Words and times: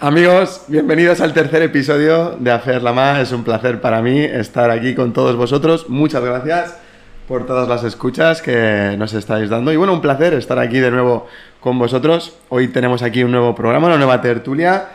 Amigos, 0.00 0.62
bienvenidos 0.68 1.20
al 1.20 1.32
tercer 1.32 1.60
episodio 1.60 2.36
de 2.38 2.52
Hacer 2.52 2.84
la 2.84 2.92
Más. 2.92 3.18
Es 3.18 3.32
un 3.32 3.42
placer 3.42 3.80
para 3.80 4.00
mí 4.00 4.20
estar 4.20 4.70
aquí 4.70 4.94
con 4.94 5.12
todos 5.12 5.34
vosotros. 5.34 5.88
Muchas 5.88 6.22
gracias 6.22 6.78
por 7.26 7.46
todas 7.46 7.68
las 7.68 7.82
escuchas 7.82 8.40
que 8.40 8.94
nos 8.96 9.12
estáis 9.12 9.50
dando. 9.50 9.72
Y 9.72 9.76
bueno, 9.76 9.92
un 9.92 10.00
placer 10.00 10.34
estar 10.34 10.60
aquí 10.60 10.78
de 10.78 10.92
nuevo 10.92 11.26
con 11.58 11.80
vosotros. 11.80 12.38
Hoy 12.48 12.68
tenemos 12.68 13.02
aquí 13.02 13.24
un 13.24 13.32
nuevo 13.32 13.56
programa, 13.56 13.88
una 13.88 13.96
nueva 13.96 14.22
tertulia, 14.22 14.86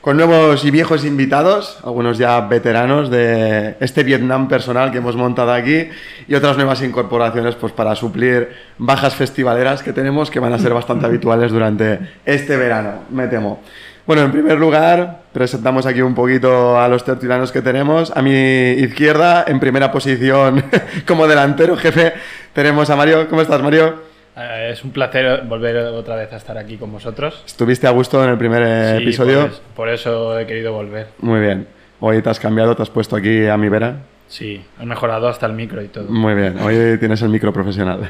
con 0.00 0.16
nuevos 0.16 0.64
y 0.64 0.72
viejos 0.72 1.04
invitados, 1.04 1.78
algunos 1.84 2.18
ya 2.18 2.40
veteranos 2.40 3.10
de 3.10 3.76
este 3.78 4.02
Vietnam 4.02 4.48
personal 4.48 4.90
que 4.90 4.98
hemos 4.98 5.14
montado 5.14 5.52
aquí 5.52 5.88
y 6.26 6.34
otras 6.34 6.56
nuevas 6.56 6.82
incorporaciones 6.82 7.54
pues 7.54 7.72
para 7.72 7.94
suplir 7.94 8.48
bajas 8.76 9.14
festivaleras 9.14 9.84
que 9.84 9.92
tenemos 9.92 10.32
que 10.32 10.40
van 10.40 10.52
a 10.52 10.58
ser 10.58 10.74
bastante 10.74 11.06
habituales 11.06 11.52
durante 11.52 12.00
este 12.24 12.56
verano, 12.56 13.04
me 13.10 13.28
temo. 13.28 13.60
Bueno, 14.08 14.22
en 14.22 14.32
primer 14.32 14.58
lugar, 14.58 15.18
presentamos 15.34 15.84
aquí 15.84 16.00
un 16.00 16.14
poquito 16.14 16.80
a 16.80 16.88
los 16.88 17.04
tertulianos 17.04 17.52
que 17.52 17.60
tenemos. 17.60 18.10
A 18.16 18.22
mi 18.22 18.32
izquierda, 18.70 19.44
en 19.46 19.60
primera 19.60 19.92
posición 19.92 20.64
como 21.06 21.26
delantero 21.28 21.76
jefe, 21.76 22.14
tenemos 22.54 22.88
a 22.88 22.96
Mario. 22.96 23.28
¿Cómo 23.28 23.42
estás, 23.42 23.60
Mario? 23.62 23.96
Eh, 24.34 24.70
es 24.72 24.82
un 24.82 24.92
placer 24.92 25.42
volver 25.44 25.76
otra 25.76 26.16
vez 26.16 26.32
a 26.32 26.36
estar 26.36 26.56
aquí 26.56 26.78
con 26.78 26.90
vosotros. 26.90 27.42
¿Estuviste 27.46 27.86
a 27.86 27.90
gusto 27.90 28.24
en 28.24 28.30
el 28.30 28.38
primer 28.38 28.62
eh, 28.66 28.94
Sí, 28.96 29.02
episodio? 29.02 29.40
Por, 29.42 29.50
es- 29.50 29.62
por 29.76 29.88
eso 29.90 30.38
he 30.38 30.46
querido 30.46 30.72
volver. 30.72 31.08
Muy 31.18 31.40
bien. 31.40 31.66
Hoy 32.00 32.22
te 32.22 32.30
has 32.30 32.40
cambiado, 32.40 32.74
te 32.74 32.82
has 32.82 32.90
puesto 32.90 33.14
aquí 33.14 33.46
a 33.46 33.58
mi 33.58 33.68
vera. 33.68 33.96
Sí, 34.26 34.64
he 34.80 34.86
mejorado 34.86 35.28
hasta 35.28 35.44
el 35.44 35.52
micro 35.52 35.82
y 35.82 35.88
todo. 35.88 36.08
Muy 36.10 36.34
bien. 36.34 36.58
Hoy 36.60 36.96
tienes 36.98 37.20
el 37.20 37.28
micro 37.28 37.52
profesional. 37.52 38.08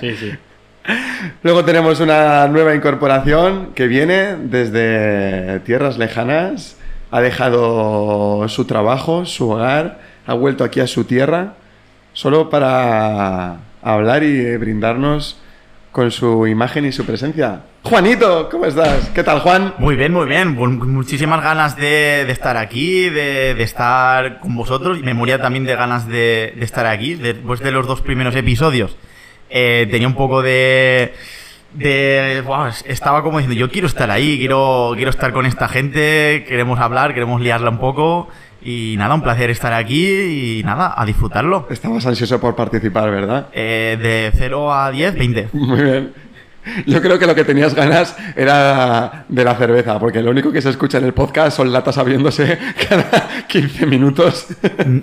Sí, 0.00 0.16
sí. 0.16 0.32
Luego 1.42 1.64
tenemos 1.64 2.00
una 2.00 2.46
nueva 2.48 2.74
incorporación 2.74 3.72
que 3.74 3.86
viene 3.86 4.36
desde 4.36 5.60
tierras 5.60 5.98
lejanas. 5.98 6.76
Ha 7.10 7.20
dejado 7.20 8.48
su 8.48 8.64
trabajo, 8.64 9.26
su 9.26 9.50
hogar, 9.50 10.00
ha 10.26 10.34
vuelto 10.34 10.64
aquí 10.64 10.80
a 10.80 10.86
su 10.86 11.04
tierra 11.04 11.54
solo 12.12 12.48
para 12.48 13.58
hablar 13.82 14.22
y 14.22 14.56
brindarnos 14.56 15.38
con 15.92 16.10
su 16.10 16.46
imagen 16.46 16.86
y 16.86 16.92
su 16.92 17.04
presencia. 17.04 17.60
Juanito, 17.82 18.48
¿cómo 18.50 18.66
estás? 18.66 19.10
¿Qué 19.14 19.22
tal, 19.22 19.40
Juan? 19.40 19.74
Muy 19.78 19.96
bien, 19.96 20.12
muy 20.12 20.26
bien. 20.26 20.54
Muchísimas 20.54 21.42
ganas 21.42 21.76
de, 21.76 22.22
estar 22.30 22.56
aquí, 22.56 23.08
de, 23.10 23.62
estar 23.62 24.40
con 24.40 24.56
vosotros. 24.56 24.98
Y 24.98 25.02
me 25.02 25.14
moría 25.14 25.40
también 25.40 25.64
de 25.64 25.76
ganas 25.76 26.08
de, 26.08 26.54
de 26.56 26.64
estar 26.64 26.86
aquí. 26.86 27.14
Después 27.14 27.60
de 27.60 27.70
los 27.70 27.86
dos 27.86 28.00
primeros 28.00 28.34
episodios, 28.34 28.96
eh, 29.50 29.86
tenía 29.90 30.08
un 30.08 30.14
poco 30.14 30.42
de. 30.42 31.14
de 31.74 32.42
buah, 32.44 32.70
estaba 32.86 33.22
como 33.22 33.38
diciendo, 33.38 33.58
yo 33.58 33.70
quiero 33.70 33.86
estar 33.86 34.10
ahí, 34.10 34.38
quiero, 34.38 34.92
quiero 34.94 35.10
estar 35.10 35.32
con 35.32 35.46
esta 35.46 35.68
gente, 35.68 36.44
queremos 36.48 36.78
hablar, 36.80 37.14
queremos 37.14 37.40
liarla 37.40 37.70
un 37.70 37.78
poco. 37.78 38.28
Y 38.62 38.96
nada, 38.98 39.14
un 39.14 39.22
placer 39.22 39.48
estar 39.50 39.72
aquí 39.72 40.58
y 40.58 40.62
nada, 40.64 40.92
a 40.96 41.06
disfrutarlo. 41.06 41.68
Estabas 41.70 42.04
ansioso 42.04 42.40
por 42.40 42.56
participar, 42.56 43.10
¿verdad? 43.12 43.46
Eh, 43.52 43.96
de 44.00 44.32
0 44.36 44.74
a 44.74 44.90
10, 44.90 45.14
20. 45.14 45.48
Muy 45.52 45.82
bien. 45.82 46.12
Yo 46.86 47.00
creo 47.00 47.18
que 47.18 47.26
lo 47.26 47.34
que 47.34 47.44
tenías 47.44 47.74
ganas 47.74 48.16
era 48.34 49.24
de 49.28 49.44
la 49.44 49.54
cerveza, 49.54 49.98
porque 49.98 50.22
lo 50.22 50.30
único 50.30 50.50
que 50.52 50.60
se 50.60 50.70
escucha 50.70 50.98
en 50.98 51.04
el 51.04 51.12
podcast 51.14 51.56
son 51.56 51.72
latas 51.72 51.96
abriéndose 51.98 52.58
cada 52.88 53.28
15 53.46 53.86
minutos. 53.86 54.48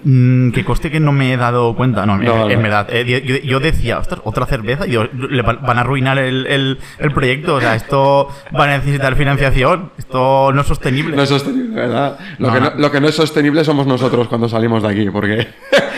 Mm, 0.04 0.52
que 0.52 0.64
coste 0.66 0.92
que 0.92 1.00
no 1.00 1.12
me 1.12 1.34
he 1.34 1.38
dado 1.38 1.76
cuenta. 1.76 2.06
No, 2.06 2.16
en- 2.16 2.26
No, 2.26 2.50
en, 2.50 2.58
no. 2.58 2.64
verdad. 2.64 2.88
eh, 2.90 3.22
yo, 3.26 3.36
yo- 3.38 3.60
decía, 3.60 3.98
ostras, 4.00 4.22
otra 4.26 4.46
cerveza. 4.46 4.86
Y 4.88 4.92
yo, 4.92 5.06
le 5.06 5.42
van 5.42 5.78
a 5.78 5.82
arruinar 5.82 6.18
el, 6.20 6.46
el- 6.48 6.80
el 7.00 7.12
proyecto. 7.12 7.56
O 7.56 7.62
sea, 7.62 7.76
esto 7.76 8.28
va 8.58 8.66
a 8.66 8.68
necesitar 8.78 9.16
financiación. 9.16 9.92
Esto 9.98 10.52
no 10.54 10.62
es 10.62 10.68
sostenible. 10.68 11.16
No 11.16 11.24
es 11.24 11.30
sostenible, 11.30 11.76
¿verdad? 11.76 12.18
Lo, 12.40 12.52
que 12.54 12.60
no, 12.60 12.72
lo 12.76 12.92
que 12.92 13.00
no 13.00 13.08
es 13.08 13.16
sostenible 13.16 13.64
somos 13.64 13.88
nosotros 13.88 14.28
cuando 14.28 14.50
salimos 14.50 14.84
de 14.84 14.90
aquí, 14.90 15.10
porque 15.10 15.48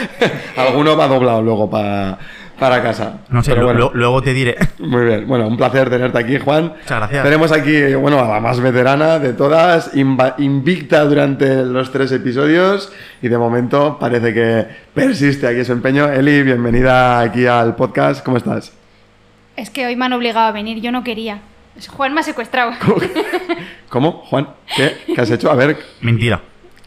alguno 0.58 0.96
va 0.96 1.08
doblado 1.08 1.42
luego 1.42 1.70
pa- 1.70 2.18
para 2.60 2.82
casa. 2.82 3.20
No 3.30 3.44
sé, 3.44 3.52
Pero 3.52 3.62
lo- 3.62 3.68
bueno, 3.68 3.80
lo- 3.80 3.92
luego 3.94 4.22
te 4.22 4.34
diré. 4.34 4.56
Muy 4.80 5.06
bien, 5.06 5.28
bueno, 5.28 5.48
un 5.48 5.58
placer 5.58 5.90
tenerte 5.90 6.18
aquí, 6.18 6.40
Juan. 6.40 6.74
Muchas 6.82 6.98
gracias. 7.00 7.24
Tenemos 7.24 7.52
aquí, 7.52 7.94
bueno, 7.96 8.20
a 8.20 8.28
la 8.28 8.40
más 8.40 8.60
veterana 8.60 9.20
de 9.20 9.34
todas, 9.34 9.92
invicta 9.96 11.04
durante 11.06 11.64
los 11.66 11.92
tres 11.92 12.12
episodios 12.12 12.92
y 13.22 13.28
de 13.28 13.38
momento 13.38 13.98
parece 14.00 14.34
que 14.34 14.66
persiste 14.94 15.48
aquí 15.48 15.64
su 15.66 15.72
empeño. 15.74 16.12
Eli, 16.12 16.44
bienvenida 16.44 17.20
aquí 17.20 17.46
al 17.46 17.76
podcast, 17.76 18.24
¿cómo 18.24 18.38
estás? 18.38 18.74
Es 19.56 19.70
que 19.70 19.86
hoy 19.86 19.96
me 19.96 20.06
han 20.06 20.14
obligado 20.14 20.48
a 20.48 20.52
venir, 20.52 20.82
yo 20.82 20.92
no 20.92 21.04
quería. 21.04 21.40
Juan 21.90 22.14
me 22.14 22.22
ha 22.22 22.24
secuestrado. 22.24 22.72
¿Cómo, 23.90 24.24
Juan? 24.30 24.48
¿Qué? 24.76 24.98
¿Qué 25.14 25.22
has 25.22 25.30
hecho? 25.32 25.52
A 25.52 25.56
ver, 25.56 25.78
Mentira. 26.02 26.42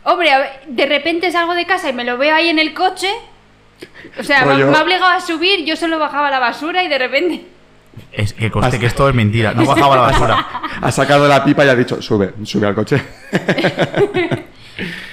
Hombre, 0.05 0.31
a 0.31 0.39
ver, 0.39 0.49
de 0.69 0.87
repente 0.87 1.31
salgo 1.31 1.55
de 1.55 1.67
casa 1.67 1.91
y 1.91 1.93
me 1.93 2.05
lo 2.05 2.17
veo 2.17 2.35
ahí 2.35 2.49
en 2.49 2.59
el 2.59 2.73
coche. 2.73 3.09
O 4.19 4.23
sea, 4.23 4.45
me- 4.45 4.53
Rollo- 4.55 4.71
me 4.71 4.77
ha 4.79 4.83
obligado 4.83 5.07
a 5.13 5.21
subir, 5.21 5.65
yo 5.65 5.77
solo 5.77 5.99
bajaba 5.99 6.31
la 6.31 6.39
basura 6.39 6.83
y 6.83 6.89
de 6.89 6.99
repente... 6.99 7.47
Es 8.13 8.33
que 8.33 8.51
coste 8.51 8.79
que 8.79 8.87
esto 8.87 9.09
es 9.09 9.15
mentira. 9.15 9.53
No 9.55 9.65
bajaba 9.67 9.97
la 9.97 10.03
basura. 10.03 10.47
ha 10.83 10.93
sacado 10.93 11.27
la 11.27 11.43
pipa 11.45 11.65
y 11.65 11.69
ha 11.69 11.75
dicho, 11.75 12.01
sube, 12.01 12.33
sube 12.45 12.67
al 12.67 12.75
coche. 12.75 13.03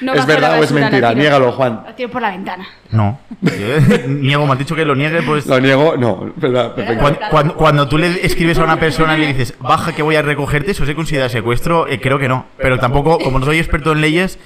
No 0.02 0.14
¿Es 0.14 0.26
verdad 0.26 0.60
o 0.60 0.64
es 0.64 0.72
mentira? 0.72 1.10
tiro- 1.10 1.20
Niégalo, 1.22 1.52
Juan. 1.54 1.84
Tiro 1.96 2.10
por 2.12 2.22
la 2.22 2.32
ventana. 2.32 2.66
No. 2.92 3.20
Niego, 4.08 4.46
me 4.46 4.54
has 4.54 4.60
dicho 4.60 4.76
que 4.76 4.86
lo 4.86 4.96
niegue, 4.96 5.22
pues. 5.24 5.46
Lo 5.48 5.60
niego, 5.60 5.96
no, 5.98 6.32
verdad, 6.36 6.74
perfecto. 6.76 7.02
Cuando, 7.02 7.20
cuando- 7.30 7.56
cuando 7.56 7.88
tú 7.88 7.98
le 7.98 8.26
escribes 8.26 8.58
a 8.60 8.64
una 8.64 8.80
persona 8.80 9.18
y 9.18 9.22
le 9.22 9.28
dices, 9.28 9.56
baja 9.60 9.94
que 9.94 10.02
voy 10.04 10.16
a 10.16 10.22
recogerte, 10.22 10.72
¿eso 10.72 10.86
se 10.86 10.96
considera 10.96 11.30
secuestro? 11.30 11.88
Eh, 11.88 12.00
creo 12.00 12.20
que 12.20 12.28
no. 12.28 12.46
Pero 12.58 12.78
tampoco, 12.80 13.18
como 13.20 13.40
no 13.40 13.46
soy 13.46 13.58
experto 13.60 13.92
en 13.94 14.02
leyes, 14.02 14.38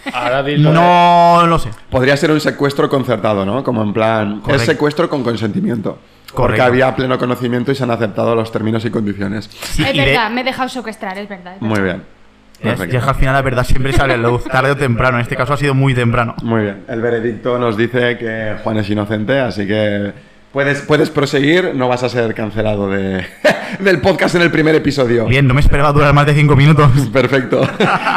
no 0.58 1.46
lo 1.48 1.60
sé. 1.60 1.70
Podría 1.90 2.16
ser 2.18 2.32
un 2.32 2.40
secuestro 2.40 2.90
concertado, 2.90 3.46
¿no? 3.46 3.64
Como 3.64 3.84
en 3.84 3.94
plan, 3.94 4.42
es 4.48 4.62
secuestro 4.62 5.10
con 5.10 5.24
consentimiento. 5.24 5.98
Porque 6.28 6.58
Correcto. 6.58 6.64
había 6.66 6.96
pleno 6.96 7.18
conocimiento 7.18 7.72
y 7.72 7.76
se 7.76 7.84
han 7.84 7.90
aceptado 7.90 8.36
los 8.36 8.52
términos 8.52 8.86
y 8.86 8.92
condiciones. 8.92 9.50
Sí, 9.64 9.84
es 9.84 9.96
y 9.96 9.98
de- 10.00 10.06
verdad, 10.06 10.30
me 10.30 10.42
he 10.42 10.44
dejado 10.44 10.70
secuestrar, 10.70 11.18
es 11.18 11.28
verdad. 11.28 11.56
es 11.56 11.62
Muy 11.62 11.82
bien. 11.82 12.04
Que 12.62 12.98
al 12.98 13.16
final 13.16 13.34
la 13.34 13.42
verdad 13.42 13.64
siempre 13.64 13.94
sale 13.94 14.16
a 14.16 14.18
luz, 14.18 14.44
tarde 14.44 14.72
o 14.72 14.76
temprano. 14.76 15.18
En 15.18 15.22
este 15.22 15.36
caso 15.36 15.54
ha 15.54 15.58
sido 15.58 15.74
muy 15.74 15.94
temprano. 15.94 16.36
Muy 16.44 16.64
bien. 16.64 16.84
El 16.88 17.02
veredicto 17.02 17.58
nos 17.58 17.78
dice 17.78 18.18
que 18.18 18.56
Juan 18.64 18.78
es 18.78 18.90
inocente, 18.90 19.40
así 19.40 19.66
que 19.66 20.12
puedes, 20.52 20.82
puedes 20.82 21.10
proseguir, 21.10 21.74
no 21.76 21.88
vas 21.88 22.04
a 22.04 22.10
ser 22.10 22.34
cancelado 22.34 22.90
de, 22.90 23.26
del 23.80 24.02
podcast 24.02 24.36
en 24.36 24.42
el 24.42 24.52
primer 24.52 24.76
episodio. 24.76 25.26
Bien, 25.26 25.48
no 25.48 25.54
me 25.54 25.62
esperaba 25.62 25.94
durar 25.94 26.14
más 26.14 26.26
de 26.26 26.34
cinco 26.34 26.56
minutos. 26.56 26.90
Perfecto. 27.14 27.62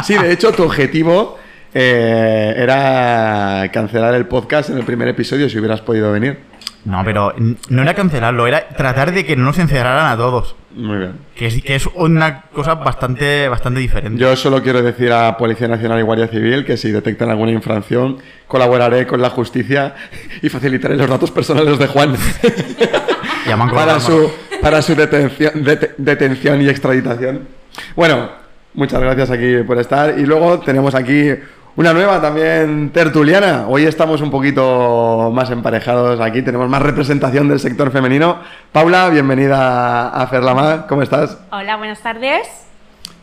Sí, 0.03 0.17
de 0.19 0.33
hecho, 0.33 0.53
tu 0.53 0.65
objetivo 0.65 1.39
eh, 1.75 2.55
era 2.57 3.71
cancelar 3.73 4.15
el 4.15 4.27
podcast 4.27 4.71
en 4.71 4.79
el 4.79 4.85
primer 4.85 5.09
episodio 5.09 5.49
si 5.49 5.59
hubieras 5.59 5.81
podido 5.81 6.13
venir. 6.13 6.52
No, 6.85 7.03
pero 7.05 7.33
no 7.69 7.83
era 7.83 7.95
cancelarlo, 7.95 8.47
era 8.47 8.69
tratar 8.71 9.13
de 9.13 9.25
que 9.25 9.37
no 9.37 9.45
nos 9.45 9.59
encerraran 9.59 10.07
a 10.13 10.17
todos. 10.17 10.57
Muy 10.75 10.99
bien. 10.99 11.13
Que 11.37 11.47
es, 11.47 11.63
que 11.63 11.75
es 11.77 11.87
una 11.95 12.43
cosa 12.53 12.75
bastante, 12.75 13.47
bastante 13.49 13.79
diferente. 13.79 14.19
Yo 14.21 14.35
solo 14.37 14.63
quiero 14.63 14.83
decir 14.83 15.13
a 15.13 15.37
Policía 15.37 15.69
Nacional 15.69 16.01
y 16.01 16.03
Guardia 16.03 16.27
Civil 16.29 16.65
que 16.65 16.77
si 16.77 16.91
detectan 16.91 17.31
alguna 17.31 17.53
infracción, 17.53 18.19
colaboraré 18.49 19.07
con 19.07 19.23
la 19.23 19.31
justicia 19.31 19.95
y 20.43 20.49
facilitaré 20.49 20.97
los 20.97 21.09
datos 21.09 21.31
personales 21.31 21.79
de 21.79 21.87
Juan 21.87 22.17
para 23.75 24.01
su, 24.01 24.33
para 24.61 24.83
su 24.83 24.95
detención, 24.95 25.53
dete- 25.65 25.95
detención 25.99 26.63
y 26.63 26.69
extraditación. 26.69 27.49
Bueno, 27.97 28.31
muchas 28.75 29.01
gracias 29.01 29.31
aquí 29.31 29.59
por 29.67 29.79
estar. 29.79 30.19
Y 30.19 30.27
luego 30.27 30.61
tenemos 30.61 30.95
aquí 30.95 31.31
una 31.77 31.95
nueva 31.95 32.21
también 32.21 32.91
tertuliana. 32.91 33.67
Hoy 33.69 33.85
estamos 33.85 34.21
un 34.21 34.31
poquito 34.31 35.31
más 35.33 35.51
emparejados 35.51 36.21
aquí, 36.21 36.43
tenemos 36.43 36.69
más 36.69 36.83
representación 36.83 37.49
del 37.49 37.61
sector 37.61 37.91
femenino. 37.91 38.41
Paula, 38.73 39.09
bienvenida 39.09 40.09
a 40.09 40.27
Ferlamá, 40.27 40.87
¿cómo 40.87 41.03
estás? 41.03 41.39
Hola, 41.51 41.77
buenas 41.77 42.01
tardes. 42.01 42.47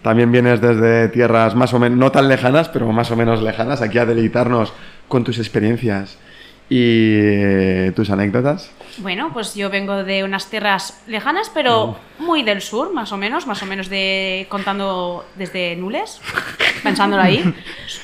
También 0.01 0.31
vienes 0.31 0.61
desde 0.61 1.09
tierras 1.09 1.55
más 1.55 1.73
o 1.73 1.79
menos, 1.79 1.97
no 1.97 2.11
tan 2.11 2.27
lejanas, 2.27 2.69
pero 2.69 2.91
más 2.91 3.11
o 3.11 3.15
menos 3.15 3.41
lejanas, 3.41 3.81
aquí 3.81 3.97
a 3.97 4.05
deleitarnos 4.05 4.73
con 5.07 5.23
tus 5.23 5.37
experiencias 5.37 6.17
y 6.69 7.91
tus 7.91 8.09
anécdotas. 8.09 8.71
Bueno, 8.99 9.31
pues 9.33 9.55
yo 9.55 9.69
vengo 9.69 10.03
de 10.03 10.23
unas 10.23 10.49
tierras 10.49 11.01
lejanas, 11.07 11.49
pero 11.53 11.95
muy 12.19 12.43
del 12.43 12.61
sur, 12.61 12.91
más 12.93 13.11
o 13.13 13.17
menos, 13.17 13.47
más 13.47 13.63
o 13.63 13.65
menos 13.65 13.87
de 13.89 14.45
contando 14.49 15.25
desde 15.35 15.75
Nules, 15.77 16.19
pensándolo 16.83 17.23
ahí. 17.23 17.53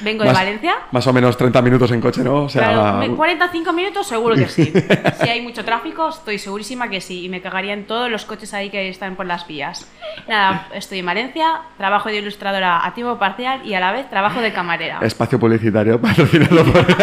Vengo 0.02 0.24
de 0.24 0.30
Más- 0.30 0.40
Valencia. 0.40 0.76
Más 0.92 1.06
o 1.08 1.12
menos 1.14 1.36
30 1.38 1.62
minutos 1.62 1.92
en 1.92 2.00
coche, 2.00 2.24
¿no? 2.24 2.44
O 2.44 2.50
sea, 2.50 2.70
Claro, 2.72 2.98
me- 3.00 3.10
45 3.16 3.74
minutos 3.74 4.08
seguro 4.08 4.36
que 4.36 4.48
sí. 4.48 4.72
Si 5.22 5.30
hay 5.30 5.42
mucho 5.42 5.66
tráfico, 5.66 6.08
estoy 6.10 6.40
segurísima 6.40 6.90
que 6.90 7.02
sí. 7.02 7.26
Y 7.26 7.30
me 7.30 7.42
cagaría 7.42 7.74
en 7.74 7.86
todos 7.88 8.10
los 8.10 8.24
coches 8.26 8.54
ahí 8.54 8.70
que 8.70 8.88
están 8.88 9.16
por 9.18 9.26
las 9.26 9.46
vías. 9.48 9.86
Nada, 10.30 10.70
estoy 10.74 11.00
en 11.00 11.06
Valencia, 11.08 11.62
trabajo 11.78 12.08
de 12.10 12.16
ilustradora 12.18 12.86
a 12.86 12.94
tiempo 12.94 13.18
parcial 13.20 13.62
y 13.66 13.74
a 13.74 13.80
la 13.82 13.92
vez 13.92 14.10
trabajo 14.10 14.40
de 14.40 14.54
camarera. 14.54 15.00
espacio 15.02 15.38
publicitario, 15.40 16.00
patrocinado 16.02 16.64
por... 16.64 16.86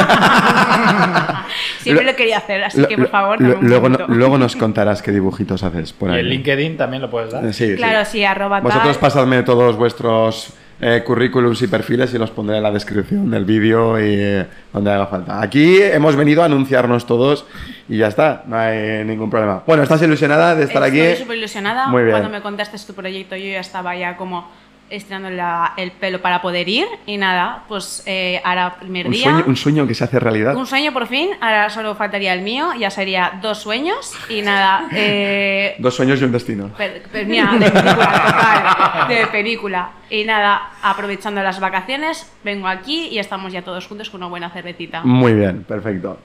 Siempre 1.80 2.04
lo 2.06 2.14
quería 2.16 2.38
hacer, 2.38 2.62
así 2.64 2.80
Lo- 2.80 2.88
que 2.88 2.96
por 2.96 3.08
favor, 3.08 3.40
lo- 3.40 3.60
luego, 3.82 3.88
no- 3.88 3.98
momento. 4.06 4.14
luego 4.18 4.38
nos 4.38 4.56
contarás 4.56 5.02
qué 5.02 5.12
dibujitos 5.12 5.62
haces 5.62 5.92
por 5.92 6.10
Y 6.10 6.14
ahí. 6.14 6.20
el 6.20 6.28
LinkedIn 6.30 6.76
también 6.76 7.02
lo 7.02 7.10
puedes 7.10 7.32
dar. 7.32 7.42
Sí, 7.52 7.68
sí. 7.70 7.76
Claro, 7.76 8.04
sí, 8.04 8.24
arroba 8.24 8.60
Vosotros 8.60 8.92
tal. 8.94 9.00
pasadme 9.00 9.42
todos 9.42 9.76
vuestros 9.76 10.54
eh, 10.84 11.02
currículums 11.06 11.62
y 11.62 11.68
perfiles 11.68 12.12
y 12.12 12.18
los 12.18 12.30
pondré 12.32 12.56
en 12.56 12.62
la 12.64 12.72
descripción 12.72 13.30
del 13.30 13.44
vídeo 13.44 14.00
y 14.00 14.14
eh, 14.18 14.46
donde 14.72 14.90
haga 14.90 15.06
falta. 15.06 15.40
Aquí 15.40 15.80
hemos 15.80 16.16
venido 16.16 16.42
a 16.42 16.46
anunciarnos 16.46 17.06
todos 17.06 17.44
y 17.88 17.98
ya 17.98 18.08
está, 18.08 18.42
no 18.48 18.56
hay 18.56 19.04
ningún 19.04 19.30
problema. 19.30 19.62
Bueno, 19.64 19.84
¿estás 19.84 20.02
ilusionada 20.02 20.56
de 20.56 20.64
estar 20.64 20.82
Estoy 20.82 21.00
aquí? 21.00 21.20
súper 21.22 21.36
ilusionada. 21.38 21.86
Muy 21.86 22.02
bien. 22.02 22.14
Cuando 22.14 22.30
me 22.30 22.40
contaste 22.42 22.76
tu 22.84 22.94
proyecto, 22.94 23.36
yo 23.36 23.44
ya 23.52 23.60
estaba 23.60 23.94
ya 23.94 24.16
como 24.16 24.50
estirando 24.92 25.30
la- 25.30 25.72
el 25.76 25.90
pelo 25.92 26.20
para 26.20 26.40
poder 26.42 26.68
ir. 26.68 26.86
Y 27.06 27.16
nada, 27.16 27.64
pues 27.68 28.02
eh, 28.06 28.40
ahora 28.44 28.76
primer 28.78 29.06
Un 29.06 29.12
día. 29.12 29.22
sueño, 29.24 29.44
un 29.46 29.56
sueño 29.56 29.86
que 29.86 29.94
se 29.94 30.04
hace 30.04 30.20
realidad. 30.20 30.54
Un 30.56 30.66
sueño 30.66 30.92
por 30.92 31.06
fin, 31.06 31.30
ahora 31.40 31.70
solo 31.70 31.94
faltaría 31.94 32.32
el 32.34 32.42
mío, 32.42 32.70
ya 32.78 32.90
sería 32.90 33.38
dos 33.42 33.58
sueños 33.58 34.12
y 34.28 34.42
nada. 34.42 34.88
Eh, 34.92 35.74
Dos 35.78 35.94
sueños 35.94 36.20
y 36.20 36.24
un 36.24 36.32
destino. 36.32 36.68
per- 36.76 37.02
per- 37.04 37.26
mira, 37.26 37.52
de 37.58 37.70
película, 37.70 37.94
total, 37.96 39.08
de 39.08 39.26
película. 39.28 39.90
Y 40.10 40.24
nada, 40.24 40.70
aprovechando 40.82 41.42
las 41.42 41.58
vacaciones, 41.58 42.30
vengo 42.44 42.68
aquí 42.68 43.08
y 43.08 43.18
estamos 43.18 43.52
ya 43.52 43.62
todos 43.62 43.86
juntos 43.86 44.10
con 44.10 44.20
una 44.20 44.28
buena 44.28 44.50
cervecita. 44.50 45.00
Muy 45.04 45.32
bien, 45.32 45.64
perfecto. 45.64 46.18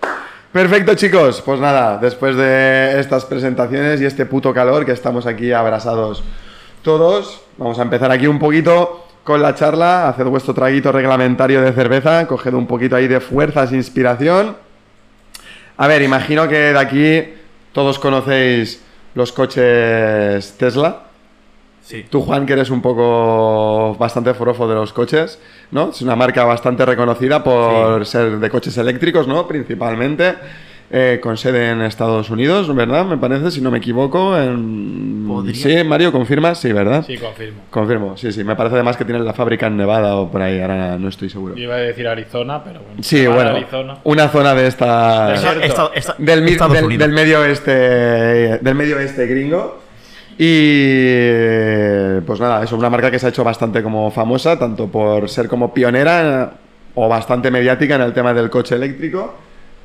Perfecto, 0.51 0.95
chicos. 0.95 1.41
Pues 1.41 1.59
nada, 1.59 1.97
después 1.97 2.35
de 2.35 2.99
estas 2.99 3.25
presentaciones 3.25 4.01
y 4.01 4.05
este 4.05 4.25
puto 4.25 4.53
calor 4.53 4.85
que 4.85 4.91
estamos 4.91 5.25
aquí 5.25 5.51
abrasados 5.51 6.23
todos, 6.88 7.42
vamos 7.57 7.78
a 7.80 7.81
empezar 7.81 8.10
aquí 8.13 8.28
un 8.28 8.39
poquito 8.39 9.04
con 9.25 9.42
la 9.42 9.54
charla. 9.54 10.07
Haced 10.07 10.24
vuestro 10.24 10.54
traguito 10.54 10.89
reglamentario 10.89 11.62
de 11.62 11.74
cerveza, 11.74 12.25
coged 12.28 12.54
un 12.54 12.66
poquito 12.66 12.95
ahí 12.95 13.10
de 13.10 13.19
fuerzas, 13.19 13.74
inspiración. 13.74 14.56
A 15.75 15.86
ver, 15.88 16.01
imagino 16.01 16.48
que 16.48 16.56
de 16.56 16.80
aquí 16.80 17.34
todos 17.74 18.00
conocéis 18.00 18.81
los 19.16 19.34
coches 19.34 20.56
Tesla. 20.57 21.07
Sí. 21.81 22.06
Tú, 22.10 22.22
Juan, 22.22 22.45
que 22.45 22.54
eres 22.54 22.69
un 22.69 22.81
poco 22.81 23.98
bastante 24.00 24.34
forofo 24.34 24.66
de 24.66 24.75
los 24.75 24.94
coches, 24.94 25.39
¿no? 25.72 25.89
Es 25.89 26.01
una 26.01 26.16
marca 26.16 26.45
bastante 26.45 26.86
reconocida 26.86 27.44
por 27.44 28.06
ser 28.06 28.39
de 28.39 28.50
coches 28.50 28.78
eléctricos, 28.78 29.28
¿no? 29.28 29.45
Principalmente. 29.45 30.36
Eh, 30.89 31.19
con 31.22 31.36
sede 31.38 31.72
en 31.72 31.81
Estados 31.81 32.30
Unidos, 32.30 32.74
¿verdad? 32.74 33.06
Me 33.06 33.18
parece, 33.18 33.51
si 33.51 33.60
no 33.62 33.69
me 33.72 33.80
equivoco. 33.80 34.38
En... 34.38 35.25
Podría. 35.28 35.56
Sí, 35.56 35.84
Mario, 35.84 36.12
¿confirmas? 36.13 36.60
Sí, 36.60 36.72
¿verdad? 36.72 37.04
Sí, 37.06 37.18
confirmo. 37.18 37.60
Confirmo, 37.69 38.16
sí, 38.18 38.31
sí. 38.31 38.44
Me 38.45 38.56
parece 38.56 38.75
además 38.75 38.95
que 38.95 39.04
tienen 39.04 39.25
la 39.25 39.34
fábrica 39.34 39.68
en 39.68 39.75
Nevada 39.75 40.16
o 40.16 40.31
por 40.31 40.42
ahí, 40.42 40.62
ahora 40.62 40.98
no 40.98 41.10
estoy 41.10 41.30
seguro. 41.30 41.56
Yo 41.56 41.63
iba 41.63 41.75
a 41.75 41.80
decir 41.80 42.07
Arizona, 42.07 42.63
pero 42.63 42.80
bueno. 42.80 43.04
Sí, 43.04 43.22
Nevada, 43.24 43.36
bueno, 43.36 43.57
Arizona. 43.57 43.98
una 44.06 44.30
zona 44.30 44.54
de 44.54 44.68
esta... 44.68 45.34
Del, 46.18 46.45
del- 46.45 46.98
del 46.98 47.12
medio 47.12 47.39
oeste 47.42 47.72
del 47.72 48.75
medio 48.75 48.95
oeste 48.98 49.25
gringo 49.28 49.81
y 50.38 52.22
pues 52.25 52.39
nada 52.39 52.63
es 52.63 52.72
una 52.72 52.89
marca 52.89 53.12
que 53.12 53.19
se 53.19 53.25
ha 53.25 53.30
hecho 53.30 53.44
bastante 53.44 53.81
como 53.84 54.10
famosa 54.12 54.57
tanto 54.57 54.88
por 54.88 55.30
ser 55.30 55.48
como 55.48 55.74
pionera 55.74 56.44
eh, 56.54 56.57
o 56.95 57.07
bastante 57.10 57.51
mediática 57.51 57.95
en 57.95 58.01
el 58.01 58.13
tema 58.13 58.34
del 58.34 58.50
coche 58.50 58.75
eléctrico 58.75 59.34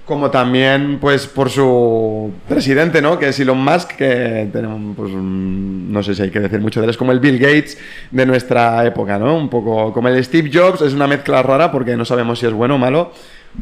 como 0.04 0.30
también 0.30 0.98
pues 1.00 1.26
por 1.28 1.48
su 1.48 2.32
presidente 2.48 3.00
no 3.00 3.18
que 3.18 3.28
es 3.28 3.38
Elon 3.38 3.62
Musk 3.62 3.92
que 3.92 4.48
tenemos 4.52 4.96
pues 4.96 5.12
un- 5.12 5.92
no 5.92 6.02
sé 6.02 6.14
si 6.14 6.22
hay 6.22 6.30
que 6.30 6.40
decir 6.40 6.60
mucho 6.60 6.80
de 6.80 6.86
él 6.86 6.90
es 6.90 6.96
como 6.96 7.12
el 7.12 7.20
Bill 7.20 7.38
Gates 7.38 7.78
de 8.10 8.26
nuestra 8.26 8.84
época 8.84 9.18
no 9.18 9.36
un 9.36 9.48
poco 9.48 9.92
como 9.92 10.08
el 10.08 10.22
Steve 10.24 10.50
Jobs 10.52 10.82
es 10.82 10.92
una 10.92 11.06
mezcla 11.06 11.40
rara 11.42 11.70
porque 11.70 11.96
no 11.96 12.04
sabemos 12.04 12.38
si 12.40 12.46
es 12.46 12.52
bueno 12.52 12.74
o 12.74 12.78
malo 12.78 13.12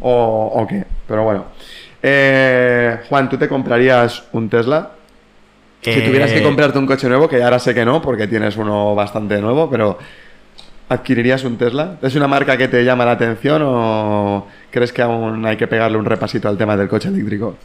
o, 0.00 0.52
o 0.54 0.66
qué 0.66 0.84
pero 1.06 1.24
bueno. 1.24 1.44
Eh, 2.02 2.96
Juan 3.10 3.28
tú 3.28 3.36
te 3.36 3.46
comprarías 3.46 4.24
un 4.32 4.48
Tesla 4.48 4.92
si 5.82 5.90
Eh, 5.90 6.02
tuvieras 6.02 6.32
que 6.32 6.42
comprarte 6.42 6.78
un 6.78 6.86
coche 6.86 7.08
nuevo, 7.08 7.26
que 7.28 7.42
ahora 7.42 7.58
sé 7.58 7.74
que 7.74 7.84
no, 7.84 8.00
porque 8.02 8.26
tienes 8.26 8.56
uno 8.58 8.94
bastante 8.94 9.40
nuevo, 9.40 9.68
pero 9.70 9.98
¿adquirirías 10.88 11.44
un 11.44 11.56
Tesla? 11.56 11.96
¿Es 12.02 12.14
una 12.16 12.26
marca 12.28 12.56
que 12.56 12.68
te 12.68 12.84
llama 12.84 13.04
la 13.04 13.12
atención 13.12 13.62
o 13.64 14.46
crees 14.70 14.92
que 14.92 15.02
aún 15.02 15.44
hay 15.46 15.56
que 15.56 15.66
pegarle 15.66 15.98
un 15.98 16.04
repasito 16.04 16.48
al 16.48 16.56
tema 16.58 16.76
del 16.76 16.88
coche 16.88 17.08
eléctrico? 17.08 17.56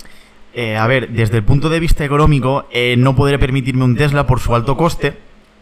Eh, 0.54 0.78
a 0.78 0.88
ver, 0.88 1.10
desde 1.10 1.38
el 1.38 1.44
punto 1.44 1.70
de 1.70 1.80
vista 1.80 2.06
económico, 2.06 2.68
eh, 2.72 2.96
no 2.98 3.16
podré 3.16 3.38
permitirme 3.40 3.84
un 3.84 3.96
Tesla 3.96 4.26
por 4.26 4.40
su 4.40 4.56
alto 4.56 4.78
coste. 4.78 5.14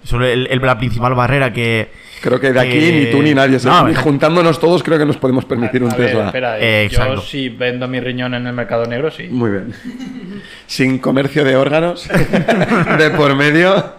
Es 0.03 0.11
el- 0.13 0.47
el- 0.47 0.59
la 0.61 0.77
principal 0.77 1.13
barrera 1.15 1.53
que. 1.53 1.89
Creo 2.21 2.39
que 2.39 2.51
de 2.51 2.59
aquí 2.59 2.77
ni 2.91 3.05
tú 3.11 3.21
ni 3.23 3.33
nadie, 3.33 3.57
se- 3.57 3.67
No, 3.69 3.87
ni 3.87 3.95
juntándonos 3.95 4.59
todos, 4.59 4.83
creo 4.83 4.97
que 4.99 5.05
nos 5.05 5.17
podemos 5.17 5.45
permitir 5.45 5.81
un 5.83 5.91
A 5.91 5.95
ver, 5.95 6.07
Tesla. 6.07 6.25
espera, 6.27 6.59
Eh, 6.59 6.89
yo 6.91 6.97
exacto. 6.99 7.21
si 7.21 7.49
vendo 7.49 7.87
mi 7.87 7.99
riñón 8.01 8.33
en 8.33 8.45
el 8.45 8.53
mercado 8.53 8.85
negro, 8.85 9.09
sí. 9.11 9.27
Muy 9.31 9.49
bien. 9.51 9.73
Sin 10.67 10.99
comercio 10.99 11.43
de 11.45 11.55
órganos 11.55 12.07
de 12.97 13.09
por 13.11 13.35
medio. 13.35 13.93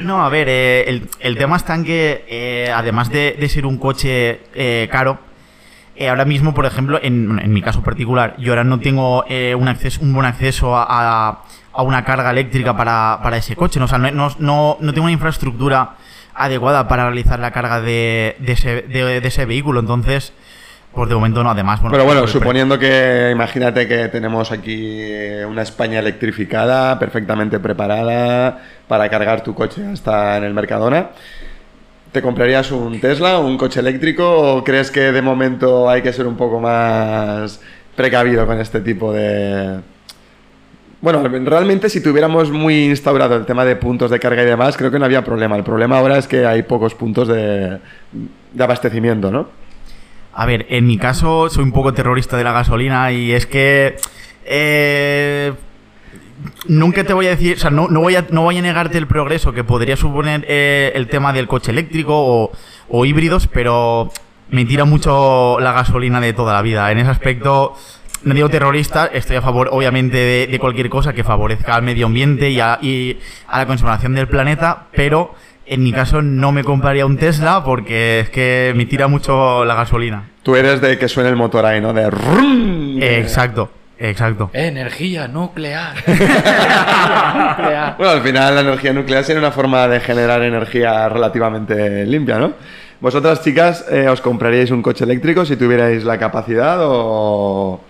No, 0.00 0.24
a 0.24 0.28
ver, 0.28 0.48
eh, 0.50 0.84
el, 0.88 1.08
el 1.20 1.36
tema 1.38 1.56
está 1.56 1.74
en 1.74 1.84
que, 1.84 2.24
eh, 2.28 2.70
además 2.74 3.10
de, 3.10 3.36
de 3.38 3.48
ser 3.48 3.64
un 3.64 3.78
coche 3.78 4.40
eh, 4.54 4.88
caro, 4.90 5.18
eh, 5.98 6.08
ahora 6.08 6.24
mismo, 6.24 6.54
por 6.54 6.64
ejemplo, 6.66 6.98
en, 7.02 7.38
en 7.42 7.52
mi 7.52 7.60
caso 7.62 7.82
particular, 7.82 8.34
yo 8.38 8.52
ahora 8.52 8.64
no 8.64 8.80
tengo 8.80 9.24
eh, 9.28 9.54
un, 9.54 9.68
acceso, 9.68 10.00
un 10.02 10.12
buen 10.14 10.26
acceso 10.26 10.76
a, 10.76 10.86
a- 10.88 11.42
a 11.72 11.82
una 11.82 12.04
carga 12.04 12.30
eléctrica 12.30 12.76
para, 12.76 13.20
para 13.22 13.36
ese 13.36 13.54
coche. 13.54 13.78
¿no? 13.78 13.84
O 13.84 13.88
sea, 13.88 13.98
no, 13.98 14.10
no, 14.38 14.76
no- 14.80 14.92
tengo 14.92 15.04
una 15.04 15.12
infraestructura 15.12 15.90
adecuada 16.34 16.88
para 16.88 17.04
realizar 17.06 17.38
la 17.38 17.50
carga 17.52 17.80
de, 17.80 18.36
de 18.40 18.52
ese, 18.52 18.82
de- 18.82 19.20
de 19.20 19.28
ese 19.28 19.44
vehículo. 19.44 19.80
Entonces, 19.80 20.32
pues 20.94 21.08
de 21.08 21.14
momento 21.14 21.44
no. 21.44 21.50
Además, 21.50 21.80
bueno, 21.80 21.92
Pero 21.92 22.04
bueno, 22.04 22.22
pre- 22.22 22.30
suponiendo 22.32 22.78
que, 22.78 23.30
imagínate 23.32 23.86
que 23.86 24.08
tenemos 24.08 24.50
aquí 24.50 25.00
una 25.46 25.62
España 25.62 25.98
electrificada, 26.00 26.98
perfectamente 26.98 27.60
preparada 27.60 28.58
para 28.88 29.08
cargar 29.08 29.42
tu 29.42 29.54
coche 29.54 29.84
hasta 29.92 30.36
en 30.38 30.44
el 30.44 30.54
Mercadona, 30.54 31.10
¿te 32.12 32.22
comprarías 32.22 32.70
un 32.70 33.00
Tesla 33.00 33.38
un 33.38 33.56
coche 33.56 33.80
eléctrico 33.80 34.56
o 34.56 34.64
crees 34.64 34.90
que 34.90 35.12
de 35.12 35.22
momento 35.22 35.88
hay 35.88 36.02
que 36.02 36.12
ser 36.12 36.26
un 36.26 36.36
poco 36.36 36.60
más 36.60 37.60
precavido 37.96 38.46
con 38.46 38.60
este 38.60 38.80
tipo 38.80 39.12
de... 39.12 39.80
Bueno, 41.00 41.22
realmente 41.28 41.88
si 41.88 42.02
tuviéramos 42.02 42.50
muy 42.50 42.86
instaurado 42.86 43.36
el 43.36 43.46
tema 43.46 43.64
de 43.64 43.76
puntos 43.76 44.10
de 44.10 44.18
carga 44.18 44.42
y 44.42 44.46
demás, 44.46 44.76
creo 44.76 44.90
que 44.90 44.98
no 44.98 45.04
había 45.04 45.22
problema. 45.22 45.56
El 45.56 45.62
problema 45.62 45.98
ahora 45.98 46.18
es 46.18 46.26
que 46.26 46.44
hay 46.44 46.62
pocos 46.62 46.94
puntos 46.94 47.28
de, 47.28 47.78
de 48.52 48.64
abastecimiento, 48.64 49.30
¿no? 49.30 49.48
A 50.32 50.46
ver, 50.46 50.66
en 50.68 50.86
mi 50.86 50.98
caso 50.98 51.48
soy 51.50 51.64
un 51.64 51.72
poco 51.72 51.94
terrorista 51.94 52.36
de 52.36 52.44
la 52.44 52.52
gasolina 52.52 53.10
y 53.12 53.32
es 53.32 53.46
que 53.46 53.96
eh, 54.44 55.52
nunca 56.66 57.04
te 57.04 57.12
voy 57.12 57.26
a 57.26 57.30
decir, 57.30 57.56
o 57.56 57.60
sea, 57.60 57.70
no, 57.70 57.88
no 57.88 58.00
voy 58.00 58.16
a, 58.16 58.26
no 58.30 58.42
voy 58.42 58.58
a 58.58 58.62
negarte 58.62 58.98
el 58.98 59.06
progreso 59.06 59.52
que 59.52 59.64
podría 59.64 59.96
suponer 59.96 60.44
eh, 60.48 60.92
el 60.94 61.08
tema 61.08 61.32
del 61.32 61.46
coche 61.46 61.72
eléctrico 61.72 62.14
o, 62.14 62.52
o 62.88 63.04
híbridos, 63.04 63.46
pero 63.46 64.12
me 64.50 64.64
tira 64.64 64.84
mucho 64.84 65.58
la 65.60 65.72
gasolina 65.72 66.20
de 66.20 66.32
toda 66.32 66.54
la 66.54 66.62
vida. 66.62 66.90
En 66.90 66.98
ese 66.98 67.10
aspecto, 67.10 67.74
no 68.22 68.34
digo 68.34 68.48
terrorista, 68.48 69.06
estoy 69.06 69.36
a 69.36 69.42
favor, 69.42 69.68
obviamente, 69.72 70.16
de, 70.16 70.46
de 70.46 70.58
cualquier 70.58 70.88
cosa 70.88 71.12
que 71.12 71.24
favorezca 71.24 71.74
al 71.74 71.82
medio 71.82 72.06
ambiente 72.06 72.50
y 72.50 72.60
a, 72.60 72.78
y 72.80 73.18
a 73.46 73.58
la 73.58 73.66
conservación 73.66 74.14
del 74.14 74.28
planeta, 74.28 74.86
pero 74.92 75.34
en 75.66 75.82
mi 75.82 75.92
caso 75.92 76.22
no 76.22 76.50
me 76.50 76.64
compraría 76.64 77.04
un 77.04 77.18
Tesla 77.18 77.62
porque 77.62 78.20
es 78.20 78.30
que 78.30 78.72
me 78.74 78.86
tira 78.86 79.06
mucho 79.06 79.66
la 79.66 79.74
gasolina. 79.74 80.30
Tú 80.42 80.56
eres 80.56 80.80
de 80.80 80.98
que 80.98 81.08
suene 81.08 81.28
el 81.28 81.36
motor 81.36 81.66
ahí, 81.66 81.78
¿no? 81.78 81.92
De... 81.92 82.08
exacto, 83.20 83.70
exacto. 83.98 84.50
Energía 84.52 85.28
nuclear. 85.28 85.96
Energía 86.06 87.56
nuclear. 87.56 87.96
Bueno, 87.96 88.12
al 88.12 88.22
final 88.22 88.54
la 88.54 88.60
energía 88.60 88.92
nuclear 88.92 89.24
sería 89.24 89.40
una 89.40 89.52
forma 89.52 89.88
de 89.88 90.00
generar 90.00 90.42
energía 90.42 91.08
relativamente 91.08 92.06
limpia, 92.06 92.38
¿no? 92.38 92.54
Vosotras, 93.00 93.42
chicas, 93.42 93.86
eh, 93.90 94.08
¿os 94.08 94.20
compraríais 94.20 94.72
un 94.72 94.82
coche 94.82 95.04
eléctrico 95.04 95.44
si 95.44 95.56
tuvierais 95.56 96.02
la 96.02 96.18
capacidad 96.18 96.78
o, 96.80 97.80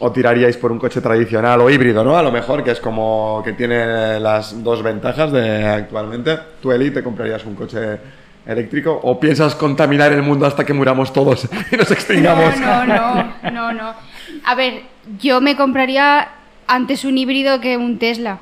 o 0.00 0.12
tiraríais 0.12 0.56
por 0.56 0.72
un 0.72 0.78
coche 0.78 1.02
tradicional 1.02 1.60
o 1.60 1.68
híbrido, 1.68 2.02
¿no? 2.02 2.16
A 2.16 2.22
lo 2.22 2.32
mejor, 2.32 2.64
que 2.64 2.70
es 2.70 2.80
como 2.80 3.42
que 3.44 3.52
tiene 3.52 4.18
las 4.20 4.64
dos 4.64 4.82
ventajas 4.82 5.30
de 5.30 5.66
actualmente. 5.66 6.38
¿Tú, 6.62 6.72
Eli, 6.72 6.90
te 6.90 7.02
comprarías 7.02 7.44
un 7.44 7.54
coche 7.54 7.98
eléctrico 8.46 8.98
o 9.02 9.20
piensas 9.20 9.54
contaminar 9.54 10.12
el 10.12 10.22
mundo 10.22 10.46
hasta 10.46 10.64
que 10.64 10.72
muramos 10.72 11.12
todos 11.12 11.46
y 11.72 11.76
nos 11.76 11.90
extingamos? 11.90 12.58
No, 12.58 12.84
no, 12.86 13.14
no, 13.14 13.50
no, 13.50 13.72
no. 13.72 14.13
A 14.44 14.54
ver, 14.54 14.82
yo 15.20 15.40
me 15.40 15.56
compraría 15.56 16.28
antes 16.66 17.04
un 17.04 17.16
híbrido 17.18 17.60
que 17.60 17.76
un 17.76 17.98
Tesla. 17.98 18.38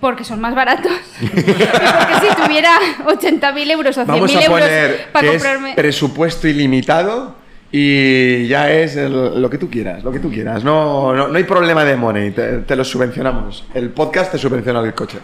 Porque 0.00 0.24
son 0.24 0.40
más 0.40 0.54
baratos. 0.54 0.92
y 1.20 1.26
porque 1.28 1.44
si 1.44 2.42
tuviera 2.42 2.70
80.000 3.04 3.70
euros 3.70 3.98
o 3.98 4.02
100.000 4.02 4.06
Vamos 4.06 4.34
a 4.36 4.42
euros 4.44 4.68
para 5.12 5.26
que 5.26 5.32
comprarme... 5.34 5.70
es 5.70 5.76
presupuesto 5.76 6.48
ilimitado 6.48 7.36
y 7.72 8.46
ya 8.48 8.70
es 8.70 8.96
el- 8.96 9.40
lo 9.42 9.50
que 9.50 9.58
tú 9.58 9.68
quieras, 9.70 10.02
lo 10.02 10.10
que 10.10 10.18
tú 10.18 10.30
quieras. 10.30 10.64
No, 10.64 11.14
no, 11.14 11.28
no 11.28 11.36
hay 11.36 11.44
problema 11.44 11.84
de 11.84 11.96
money, 11.96 12.30
te, 12.30 12.58
te 12.60 12.76
lo 12.76 12.84
subvencionamos. 12.84 13.64
El 13.74 13.90
podcast 13.90 14.32
te 14.32 14.38
subvenciona 14.38 14.80
el 14.80 14.94
coche. 14.94 15.18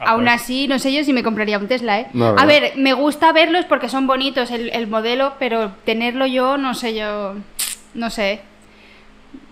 Aún 0.00 0.28
así, 0.28 0.66
no 0.66 0.78
sé 0.78 0.92
yo 0.92 1.04
si 1.04 1.12
me 1.12 1.22
compraría 1.22 1.58
un 1.58 1.68
Tesla, 1.68 2.00
¿eh? 2.00 2.06
No, 2.14 2.34
a 2.36 2.46
ver, 2.46 2.72
me 2.76 2.94
gusta 2.94 3.32
verlos 3.32 3.66
porque 3.66 3.88
son 3.88 4.06
bonitos 4.06 4.50
el, 4.50 4.70
el 4.70 4.86
modelo, 4.88 5.34
pero 5.38 5.72
tenerlo 5.84 6.26
yo, 6.26 6.56
no 6.58 6.74
sé 6.74 6.94
yo... 6.94 7.34
No 7.94 8.10
sé. 8.10 8.40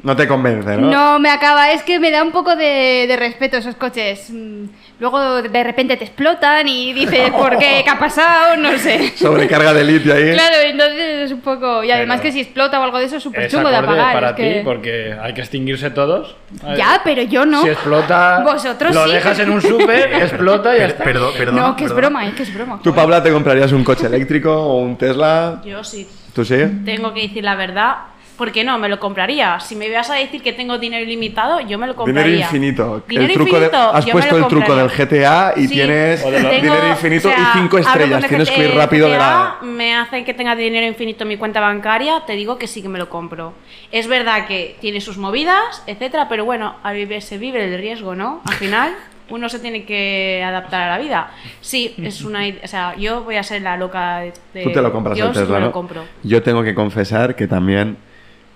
No 0.03 0.15
te 0.17 0.27
convence, 0.29 0.77
¿no? 0.77 0.91
No 0.91 1.19
me 1.19 1.29
acaba, 1.31 1.73
es 1.73 1.83
que 1.83 1.99
me 2.01 2.11
da 2.13 2.23
un 2.23 2.31
poco 2.31 2.55
de, 2.57 3.07
de 3.09 3.17
respeto 3.17 3.57
esos 3.57 3.75
coches. 3.77 4.29
Mm, 4.31 4.65
Luego 5.01 5.43
de 5.43 5.63
repente 5.63 5.97
te 5.97 6.05
explotan 6.05 6.67
y 6.67 6.93
dices, 6.93 7.31
¿por 7.37 7.57
qué? 7.57 7.83
¿Qué 7.85 7.91
ha 7.91 7.99
pasado? 7.99 8.57
No 8.57 8.77
sé. 8.79 9.13
Sobrecarga 9.17 9.73
de 9.73 9.85
litio 9.85 10.13
ahí. 10.13 10.33
Claro, 10.33 10.57
entonces 10.65 10.99
es 11.27 11.31
un 11.33 11.41
poco. 11.41 11.85
Y 11.85 11.91
además 11.93 12.17
Pero- 12.21 12.23
que 12.29 12.33
si 12.33 12.41
explota 12.41 12.81
o 12.81 12.83
algo 12.83 12.99
de 12.99 13.05
eso 13.05 13.17
es 13.19 13.23
súper 13.23 13.43
Es 13.45 13.53
chungo 13.53 13.69
de 13.69 13.77
apagar. 13.77 14.13
para 14.13 14.31
es 14.31 14.37
ti, 14.37 14.43
que- 14.43 14.63
porque 14.65 15.17
hay 15.21 15.35
que 15.35 15.41
extinguirse 15.43 15.91
todos. 15.91 16.35
Ya, 16.77 17.01
pero 17.05 17.23
yo 17.23 17.47
no. 17.47 17.63
Si 17.63 17.69
explota, 17.69 18.41
Vosotros 18.45 18.93
lo 18.95 19.05
sí. 19.07 19.13
dejas 19.13 19.39
en 19.39 19.51
un 19.51 19.63
súper, 19.63 20.13
explota 20.23 20.75
y 20.77 20.81
ya 20.81 20.87
está. 20.87 21.05
Perdón, 21.05 21.33
perdón. 21.39 21.57
no, 21.57 21.77
que 21.77 21.85
es 21.85 21.93
perdón. 21.93 22.13
broma, 22.15 22.29
¿eh? 22.29 22.33
Que 22.37 22.43
es 22.43 22.53
broma. 22.55 22.81
¿Tú, 22.83 22.93
Paula, 22.93 23.23
te 23.23 23.31
comprarías 23.33 23.71
un 23.71 23.85
coche 23.85 24.07
eléctrico 24.07 24.53
o 24.53 24.79
un 24.79 24.97
Tesla? 24.97 25.61
Yo 25.65 25.85
sí 25.85 26.09
¿Tú 26.35 26.45
sí? 26.45 26.57
tengo 26.85 27.15
que 27.15 27.23
decir 27.23 27.45
la 27.45 27.55
verdad. 27.55 27.97
¿Por 28.39 28.53
qué 28.53 28.63
no? 28.65 28.79
Me 28.79 28.89
lo 28.89 28.99
compraría. 29.01 29.59
Si 29.59 29.75
me 29.77 29.91
vas 29.91 30.09
a 30.11 30.15
decir 30.15 30.41
que 30.43 30.53
tengo 30.53 30.79
dinero 30.79 31.03
ilimitado, 31.05 31.61
yo 31.61 31.77
me 31.77 31.89
lo 31.89 31.97
compraría. 31.97 32.23
Dinero 32.25 32.45
infinito. 32.47 33.03
Dinero 33.09 33.27
el 33.27 33.33
truco 33.35 33.59
de- 33.59 33.67
infinito, 33.67 33.91
has 33.93 34.05
yo 34.07 34.07
me 34.07 34.13
puesto 34.13 34.39
lo 34.39 34.45
el 34.45 34.49
truco 34.49 34.77
del. 34.77 34.89
GTA 34.91 35.53
y 35.57 35.63
Sí, 35.67 35.75
tienes 35.75 36.23
tengo- 36.23 36.49
dinero 36.51 36.89
infinito 36.89 37.29
o 37.29 37.33
sea, 37.33 37.41
y 37.41 37.59
5 37.59 37.77
hablo 37.77 37.79
estrellas. 37.91 38.27
Tienes 38.29 38.51
que 38.51 38.61
ir 38.65 38.71
GTA, 38.71 38.79
rápido 38.79 39.09
de 39.11 39.19
la... 39.19 39.57
Me 39.63 39.97
hacen 39.97 40.25
que 40.25 40.33
tenga 40.35 40.55
dinero 40.55 40.87
infinito 40.87 41.25
en 41.25 41.29
mi 41.29 41.37
cuenta 41.37 41.61
bancaria, 41.61 42.23
te 42.27 42.35
digo 42.35 42.59
que 42.59 42.69
sí 42.69 42.81
que 42.81 42.89
me 42.89 42.99
lo 43.01 43.11
compro. 43.11 43.55
Es 43.91 44.07
verdad 44.07 44.47
que 44.47 44.77
tiene 44.81 45.01
sus 45.01 45.19
movidas, 45.19 45.83
etcétera, 45.89 46.29
pero 46.29 46.45
bueno, 46.45 46.77
al 46.85 46.95
vivir 46.95 47.21
se 47.23 47.39
vive 47.39 47.65
el 47.65 47.77
riesgo, 47.81 48.15
¿no? 48.15 48.41
Al 48.47 48.55
final 48.55 48.95
uno 49.31 49.49
se 49.49 49.59
tiene 49.59 49.85
que 49.85 50.43
adaptar 50.47 50.83
a 50.83 50.89
la 50.97 50.99
vida. 51.03 51.31
Sí, 51.61 51.93
es 51.99 52.23
una, 52.23 52.43
o 52.63 52.67
sea, 52.69 52.95
yo 52.97 53.25
voy 53.25 53.35
a 53.35 53.43
ser 53.43 53.63
la 53.63 53.77
loca 53.77 54.21
de, 54.21 54.33
de- 54.55 54.63
Tú 54.63 54.73
te 54.73 54.81
lo 54.81 54.93
compras 54.93 55.19
yo 55.19 55.27
el 55.27 55.33
Tesla, 55.33 55.59
¿no? 55.59 55.67
lo 55.67 55.73
compro. 55.73 56.05
Yo 56.23 56.41
tengo 56.43 56.63
que 56.63 56.75
confesar 56.75 57.35
que 57.35 57.49
también 57.49 57.99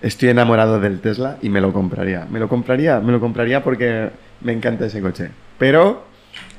estoy 0.02 0.28
enamorado 0.28 0.80
del 0.80 1.00
Tesla 1.00 1.38
y 1.40 1.48
me 1.48 1.60
lo 1.60 1.72
compraría. 1.72 2.26
Me 2.30 2.40
lo 2.40 2.48
compraría, 2.48 3.00
me 3.00 3.12
lo 3.12 3.20
compraría 3.20 3.62
porque 3.62 4.10
me 4.40 4.52
encanta 4.52 4.86
ese 4.86 5.00
coche. 5.00 5.30
Pero 5.58 6.04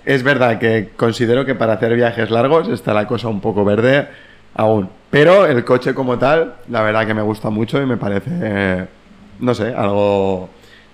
es 0.06 0.24
verdad 0.24 0.58
que 0.60 0.90
considero 0.96 1.46
que 1.46 1.54
para 1.54 1.74
hacer 1.74 1.96
viajes 1.96 2.32
largos 2.32 2.70
está 2.70 2.94
la 2.94 3.08
cosa 3.08 3.28
un 3.28 3.42
poco 3.42 3.64
verde 3.66 4.08
aún. 4.56 4.90
Pero 5.12 5.46
el 5.46 5.64
coche 5.64 5.94
como 5.94 6.18
tal, 6.18 6.56
la 6.70 6.82
verdad 6.82 7.06
que 7.06 7.14
me 7.14 7.22
gusta 7.22 7.50
mucho 7.50 7.82
y 7.82 7.86
me 7.86 7.98
parece, 7.98 8.88
no 9.40 9.54
sé, 9.54 9.74
algo 9.76 10.50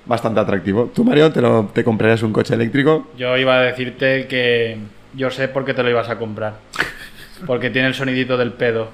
bastante 0.06 0.39
atractivo. 0.39 0.91
¿Tú, 0.94 1.03
Mario, 1.03 1.32
te, 1.32 1.41
lo, 1.41 1.70
te 1.74 1.84
comprarías 1.84 2.24
un 2.24 2.34
coche 2.34 2.56
eléctrico? 2.56 3.08
Yo 3.18 3.38
iba 3.38 3.60
a 3.60 3.62
decirte 3.62 4.27
que 4.27 4.77
yo 5.13 5.29
sé 5.29 5.48
por 5.48 5.65
qué 5.65 5.74
te 5.74 5.84
lo 5.84 5.89
ibas 5.89 6.10
a 6.10 6.18
comprar. 6.18 6.56
Porque 7.46 7.70
tiene 7.70 7.88
el 7.88 7.94
sonidito 7.94 8.36
del 8.36 8.51
pedo. 8.51 8.89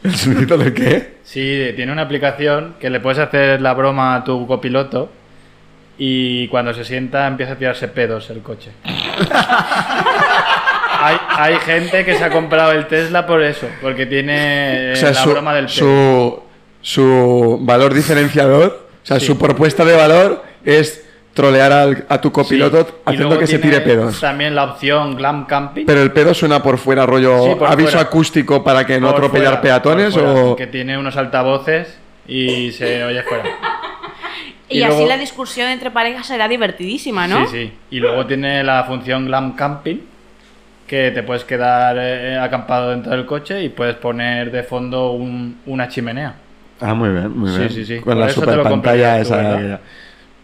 ¿El 0.04 0.14
sonido 0.16 0.56
de 0.58 0.72
qué? 0.72 1.14
Sí, 1.24 1.72
tiene 1.76 1.92
una 1.92 2.02
aplicación 2.02 2.74
que 2.80 2.88
le 2.90 3.00
puedes 3.00 3.18
hacer 3.18 3.60
la 3.60 3.74
broma 3.74 4.16
a 4.16 4.24
tu 4.24 4.46
copiloto 4.46 5.10
y 5.98 6.48
cuando 6.48 6.72
se 6.72 6.84
sienta 6.84 7.26
empieza 7.26 7.52
a 7.52 7.56
tirarse 7.56 7.88
pedos 7.88 8.30
el 8.30 8.40
coche. 8.40 8.70
hay, 11.02 11.16
hay 11.36 11.56
gente 11.58 12.04
que 12.04 12.14
se 12.16 12.24
ha 12.24 12.30
comprado 12.30 12.72
el 12.72 12.86
Tesla 12.86 13.26
por 13.26 13.42
eso, 13.42 13.66
porque 13.82 14.06
tiene 14.06 14.92
O 14.92 14.96
sea, 14.96 15.10
la 15.10 15.22
su, 15.22 15.30
broma 15.30 15.54
del 15.54 15.66
pedo. 15.66 15.74
su, 15.74 16.42
su 16.82 17.58
valor 17.62 17.94
diferenciador, 17.94 18.88
o 19.02 19.06
sea, 19.06 19.20
Sí. 19.20 19.26
su 19.26 19.38
propuesta 19.38 19.84
de 19.84 19.96
valor 19.96 20.42
es 20.64 21.04
trolear 21.40 21.72
al- 21.72 22.04
a 22.08 22.20
tu 22.20 22.30
copiloto 22.30 22.84
Sí, 22.84 22.92
haciendo 23.06 23.38
que 23.38 23.46
se 23.46 23.58
tire 23.58 23.80
pedos. 23.80 24.20
También 24.20 24.54
la 24.54 24.64
opción 24.64 25.16
Glam 25.16 25.46
Camping. 25.46 25.86
Pero 25.86 26.02
el 26.02 26.12
pedo 26.12 26.34
suena 26.34 26.62
por 26.62 26.76
fuera, 26.78 27.06
rollo 27.06 27.42
Sí, 27.44 27.54
por 27.58 27.68
aviso 27.68 27.90
fuera. 27.92 28.02
acústico 28.06 28.62
para 28.62 28.84
que 28.86 29.00
no 29.00 29.06
por 29.08 29.16
atropellar 29.16 29.46
fuera, 29.60 29.60
peatones 29.62 30.14
fuera, 30.14 30.32
o... 30.34 30.56
Que 30.56 30.66
tiene 30.66 30.98
unos 30.98 31.16
altavoces 31.16 31.98
y 32.28 32.70
se 32.72 33.02
oye 33.04 33.22
fuera. 33.22 33.44
Y, 34.72 34.78
Y 34.78 34.82
así 34.84 34.92
luego- 34.92 35.08
la 35.08 35.16
discusión 35.18 35.68
entre 35.68 35.90
parejas 35.90 36.28
será 36.28 36.46
divertidísima, 36.46 37.26
¿no? 37.26 37.44
Sí, 37.48 37.50
sí. 37.50 37.72
Y 37.90 37.98
luego 37.98 38.24
tiene 38.26 38.62
la 38.62 38.84
función 38.84 39.26
Glam 39.26 39.56
Camping, 39.56 39.96
que 40.86 41.10
te 41.10 41.24
puedes 41.24 41.42
quedar 41.44 41.96
eh, 41.98 42.38
acampado 42.38 42.90
dentro 42.90 43.10
del 43.10 43.26
coche 43.26 43.64
y 43.64 43.68
puedes 43.70 43.96
poner 43.96 44.52
de 44.52 44.62
fondo 44.62 45.10
un- 45.10 45.58
una 45.66 45.88
chimenea. 45.88 46.34
Ah, 46.80 46.94
muy 46.94 47.08
bien, 47.08 47.36
muy 47.36 47.50
Sí, 47.50 47.58
bien. 47.58 47.70
sí, 47.70 47.84
sí. 47.84 47.94
Con 47.96 48.14
Por 48.14 48.16
la 48.16 48.28
super 48.30 48.62
pantalla 48.62 49.18
esa. 49.18 49.80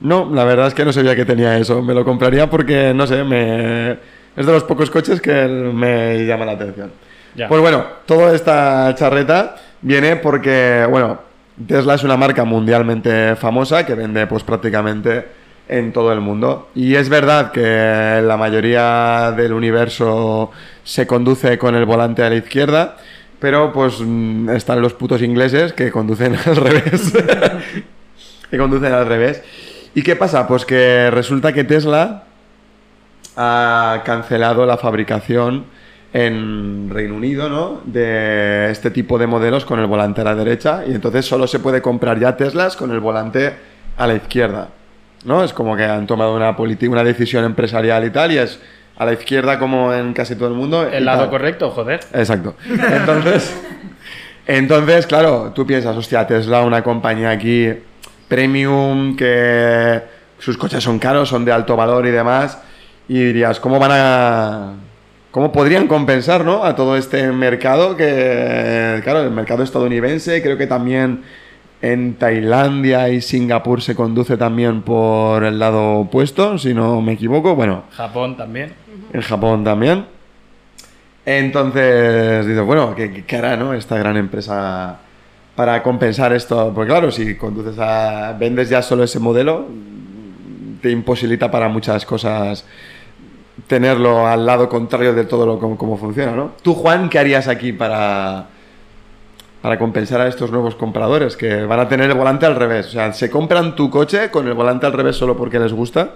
No, 0.00 0.30
la 0.32 0.44
verdad 0.44 0.68
es 0.68 0.74
que 0.74 0.84
no 0.84 0.92
sabía 0.92 1.16
que 1.16 1.24
tenía 1.24 1.58
eso. 1.58 1.82
Me 1.82 1.94
lo 1.94 2.04
compraría 2.04 2.48
porque, 2.48 2.92
no 2.94 3.06
sé, 3.06 3.24
me... 3.24 3.92
es 3.92 4.46
de 4.46 4.52
los 4.52 4.64
pocos 4.64 4.90
coches 4.90 5.20
que 5.20 5.32
me 5.46 6.24
llama 6.26 6.44
la 6.44 6.52
atención. 6.52 6.90
Ya. 7.34 7.48
Pues 7.48 7.60
bueno, 7.60 7.84
toda 8.06 8.34
esta 8.34 8.94
charreta 8.94 9.56
viene 9.82 10.16
porque, 10.16 10.86
bueno, 10.88 11.18
Tesla 11.66 11.94
es 11.94 12.04
una 12.04 12.16
marca 12.16 12.44
mundialmente 12.44 13.36
famosa 13.36 13.86
que 13.86 13.94
vende 13.94 14.26
pues 14.26 14.42
prácticamente 14.42 15.24
en 15.68 15.92
todo 15.92 16.12
el 16.12 16.20
mundo. 16.20 16.68
Y 16.74 16.94
es 16.94 17.08
verdad 17.08 17.50
que 17.50 18.20
la 18.22 18.36
mayoría 18.36 19.32
del 19.36 19.52
universo 19.52 20.50
se 20.84 21.06
conduce 21.06 21.58
con 21.58 21.74
el 21.74 21.84
volante 21.84 22.22
a 22.22 22.30
la 22.30 22.36
izquierda, 22.36 22.96
pero 23.40 23.72
pues 23.72 24.00
mm, 24.00 24.50
están 24.50 24.80
los 24.80 24.94
putos 24.94 25.22
ingleses 25.22 25.72
que 25.72 25.90
conducen 25.90 26.36
al 26.46 26.56
revés. 26.56 27.12
que 28.50 28.58
conducen 28.58 28.92
al 28.92 29.06
revés. 29.06 29.42
¿Y 29.96 30.02
qué 30.02 30.14
pasa? 30.14 30.46
Pues 30.46 30.66
que 30.66 31.10
resulta 31.10 31.54
que 31.54 31.64
Tesla 31.64 32.24
ha 33.34 34.02
cancelado 34.04 34.66
la 34.66 34.76
fabricación 34.76 35.64
en 36.12 36.90
Reino 36.90 37.14
Unido, 37.14 37.48
¿no? 37.48 37.80
De 37.86 38.70
este 38.70 38.90
tipo 38.90 39.16
de 39.16 39.26
modelos 39.26 39.64
con 39.64 39.80
el 39.80 39.86
volante 39.86 40.20
a 40.20 40.24
la 40.24 40.34
derecha 40.34 40.82
y 40.86 40.94
entonces 40.94 41.24
solo 41.24 41.46
se 41.46 41.60
puede 41.60 41.80
comprar 41.80 42.20
ya 42.20 42.36
Teslas 42.36 42.76
con 42.76 42.90
el 42.90 43.00
volante 43.00 43.54
a 43.96 44.06
la 44.06 44.16
izquierda, 44.16 44.68
¿no? 45.24 45.42
Es 45.42 45.54
como 45.54 45.74
que 45.78 45.84
han 45.84 46.06
tomado 46.06 46.36
una 46.36 46.54
política, 46.54 46.92
una 46.92 47.02
decisión 47.02 47.46
empresarial 47.46 48.04
y 48.04 48.10
tal 48.10 48.32
y 48.32 48.36
es 48.36 48.60
a 48.98 49.06
la 49.06 49.14
izquierda 49.14 49.58
como 49.58 49.94
en 49.94 50.12
casi 50.12 50.36
todo 50.36 50.48
el 50.48 50.54
mundo. 50.56 50.86
El 50.86 51.06
lado 51.06 51.20
tal. 51.22 51.30
correcto, 51.30 51.70
joder. 51.70 52.00
Exacto. 52.12 52.54
Entonces, 52.68 53.56
entonces, 54.46 55.06
claro, 55.06 55.52
tú 55.54 55.66
piensas, 55.66 55.96
hostia, 55.96 56.26
Tesla, 56.26 56.62
una 56.62 56.82
compañía 56.82 57.30
aquí 57.30 57.72
premium, 58.28 59.16
que 59.16 60.02
sus 60.38 60.56
coches 60.56 60.82
son 60.82 60.98
caros, 60.98 61.28
son 61.28 61.44
de 61.44 61.52
alto 61.52 61.76
valor 61.76 62.06
y 62.06 62.10
demás, 62.10 62.58
y 63.08 63.18
dirías, 63.18 63.60
¿cómo 63.60 63.78
van 63.78 63.90
a... 63.92 64.72
¿Cómo 65.30 65.52
podrían 65.52 65.86
compensar 65.86 66.46
¿no? 66.46 66.64
a 66.64 66.74
todo 66.74 66.96
este 66.96 67.30
mercado 67.30 67.94
que, 67.94 69.00
claro, 69.04 69.20
el 69.20 69.30
mercado 69.30 69.62
estadounidense, 69.62 70.42
creo 70.42 70.56
que 70.56 70.66
también 70.66 71.24
en 71.82 72.14
Tailandia 72.14 73.10
y 73.10 73.20
Singapur 73.20 73.82
se 73.82 73.94
conduce 73.94 74.38
también 74.38 74.80
por 74.80 75.44
el 75.44 75.58
lado 75.58 75.98
opuesto, 75.98 76.56
si 76.56 76.72
no 76.72 77.02
me 77.02 77.12
equivoco. 77.12 77.54
Bueno, 77.54 77.84
Japón 77.92 78.38
también. 78.38 78.72
en 79.12 79.20
Japón 79.20 79.62
también. 79.62 80.06
Entonces, 81.26 82.46
dices, 82.46 82.64
bueno, 82.64 82.94
¿qué, 82.94 83.24
qué 83.26 83.36
hará 83.36 83.56
¿no? 83.56 83.74
esta 83.74 83.98
gran 83.98 84.16
empresa 84.16 85.00
para 85.56 85.82
compensar 85.82 86.32
esto? 86.32 86.72
Porque 86.74 86.90
claro, 86.90 87.10
si 87.10 87.34
conduces 87.34 87.78
a... 87.78 88.36
vendes 88.38 88.68
ya 88.68 88.82
solo 88.82 89.02
ese 89.02 89.18
modelo, 89.18 89.66
te 90.82 90.90
imposibilita 90.90 91.50
para 91.50 91.68
muchas 91.68 92.04
cosas 92.04 92.64
tenerlo 93.66 94.26
al 94.26 94.44
lado 94.44 94.68
contrario 94.68 95.14
de 95.14 95.24
todo 95.24 95.46
lo 95.46 95.58
como, 95.58 95.76
como 95.76 95.96
funciona, 95.96 96.32
¿no? 96.32 96.52
Tú, 96.62 96.74
Juan, 96.74 97.08
¿qué 97.08 97.18
harías 97.18 97.48
aquí 97.48 97.72
para, 97.72 98.46
para 99.62 99.78
compensar 99.78 100.20
a 100.20 100.28
estos 100.28 100.50
nuevos 100.50 100.76
compradores 100.76 101.36
que 101.36 101.64
van 101.64 101.80
a 101.80 101.88
tener 101.88 102.10
el 102.10 102.16
volante 102.16 102.46
al 102.46 102.54
revés? 102.54 102.88
O 102.88 102.90
sea, 102.90 103.12
se 103.12 103.30
compran 103.30 103.74
tu 103.74 103.90
coche 103.90 104.30
con 104.30 104.46
el 104.46 104.54
volante 104.54 104.86
al 104.86 104.92
revés 104.92 105.16
solo 105.16 105.36
porque 105.36 105.58
les 105.58 105.72
gusta 105.72 106.10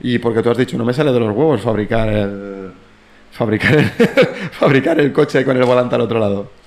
y 0.00 0.18
porque 0.18 0.42
tú 0.42 0.50
has 0.50 0.58
dicho, 0.58 0.76
no 0.76 0.84
me 0.84 0.92
sale 0.92 1.12
de 1.12 1.20
los 1.20 1.34
huevos 1.34 1.60
fabricar 1.60 2.08
el, 2.08 2.72
fabricar 3.30 3.74
el, 3.74 3.84
fabricar 4.52 5.00
el 5.00 5.12
coche 5.12 5.44
con 5.44 5.56
el 5.56 5.64
volante 5.64 5.94
al 5.94 6.00
otro 6.00 6.18
lado. 6.18 6.59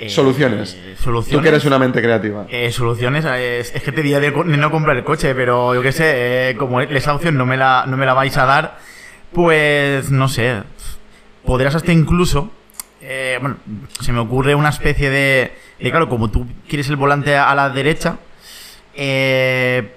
Eh, 0.00 0.08
Soluciones. 0.08 0.78
Soluciones. 1.02 1.36
Tú 1.38 1.42
que 1.42 1.48
eres 1.48 1.64
una 1.64 1.78
mente 1.78 2.00
creativa. 2.00 2.46
Eh, 2.50 2.70
soluciones, 2.70 3.24
eh, 3.24 3.60
es, 3.60 3.74
es 3.74 3.82
que 3.82 3.90
te 3.92 4.02
diría 4.02 4.20
de, 4.20 4.30
no 4.30 4.70
comprar 4.70 4.96
el 4.96 5.04
coche, 5.04 5.34
pero 5.34 5.74
yo 5.74 5.82
qué 5.82 5.92
sé, 5.92 6.50
eh, 6.50 6.56
como 6.56 6.80
esa 6.80 7.14
opción 7.14 7.36
no 7.36 7.46
me, 7.46 7.56
la, 7.56 7.84
no 7.86 7.96
me 7.96 8.06
la 8.06 8.14
vais 8.14 8.36
a 8.36 8.44
dar, 8.46 8.78
pues 9.32 10.10
no 10.10 10.28
sé. 10.28 10.62
Podrías 11.44 11.74
hasta 11.74 11.92
incluso. 11.92 12.50
eh, 13.00 13.38
bueno, 13.40 13.56
se 14.00 14.12
me 14.12 14.20
ocurre 14.20 14.54
una 14.54 14.68
especie 14.68 15.10
de. 15.10 15.52
de, 15.80 15.90
claro, 15.90 16.08
como 16.08 16.30
tú 16.30 16.46
quieres 16.68 16.88
el 16.90 16.96
volante 16.96 17.36
a 17.36 17.54
la 17.54 17.70
derecha, 17.70 18.18
eh, 18.94 19.94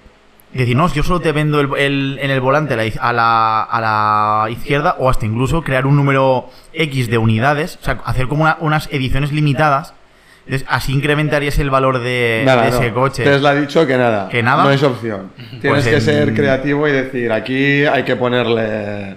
decir, 0.59 0.75
no, 0.75 0.87
yo 0.93 1.03
solo 1.03 1.19
te 1.21 1.31
vendo 1.31 1.59
el, 1.61 1.69
el- 1.77 2.19
en 2.21 2.29
el 2.31 2.41
volante 2.41 2.73
a 2.73 3.13
la, 3.13 3.61
a, 3.63 3.81
la, 3.81 4.49
izquierda, 4.49 4.95
o 4.99 5.09
hasta 5.09 5.25
incluso 5.25 5.63
crear 5.63 5.85
un 5.85 5.95
número 5.95 6.49
X 6.73 7.09
de 7.09 7.17
unidades, 7.17 7.77
o 7.81 7.85
sea, 7.85 7.99
hacer 8.05 8.27
como 8.27 8.43
una- 8.43 8.57
unas 8.59 8.87
ediciones 8.91 9.31
limitadas. 9.31 9.93
Entonces, 10.45 10.67
así 10.69 10.91
incrementarías 10.93 11.59
el 11.59 11.69
valor 11.69 11.99
de, 11.99 12.41
Nada, 12.45 12.63
de 12.63 12.71
no. 12.71 12.77
ese 12.79 12.91
coche. 12.91 13.23
Tesla 13.23 13.51
ha 13.51 13.55
dicho 13.55 13.85
que 13.85 13.95
nada. 13.95 14.27
¿Que 14.27 14.41
nada? 14.41 14.63
No 14.63 14.71
es 14.71 14.81
opción. 14.83 15.31
Tienes 15.61 15.61
Pues 15.61 15.85
que 15.87 15.95
en- 15.95 16.01
ser 16.01 16.33
creativo 16.33 16.87
y 16.87 16.91
decir, 16.91 17.31
aquí 17.31 17.85
hay 17.85 18.03
que 18.03 18.15
ponerle. 18.15 19.15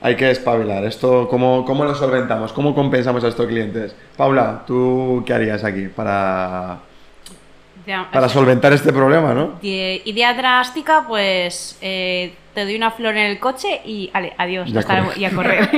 Hay 0.00 0.16
que 0.16 0.30
espabilar. 0.30 0.84
Esto, 0.84 1.28
¿cómo, 1.28 1.64
¿Cómo 1.64 1.84
lo 1.84 1.94
solventamos? 1.94 2.52
¿Cómo 2.52 2.74
compensamos 2.74 3.24
a 3.24 3.28
estos 3.28 3.46
clientes? 3.46 3.94
Paula, 4.16 4.62
¿tú 4.66 5.22
qué 5.26 5.32
harías 5.34 5.64
aquí 5.64 5.86
para, 5.88 6.78
Ya, 7.86 8.08
para 8.10 8.28
solventar 8.28 8.72
este 8.72 8.92
problema, 8.92 9.34
¿no? 9.34 9.58
de- 9.60 10.00
Idea 10.06 10.32
drástica, 10.34 11.04
pues 11.06 11.76
eh, 11.82 12.34
te 12.54 12.64
doy 12.64 12.76
una 12.76 12.90
flor 12.90 13.16
en 13.16 13.26
el 13.26 13.38
coche 13.38 13.80
y 13.84 14.10
ale, 14.14 14.32
adiós, 14.38 14.72
Ya 14.72 14.80
hasta- 14.80 15.08
y 15.16 15.24
a 15.24 15.30
correr. 15.30 15.68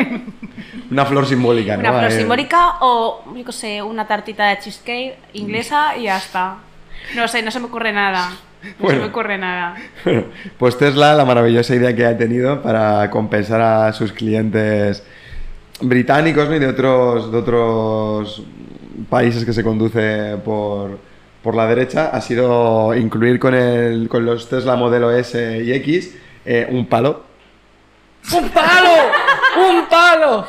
Una 0.90 1.04
flor 1.04 1.26
simbólica, 1.26 1.74
¿no? 1.76 1.80
una 1.80 1.90
flor 1.90 2.04
Ahí. 2.04 2.16
simbólica 2.18 2.74
o, 2.80 3.24
yo 3.36 3.44
qué 3.44 3.52
sé, 3.52 3.82
una 3.82 4.06
tartita 4.06 4.46
de 4.48 4.58
cheesecake 4.60 5.16
inglesa 5.32 5.96
y 5.96 6.04
ya 6.04 6.16
está. 6.18 6.58
No 7.16 7.26
sé, 7.26 7.42
no 7.42 7.50
se 7.50 7.58
me 7.58 7.66
ocurre 7.66 7.92
nada. 7.92 8.30
No 8.62 8.70
Bueno. 8.78 8.98
se 8.98 9.04
me 9.04 9.10
ocurre 9.10 9.38
nada. 9.38 9.74
Bueno, 10.04 10.24
pues 10.58 10.78
Tesla, 10.78 11.14
la 11.14 11.24
maravillosa 11.24 11.74
idea 11.74 11.94
que 11.94 12.06
ha 12.06 12.16
tenido 12.16 12.62
para 12.62 13.10
compensar 13.10 13.60
a 13.60 13.92
sus 13.92 14.12
clientes 14.12 15.02
británicos 15.80 16.48
¿no? 16.48 16.54
y 16.54 16.58
de 16.60 16.66
otros, 16.68 17.30
de 17.32 17.38
otros 17.38 18.42
países 19.10 19.44
que 19.44 19.52
se 19.52 19.62
conduce 19.62 20.36
por, 20.44 20.98
por 21.46 21.54
la 21.54 21.68
derecha 21.68 22.10
ha 22.12 22.20
sido 22.20 22.92
incluir 22.96 23.38
con, 23.38 23.54
el, 23.54 24.08
con 24.08 24.26
los 24.26 24.48
Tesla 24.48 24.74
modelo 24.74 25.12
S 25.12 25.62
y 25.64 25.72
X 25.74 26.12
eh, 26.44 26.66
un 26.68 26.86
palo. 26.86 27.22
¡Un 28.32 28.48
palo! 28.48 28.90
¡Un 29.56 29.86
palo! 29.86 30.44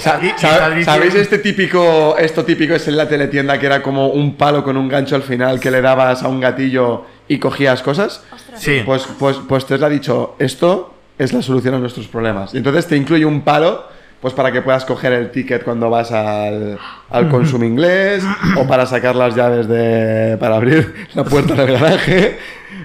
¿Sabéis 0.00 1.14
este 1.14 1.38
típico, 1.38 2.16
esto 2.18 2.44
típico 2.44 2.74
es 2.74 2.88
en 2.88 2.96
la 2.96 3.08
teletienda 3.08 3.60
que 3.60 3.66
era 3.66 3.80
como 3.80 4.08
un 4.08 4.34
palo 4.34 4.64
con 4.64 4.76
un 4.76 4.88
gancho 4.88 5.14
al 5.14 5.22
final 5.22 5.60
que 5.60 5.70
le 5.70 5.80
dabas 5.80 6.24
a 6.24 6.28
un 6.28 6.40
gatillo 6.40 7.04
y 7.28 7.38
cogías 7.38 7.80
cosas? 7.80 8.24
Sí. 8.56 8.82
Pues, 8.84 9.06
pues, 9.20 9.36
pues 9.48 9.64
Tesla 9.66 9.86
ha 9.86 9.90
dicho, 9.90 10.34
esto 10.40 10.92
es 11.16 11.32
la 11.32 11.42
solución 11.42 11.74
a 11.74 11.78
nuestros 11.78 12.08
problemas. 12.08 12.54
Y 12.54 12.56
entonces 12.56 12.88
te 12.88 12.96
incluye 12.96 13.24
un 13.24 13.42
palo, 13.42 13.84
pues 14.20 14.34
para 14.34 14.52
que 14.52 14.60
puedas 14.62 14.84
coger 14.84 15.12
el 15.14 15.30
ticket 15.30 15.64
cuando 15.64 15.88
vas 15.90 16.12
al, 16.12 16.78
al 17.08 17.28
consumo 17.30 17.64
inglés, 17.64 18.24
o 18.56 18.66
para 18.66 18.84
sacar 18.86 19.16
las 19.16 19.34
llaves 19.34 19.66
de, 19.68 20.36
para 20.38 20.56
abrir 20.56 20.94
la 21.14 21.24
puerta 21.24 21.54
del 21.54 21.78
garaje, 21.78 22.38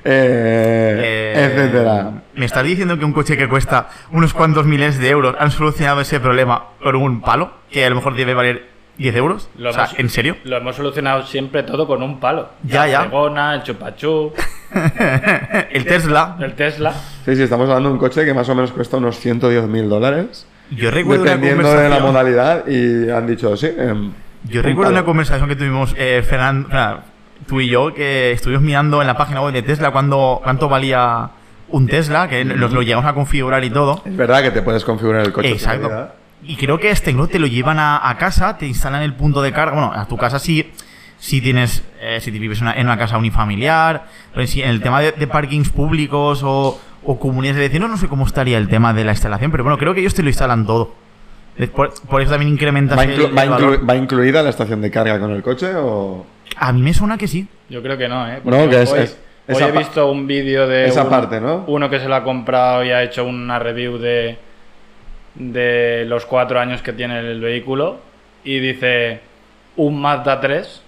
eh, 0.04 1.01
Eh, 1.36 1.46
etcétera. 1.51 2.12
¿Me 2.36 2.46
estás 2.46 2.63
diciendo 2.63 2.98
que 2.98 3.06
un 3.06 3.13
coche 3.13 3.38
que 3.38 3.48
cuesta 3.50 3.89
unos 4.12 4.34
cuantos 4.34 4.65
miles 4.65 4.98
de 5.00 5.10
euros 5.10 5.36
han 5.39 5.51
solucionado 5.51 6.01
ese 6.01 6.20
problema 6.20 6.65
con 6.82 6.96
un 6.96 7.22
palo? 7.22 7.51
Que 7.70 7.86
a 7.86 7.89
lo 7.89 7.96
mejor 7.96 8.15
debe 8.15 8.34
valer 8.34 8.68
10 8.98 9.15
euros. 9.18 9.50
Lo 9.58 9.72
o 9.72 9.74
sea, 9.74 9.86
hemos- 9.86 10.00
¿en 10.00 10.10
serio? 10.10 10.38
Lo 10.46 10.56
hemos 10.58 10.75
solucionado 10.77 11.24
siempre 11.25 11.63
todo 11.63 11.86
con 11.88 12.01
un 12.01 12.20
palo. 12.20 12.50
Ya, 12.63 12.82
La 12.86 12.88
ya. 12.88 13.01
cegona, 13.04 13.56
el 13.56 13.63
chupachú, 13.63 14.32
el 15.72 15.86
Tesla. 15.86 16.38
el 16.39 16.54
Tesla. 16.54 16.94
Sí, 17.25 17.36
sí, 17.36 17.44
estamos 17.44 17.68
hablando 17.70 17.89
de 17.89 17.94
un 17.94 18.00
coche 18.00 18.24
que 18.25 18.34
más 18.34 18.48
o 18.50 18.56
menos 18.56 18.72
cuesta 18.72 18.98
unos 18.98 19.20
110 19.20 19.68
mil 19.68 19.89
dólares. 19.89 20.48
Yo 20.72 20.92
recuerdo 20.92 21.24
una 21.24 21.32
Dependiendo 21.32 21.74
de 21.74 21.90
la 21.90 22.00
modalidad, 22.00 22.68
y 22.68 23.10
han 23.10 23.28
dicho, 23.28 23.56
sí. 23.58 23.68
em, 23.78 24.12
Yo 24.46 24.62
recuerdo 24.62 24.92
una 24.92 25.04
conversación 25.06 25.48
que 25.50 25.56
tuvimos 25.56 25.94
eh, 25.98 26.24
Fernan- 26.28 26.68
Fernan- 26.68 27.00
tú 27.48 27.62
y 27.62 27.70
yo, 27.70 27.94
que 27.94 28.32
estuvimos 28.32 28.64
mirando 28.64 29.02
en 29.02 29.08
la 29.08 29.16
página 29.18 29.42
web 29.42 29.54
de 29.54 29.62
Tesla 29.62 29.92
cuándo, 29.92 30.40
cuánto 30.44 30.68
valía 30.70 31.30
un 31.70 31.88
Tesla, 31.88 32.28
que 32.28 32.46
nos 32.46 32.72
lo 32.72 32.82
llegamos 32.82 33.06
a 33.06 33.14
configurar 33.14 33.64
y 33.64 33.70
todo. 33.70 34.02
Es 34.06 34.16
verdad 34.16 34.42
que 34.42 34.52
te 34.52 34.62
puedes 34.62 34.84
configurar 34.86 35.22
el 35.26 35.32
coche. 35.34 35.52
Exacto. 35.52 36.10
Y 36.44 36.56
creo 36.58 36.80
que 36.80 36.90
este 36.92 37.12
no 37.14 37.28
te 37.28 37.40
lo 37.40 37.48
llevan 37.48 37.80
a, 37.80 38.08
a 38.10 38.18
casa, 38.18 38.58
te 38.58 38.68
instalan 38.68 39.02
el 39.02 39.14
punto 39.14 39.42
de 39.42 39.52
carga. 39.52 39.74
Bueno, 39.74 39.92
a 39.94 40.08
tu 40.08 40.16
casa 40.18 40.38
sí, 40.40 40.72
si 41.18 41.42
tienes, 41.42 41.84
eh, 42.02 42.20
si 42.22 42.32
te 42.32 42.38
vives 42.40 42.62
una- 42.62 42.74
en 42.74 42.86
una 42.86 42.98
casa 42.98 43.18
unifamiliar, 43.18 44.06
pero 44.34 44.46
si 44.46 44.62
en 44.62 44.70
el 44.70 44.82
tema 44.82 45.02
de, 45.02 45.12
de 45.14 45.28
parkings 45.28 45.70
públicos 45.70 46.42
o, 46.44 46.80
o 47.06 47.20
comunidades 47.20 47.58
de 47.58 47.68
vecinos, 47.68 47.90
no 47.90 47.98
sé 47.98 48.08
cómo 48.08 48.26
estaría 48.26 48.58
el 48.58 48.68
tema 48.68 48.94
de 48.94 49.04
la 49.04 49.12
instalación, 49.12 49.52
pero 49.52 49.64
bueno, 49.64 49.78
creo 49.78 49.94
que 49.94 50.00
ellos 50.02 50.14
te 50.14 50.24
lo 50.24 50.30
instalan 50.30 50.66
todo. 50.66 50.94
Por, 51.74 51.94
por 52.10 52.22
eso 52.22 52.32
también 52.32 52.52
incrementas 52.52 52.98
¿Va, 52.98 53.04
el- 53.06 53.12
inclu- 53.18 53.30
el 53.30 53.38
va 53.38 53.46
valor. 53.46 53.80
inclu- 53.80 53.90
va 53.90 53.96
incluida 53.96 54.44
la 54.44 54.50
estación 54.50 54.82
de 54.82 54.92
carga 54.92 55.20
con 55.20 55.32
el 55.32 55.42
coche 55.42 55.72
o...? 55.76 56.26
A 56.58 56.74
mí 56.74 56.82
me 56.82 56.94
suena 56.94 57.18
que 57.18 57.28
sí. 57.28 57.48
Yo 57.70 57.82
creo 57.82 57.98
que 57.98 58.08
no, 58.10 58.28
¿eh? 58.30 58.42
No, 58.44 58.70
que 58.70 58.82
es- 58.82 58.92
hoy, 58.92 59.00
es- 59.00 59.18
hoy 59.48 59.56
esa 59.56 59.68
he 59.70 59.72
visto 59.72 60.12
un 60.12 60.28
vídeo 60.28 60.68
de 60.68 60.88
esa 60.88 61.04
un- 61.04 61.10
parte, 61.10 61.40
¿no? 61.40 61.64
uno 61.68 61.90
que 61.90 62.00
se 62.00 62.08
lo 62.10 62.16
ha 62.16 62.24
comprado 62.24 62.84
y 62.84 62.92
ha 62.92 63.04
hecho 63.04 63.24
una 63.26 63.58
review 63.60 63.98
de, 63.98 64.38
de 65.36 66.06
los 66.08 66.26
cuatro 66.26 66.60
años 66.60 66.82
que 66.82 66.94
tiene 66.94 67.20
el 67.20 67.40
vehículo 67.40 68.00
y 68.44 68.60
dice 68.60 69.20
un 69.78 70.00
Mazda 70.02 70.40
3, 70.42 70.82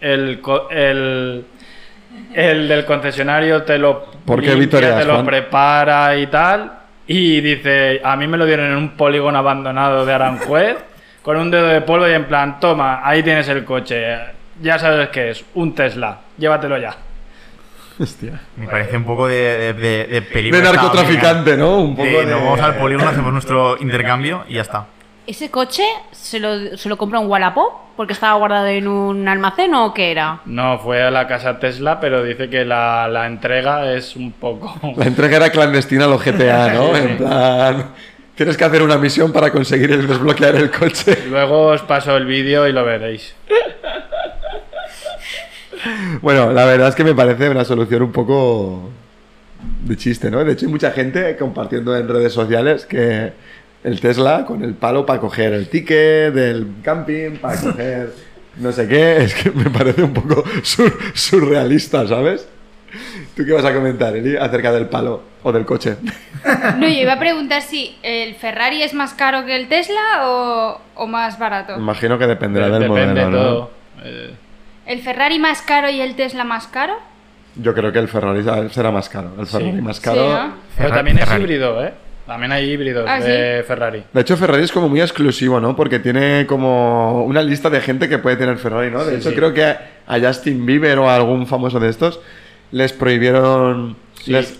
el, 0.00 0.40
co- 0.40 0.68
el, 0.70 1.44
el 2.34 2.68
del 2.68 2.84
concesionario 2.84 3.62
te 3.62 3.78
lo, 3.78 4.04
¿Por 4.24 4.40
qué 4.40 4.48
limpia, 4.48 4.64
vitoreas, 4.64 4.98
te 4.98 5.04
lo 5.04 5.14
Juan? 5.14 5.26
prepara 5.26 6.16
y 6.16 6.26
tal 6.26 6.72
y 7.06 7.40
dice, 7.40 8.00
a 8.04 8.16
mí 8.16 8.26
me 8.26 8.36
lo 8.36 8.44
dieron 8.46 8.66
en 8.66 8.76
un 8.76 8.90
polígono 8.90 9.38
abandonado 9.38 10.04
de 10.04 10.12
Aranjuez 10.12 10.76
con 11.22 11.36
un 11.36 11.50
dedo 11.50 11.66
de 11.68 11.80
polvo 11.80 12.08
y 12.08 12.12
en 12.12 12.24
plan, 12.24 12.58
toma, 12.60 13.00
ahí 13.06 13.22
tienes 13.22 13.48
el 13.48 13.64
coche, 13.64 14.16
ya 14.60 14.78
sabes 14.78 15.08
qué 15.08 15.30
es, 15.30 15.44
un 15.54 15.74
Tesla, 15.74 16.18
llévatelo 16.38 16.78
ya. 16.78 16.94
Hostia. 17.98 18.40
Me 18.56 18.66
parece 18.66 18.96
un 18.96 19.04
poco 19.04 19.26
de, 19.26 19.34
de, 19.34 19.72
de, 19.72 20.04
de 20.04 20.22
película 20.22 20.60
De 20.60 20.70
narcotraficante, 20.76 21.56
¿no? 21.56 21.78
Un 21.78 21.96
poco 21.96 22.06
De, 22.08 22.26
de... 22.26 22.32
Nos 22.32 22.42
vamos 22.42 22.60
al 22.60 22.74
polígono, 22.76 23.08
hacemos 23.08 23.32
nuestro 23.32 23.78
intercambio 23.80 24.44
y 24.48 24.54
ya 24.54 24.62
está. 24.62 24.86
¿Ese 25.26 25.50
coche 25.50 25.82
se 26.12 26.38
lo, 26.38 26.76
se 26.76 26.88
lo 26.88 26.96
compró 26.96 27.20
en 27.20 27.28
Wallapop? 27.28 27.72
¿Porque 27.96 28.12
estaba 28.12 28.34
guardado 28.34 28.66
en 28.66 28.86
un 28.86 29.26
almacén 29.26 29.74
o 29.74 29.92
qué 29.94 30.10
era? 30.12 30.40
No, 30.44 30.78
fue 30.78 31.02
a 31.02 31.10
la 31.10 31.26
casa 31.26 31.58
Tesla, 31.58 31.98
pero 31.98 32.22
dice 32.22 32.48
que 32.48 32.64
la, 32.64 33.08
la 33.08 33.26
entrega 33.26 33.92
es 33.92 34.14
un 34.16 34.32
poco... 34.32 34.74
La 34.96 35.06
entrega 35.06 35.36
era 35.38 35.50
clandestina 35.50 36.04
a 36.04 36.08
los 36.08 36.22
GTA, 36.24 36.74
¿no? 36.74 36.94
Sí, 36.94 37.00
sí. 37.00 37.08
En 37.08 37.16
plan... 37.16 37.86
Tienes 38.36 38.58
que 38.58 38.64
hacer 38.64 38.82
una 38.82 38.98
misión 38.98 39.32
para 39.32 39.50
conseguir 39.50 39.90
el 39.92 40.06
desbloquear 40.06 40.56
el 40.56 40.70
coche. 40.70 41.24
Luego 41.30 41.68
os 41.68 41.80
paso 41.80 42.14
el 42.18 42.26
vídeo 42.26 42.68
y 42.68 42.72
lo 42.72 42.84
veréis. 42.84 43.34
Bueno, 46.20 46.52
la 46.52 46.66
verdad 46.66 46.88
es 46.88 46.94
que 46.94 47.04
me 47.04 47.14
parece 47.14 47.48
una 47.48 47.64
solución 47.64 48.02
un 48.02 48.12
poco 48.12 48.90
de 49.84 49.96
chiste, 49.96 50.30
¿no? 50.30 50.44
De 50.44 50.52
hecho, 50.52 50.66
hay 50.66 50.72
mucha 50.72 50.90
gente 50.90 51.34
compartiendo 51.38 51.96
en 51.96 52.08
redes 52.08 52.34
sociales 52.34 52.84
que 52.84 53.32
el 53.86 54.00
Tesla 54.00 54.44
con 54.44 54.62
el 54.64 54.74
palo 54.74 55.06
para 55.06 55.20
coger 55.20 55.52
el 55.54 55.68
ticket 55.68 56.34
del 56.34 56.66
camping, 56.82 57.36
para 57.36 57.58
coger 57.60 58.12
no 58.58 58.72
sé 58.72 58.88
qué, 58.88 59.18
es 59.18 59.34
que 59.34 59.50
me 59.50 59.68
parece 59.70 60.02
un 60.02 60.12
poco 60.14 60.42
sur- 60.62 60.96
surrealista, 61.14 62.06
¿sabes? 62.06 62.48
¿Tú 63.36 63.44
qué 63.44 63.52
vas 63.52 63.64
a 63.66 63.74
comentar, 63.74 64.16
Eli, 64.16 64.36
acerca 64.36 64.72
del 64.72 64.86
palo 64.86 65.22
o 65.42 65.52
del 65.52 65.64
coche? 65.64 65.96
No, 66.78 66.86
yo 66.86 67.00
iba 67.00 67.14
a 67.14 67.18
preguntar 67.18 67.60
si 67.60 67.96
el 68.04 68.34
Ferrari 68.36 68.80
es 68.82 68.94
más 68.94 69.14
caro 69.14 69.44
que 69.44 69.56
el 69.56 69.66
Tesla 69.68 70.28
o, 70.28 70.80
o 70.94 71.06
más 71.08 71.38
barato. 71.40 71.74
Imagino 71.76 72.18
que 72.18 72.26
dependerá 72.28 72.68
del 72.68 72.82
Depende 72.88 73.06
modelo, 73.24 73.30
¿no? 73.30 73.36
todo. 73.42 73.70
Eh, 74.04 74.34
¿El 74.86 75.00
Ferrari 75.02 75.38
más 75.40 75.60
caro 75.62 75.90
y 75.90 76.00
el 76.00 76.14
Tesla 76.14 76.44
más 76.44 76.68
caro? 76.68 76.94
Yo 77.56 77.74
creo 77.74 77.90
que 77.92 77.98
el 77.98 78.06
Ferrari 78.08 78.44
será 78.70 78.90
más 78.92 79.08
caro. 79.08 79.32
El 79.38 79.46
Ferrari 79.46 79.72
Sí. 79.72 79.82
más 79.82 79.96
Sí, 79.96 80.02
caro. 80.02 80.28
¿no? 80.32 80.54
pero 80.76 80.90
también 80.90 81.18
es 81.18 81.24
Ferrari. 81.24 81.42
híbrido, 81.42 81.84
¿eh? 81.84 81.94
También 82.26 82.50
hay 82.52 82.70
híbridos 82.70 83.06
¿Ah, 83.08 83.20
de 83.20 83.64
Ferrari. 83.66 84.02
De 84.12 84.20
hecho, 84.20 84.36
Ferrari 84.36 84.64
es 84.64 84.72
como 84.72 84.88
muy 84.88 85.00
exclusivo, 85.00 85.60
¿no? 85.60 85.76
Porque 85.76 85.98
tiene 86.00 86.44
como 86.46 87.24
una 87.24 87.40
lista 87.42 87.70
de 87.70 87.80
gente 87.80 88.08
que 88.08 88.18
puede 88.18 88.36
tener 88.36 88.58
Ferrari, 88.58 88.90
¿no? 88.90 89.04
De 89.04 89.12
Sí, 89.12 89.16
hecho, 89.18 89.30
sí. 89.30 89.36
creo 89.36 89.54
que 89.54 89.62
a 89.64 90.18
Justin 90.20 90.66
Bieber 90.66 90.98
o 90.98 91.08
a 91.08 91.14
algún 91.16 91.46
famoso 91.46 91.78
de 91.78 91.88
estos 91.88 92.20
les 92.72 92.92
prohibieron 92.92 93.96
Sí. 94.22 94.32
les- 94.32 94.58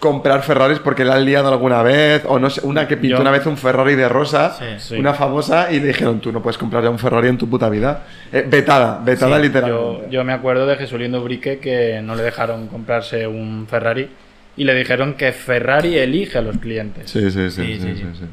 comprar 0.00 0.42
Ferraris 0.42 0.80
porque 0.80 1.04
la 1.04 1.14
han 1.14 1.24
liado 1.24 1.48
alguna 1.52 1.82
vez. 1.84 2.22
O 2.26 2.40
no 2.40 2.50
sé, 2.50 2.62
una 2.66 2.88
que 2.88 2.96
pintó 2.96 3.18
Yo- 3.18 3.22
una 3.22 3.30
vez 3.30 3.46
un 3.46 3.56
Ferrari 3.56 3.94
de 3.94 4.08
rosa, 4.08 4.56
Sí, 4.58 4.64
sí. 4.78 4.96
una 4.96 5.14
famosa, 5.14 5.70
y 5.70 5.78
le 5.78 5.88
dijeron, 5.88 6.18
tú 6.18 6.32
no 6.32 6.42
puedes 6.42 6.58
comprar 6.58 6.82
ya 6.82 6.90
un 6.90 6.98
Ferrari 6.98 7.28
en 7.28 7.38
tu 7.38 7.48
puta 7.48 7.68
vida. 7.68 8.02
Eh, 8.32 8.44
vetada, 8.48 9.00
vetada 9.04 9.36
Yo, 9.36 9.42
literalmente. 9.44 10.06
yo 10.10 10.24
me 10.24 10.32
acuerdo 10.32 10.66
de 10.66 10.74
Jesulín 10.76 11.12
Brique 11.22 11.60
que 11.60 12.00
no 12.02 12.16
le 12.16 12.24
dejaron 12.24 12.66
comprarse 12.66 13.28
un 13.28 13.68
Ferrari 13.70 14.08
y 14.56 14.64
le 14.64 14.74
dijeron 14.74 15.14
que 15.14 15.32
Ferrari 15.32 15.96
elige 15.98 16.38
a 16.38 16.42
los 16.42 16.58
clientes. 16.58 17.10
Sí, 17.10 17.30
sí, 17.30 17.50
sí, 17.50 17.50
Sí, 17.50 17.74
sí, 17.74 17.80
sí, 17.80 17.94
sí, 17.94 18.00
sí. 18.12 18.18
sí. 18.20 18.24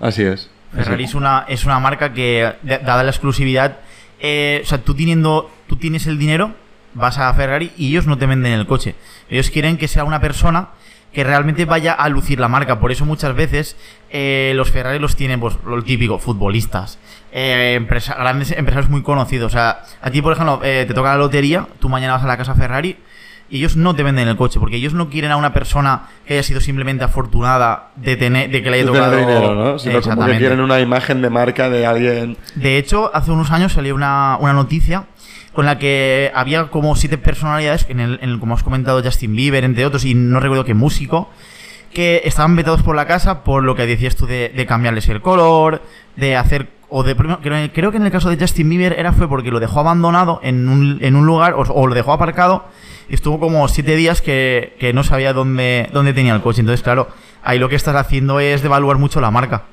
Así 0.00 0.22
es. 0.22 0.50
Ferrari 0.72 1.04
es 1.04 1.14
una, 1.14 1.44
es 1.48 1.64
una 1.64 1.80
marca 1.80 2.12
que, 2.12 2.52
dada 2.62 3.02
la 3.02 3.10
exclusividad, 3.10 3.78
eh, 4.20 4.60
o 4.62 4.66
sea, 4.66 4.78
tú 4.78 4.94
teniendo, 4.94 5.50
tú 5.66 5.76
tienes 5.76 6.06
el 6.06 6.18
dinero, 6.18 6.54
vas 6.94 7.18
a 7.18 7.32
Ferrari 7.34 7.72
y 7.76 7.88
ellos 7.88 8.06
no 8.06 8.16
te 8.18 8.26
venden 8.26 8.52
el 8.52 8.66
coche. 8.66 8.94
Ellos 9.28 9.50
quieren 9.50 9.76
que 9.78 9.88
sea 9.88 10.04
una 10.04 10.20
persona 10.20 10.68
que 11.12 11.24
realmente 11.24 11.64
vaya 11.64 11.92
a 11.92 12.08
lucir 12.08 12.38
la 12.38 12.46
marca. 12.46 12.78
Por 12.78 12.92
eso 12.92 13.04
muchas 13.04 13.34
veces 13.34 13.76
eh, 14.10 14.52
los 14.54 14.70
Ferrari 14.70 15.00
los 15.00 15.16
tienen, 15.16 15.40
pues, 15.40 15.56
lo 15.66 15.82
típico, 15.82 16.20
futbolistas, 16.20 16.98
eh, 17.32 17.74
empresa- 17.76 18.14
grandes 18.14 18.52
empresarios 18.52 18.88
muy 18.90 19.02
conocidos. 19.02 19.52
O 19.52 19.56
sea, 19.56 19.82
a 20.00 20.10
ti, 20.12 20.22
por 20.22 20.34
ejemplo, 20.34 20.60
eh, 20.62 20.84
te 20.86 20.94
toca 20.94 21.08
la 21.10 21.16
lotería, 21.16 21.66
tú 21.80 21.88
mañana 21.88 22.12
vas 22.12 22.22
a 22.22 22.26
la 22.28 22.36
casa 22.36 22.54
Ferrari 22.54 22.96
y 23.50 23.58
ellos 23.58 23.76
no 23.76 23.94
te 23.96 24.02
venden 24.02 24.28
el 24.28 24.36
coche, 24.36 24.60
porque 24.60 24.76
ellos 24.76 24.94
no 24.94 25.08
quieren 25.10 25.32
a 25.32 25.36
una 25.36 25.52
persona 25.52 26.02
que 26.24 26.34
haya 26.34 26.42
sido 26.42 26.60
simplemente 26.60 27.02
afortunada 27.04 27.90
de 27.96 28.16
tener, 28.16 28.50
de 28.50 28.62
que 28.62 28.70
le 28.70 28.76
haya 28.76 28.86
tocado 28.86 29.16
dinero, 29.26 29.54
¿no? 29.54 29.78
Sino 29.78 29.94
como 30.14 30.22
que 30.26 30.32
quieren 30.38 30.60
una 30.60 30.80
imagen 30.80 31.20
de 31.22 31.30
marca 31.30 31.68
de 31.68 31.84
alguien. 31.86 32.36
De 32.54 32.78
hecho, 32.78 33.10
hace 33.14 33.30
unos 33.32 33.50
años 33.50 33.72
salió 33.72 33.94
una, 33.94 34.36
una 34.40 34.52
noticia 34.52 35.04
con 35.52 35.66
la 35.66 35.78
que 35.78 36.30
había 36.34 36.68
como 36.68 36.94
siete 36.94 37.18
personalidades, 37.18 37.86
en 37.88 37.98
el, 37.98 38.20
en 38.22 38.30
el- 38.30 38.38
como 38.38 38.54
has 38.54 38.62
comentado, 38.62 39.02
Justin 39.02 39.34
Bieber, 39.34 39.64
entre 39.64 39.84
otros, 39.84 40.04
y 40.04 40.14
no 40.14 40.38
recuerdo 40.38 40.64
qué 40.64 40.74
músico, 40.74 41.28
que 41.92 42.22
estaban 42.24 42.54
vetados 42.54 42.82
por 42.82 42.94
la 42.94 43.06
casa 43.06 43.42
por 43.42 43.64
lo 43.64 43.74
que 43.74 43.84
decías 43.84 44.14
tú 44.14 44.26
de, 44.26 44.52
de 44.54 44.66
cambiarles 44.66 45.08
el 45.08 45.20
color, 45.22 45.82
de 46.14 46.36
hacer 46.36 46.68
o 46.90 47.02
de 47.02 47.14
creo 47.16 47.38
creo 47.72 47.90
que 47.90 47.96
en 47.96 48.04
el 48.04 48.10
caso 48.10 48.28
de 48.30 48.36
Justin 48.38 48.68
Bieber 48.68 48.94
era 48.98 49.12
fue 49.12 49.28
porque 49.28 49.50
lo 49.50 49.60
dejó 49.60 49.80
abandonado 49.80 50.40
en 50.42 50.68
un, 50.68 50.98
en 51.00 51.16
un 51.16 51.24
lugar 51.26 51.54
o, 51.54 51.60
o 51.62 51.86
lo 51.86 51.94
dejó 51.94 52.12
aparcado 52.12 52.64
y 53.08 53.14
estuvo 53.14 53.38
como 53.40 53.66
siete 53.68 53.96
días 53.96 54.20
que, 54.22 54.76
que 54.78 54.92
no 54.92 55.02
sabía 55.04 55.32
dónde, 55.32 55.88
dónde 55.92 56.12
tenía 56.12 56.34
el 56.34 56.40
coche. 56.42 56.60
Entonces, 56.60 56.82
claro, 56.82 57.08
ahí 57.42 57.58
lo 57.58 57.68
que 57.68 57.74
estás 57.76 57.96
haciendo 57.96 58.38
es 58.40 58.62
devaluar 58.62 58.98
mucho 58.98 59.20
la 59.20 59.30
marca. 59.30 59.64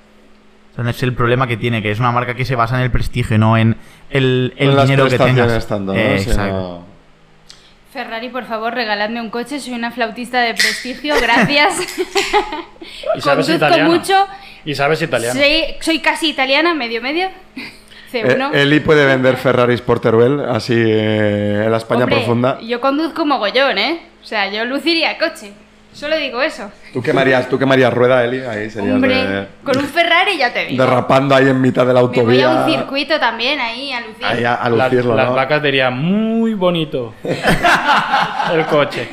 O 0.72 0.82
sea, 0.82 0.90
es 0.90 1.02
el 1.04 1.14
problema 1.14 1.48
que 1.48 1.58
tiene, 1.58 1.82
que 1.82 1.92
es 1.92 2.00
una 2.00 2.12
marca 2.12 2.36
que 2.36 2.46
se 2.46 2.56
basa 2.56 2.78
en 2.78 2.84
el 2.84 2.92
prestigio, 2.92 3.38
no 3.38 3.58
en 3.58 3.78
el, 4.10 4.54
el 4.58 4.76
dinero 4.78 5.08
que 5.08 5.18
tengas. 5.18 5.68
tanto, 5.68 5.94
¿no? 5.94 6.00
Eh, 6.00 6.20
Si 6.20 6.30
exacto. 6.30 6.54
no- 6.54 6.97
Ferrari, 7.98 8.30
por 8.30 8.46
favor, 8.46 8.76
regaladme 8.76 9.20
un 9.20 9.32
coche. 9.32 9.60
Soy 9.60 9.74
una 9.74 9.90
flautista 9.90 10.40
de 10.42 10.54
prestigio, 10.54 11.16
gracias. 11.20 11.80
Y 13.16 13.22
sabes 13.22 13.48
Conduzco 13.48 13.54
italiano. 13.56 13.90
mucho. 13.90 14.28
Y 14.64 14.76
sabes 14.76 15.02
italiano. 15.02 15.34
Soy, 15.34 15.64
soy 15.82 16.00
casi 16.00 16.30
italiana, 16.30 16.76
medio 16.76 17.02
medio. 17.02 17.30
C1. 18.14 18.54
Eh, 18.54 18.62
Eli 18.62 18.82
puede 18.82 19.04
vender 19.06 19.36
Ferraris 19.38 19.82
por 19.82 20.00
Teruel, 20.00 20.40
así 20.42 20.76
eh, 20.76 21.64
en 21.66 21.72
la 21.72 21.78
España 21.78 22.04
Hombre, 22.04 22.18
profunda. 22.18 22.60
Yo 22.62 22.80
conduzco 22.80 23.26
mogollón, 23.26 23.80
¿eh? 23.80 24.00
O 24.24 24.26
sea, 24.26 24.48
yo 24.52 24.64
luciría 24.66 25.18
coche. 25.18 25.52
Solo 25.98 26.16
digo 26.18 26.42
eso. 26.44 26.70
¿Tú 26.94 27.02
quemarías, 27.02 27.50
tú 27.50 27.58
quemarías 27.58 27.92
rueda, 27.92 28.24
Eli? 28.24 28.42
Ahí 28.42 28.70
serías 28.70 28.94
Hombre, 28.96 29.16
de- 29.16 29.48
con 29.64 29.78
un 29.78 29.86
Ferrari 29.86 30.38
ya 30.38 30.54
te 30.54 30.66
digo. 30.68 30.84
derrapando 30.84 31.34
ahí 31.34 31.48
en 31.50 31.60
mitad 31.60 31.88
de 31.88 31.94
la 31.94 32.02
Me 32.02 32.08
voy 32.08 32.18
autovía. 32.20 32.52
a 32.52 32.66
un 32.66 32.72
circuito 32.72 33.20
también 33.20 33.60
ahí 33.60 33.92
a 33.92 34.02
lucir. 34.02 34.24
Ahí 34.24 34.44
a, 34.44 34.70
lucirlo, 34.70 35.16
las 35.16 35.30
¿no? 35.30 35.34
vacas 35.36 35.64
dirían, 35.64 35.98
muy 35.98 36.54
bonito. 36.54 37.16
el 37.24 38.66
coche. 38.68 39.10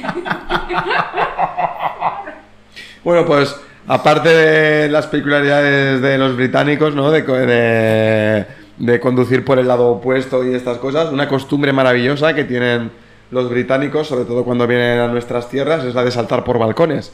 Bueno, 3.02 3.24
pues 3.26 3.58
aparte 3.86 4.28
de 4.28 4.88
las 4.88 5.06
peculiaridades 5.06 6.00
de 6.00 6.18
los 6.18 6.36
británicos, 6.36 6.94
¿no? 6.94 7.10
De, 7.10 7.24
co- 7.24 7.34
de- 7.34 8.44
de 8.76 9.00
conducir 9.00 9.44
por 9.44 9.58
el 9.58 9.68
lado 9.68 9.86
opuesto 9.86 10.44
y 10.44 10.54
estas 10.54 10.78
cosas, 10.78 11.10
una 11.12 11.28
costumbre 11.28 11.72
maravillosa 11.72 12.34
que 12.34 12.44
tienen 12.44 12.90
los 13.34 13.50
británicos, 13.50 14.06
sobre 14.06 14.24
todo 14.24 14.44
cuando 14.44 14.66
vienen 14.66 15.00
a 15.00 15.08
nuestras 15.08 15.50
tierras, 15.50 15.84
es 15.84 15.94
la 15.94 16.04
de 16.04 16.10
saltar 16.10 16.44
por 16.44 16.58
balcones. 16.58 17.12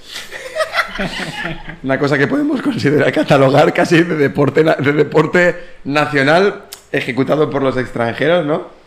una 1.83 1.99
cosa 1.99 2.19
que 2.19 2.27
podemos 2.27 2.61
considerar 2.63 3.11
catalogar 3.13 3.73
casi 3.73 4.03
de 4.03 4.17
deporte, 4.17 4.63
de 4.63 4.93
deporte 4.93 5.57
nacional 5.85 6.65
ejecutado 6.93 7.49
por 7.49 7.63
los 7.63 7.77
extranjeros, 7.77 8.45
¿no? 8.45 8.79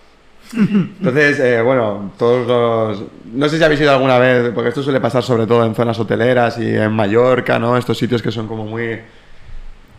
Entonces, 0.55 1.39
eh, 1.39 1.61
bueno, 1.63 2.11
todos 2.19 2.47
los... 2.47 3.03
No 3.33 3.49
sé 3.49 3.57
si 3.57 3.63
habéis 3.63 3.81
ido 3.81 3.91
alguna 3.91 4.19
vez, 4.19 4.51
porque 4.53 4.69
esto 4.69 4.83
suele 4.83 5.01
pasar 5.01 5.23
sobre 5.23 5.47
todo 5.47 5.65
en 5.65 5.73
zonas 5.73 5.97
hoteleras 5.99 6.59
y 6.59 6.75
en 6.75 6.91
Mallorca, 6.91 7.57
¿no? 7.57 7.75
Estos 7.75 7.97
sitios 7.97 8.21
que 8.21 8.31
son 8.31 8.47
como 8.47 8.65
muy... 8.65 8.99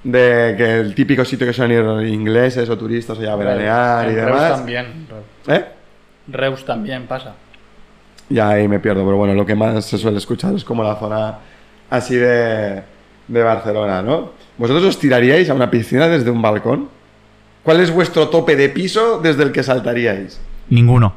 De 0.04 0.54
que 0.56 0.80
el 0.80 0.94
típico 0.94 1.24
sitio 1.24 1.46
que 1.46 1.52
suelen 1.52 2.02
ir 2.02 2.06
ingleses 2.08 2.68
o 2.68 2.78
turistas 2.78 3.18
o 3.18 3.28
a 3.28 3.34
veranear 3.36 4.06
y 4.06 4.10
En 4.10 4.16
Reus 4.16 4.26
demás. 4.26 4.56
también. 4.58 5.06
¿Eh? 5.48 5.64
Reus 6.28 6.64
también 6.64 7.06
pasa. 7.06 7.34
Ya 8.28 8.48
ahí 8.48 8.68
me 8.68 8.80
pierdo, 8.80 9.04
pero 9.04 9.16
bueno, 9.16 9.34
lo 9.34 9.44
que 9.44 9.54
más 9.54 9.84
se 9.84 9.98
suele 9.98 10.18
escuchar 10.18 10.54
es 10.54 10.64
como 10.64 10.82
la 10.82 10.96
zona 10.96 11.38
así 11.90 12.16
de, 12.16 12.82
de 13.28 13.42
Barcelona, 13.42 14.02
¿no? 14.02 14.32
¿Vosotros 14.56 14.84
os 14.84 14.98
tiraríais 14.98 15.50
a 15.50 15.54
una 15.54 15.70
piscina 15.70 16.08
desde 16.08 16.30
un 16.30 16.40
balcón? 16.40 16.88
¿Cuál 17.62 17.80
es 17.80 17.90
vuestro 17.90 18.28
tope 18.28 18.56
de 18.56 18.68
piso 18.68 19.20
desde 19.20 19.42
el 19.42 19.52
que 19.52 19.62
saltaríais? 19.62 20.40
Ninguno. 20.70 21.16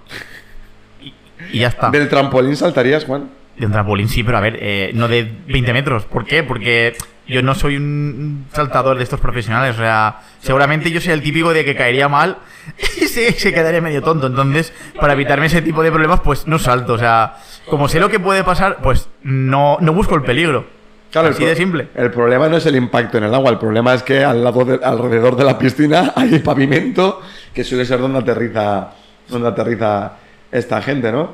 Y, 1.02 1.14
y 1.54 1.60
ya 1.60 1.68
está. 1.68 1.90
¿Del 1.90 2.10
trampolín 2.10 2.56
saltarías, 2.56 3.06
Juan? 3.06 3.30
De 3.58 3.66
un 3.66 3.72
trampolín, 3.72 4.08
sí, 4.08 4.24
pero 4.24 4.38
a 4.38 4.42
ver, 4.42 4.58
eh, 4.62 4.92
no 4.94 5.08
de 5.08 5.32
20 5.48 5.74
metros. 5.74 6.06
¿Por 6.06 6.26
qué? 6.26 6.44
Porque 6.44 6.96
yo 7.28 7.42
no 7.42 7.54
soy 7.56 7.78
un 7.78 8.46
saltador 8.54 8.98
de 8.98 9.04
estos 9.04 9.20
profesionales. 9.20 9.76
O 9.76 9.80
sea, 9.80 10.22
seguramente 10.40 10.90
yo 10.92 11.02
soy 11.02 11.14
el 11.14 11.22
típico 11.22 11.54
de 11.54 11.66
que 11.66 11.76
caería 11.76 12.08
mal 12.08 12.38
y 13.02 13.06
se, 13.08 13.32
se 13.34 13.54
quedaría 13.54 13.82
medio 13.82 14.02
tonto. 14.02 14.28
Entonces, 14.28 14.74
para 15.00 15.14
evitarme 15.14 15.48
ese 15.48 15.62
tipo 15.62 15.84
de 15.84 15.92
problemas, 15.92 16.22
pues 16.22 16.48
no 16.48 16.58
salto. 16.60 16.94
O 16.94 16.98
sea, 16.98 17.36
como 17.70 17.88
sé 17.88 18.00
lo 18.00 18.10
que 18.10 18.20
puede 18.20 18.44
pasar, 18.44 18.78
pues 18.82 19.10
no, 19.24 19.78
no 19.82 19.94
busco 19.94 20.16
el 20.16 20.24
peligro. 20.24 20.66
Claro, 21.12 21.28
el 21.30 21.34
Así 21.34 21.42
pro- 21.44 21.50
de 21.50 21.56
simple. 21.56 21.88
El 21.96 22.12
problema 22.12 22.50
no 22.50 22.58
es 22.58 22.66
el 22.66 22.76
impacto 22.76 23.18
en 23.18 23.24
el 23.24 23.34
agua, 23.34 23.50
el 23.52 23.58
problema 23.58 23.94
es 23.94 24.04
que 24.04 24.26
al 24.26 24.44
lado 24.44 24.66
de- 24.66 24.80
alrededor 24.84 25.38
de 25.38 25.46
la 25.46 25.58
piscina 25.58 26.12
hay 26.18 26.40
pavimento 26.40 27.22
que 27.54 27.64
suele 27.64 27.86
ser 27.86 28.00
donde 28.00 28.20
aterriza, 28.20 28.90
donde 29.30 29.48
aterriza 29.48 30.14
esta 30.52 30.82
gente, 30.82 31.12
¿no? 31.12 31.34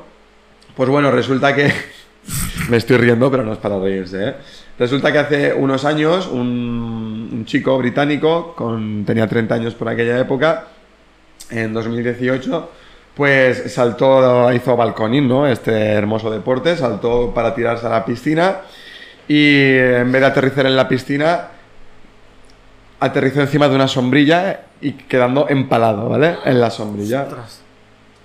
Pues 0.76 0.88
bueno, 0.88 1.10
resulta 1.10 1.54
que... 1.54 1.72
Me 2.70 2.76
estoy 2.78 2.96
riendo, 2.96 3.30
pero 3.30 3.42
no 3.42 3.52
es 3.52 3.58
para 3.58 3.78
reírse, 3.78 4.28
¿eh? 4.28 4.34
Resulta 4.78 5.12
que 5.12 5.18
hace 5.18 5.54
unos 5.54 5.84
años 5.84 6.26
un, 6.26 7.30
un 7.32 7.44
chico 7.44 7.78
británico, 7.78 8.54
con, 8.56 9.04
tenía 9.04 9.26
30 9.26 9.54
años 9.54 9.74
por 9.74 9.88
aquella 9.88 10.18
época, 10.18 10.64
en 11.50 11.72
2018, 11.72 12.70
pues 13.14 13.72
saltó, 13.72 14.52
hizo 14.52 14.76
balconing, 14.76 15.28
¿no? 15.28 15.46
Este 15.46 15.72
hermoso 15.92 16.30
deporte, 16.30 16.76
saltó 16.76 17.32
para 17.32 17.54
tirarse 17.54 17.86
a 17.86 17.90
la 17.90 18.04
piscina 18.04 18.62
y 19.28 19.76
en 19.76 20.10
vez 20.10 20.20
de 20.20 20.26
aterrizar 20.26 20.66
en 20.66 20.76
la 20.76 20.88
piscina, 20.88 21.48
aterrizó 23.00 23.40
encima 23.40 23.68
de 23.68 23.74
una 23.76 23.88
sombrilla 23.88 24.62
y 24.80 24.92
quedando 24.92 25.48
empalado, 25.48 26.08
¿vale? 26.08 26.36
En 26.44 26.60
la 26.60 26.70
sombrilla. 26.70 27.26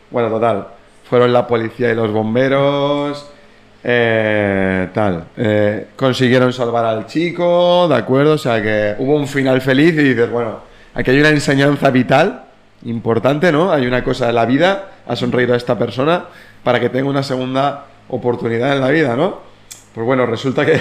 Bueno, 0.10 0.30
total. 0.30 0.68
Fueron 1.10 1.32
la 1.32 1.46
policía 1.48 1.92
y 1.92 1.96
los 1.96 2.12
bomberos. 2.12 3.30
eh, 3.84 4.59
Eh, 5.38 5.88
consiguieron 5.96 6.54
salvar 6.54 6.86
al 6.86 7.06
chico, 7.06 7.88
¿de 7.88 7.96
acuerdo? 7.96 8.34
O 8.34 8.38
sea 8.38 8.62
que 8.62 8.96
hubo 9.00 9.16
un 9.16 9.28
final 9.28 9.62
feliz 9.62 9.94
y 9.94 10.10
dices, 10.10 10.30
bueno, 10.30 10.60
aquí 10.94 11.12
hay 11.12 11.20
una 11.20 11.30
enseñanza 11.30 11.90
vital 11.90 12.46
importante, 12.86 13.52
¿no? 13.52 13.72
Hay 13.72 13.86
una 13.86 14.04
cosa 14.04 14.28
de 14.28 14.34
la 14.34 14.46
vida, 14.46 14.92
ha 15.08 15.16
sonreído 15.16 15.54
a 15.54 15.58
esta 15.58 15.78
persona 15.78 16.26
para 16.64 16.80
que 16.80 16.90
tenga 16.90 17.10
una 17.10 17.24
segunda 17.24 17.86
oportunidad 18.10 18.74
en 18.76 18.82
la 18.82 18.90
vida, 18.90 19.16
¿no? 19.16 19.40
Pues 19.94 20.06
bueno, 20.06 20.26
resulta 20.26 20.66
que 20.66 20.80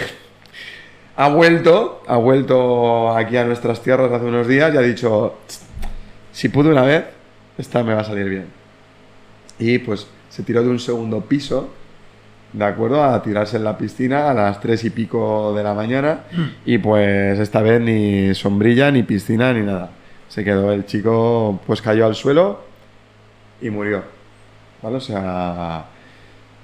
ha 1.17 1.29
vuelto, 1.29 2.03
ha 2.07 2.17
vuelto 2.17 3.17
aquí 3.17 3.37
a 3.37 3.45
nuestras 3.45 3.83
tierras 3.83 4.13
hace 4.13 4.25
unos 4.25 4.47
días 4.47 4.73
y 4.75 4.77
ha 4.77 4.83
dicho, 4.83 5.39
si 6.33 6.49
pude 6.49 6.71
una 6.71 6.83
vez, 6.83 7.05
esta 7.57 7.83
me 7.83 7.95
va 7.95 8.03
a 8.03 8.05
salir 8.05 8.29
bien. 8.29 8.47
Y 9.59 9.79
pues 9.79 10.07
se 10.29 10.43
tiró 10.43 10.63
de 10.63 10.69
un 10.69 10.79
segundo 10.79 11.21
piso, 11.21 11.71
¿de 12.53 12.65
acuerdo? 12.65 13.03
A 13.05 13.23
tirarse 13.23 13.57
en 13.57 13.65
la 13.65 13.77
piscina 13.77 14.31
a 14.31 14.35
las 14.35 14.61
tres 14.61 14.85
y 14.85 14.91
pico 14.91 15.55
de 15.55 15.63
la 15.63 15.75
mañana. 15.75 16.21
Y 16.65 16.79
pues 16.79 17.39
esta 17.39 17.63
vez 17.63 17.81
ni 17.81 18.35
sombrilla, 18.35 18.91
ni 18.91 19.03
piscina, 19.03 19.53
ni 19.53 19.63
nada. 19.63 19.91
Se 20.29 20.45
quedó 20.45 20.73
el 20.73 20.85
chico, 20.87 21.61
pues 21.67 21.81
cayó 21.83 22.07
al 22.07 22.15
suelo 22.15 22.61
y 23.61 23.71
murió. 23.71 24.03
¿Vale? 24.83 24.97
O 24.97 25.01
sea, 25.01 25.87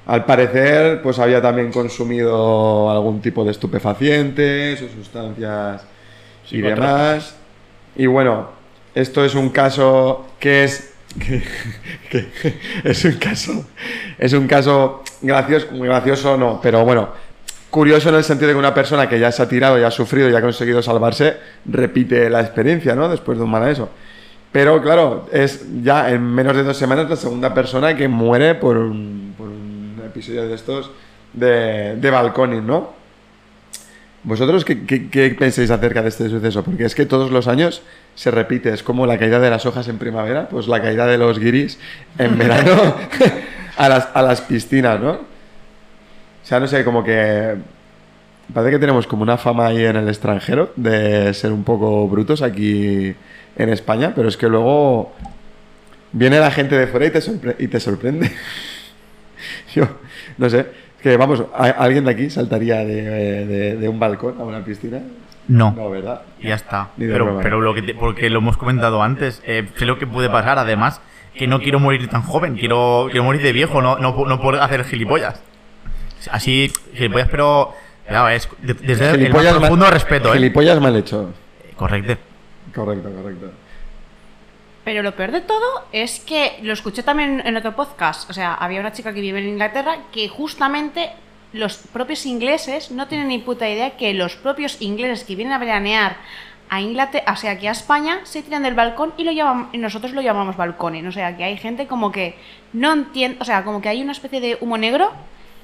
al 0.07 0.25
parecer, 0.25 1.01
pues 1.03 1.19
había 1.19 1.41
también 1.41 1.73
consumido 1.73 2.91
algún 2.91 3.21
tipo 3.21 3.45
de 3.45 3.51
estupefacientes 3.51 4.83
o 4.83 4.89
sustancias 4.89 5.85
y 6.51 6.61
demás. 6.61 7.37
Y 7.97 8.07
bueno, 8.07 8.49
esto 8.95 9.25
es 9.25 9.35
un 9.35 9.51
caso 9.51 10.27
que 10.39 10.65
es. 10.65 10.94
Que- 11.19 11.43
es 12.85 13.05
un 13.05 13.13
caso. 13.15 13.67
Es 14.19 14.33
un 14.33 14.47
caso 14.47 15.03
gracioso, 15.23 15.69
muy 15.73 15.89
gracioso 15.89 16.37
no, 16.37 16.61
pero 16.63 16.85
bueno, 16.85 17.09
curioso 17.71 18.09
en 18.09 18.17
el 18.17 18.25
sentido 18.25 18.49
de 18.49 18.55
que 18.55 18.59
una 18.59 18.75
persona 18.75 19.09
que 19.09 19.19
ya 19.19 19.33
se 19.33 19.43
ha 19.43 19.49
tirado, 19.49 19.79
ya 19.79 19.89
ha 19.89 19.91
sufrido 19.91 20.29
y 20.31 20.35
ha 20.35 20.41
conseguido 20.41 20.83
salvarse, 20.83 21.37
repite 21.67 22.31
la 22.31 22.41
experiencia, 22.41 22.95
¿no? 22.95 23.09
Después 23.09 23.39
de 23.39 23.45
un 23.45 23.51
mal 23.51 23.69
eso. 23.69 23.89
Pero 24.53 24.81
claro, 24.81 25.29
es 25.33 25.65
ya 25.83 26.11
en 26.11 26.23
menos 26.23 26.55
de 26.55 26.63
dos 26.63 26.77
semanas 26.77 27.11
la 27.11 27.17
segunda 27.17 27.53
persona 27.53 27.97
que 27.97 28.07
muere 28.07 28.55
por 28.55 28.77
un, 28.77 29.35
por 29.37 29.49
un 29.49 30.01
episodio 30.07 30.47
de 30.47 30.55
estos 30.55 30.91
de, 31.33 31.97
de 31.97 32.11
¿no? 32.63 33.04
¿Vosotros 34.25 34.65
qué, 34.65 34.85
qué- 34.87 35.09
qué 35.11 35.31
pensáis 35.39 35.71
acerca 35.71 36.03
de 36.03 36.09
este 36.09 36.29
suceso? 36.31 36.65
Porque 36.65 36.85
es 36.85 36.95
que 36.95 37.05
todos 37.07 37.31
los 37.31 37.47
años 37.47 37.83
se 38.15 38.31
repite, 38.31 38.73
es 38.73 38.83
como 38.83 39.07
la 39.07 39.19
caída 39.19 39.39
de 39.39 39.51
las 39.51 39.67
hojas 39.67 39.87
en 39.89 39.99
primavera, 39.99 40.49
pues 40.49 40.67
la 40.67 40.81
caída 40.81 41.07
de 41.07 41.19
los 41.19 41.39
guiris 41.39 41.79
en 42.19 42.39
verano 42.39 42.95
a, 43.77 43.89
las, 43.89 44.09
a 44.15 44.23
las 44.23 44.41
piscinas, 44.41 44.99
¿no? 45.01 45.11
O 45.13 46.47
sea, 46.47 46.59
no 46.61 46.67
sé, 46.67 46.85
como 46.85 47.05
que 47.05 47.55
parece 48.53 48.73
que 48.73 48.79
tenemos 48.79 49.07
como 49.07 49.23
una 49.23 49.37
fama 49.39 49.67
ahí 49.67 49.85
en 49.85 49.97
el 49.97 50.09
extranjero 50.09 50.73
de 50.77 51.33
ser 51.35 51.53
un 51.53 51.65
poco 51.65 52.07
brutos 52.09 52.41
aquí 52.43 53.15
en 53.57 53.69
España, 53.69 54.13
pero 54.15 54.29
es 54.29 54.37
que 54.37 54.49
luego 54.49 55.13
viene 56.13 56.39
la 56.41 56.51
gente 56.51 56.77
de 56.79 56.87
fuera 56.87 57.07
y 57.07 57.11
te, 57.11 57.21
sorpre- 57.21 57.57
y 57.59 57.69
te 57.69 57.79
sorprende. 57.81 58.31
Yo, 59.75 59.87
no 60.39 60.49
sé, 60.49 60.67
que 61.05 61.17
vamos, 61.19 61.45
¿a- 61.55 61.65
¿alguien 61.69 62.05
de 62.07 62.11
aquí 62.13 62.31
saltaría 62.31 62.79
de, 62.79 63.45
de- 63.47 63.77
de 63.77 63.89
un 63.91 64.01
balcón 64.01 64.37
a 64.41 64.43
una 64.45 64.65
piscina? 64.65 65.01
No. 65.49 65.73
No, 65.77 65.91
¿verdad? 65.91 66.23
Ya 66.43 66.55
está. 66.55 66.89
Pero, 66.97 67.39
pero 67.43 67.61
lo 67.61 67.75
que 67.75 67.83
te- 67.83 67.95
porque 67.95 68.31
lo 68.31 68.39
hemos 68.39 68.57
comentado 68.57 69.03
antes, 69.03 69.43
eh, 69.47 69.69
sé 69.77 69.85
lo 69.85 69.99
que 69.99 70.07
puede 70.07 70.31
pasar. 70.31 70.59
Además, 70.59 71.03
que 71.35 71.47
no 71.47 71.61
quiero 71.61 71.79
morir 71.79 72.09
tan 72.09 72.23
joven, 72.23 72.57
quiero, 72.57 73.09
quiero 73.11 73.25
morir 73.25 73.43
de 73.43 73.53
viejo, 73.53 73.83
no, 73.83 73.99
no, 73.99 74.25
no 74.25 74.41
por 74.41 74.57
hacer 74.57 74.83
gilipollas. 74.85 75.43
Así, 76.31 76.73
gilipollas, 76.95 77.29
pero. 77.31 77.75
Claro, 78.09 78.29
es 78.31 78.49
de- 78.63 78.73
desde 78.75 79.05
el 79.05 79.11
más 79.11 79.19
Gilipollas 79.19 79.53
mal- 79.53 79.61
profundo 79.61 79.91
respeto, 79.91 80.31
¿eh? 80.31 80.39
Gilipollas 80.39 80.81
mal 80.81 80.97
hecho. 80.97 81.33
Correcto. 81.77 82.17
Correcto, 82.75 83.11
correcto. 83.11 83.51
Pero 84.85 85.03
lo 85.03 85.17
peor 85.17 85.33
de 85.33 85.41
todo 85.41 85.87
es 85.93 86.21
que 86.21 86.59
lo 86.63 86.73
escuché 86.73 87.03
también 87.03 87.43
en 87.45 87.57
otro 87.57 87.75
podcast. 87.75 88.29
O 88.29 88.33
sea, 88.33 88.55
había 88.55 88.81
una 88.81 88.93
chica 88.93 89.15
que 89.15 89.21
vive 89.21 89.39
en 89.39 89.49
Inglaterra 89.49 89.97
que 90.13 90.29
justamente 90.29 91.11
los 91.53 91.77
propios 91.77 92.27
ingleses 92.27 92.91
no 92.91 93.07
tienen 93.07 93.29
ni 93.29 93.39
puta 93.39 93.69
idea 93.69 93.97
que 93.97 94.13
los 94.13 94.37
propios 94.37 94.83
ingleses 94.83 95.25
que 95.25 95.37
vienen 95.37 95.55
a 95.55 95.59
veranear 95.59 96.17
a 96.69 96.81
Inglaterra, 96.81 97.33
o 97.33 97.37
sea, 97.37 97.53
aquí 97.53 97.67
a 97.67 97.71
España, 97.71 98.21
se 98.25 98.43
tiran 98.43 98.63
del 98.63 98.75
balcón 98.75 99.15
y 99.17 99.25
lo 99.25 99.33
llaman, 99.33 99.69
y 99.73 99.79
nosotros 99.79 100.13
lo 100.13 100.21
llamamos 100.21 100.57
balcones. 100.57 101.07
O 101.07 101.13
sea, 101.13 101.37
que 101.37 101.45
hay 101.45 101.57
gente 101.57 101.87
como 101.87 102.11
que 102.11 102.37
no 102.73 102.93
entiende, 102.93 103.39
o 103.41 103.45
sea, 103.45 103.65
como 103.65 103.81
que 103.81 103.89
hay 103.89 104.03
una 104.03 104.13
especie 104.13 104.41
de 104.41 104.59
humo 104.61 104.77
negro 104.77 105.13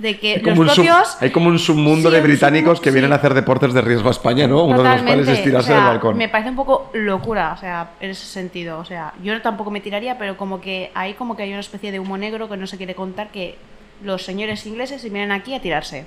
de 0.00 0.18
que 0.18 0.34
Hay 0.36 0.40
los 0.40 0.48
como, 0.50 0.60
un 0.62 0.68
sub- 0.68 0.74
propios 0.86 1.16
hay 1.20 1.30
como 1.30 1.48
un 1.48 1.58
submundo 1.58 2.08
Sí, 2.08 2.16
de 2.16 2.22
británicos 2.22 2.78
submu- 2.80 2.82
que 2.82 2.90
vienen 2.90 3.10
sí. 3.10 3.12
a 3.12 3.16
hacer 3.16 3.34
deportes 3.34 3.72
de 3.74 3.80
riesgo 3.82 4.08
a 4.08 4.12
España, 4.12 4.46
¿no? 4.46 4.64
Uno 4.64 4.82
de 4.82 4.88
los 4.88 5.02
cuales 5.02 5.02
es 5.02 5.04
Totalmente, 5.26 5.42
tirarse 5.50 5.70
o 5.72 5.74
sea, 5.74 5.76
del 5.76 5.86
balcón. 5.86 6.16
Me 6.16 6.28
parece 6.28 6.50
un 6.50 6.56
poco 6.56 6.90
locura, 6.94 7.52
o 7.52 7.60
sea, 7.60 7.90
en 8.00 8.10
ese 8.10 8.24
sentido. 8.26 8.78
O 8.78 8.84
sea, 8.84 9.12
yo 9.22 9.40
tampoco 9.42 9.70
me 9.70 9.80
tiraría, 9.80 10.16
pero 10.18 10.36
como 10.36 10.60
que 10.60 10.90
hay 10.94 11.14
como 11.14 11.36
que 11.36 11.42
hay 11.44 11.50
una 11.50 11.60
especie 11.60 11.92
de 11.92 12.00
humo 12.00 12.16
negro 12.16 12.48
que 12.48 12.56
no 12.56 12.66
se 12.66 12.76
quiere 12.78 12.94
contar 12.94 13.30
que 13.30 13.56
los 14.02 14.24
señores 14.24 14.64
ingleses 14.66 15.02
se 15.02 15.10
vienen 15.10 15.30
aquí 15.32 15.54
a 15.54 15.60
tirarse. 15.60 16.06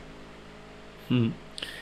Mm. 1.09 1.27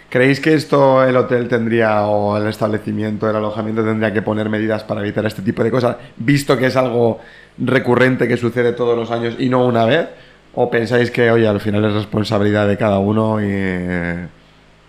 ¿Creéis 0.10 0.42
que 0.42 0.54
esto 0.54 1.06
el 1.06 1.16
hotel 1.16 1.48
tendría 1.48 2.02
o 2.02 2.36
el 2.36 2.46
establecimiento, 2.48 3.30
el 3.30 3.36
alojamiento 3.38 3.82
tendría 3.86 4.12
que 4.12 4.22
poner 4.22 4.50
medidas 4.50 4.84
para 4.84 5.00
evitar 5.00 5.26
este 5.26 5.42
tipo 5.42 5.64
de 5.64 5.72
cosas, 5.72 5.96
visto 6.18 6.58
que 6.58 6.66
es 6.66 6.76
algo 6.76 7.20
recurrente 7.58 8.28
que 8.28 8.36
sucede 8.36 8.74
todos 8.74 8.98
los 8.98 9.10
años 9.10 9.36
y 9.40 9.48
no 9.48 9.66
una 9.66 9.86
vez? 9.86 10.10
¿O 10.54 10.70
pensáis 10.70 11.12
que, 11.12 11.32
oye, 11.32 11.48
al 11.48 11.62
final 11.62 11.86
es 11.86 11.94
responsabilidad 11.94 12.68
de 12.68 12.78
cada 12.78 13.00
uno 13.00 13.40
y, 13.42 14.28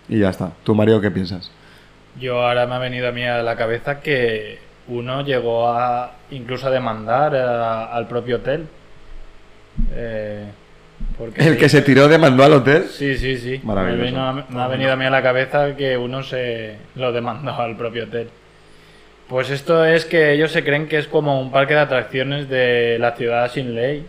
y 0.09 0.19
ya 0.19 0.29
está? 0.29 0.51
¿Tú, 0.63 0.75
Mario, 0.75 0.99
qué 0.99 1.09
piensas? 1.11 1.51
Yo 2.19 2.41
ahora 2.45 2.67
me 2.67 2.75
ha 2.75 2.79
venido 2.79 3.07
a 3.07 3.11
mí 3.11 3.23
a 3.23 3.41
la 3.41 3.55
cabeza 3.55 3.99
que 4.01 4.59
uno 4.87 5.21
llegó 5.23 5.69
a 5.69 6.11
incluso 6.31 6.67
a 6.67 6.71
demandar 6.71 7.35
a- 7.35 7.85
al 7.85 8.07
propio 8.07 8.35
hotel. 8.37 8.67
Eh, 9.93 10.45
porque 11.17 11.41
El 11.41 11.57
que 11.57 11.69
se 11.69 11.81
tiró 11.81 12.07
demandó 12.07 12.43
al 12.43 12.53
hotel. 12.53 12.83
Sí, 12.91 13.17
sí, 13.17 13.37
sí. 13.37 13.61
Vino 14.03 14.45
me 14.49 14.61
ha 14.61 14.67
venido 14.67 14.91
a 14.91 14.95
mí 14.95 15.05
a 15.05 15.09
la 15.09 15.23
cabeza 15.23 15.75
que 15.75 15.97
uno 15.97 16.23
se 16.23 16.75
lo 16.95 17.11
demandó 17.11 17.53
al 17.59 17.75
propio 17.77 18.03
hotel. 18.05 18.29
Pues 19.29 19.49
esto 19.49 19.85
es 19.85 20.05
que 20.05 20.33
ellos 20.33 20.51
se 20.51 20.63
creen 20.63 20.87
que 20.87 20.97
es 20.97 21.07
como 21.07 21.39
un 21.41 21.51
parque 21.51 21.73
de 21.73 21.79
atracciones 21.79 22.49
de 22.49 22.97
la 22.99 23.13
ciudad 23.15 23.49
sin 23.51 23.73
ley. 23.73 24.05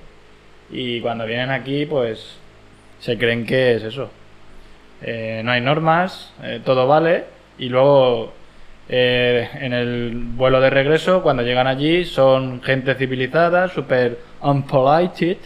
Y 0.70 1.00
cuando 1.00 1.26
vienen 1.26 1.50
aquí, 1.50 1.86
pues 1.86 2.36
se 3.00 3.16
creen 3.18 3.44
que 3.46 3.74
es 3.74 3.82
eso. 3.82 4.10
Eh, 5.02 5.42
no 5.44 5.52
hay 5.52 5.60
normas, 5.60 6.32
eh, 6.42 6.60
todo 6.64 6.86
vale. 6.86 7.24
Y 7.58 7.68
luego 7.68 8.32
eh, 8.88 9.48
en 9.60 9.72
el 9.72 10.12
vuelo 10.14 10.60
de 10.60 10.70
regreso, 10.70 11.22
cuando 11.22 11.42
llegan 11.42 11.66
allí, 11.66 12.04
son 12.04 12.62
gente 12.62 12.94
civilizada, 12.94 13.68
súper 13.68 14.18
unpolited. 14.40 15.36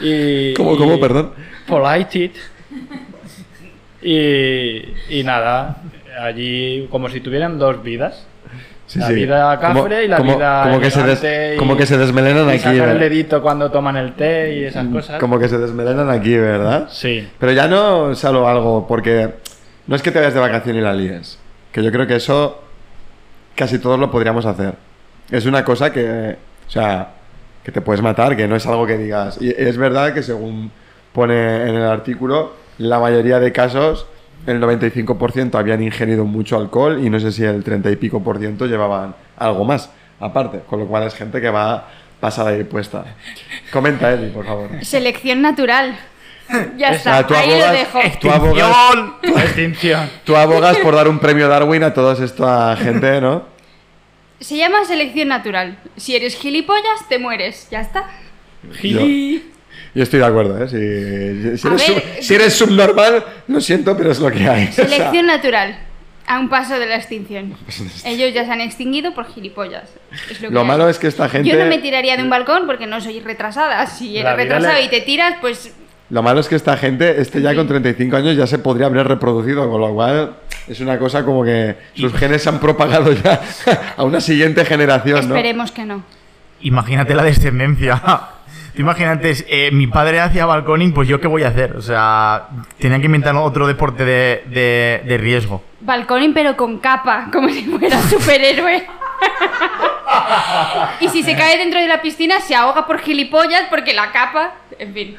Y, 0.00 0.54
¿Cómo, 0.54 0.76
cómo, 0.76 0.94
y- 0.96 1.00
perdón? 1.00 1.32
Polited. 1.66 2.30
Y, 4.02 4.82
y 5.08 5.22
nada, 5.24 5.82
allí 6.20 6.86
como 6.90 7.08
si 7.08 7.20
tuvieran 7.20 7.58
dos 7.58 7.82
vidas. 7.82 8.26
Sí, 8.86 9.00
La 9.00 9.08
sí. 9.08 9.14
vida 9.14 9.58
cafre 9.58 10.04
y 10.04 10.08
la 10.08 10.16
como- 10.18 10.36
vida 10.36 10.62
como 10.64 10.80
que 10.80 10.90
se 10.92 11.02
des- 11.02 11.58
como 11.58 11.76
que 11.76 11.86
se 11.86 11.98
desmelenan 11.98 12.46
y 12.46 12.50
aquí, 12.52 12.58
sacan 12.62 12.88
el 12.90 12.98
dedito 13.00 13.42
cuando 13.42 13.70
toman 13.70 13.96
el 13.96 14.12
té 14.14 14.54
y 14.54 14.64
esas 14.64 14.86
cosas. 14.86 15.18
Como 15.18 15.38
que 15.40 15.48
se 15.48 15.58
desmelenan 15.58 16.08
aquí, 16.08 16.36
¿verdad? 16.36 16.86
Sí. 16.90 17.28
Pero 17.40 17.50
ya 17.52 17.66
no 17.66 18.14
solo 18.14 18.46
algo, 18.48 18.86
porque 18.86 19.34
no 19.88 19.96
es 19.96 20.02
que 20.02 20.12
te 20.12 20.18
vayas 20.20 20.34
de 20.34 20.40
vacación 20.40 20.76
y 20.76 20.80
la 20.80 20.92
líes. 20.94 21.38
Que 21.72 21.82
yo 21.82 21.90
creo 21.90 22.06
que 22.06 22.16
eso 22.16 22.62
casi 23.56 23.78
todos 23.80 23.98
lo 23.98 24.10
podríamos 24.10 24.46
hacer. 24.46 24.74
Es 25.30 25.46
una 25.46 25.64
cosa 25.64 25.92
que, 25.92 26.36
o 26.68 26.70
sea, 26.70 27.08
que 27.64 27.72
te 27.72 27.80
puedes 27.80 28.00
matar, 28.02 28.36
que 28.36 28.46
no 28.46 28.54
es 28.54 28.66
algo 28.68 28.86
que 28.86 28.96
digas. 28.98 29.38
Y 29.40 29.50
es 29.50 29.76
verdad 29.76 30.14
que 30.14 30.22
según 30.22 30.70
pone 31.12 31.62
en 31.68 31.74
el 31.74 31.84
artículo, 31.84 32.52
la 32.78 33.00
mayoría 33.00 33.40
de 33.40 33.50
casos, 33.50 34.06
el 34.46 34.60
95% 34.60 35.54
habían 35.58 35.82
ingerido 35.82 36.24
mucho 36.24 36.56
alcohol 36.56 37.00
y 37.04 37.10
no 37.10 37.18
sé 37.20 37.32
si 37.32 37.44
el 37.44 37.62
30 37.64 37.90
y 37.90 37.96
pico 37.96 38.22
por 38.22 38.38
ciento 38.38 38.66
llevaban 38.66 39.14
algo 39.36 39.64
más, 39.64 39.90
aparte. 40.20 40.60
Con 40.68 40.80
lo 40.80 40.86
cual 40.86 41.04
es 41.04 41.14
gente 41.14 41.40
que 41.40 41.50
va 41.50 41.88
pasada 42.20 42.56
y 42.56 42.64
puesta. 42.64 43.04
Comenta, 43.72 44.12
Eli, 44.12 44.30
por 44.30 44.46
favor. 44.46 44.68
Selección 44.82 45.42
natural. 45.42 45.96
Ya 46.76 46.90
está, 46.90 47.18
Ah, 47.18 47.26
tú 47.26 47.34
ahí 47.34 47.48
lo 47.48 47.54
abogas- 47.56 47.72
dejo. 47.72 48.00
tú 48.20 48.30
abogas-. 48.30 48.76
Tú 50.24 50.36
abogas 50.36 50.76
por 50.78 50.94
dar 50.94 51.08
un 51.08 51.18
premio 51.18 51.48
Darwin 51.48 51.82
a 51.82 51.92
toda 51.92 52.22
esta 52.24 52.76
gente, 52.76 53.20
¿no? 53.20 53.42
Se 54.38 54.56
llama 54.56 54.84
selección 54.84 55.28
natural. 55.28 55.78
Si 55.96 56.14
eres 56.14 56.36
gilipollas, 56.36 57.08
te 57.08 57.18
mueres. 57.18 57.68
Ya 57.70 57.80
está. 57.80 58.04
Gili. 58.74 59.50
Yo 59.96 60.02
estoy 60.02 60.20
de 60.20 60.26
acuerdo, 60.26 60.62
¿eh? 60.62 60.68
Si, 60.68 61.56
si 61.58 61.66
eres, 61.66 61.80
ver, 61.80 61.80
sub- 61.80 62.02
si 62.22 62.34
eres 62.34 62.52
subnormal, 62.52 63.24
lo 63.48 63.60
siento, 63.62 63.96
pero 63.96 64.10
es 64.12 64.18
lo 64.20 64.30
que 64.30 64.46
hay. 64.48 64.66
O 64.70 64.72
sea, 64.72 64.84
Selección 64.88 65.26
natural. 65.26 65.78
A 66.28 66.38
un 66.40 66.48
paso 66.48 66.78
de 66.78 66.86
la 66.86 66.96
extinción. 66.96 67.54
Ellos 68.04 68.34
ya 68.34 68.44
se 68.44 68.52
han 68.52 68.60
extinguido 68.60 69.14
por 69.14 69.26
gilipollas. 69.32 69.84
Es 70.30 70.42
lo 70.42 70.48
que 70.48 70.54
lo 70.54 70.60
hay. 70.60 70.66
malo 70.66 70.88
es 70.90 70.98
que 70.98 71.06
esta 71.06 71.28
gente... 71.28 71.48
Yo 71.48 71.56
no 71.56 71.66
me 71.66 71.78
tiraría 71.78 72.16
de 72.16 72.22
un 72.24 72.28
balcón 72.30 72.66
porque 72.66 72.86
no 72.86 73.00
soy 73.00 73.20
retrasada. 73.20 73.86
Si 73.86 74.18
eres 74.18 74.36
retrasado 74.36 74.74
le- 74.74 74.82
y 74.82 74.88
te 74.88 75.00
tiras, 75.02 75.36
pues 75.40 75.72
Lo 76.10 76.22
malo 76.22 76.40
es 76.40 76.48
que 76.48 76.56
esta 76.56 76.76
gente, 76.76 77.20
este 77.20 77.40
ya 77.40 77.54
con 77.54 77.66
35 77.66 78.16
años, 78.16 78.36
ya 78.36 78.46
se 78.46 78.58
podría 78.58 78.86
haber 78.88 79.08
reproducido, 79.08 79.70
con 79.70 79.80
lo 79.80 79.94
cual 79.94 80.34
es 80.68 80.78
una 80.80 80.98
cosa 80.98 81.24
como 81.24 81.42
que 81.44 81.76
sus 81.94 82.12
genes 82.12 82.42
se 82.42 82.48
han 82.50 82.58
propagado 82.60 83.12
ya 83.12 83.40
a 83.96 84.02
una 84.04 84.20
siguiente 84.20 84.64
generación, 84.66 85.28
¿no? 85.28 85.36
esperemos 85.36 85.70
que 85.72 85.84
no. 85.86 86.02
Imagínate 86.60 87.14
la 87.14 87.22
descendencia. 87.22 88.02
Imagínate, 88.78 89.34
eh, 89.48 89.70
mi 89.72 89.86
padre 89.86 90.20
hacía 90.20 90.44
balconing, 90.46 90.92
pues 90.92 91.08
yo 91.08 91.20
qué 91.20 91.26
voy 91.28 91.42
a 91.44 91.48
hacer. 91.48 91.76
O 91.76 91.82
sea, 91.82 92.48
tenían 92.78 93.00
que 93.00 93.06
inventar 93.06 93.34
otro 93.36 93.66
deporte 93.66 94.04
de, 94.04 94.42
de- 94.46 95.02
de 95.06 95.18
riesgo. 95.18 95.62
Balconing 95.80 96.34
pero 96.34 96.56
con 96.56 96.78
capa, 96.78 97.28
como 97.32 97.48
si 97.48 97.64
fuera 97.64 98.00
superhéroe. 98.10 98.86
y 101.00 101.08
si 101.08 101.22
se 101.22 101.34
cae 101.36 101.58
dentro 101.58 101.80
de 101.80 101.86
la 101.88 102.02
piscina 102.02 102.40
se 102.40 102.54
ahoga 102.54 102.86
por 102.86 102.98
gilipollas 103.00 103.64
porque 103.70 103.94
la 103.94 104.12
capa, 104.12 104.54
en 104.78 104.92
fin. 104.92 105.16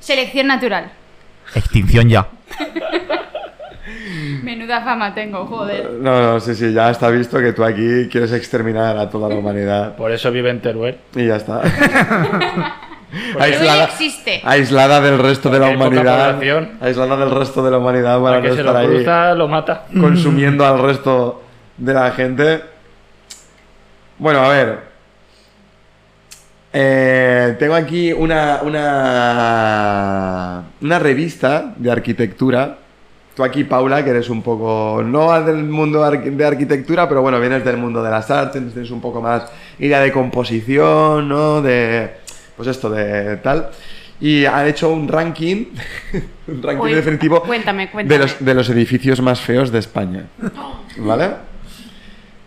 Selección 0.00 0.46
natural. 0.46 0.90
Extinción 1.54 2.08
ya. 2.08 2.26
Menuda 4.42 4.82
fama 4.82 5.14
tengo, 5.14 5.46
joder. 5.46 5.90
No, 6.00 6.20
no, 6.20 6.40
sí, 6.40 6.54
sí, 6.54 6.72
ya 6.72 6.90
está 6.90 7.08
visto 7.10 7.38
que 7.38 7.52
tú 7.52 7.64
aquí 7.64 8.08
quieres 8.10 8.32
exterminar 8.32 8.96
a 8.96 9.10
toda 9.10 9.28
la 9.28 9.34
humanidad. 9.36 9.96
Por 9.96 10.12
eso 10.12 10.30
vive 10.30 10.50
en 10.50 10.60
Teruel. 10.60 10.96
Y 11.14 11.26
ya 11.26 11.36
está. 11.36 11.60
Teruel 13.38 13.80
existe. 13.84 14.42
aislada 14.44 15.00
del 15.00 15.18
resto 15.18 15.48
de 15.48 15.58
la 15.58 15.70
humanidad. 15.70 16.38
Aislada 16.80 17.16
del 17.16 17.30
resto 17.30 17.64
de 17.64 17.70
la 17.70 17.78
humanidad 17.78 18.20
para 18.20 18.42
que 18.42 18.48
no 18.48 18.54
se 18.54 18.60
estar 18.60 18.74
lo 18.74 18.80
ahí 18.80 18.86
cruza, 18.86 19.34
lo 19.34 19.48
mata. 19.48 19.84
consumiendo 19.98 20.66
al 20.66 20.82
resto 20.82 21.42
de 21.78 21.94
la 21.94 22.10
gente. 22.10 22.60
Bueno, 24.18 24.40
a 24.40 24.48
ver. 24.48 24.88
Eh, 26.72 27.56
tengo 27.58 27.74
aquí 27.74 28.12
una, 28.12 28.60
una, 28.62 30.64
una 30.82 30.98
revista 30.98 31.72
de 31.76 31.90
arquitectura. 31.90 32.76
Tú 33.38 33.44
aquí, 33.44 33.62
Paula, 33.62 34.02
que 34.02 34.10
eres 34.10 34.28
un 34.30 34.42
poco, 34.42 35.00
no 35.06 35.40
del 35.44 35.62
mundo 35.62 36.00
de 36.10 36.44
arquitectura, 36.44 37.08
pero 37.08 37.22
bueno, 37.22 37.38
vienes 37.38 37.64
del 37.64 37.76
mundo 37.76 38.02
de 38.02 38.10
las 38.10 38.28
artes, 38.32 38.60
tienes 38.72 38.90
un 38.90 39.00
poco 39.00 39.22
más 39.22 39.44
idea 39.78 40.00
de 40.00 40.10
composición, 40.10 41.28
¿no? 41.28 41.62
De, 41.62 42.14
pues 42.56 42.66
esto, 42.66 42.90
de 42.90 43.36
tal. 43.36 43.70
Y 44.20 44.44
han 44.44 44.66
hecho 44.66 44.90
un 44.90 45.06
ranking, 45.06 45.66
un 46.48 46.60
ranking 46.60 46.82
Uy, 46.82 46.94
definitivo 46.94 47.40
cuéntame, 47.44 47.88
De, 48.02 48.18
los, 48.18 48.44
de 48.44 48.54
los 48.54 48.68
edificios 48.70 49.22
más 49.22 49.40
feos 49.40 49.70
de 49.70 49.78
España. 49.78 50.24
¿Vale? 50.98 51.30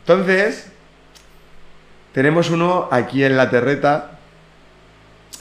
Entonces, 0.02 0.74
tenemos 2.12 2.50
uno 2.50 2.90
aquí 2.92 3.24
en 3.24 3.38
La 3.38 3.50
Terreta, 3.50 4.20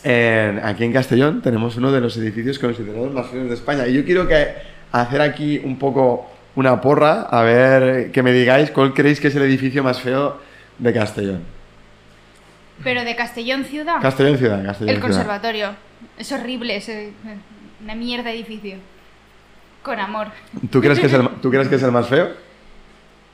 en- 0.05 0.61
aquí 0.65 0.85
en 0.85 0.93
Castellón, 0.93 1.43
tenemos 1.43 1.75
uno 1.77 1.91
de 1.91 2.01
los 2.01 2.17
edificios 2.19 2.61
considerados 2.61 3.13
más 3.13 3.27
feos 3.27 3.49
de 3.49 3.55
España. 3.55 3.89
Y 3.89 3.95
yo 3.95 4.05
quiero 4.05 4.29
que 4.29 4.71
hacer 4.93 5.21
aquí 5.21 5.61
un 5.63 5.79
poco 5.79 6.31
una 6.57 6.81
porra, 6.81 7.23
a 7.23 7.43
ver 7.43 8.11
que 8.11 8.23
me 8.23 8.33
digáis 8.33 8.71
cuál 8.71 8.93
creéis 8.93 9.21
que 9.21 9.29
es 9.29 9.37
el 9.37 9.43
edificio 9.43 9.83
más 9.83 10.01
feo 10.01 10.41
de 10.79 10.93
Castellón. 10.93 11.43
Pero 12.83 13.05
de 13.05 13.15
Castellón 13.15 13.65
ciudad. 13.65 14.01
Castellón 14.01 14.39
ciudad, 14.39 14.65
Castellón 14.65 14.95
El 14.95 15.01
ciudad. 15.01 15.01
conservatorio. 15.01 15.71
Es 16.19 16.33
horrible, 16.33 16.77
es 16.77 16.91
una 17.83 17.95
mierda 17.95 18.31
de 18.31 18.37
edificio. 18.37 18.77
Con 19.83 19.99
amor. 19.99 20.29
¿Tú 20.71 20.81
crees, 20.81 20.99
que 20.99 21.07
es 21.07 21.13
el, 21.15 21.29
¿Tú 21.41 21.51
crees 21.51 21.69
que 21.69 21.77
es 21.77 21.83
el 21.83 21.93
más 21.93 22.07
feo? 22.07 22.29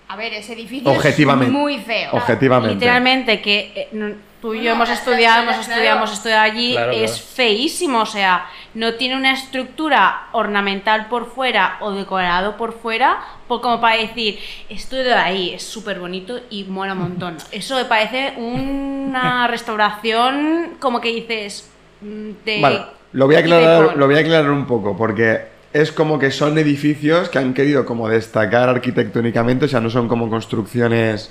A 0.08 0.14
ver, 0.16 0.32
ese 0.34 0.52
edificio 0.52 0.88
Objetivamente. 0.90 1.46
es 1.46 1.52
muy 1.52 1.78
feo. 1.78 2.10
Objetivamente. 2.12 2.74
Literalmente, 2.74 3.40
que 3.40 3.72
eh, 3.92 4.16
tú 4.40 4.54
y 4.54 4.58
yo 4.58 4.70
No, 4.70 4.76
hemos 4.76 4.90
estudiado, 4.90 5.42
hemos 5.42 5.58
estudiado, 5.58 5.96
hemos 5.96 6.12
estudiado 6.12 6.42
allí, 6.42 6.72
Claro, 6.72 6.92
es 6.92 7.10
claro. 7.12 7.26
feísimo. 7.34 8.00
O 8.02 8.06
sea, 8.06 8.46
no 8.76 8.94
tiene 8.94 9.16
una 9.16 9.32
estructura 9.32 10.28
ornamental 10.32 11.06
por 11.08 11.30
fuera 11.30 11.78
o 11.80 11.92
decorado 11.92 12.58
por 12.58 12.74
fuera, 12.74 13.20
por 13.48 13.62
como 13.62 13.80
para 13.80 13.96
decir, 13.96 14.38
esto 14.68 14.96
de 14.96 15.14
ahí 15.14 15.54
es 15.54 15.62
súper 15.62 15.98
bonito 15.98 16.40
y 16.50 16.64
mola 16.64 16.92
un 16.92 16.98
montón. 16.98 17.38
Eso 17.52 17.76
me 17.76 17.86
parece 17.86 18.34
una 18.36 19.46
restauración 19.48 20.76
como 20.78 21.00
que 21.00 21.08
dices... 21.08 21.70
mm, 22.02 22.30
De, 22.44 22.60
Vale, 22.60 22.82
lo 23.12 23.24
voy, 23.24 23.36
a 23.36 23.38
aclarar, 23.38 23.96
lo 23.96 24.06
voy 24.06 24.16
a 24.16 24.18
aclarar 24.18 24.50
un 24.50 24.66
poco, 24.66 24.94
porque 24.94 25.46
es 25.72 25.90
como 25.90 26.18
que 26.18 26.30
son 26.30 26.58
edificios 26.58 27.30
que 27.30 27.38
han 27.38 27.54
querido 27.54 27.86
como 27.86 28.10
destacar 28.10 28.68
arquitectónicamente, 28.68 29.64
o 29.64 29.68
sea, 29.68 29.80
no 29.80 29.88
son 29.88 30.06
como 30.06 30.28
construcciones 30.28 31.30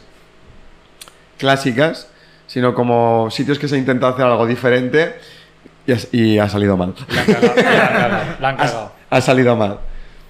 clásicas, 1.37 2.09
sino 2.47 2.73
como 2.73 3.29
sitios 3.29 3.59
que 3.59 3.67
se 3.67 3.75
ha 3.75 3.77
intentado 3.77 4.13
hacer 4.13 4.25
algo 4.25 4.47
diferente 4.47 5.15
y 5.87 5.91
ha, 5.91 5.97
y 6.11 6.39
ha 6.39 6.49
salido 6.49 6.77
mal. 6.77 6.93
La 7.09 7.21
han 7.21 7.27
cagado. 7.27 8.35
La 8.39 8.49
han 8.49 8.57
cagado. 8.57 8.91
Ha, 9.11 9.17
ha 9.17 9.21
salido 9.21 9.55
mal. 9.55 9.77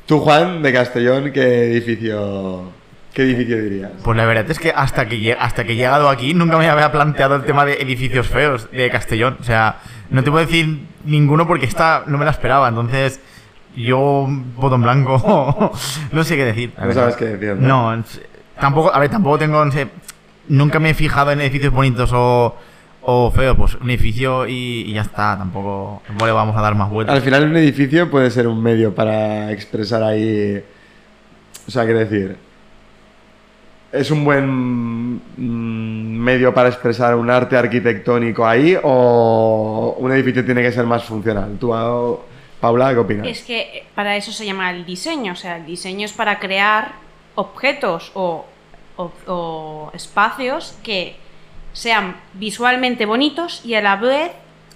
Tú, 0.06 0.20
Juan, 0.20 0.62
de 0.62 0.74
Castellón, 0.74 1.32
¿qué 1.32 1.72
edificio, 1.72 2.64
qué 3.14 3.24
edificio 3.24 3.64
dirías? 3.64 3.92
Pues 4.04 4.18
la 4.18 4.26
verdad 4.26 4.52
es 4.52 4.60
que 4.60 4.70
hasta 4.70 5.08
que, 5.08 5.34
hasta 5.34 5.64
que 5.64 5.72
he 5.72 5.76
llegado 5.76 6.10
aquí 6.10 6.34
nunca 6.34 6.58
me 6.58 6.68
había 6.68 6.92
planteado 6.92 7.38
el 7.38 7.44
tema 7.44 7.66
de 7.66 7.82
edificios 7.82 8.28
feos 8.28 8.70
de 8.70 8.90
Castellón. 8.90 9.38
O 9.40 9.44
sea, 9.44 9.78
no 10.10 10.24
te 10.24 10.30
puedo 10.30 10.46
decir 10.46 10.82
ninguno 11.06 11.48
porque 11.48 11.66
esta 11.66 12.04
no 12.06 12.18
me 12.18 12.26
la 12.26 12.32
esperaba. 12.32 12.68
Entonces, 12.68 13.20
yo 13.76 14.28
voto 14.58 14.76
en 14.76 14.82
blanco. 14.84 15.72
no 16.12 16.24
sé 16.24 16.36
qué 16.36 16.46
decir. 16.46 16.74
No 16.78 16.94
sabes 16.94 17.16
qué 17.16 17.26
decir, 17.26 17.56
¿no? 17.56 17.96
No, 17.96 18.04
tampoco, 18.60 18.94
a 18.94 19.00
ver, 19.00 19.10
tampoco 19.10 19.40
tengo, 19.40 19.64
no 19.64 19.72
sé, 19.72 19.88
nunca 20.50 20.80
me 20.80 20.92
he 20.92 20.94
fijado 20.94 21.32
en 21.32 21.42
edificios 21.42 21.74
bonitos 21.74 22.12
o, 22.14 22.56
o 23.08 23.32
feos, 23.32 23.56
pues 23.58 23.76
un 23.76 23.90
edificio 23.90 24.48
y, 24.48 24.86
y 24.88 24.94
ya 24.94 25.02
está, 25.02 25.38
tampoco, 25.38 26.02
tampoco 26.08 26.26
le 26.26 26.32
vamos 26.32 26.56
a 26.58 26.62
dar 26.62 26.76
más 26.76 26.90
vueltas. 26.90 27.16
Al 27.16 27.22
final 27.22 27.44
un 27.50 27.56
edificio 27.58 28.10
puede 28.10 28.32
ser 28.32 28.48
un 28.48 28.62
medio 28.62 28.94
para 28.96 29.52
expresar 29.52 30.02
ahí... 30.04 30.64
O 31.68 31.72
sea, 31.72 31.84
quiero 31.86 32.00
decir... 32.00 32.38
¿Es 33.92 34.12
un 34.12 34.26
buen 34.26 35.16
mm, 35.38 36.18
medio 36.18 36.54
para 36.54 36.68
expresar 36.68 37.16
un 37.16 37.30
arte 37.30 37.56
arquitectónico 37.56 38.46
ahí 38.46 38.78
o 38.84 39.96
un 40.00 40.12
edificio 40.12 40.44
tiene 40.44 40.62
que 40.62 40.72
ser 40.72 40.86
más 40.86 41.04
funcional? 41.06 41.56
¿Tú, 41.60 41.74
ah, 41.74 42.18
Paula, 42.60 42.92
qué 42.94 43.00
opinas? 43.00 43.28
Es 43.28 43.44
que 43.44 43.62
eh, 43.62 43.84
para 43.96 44.18
eso 44.18 44.32
se 44.34 44.46
llama 44.46 44.72
el 44.72 44.86
diseño, 44.86 45.32
o 45.34 45.36
sea, 45.36 45.58
el 45.58 45.66
diseño 45.66 46.06
es 46.06 46.12
para 46.12 46.40
crear 46.40 46.94
objetos 47.36 48.12
o, 48.16 48.46
o- 48.98 49.12
o 49.28 49.92
espacios 49.94 50.78
que 50.84 51.16
sean 51.76 52.16
visualmente 52.34 53.06
bonitos 53.06 53.62
y 53.66 53.76
a 53.76 53.82
la 53.82 53.98
vez 53.98 54.32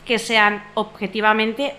que 0.06 0.20
sean 0.20 0.62
objetivamente 0.74 1.74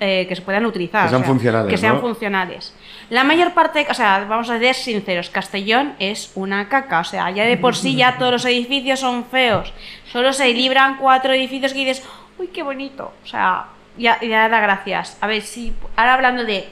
eh, 0.00 0.26
que 0.28 0.34
se 0.34 0.42
puedan 0.42 0.66
utilizar. 0.66 1.04
Que 1.04 1.10
sean 1.10 1.20
o 1.22 1.24
sea, 1.24 1.32
funcionales, 1.32 1.70
Que 1.70 1.78
sean 1.78 1.94
¿no? 1.94 2.00
funcionales. 2.00 2.74
La 3.10 3.22
mayor 3.22 3.52
parte, 3.54 3.86
o 3.88 3.94
sea, 3.94 4.24
vamos 4.28 4.50
a 4.50 4.58
ser 4.58 4.74
sinceros, 4.74 5.30
Castellón 5.30 5.92
es 6.00 6.32
una 6.34 6.68
caca, 6.68 7.00
o 7.00 7.04
sea, 7.04 7.30
ya 7.30 7.44
de 7.44 7.56
por 7.56 7.76
sí 7.76 7.94
ya 7.94 8.18
todos 8.18 8.32
los 8.32 8.44
edificios 8.46 8.98
son 9.00 9.24
feos. 9.26 9.72
Solo 10.10 10.32
se 10.32 10.52
libran 10.52 10.96
cuatro 10.98 11.32
edificios 11.32 11.72
que 11.72 11.78
dices, 11.84 12.02
uy, 12.38 12.48
qué 12.48 12.62
bonito. 12.64 13.12
O 13.22 13.26
sea, 13.26 13.66
ya, 13.96 14.18
ya 14.20 14.48
da 14.48 14.60
gracias. 14.60 15.16
A 15.20 15.26
ver, 15.28 15.42
si 15.42 15.72
ahora 15.96 16.14
hablando 16.14 16.44
de, 16.44 16.66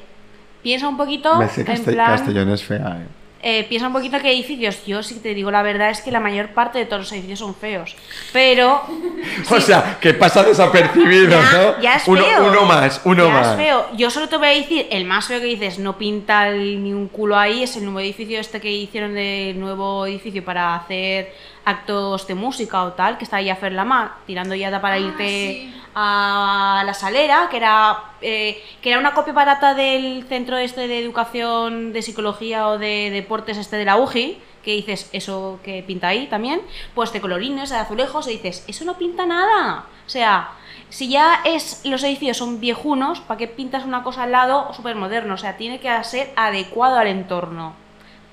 piensa 0.63 0.89
un 0.89 0.97
poquito, 0.97 1.37
Me 1.37 1.49
sé 1.49 1.61
en 1.61 1.67
Castell- 1.69 1.95
plan, 1.95 2.17
Castellón 2.17 2.51
es 2.51 2.65
fea, 2.65 2.99
¿eh? 3.03 3.07
Eh, 3.43 3.65
piensa 3.69 3.89
un 3.89 3.93
poquito 3.93 4.19
qué 4.21 4.31
edificios. 4.33 4.87
Yo 4.87 5.03
sí 5.03 5.17
te 5.21 5.35
digo 5.35 5.51
la 5.51 5.63
verdad 5.63 5.91
es 5.91 6.01
que 6.01 6.11
la 6.13 6.21
mayor 6.21 6.51
parte 6.51 6.79
de 6.79 6.87
todos 6.87 7.01
los 7.03 7.13
edificios 7.13 7.41
son 7.41 7.55
feos. 7.55 7.97
Pero 8.33 8.83
O 9.51 9.61
sea, 9.61 9.99
que 10.01 10.15
pasa 10.15 10.43
desapercibido, 10.43 11.31
ya, 11.31 11.53
¿no? 11.53 11.83
ya 11.83 11.97
es 11.97 12.07
uno, 12.09 12.23
feo. 12.25 12.47
uno 12.49 12.63
más, 12.65 13.01
uno 13.05 13.27
Ya 13.27 13.33
más. 13.33 13.49
es 13.51 13.57
feo. 13.57 13.87
Yo 13.97 14.11
solo 14.11 14.29
te 14.29 14.37
voy 14.37 14.47
a 14.49 14.51
decir, 14.51 14.87
el 14.91 15.05
más 15.05 15.27
feo 15.27 15.41
que 15.41 15.47
dices, 15.47 15.79
no 15.79 15.99
pinta 15.99 16.49
el- 16.49 16.83
ni 16.83 16.93
un 16.93 17.09
culo 17.09 17.37
ahí, 17.39 17.63
es 17.65 17.77
el 17.77 17.85
nuevo 17.85 18.01
edificio 18.01 18.39
este 18.41 18.61
que 18.61 18.71
hicieron 18.71 19.15
de 19.15 19.55
nuevo 19.57 20.07
edificio 20.07 20.45
para 20.45 20.75
hacer 20.77 21.35
actos 21.65 22.27
de 22.27 22.35
música 22.35 22.83
o 22.83 22.93
tal, 22.93 23.19
que 23.19 23.25
está 23.25 23.37
ahí 23.37 23.49
a 23.51 23.57
Ferlamar, 23.57 24.13
tirando 24.27 24.55
ya 24.55 24.81
para 24.81 24.99
irte 24.99 25.27
sí. 25.27 25.75
A 25.95 26.83
la 26.87 26.95
salera, 26.95 27.49
que 27.51 27.57
era 27.59 27.99
eh, 28.21 28.63
que 28.81 28.91
era 28.91 28.99
una 28.99 29.15
copia 29.15 29.33
barata 29.33 29.75
del 29.75 30.25
centro 30.29 30.57
este 30.57 30.89
de 30.89 30.99
educación 30.99 31.93
de 31.93 32.03
psicología 32.03 32.69
o 32.69 32.79
de 32.79 33.11
deportes 33.11 33.59
este 33.59 33.77
de 33.77 33.85
la 33.85 33.97
UGI, 33.97 34.39
que 34.65 34.73
dices, 34.73 35.11
eso 35.13 35.59
que 35.65 35.83
pinta 35.87 36.09
ahí 36.09 36.27
también, 36.29 36.61
pues 36.95 37.13
de 37.13 37.21
colorines, 37.21 37.71
de 37.71 37.77
azulejos, 37.77 38.29
y 38.29 38.33
dices, 38.33 38.65
eso 38.69 38.85
no 38.85 38.97
pinta 38.97 39.27
nada. 39.27 39.87
O 40.07 40.11
sea, 40.11 40.51
si 40.89 41.09
ya 41.09 41.41
es 41.45 41.81
los 41.85 42.03
edificios 42.05 42.37
son 42.37 42.61
viejunos, 42.61 43.21
¿para 43.21 43.39
qué 43.39 43.49
pintas 43.49 43.85
una 43.85 44.03
cosa 44.05 44.23
al 44.23 44.33
lado 44.33 44.73
súper 44.73 44.95
moderno? 44.95 45.35
O 45.35 45.39
sea, 45.39 45.57
tiene 45.57 45.81
que 45.81 45.91
ser 46.05 46.31
adecuado 46.37 46.97
al 46.99 47.09
entorno. 47.09 47.75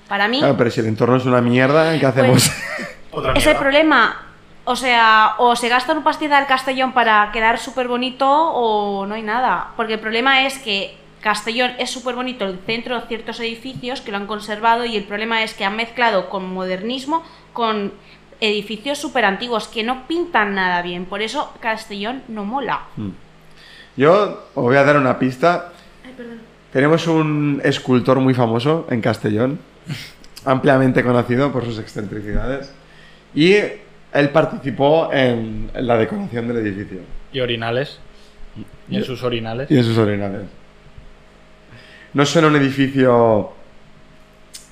Para 0.08 0.28
mí, 0.28 0.38
Claro, 0.38 0.56
pero 0.56 0.70
si 0.70 0.80
el 0.80 0.86
entorno 0.86 1.16
es 1.16 1.24
una 1.24 1.40
mierda, 1.40 1.98
¿qué 1.98 2.06
hacemos? 2.06 2.50
Otra 3.12 3.32
es 3.32 3.38
el 3.38 3.44
mierda. 3.52 3.60
problema. 3.60 4.26
O 4.70 4.76
sea, 4.76 5.34
o 5.38 5.56
se 5.56 5.68
gasta 5.68 5.92
un 5.92 6.04
pastizal 6.04 6.46
Castellón 6.46 6.92
para 6.92 7.32
quedar 7.32 7.58
súper 7.58 7.88
bonito 7.88 8.30
o 8.30 9.04
no 9.04 9.16
hay 9.16 9.22
nada. 9.22 9.72
Porque 9.76 9.94
el 9.94 9.98
problema 9.98 10.46
es 10.46 10.60
que 10.60 10.96
Castellón 11.20 11.72
es 11.80 11.90
súper 11.90 12.14
bonito 12.14 12.44
el 12.44 12.56
centro 12.64 12.94
de 12.94 13.04
ciertos 13.08 13.40
edificios 13.40 14.00
que 14.00 14.12
lo 14.12 14.18
han 14.18 14.28
conservado 14.28 14.84
y 14.84 14.96
el 14.96 15.02
problema 15.02 15.42
es 15.42 15.54
que 15.54 15.64
han 15.64 15.74
mezclado 15.74 16.28
con 16.28 16.54
modernismo 16.54 17.24
con 17.52 17.92
edificios 18.40 18.98
súper 18.98 19.24
antiguos 19.24 19.66
que 19.66 19.82
no 19.82 20.06
pintan 20.06 20.54
nada 20.54 20.82
bien. 20.82 21.04
Por 21.04 21.20
eso 21.20 21.52
Castellón 21.58 22.22
no 22.28 22.44
mola. 22.44 22.82
Yo 23.96 24.50
os 24.54 24.62
voy 24.62 24.76
a 24.76 24.84
dar 24.84 24.96
una 24.96 25.18
pista. 25.18 25.72
Tenemos 26.72 27.08
un 27.08 27.60
escultor 27.64 28.20
muy 28.20 28.34
famoso 28.34 28.86
en 28.88 29.00
Castellón, 29.00 29.58
ampliamente 30.44 31.02
conocido 31.02 31.50
por 31.50 31.64
sus 31.64 31.80
excentricidades, 31.80 32.72
y 33.34 33.56
él 34.12 34.28
participó 34.30 35.10
en 35.12 35.70
la 35.74 35.96
decoración 35.96 36.48
del 36.48 36.58
edificio 36.58 36.98
Y 37.32 37.40
orinales. 37.40 37.98
Y 38.88 38.96
en 38.96 39.04
sus 39.04 39.22
orinales. 39.22 39.70
y 39.70 39.76
en 39.76 39.84
sus 39.84 39.96
orinales. 39.96 40.42
No 42.12 42.26
suena 42.26 42.48
un 42.48 42.56
edificio, 42.56 43.52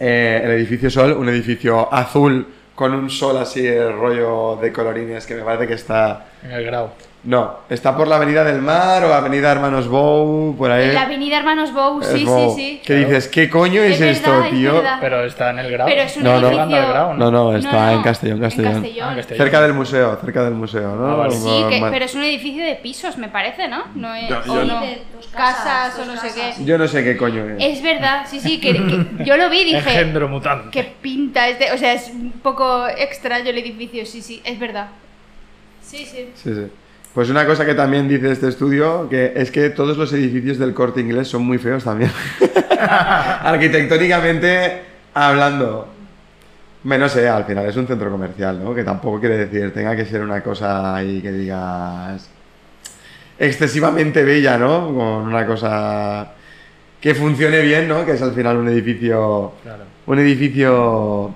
eh, 0.00 0.40
el 0.44 0.50
edificio 0.50 0.90
Sol, 0.90 1.12
un 1.12 1.28
edificio 1.28 1.92
azul 1.92 2.46
con 2.74 2.94
un 2.94 3.10
sol 3.10 3.36
así, 3.36 3.66
el 3.66 3.92
rollo 3.92 4.56
de 4.56 4.72
colorines 4.72 5.26
que 5.26 5.34
me 5.34 5.42
parece 5.42 5.66
que 5.66 5.74
está... 5.74 6.26
En 6.42 6.52
el 6.52 6.64
grau. 6.64 6.90
No, 7.28 7.58
está 7.68 7.94
por 7.94 8.08
la 8.08 8.16
Avenida 8.16 8.42
del 8.42 8.62
Mar 8.62 9.04
o 9.04 9.12
Avenida 9.12 9.52
Hermanos 9.52 9.86
Bow, 9.86 10.56
por 10.56 10.70
ahí. 10.70 10.92
La 10.92 11.02
avenida 11.02 11.36
Hermanos 11.36 11.74
Bow, 11.74 12.00
Es 12.00 12.08
sí, 12.08 12.24
Bow. 12.24 12.56
sí, 12.56 12.62
sí. 12.78 12.82
Que 12.82 12.94
dices, 12.94 13.28
¿qué 13.28 13.50
coño 13.50 13.82
es, 13.82 14.00
Es 14.00 14.16
esto, 14.16 14.30
verdad, 14.30 14.46
es 14.46 14.52
tío? 14.54 14.72
verdad. 14.76 14.96
Pero 14.98 15.24
está 15.24 15.50
en 15.50 15.58
el 15.58 15.70
grau. 15.70 15.86
Pero 15.86 16.00
es 16.04 16.16
un 16.16 16.22
No, 16.22 16.40
no. 16.40 16.48
grau, 16.48 17.14
No, 17.18 17.30
no, 17.30 17.54
está 17.54 17.70
No, 17.70 17.86
no, 17.86 17.92
en 17.98 18.02
Castellón, 18.02 18.40
Castellón. 18.40 18.68
En 18.76 18.80
Castellón. 18.82 19.08
Ah, 19.10 19.16
Castellón. 19.16 19.44
Cerca 19.44 19.60
del 19.60 19.74
museo, 19.74 20.16
cerca 20.24 20.42
del 20.44 20.54
museo, 20.54 20.96
¿no? 20.96 21.06
Ah, 21.06 21.16
vale. 21.16 21.34
Sí, 21.34 21.64
que- 21.68 21.86
pero 21.90 22.04
es 22.06 22.14
un 22.14 22.24
edificio 22.24 22.64
de 22.64 22.76
pisos, 22.76 23.18
me 23.18 23.28
parece, 23.28 23.68
¿no? 23.68 23.84
No 23.94 24.14
es, 24.14 24.26
Yo- 24.26 24.38
o 24.50 24.64
no. 24.64 24.80
De 24.80 25.02
dos 25.14 25.26
casas, 25.26 25.98
o 25.98 26.06
no 26.06 26.16
sé 26.18 26.28
qué. 26.34 26.64
Yo 26.64 26.78
no 26.78 26.88
sé 26.88 27.04
qué 27.04 27.18
coño 27.18 27.44
es. 27.58 27.76
Es 27.76 27.82
verdad, 27.82 28.24
sí, 28.26 28.40
sí, 28.40 28.58
que, 28.58 28.72
que 28.72 29.24
yo 29.26 29.36
lo 29.36 29.50
vi 29.50 29.58
y 29.60 29.64
dije, 29.64 29.78
Engendro 29.80 30.30
mutante. 30.30 30.70
¿qué 30.70 30.82
pinta 31.02 31.46
este? 31.46 31.72
O 31.72 31.76
sea, 31.76 31.92
es 31.92 32.08
un 32.08 32.32
poco 32.42 32.88
extraño 32.88 33.50
el 33.50 33.58
edificio, 33.58 34.06
sí, 34.06 34.22
sí, 34.22 34.40
es 34.46 34.58
verdad. 34.58 34.86
Sí, 35.82 36.06
sí. 36.06 36.30
Sí, 36.34 36.54
sí. 36.54 36.66
Pues 37.14 37.30
una 37.30 37.46
cosa 37.46 37.66
que 37.66 37.74
también 37.74 38.08
dice 38.08 38.30
este 38.30 38.48
estudio, 38.48 39.08
que 39.08 39.32
es 39.34 39.50
que 39.50 39.70
todos 39.70 39.96
los 39.96 40.12
edificios 40.12 40.58
del 40.58 40.72
corte 40.74 41.00
inglés 41.00 41.26
son 41.28 41.42
muy 41.44 41.58
feos 41.58 41.82
también. 41.84 42.10
Arquitectónicamente 43.42 44.82
hablando. 45.14 45.88
Me 46.84 46.96
no 46.96 47.08
sé, 47.08 47.28
al 47.28 47.44
final 47.44 47.66
es 47.66 47.76
un 47.76 47.86
centro 47.86 48.10
comercial, 48.10 48.62
¿no? 48.62 48.74
Que 48.74 48.84
tampoco 48.84 49.18
quiere 49.20 49.36
decir, 49.36 49.72
tenga 49.74 49.96
que 49.96 50.04
ser 50.04 50.22
una 50.22 50.42
cosa 50.42 50.94
ahí 50.94 51.20
que 51.20 51.32
digas 51.32 52.28
excesivamente 53.38 54.22
bella, 54.22 54.56
¿no? 54.58 54.86
Con 54.86 55.26
una 55.26 55.44
cosa 55.46 56.32
que 57.00 57.14
funcione 57.14 57.60
bien, 57.62 57.88
¿no? 57.88 58.04
Que 58.06 58.12
es 58.12 58.22
al 58.22 58.32
final 58.32 58.56
un 58.58 58.68
edificio 58.68 59.52
Claro. 59.62 59.84
un 60.06 60.18
edificio 60.20 61.34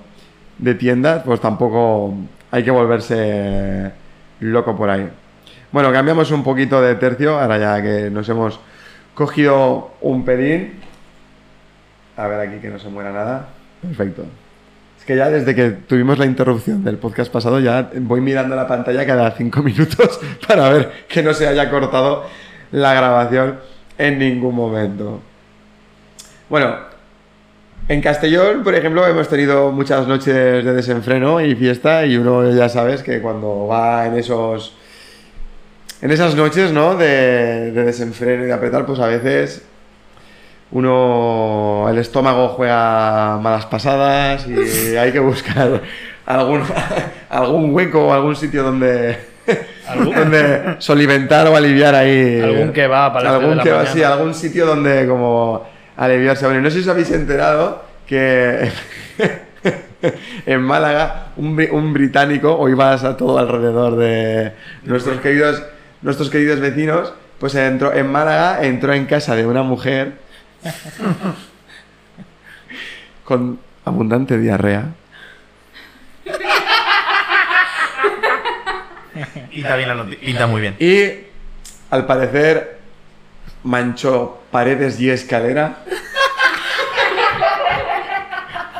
de 0.57 0.75
tiendas, 0.75 1.23
pues 1.23 1.41
tampoco 1.41 2.13
hay 2.51 2.63
que 2.63 2.71
volverse 2.71 3.91
loco 4.39 4.75
por 4.77 4.89
ahí. 4.89 5.09
Bueno, 5.73 5.91
cambiamos 5.91 6.29
un 6.29 6.43
poquito 6.43 6.79
de 6.83 6.93
tercio, 6.93 7.39
ahora 7.39 7.57
ya 7.57 7.81
que 7.81 8.11
nos 8.11 8.29
hemos 8.29 8.59
cogido 9.15 9.95
un 10.01 10.23
pelín. 10.23 10.73
A 12.15 12.27
ver 12.27 12.47
aquí 12.47 12.59
que 12.59 12.69
no 12.69 12.77
se 12.77 12.89
muera 12.89 13.11
nada. 13.11 13.47
Perfecto. 13.81 14.23
Es 14.99 15.03
que 15.03 15.17
ya 15.17 15.31
desde 15.31 15.55
que 15.55 15.71
tuvimos 15.71 16.19
la 16.19 16.27
interrupción 16.27 16.83
del 16.83 16.99
podcast 16.99 17.33
pasado 17.33 17.59
ya 17.59 17.89
voy 18.01 18.21
mirando 18.21 18.55
la 18.55 18.67
pantalla 18.67 19.03
cada 19.03 19.31
cinco 19.31 19.63
minutos 19.63 20.19
para 20.47 20.69
ver 20.69 20.91
que 21.07 21.23
no 21.23 21.33
se 21.33 21.47
haya 21.47 21.67
cortado 21.71 22.25
la 22.71 22.93
grabación 22.93 23.59
en 23.97 24.19
ningún 24.19 24.53
momento. 24.53 25.21
Bueno, 26.49 26.75
en 27.87 27.99
Castellón, 27.99 28.63
por 28.63 28.75
ejemplo, 28.75 29.07
hemos 29.07 29.27
tenido 29.27 29.71
muchas 29.71 30.07
noches 30.07 30.63
de 30.63 30.71
desenfreno 30.71 31.41
y 31.41 31.55
fiesta 31.55 32.05
y 32.05 32.15
uno 32.15 32.47
ya 32.51 32.69
sabes 32.69 33.01
que 33.01 33.21
cuando 33.21 33.65
va 33.65 34.05
en 34.05 34.19
esos 34.19 34.77
en 36.03 36.11
esas 36.11 36.35
noches, 36.35 36.73
¿no? 36.73 36.95
De, 36.95 37.71
de 37.71 37.83
desenfreno 37.85 38.43
y 38.43 38.47
de 38.47 38.53
apretar, 38.53 38.85
pues 38.85 38.99
a 38.99 39.07
veces 39.07 39.63
uno, 40.71 41.87
el 41.89 41.97
estómago 41.97 42.49
juega 42.49 43.39
malas 43.41 43.65
pasadas 43.67 44.45
y 44.45 44.97
hay 44.97 45.13
que 45.13 45.19
buscar 45.19 45.81
algún, 46.25 46.61
algún 47.29 47.73
hueco 47.73 48.07
o 48.07 48.13
algún 48.13 48.35
sitio 48.35 48.63
donde, 48.63 49.17
¿Algún? 49.87 50.13
donde 50.13 50.75
solimentar 50.79 51.47
o 51.47 51.55
aliviar 51.55 51.95
ahí. 51.95 52.41
Algún 52.41 52.73
kebab 52.73 53.15
a 53.15 53.21
las 53.21 53.33
tres 53.39 53.43
algún 53.43 53.63
kebab, 53.63 53.77
mañana. 53.77 53.93
sí, 53.93 54.03
algún 54.03 54.33
sitio 54.33 54.65
donde 54.65 55.07
como 55.07 55.65
aliviarse. 55.95 56.45
Bueno, 56.47 56.59
no 56.59 56.69
sé 56.69 56.79
si 56.79 56.81
os 56.81 56.89
habéis 56.89 57.11
enterado 57.11 57.81
que 58.05 58.69
en 60.45 60.61
Málaga 60.61 61.27
un, 61.37 61.65
un 61.71 61.93
británico, 61.93 62.57
hoy 62.57 62.73
vas 62.73 63.05
a 63.05 63.15
todo 63.15 63.37
alrededor 63.37 63.95
de 63.95 64.51
nuestros 64.83 65.21
queridos, 65.21 65.63
nuestros 66.03 66.29
queridos 66.29 66.59
vecinos, 66.59 67.13
pues 67.39 67.55
entró 67.55 67.93
en 67.93 68.11
Málaga, 68.11 68.63
entró 68.63 68.93
en 68.93 69.05
casa 69.05 69.35
de 69.35 69.47
una 69.47 69.63
mujer 69.63 70.19
con 73.23 73.59
abundante 73.85 74.37
diarrea. 74.37 74.93
Pinta, 79.49 79.75
bien 79.75 79.89
la 79.89 80.05
pinta 80.05 80.47
muy 80.47 80.61
bien. 80.61 80.75
Y 80.79 81.27
al 81.89 82.05
parecer 82.05 82.79
manchó 83.63 84.41
paredes 84.51 84.99
y 84.99 85.09
escalera. 85.09 85.83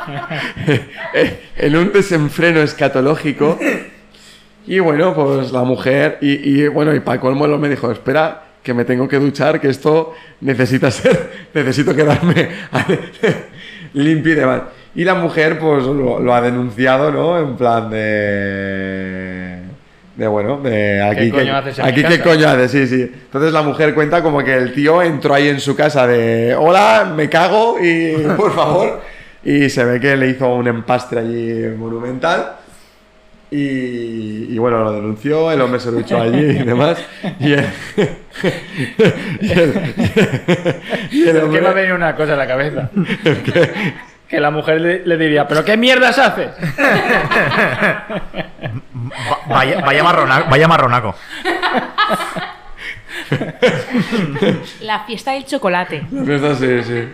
en 1.56 1.76
un 1.76 1.92
desenfreno 1.92 2.60
escatológico. 2.60 3.58
Y 4.66 4.78
bueno, 4.78 5.14
pues 5.14 5.52
la 5.52 5.62
mujer, 5.62 6.18
y, 6.20 6.62
y, 6.62 6.68
bueno, 6.68 6.94
y 6.94 7.00
para 7.00 7.20
colmo 7.20 7.46
me 7.58 7.68
dijo, 7.68 7.90
espera, 7.92 8.42
que 8.62 8.72
me 8.72 8.84
tengo 8.84 9.06
que 9.06 9.18
duchar, 9.18 9.60
que 9.60 9.68
esto 9.68 10.14
necesita 10.40 10.90
ser, 10.90 11.30
necesito 11.52 11.94
quedarme 11.94 12.48
limpio 13.94 14.32
y 14.32 14.36
demás. 14.36 14.62
Y 14.94 15.04
la 15.04 15.14
mujer, 15.14 15.58
pues 15.58 15.84
lo, 15.84 16.20
lo 16.20 16.34
ha 16.34 16.40
denunciado, 16.40 17.10
¿no? 17.10 17.38
En 17.38 17.56
plan 17.56 17.90
de... 17.90 19.58
De 20.16 20.28
bueno, 20.28 20.60
de 20.62 21.02
aquí, 21.02 21.28
coño 21.28 21.42
que- 21.44 21.50
haces 21.50 21.78
en 21.80 21.84
aquí 21.86 22.02
mi 22.04 22.08
qué 22.08 22.18
casa? 22.18 22.30
coño 22.30 22.48
haces, 22.48 22.70
sí, 22.70 22.86
sí. 22.86 23.02
Entonces 23.02 23.52
la 23.52 23.62
mujer 23.62 23.94
cuenta 23.94 24.22
como 24.22 24.44
que 24.44 24.54
el 24.56 24.72
tío 24.72 25.02
entró 25.02 25.34
ahí 25.34 25.48
en 25.48 25.58
su 25.58 25.74
casa 25.74 26.06
de, 26.06 26.54
hola, 26.56 27.12
me 27.16 27.28
cago 27.28 27.76
y 27.82 28.12
por 28.36 28.54
favor. 28.54 29.00
Y 29.46 29.68
se 29.68 29.84
ve 29.84 30.00
que 30.00 30.16
le 30.16 30.28
hizo 30.30 30.48
un 30.54 30.66
empastre 30.68 31.20
allí 31.20 31.76
monumental. 31.76 32.52
Y, 33.56 34.52
y 34.52 34.58
bueno, 34.58 34.82
lo 34.82 34.90
denunció, 34.92 35.52
el 35.52 35.60
hombre 35.60 35.78
se 35.78 35.92
duchó 35.92 36.20
allí 36.20 36.38
y 36.40 36.64
demás. 36.64 36.98
Y 37.38 37.52
el, 37.52 37.66
y 39.40 39.52
el- 39.52 39.94
y 41.12 41.28
el 41.28 41.36
hombre- 41.40 41.60
me 41.60 41.68
ha 41.68 41.72
venido 41.72 41.94
una 41.94 42.16
cosa 42.16 42.32
a 42.32 42.36
la 42.36 42.48
cabeza. 42.48 42.90
Que 44.28 44.40
la 44.40 44.50
mujer 44.50 44.80
le, 44.80 45.06
le 45.06 45.16
diría, 45.16 45.46
¿pero 45.46 45.64
qué 45.64 45.76
mierdas 45.76 46.18
haces? 46.18 46.48
Va- 49.30 49.38
vaya, 49.48 49.80
vaya, 49.82 50.02
marronaco, 50.02 50.50
vaya 50.50 50.66
marronaco. 50.66 51.14
La 54.80 55.00
fiesta 55.04 55.30
del 55.32 55.44
chocolate. 55.46 56.04
La 56.10 56.24
fiesta, 56.24 56.54
sí, 56.56 56.82
sí. 56.82 57.08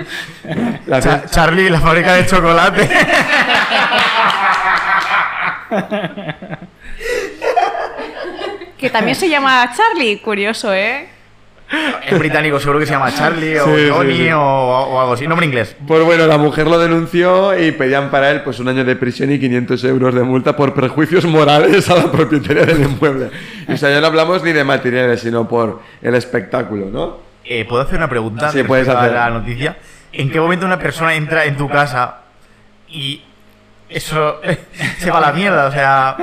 La 0.87 1.27
Charlie, 1.27 1.69
la 1.69 1.81
fábrica 1.81 2.15
de 2.15 2.25
chocolate. 2.27 2.89
Que 8.79 8.91
también 8.91 9.15
se 9.15 9.29
llama 9.29 9.71
Charlie, 9.77 10.19
curioso, 10.19 10.73
¿eh? 10.73 11.09
Es 12.05 12.19
británico, 12.19 12.59
seguro 12.59 12.81
que 12.81 12.87
se 12.87 12.93
llama 12.93 13.15
Charlie 13.15 13.57
o 13.59 13.65
Sí, 13.65 13.71
sí, 13.77 13.91
Johnny 13.91 14.17
sí. 14.17 14.31
O, 14.31 14.41
o 14.41 15.01
algo 15.01 15.13
así. 15.13 15.29
Nombre 15.29 15.47
inglés. 15.47 15.77
Pues 15.87 16.03
bueno, 16.03 16.27
la 16.27 16.37
mujer 16.37 16.67
lo 16.67 16.79
denunció 16.79 17.57
y 17.57 17.71
pedían 17.73 18.11
para 18.11 18.31
él 18.31 18.43
pues 18.43 18.59
un 18.59 18.69
año 18.69 18.85
de 18.85 18.97
prisión 18.97 19.31
y 19.31 19.39
500 19.39 19.85
euros 19.85 20.15
de 20.15 20.23
multa 20.25 20.57
por 20.57 20.75
prejuicios 20.75 21.25
morales 21.27 21.89
a 21.89 21.97
la 21.97 22.11
propietaria 22.11 22.65
del 22.65 22.81
inmueble. 22.83 23.31
Y, 23.69 23.73
o 23.73 23.77
sea, 23.77 23.91
ya 23.91 24.01
no 24.01 24.09
hablamos 24.09 24.43
ni 24.43 24.53
de 24.53 24.65
materiales, 24.65 25.21
sino 25.21 25.47
por 25.47 25.81
el 26.03 26.15
espectáculo, 26.17 26.87
¿no? 26.87 27.19
Eh, 27.45 27.65
¿Puedo 27.67 27.83
hacer 27.83 27.99
una 27.99 28.09
pregunta? 28.09 28.51
Sí, 28.51 28.65
puedes 28.65 28.89
hacer. 28.89 29.13
la 29.13 29.31
noticia. 29.31 29.77
¿En 30.13 30.31
qué 30.31 30.41
momento 30.41 30.67
una 30.67 30.79
persona 30.79 31.15
entra 31.15 31.45
en 31.45 31.57
tu 31.57 31.69
casa 31.69 32.23
y 32.89 33.23
eso 33.91 34.41
se 34.99 35.11
va 35.11 35.19
a 35.19 35.21
la 35.21 35.33
mierda? 35.33 35.67
O 35.67 35.73
sea, 35.73 36.17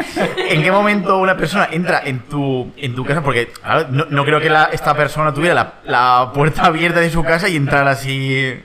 ¿en 0.49 0.63
qué 0.63 0.71
momento 0.71 1.17
una 1.17 1.35
persona 1.37 1.67
entra 1.71 2.01
en 2.05 2.19
tu, 2.21 2.71
en 2.77 2.95
tu 2.95 3.03
casa? 3.05 3.21
Porque 3.21 3.47
claro, 3.47 3.87
no, 3.91 4.05
no 4.09 4.25
creo 4.25 4.39
que 4.39 4.49
la- 4.49 4.69
esta 4.71 4.93
persona 4.95 5.33
tuviera 5.33 5.53
la, 5.53 5.73
la 5.85 6.31
puerta 6.33 6.65
abierta 6.65 6.99
de 6.99 7.09
su 7.09 7.23
casa 7.23 7.47
y 7.49 7.55
entrar 7.55 7.87
así 7.87 8.59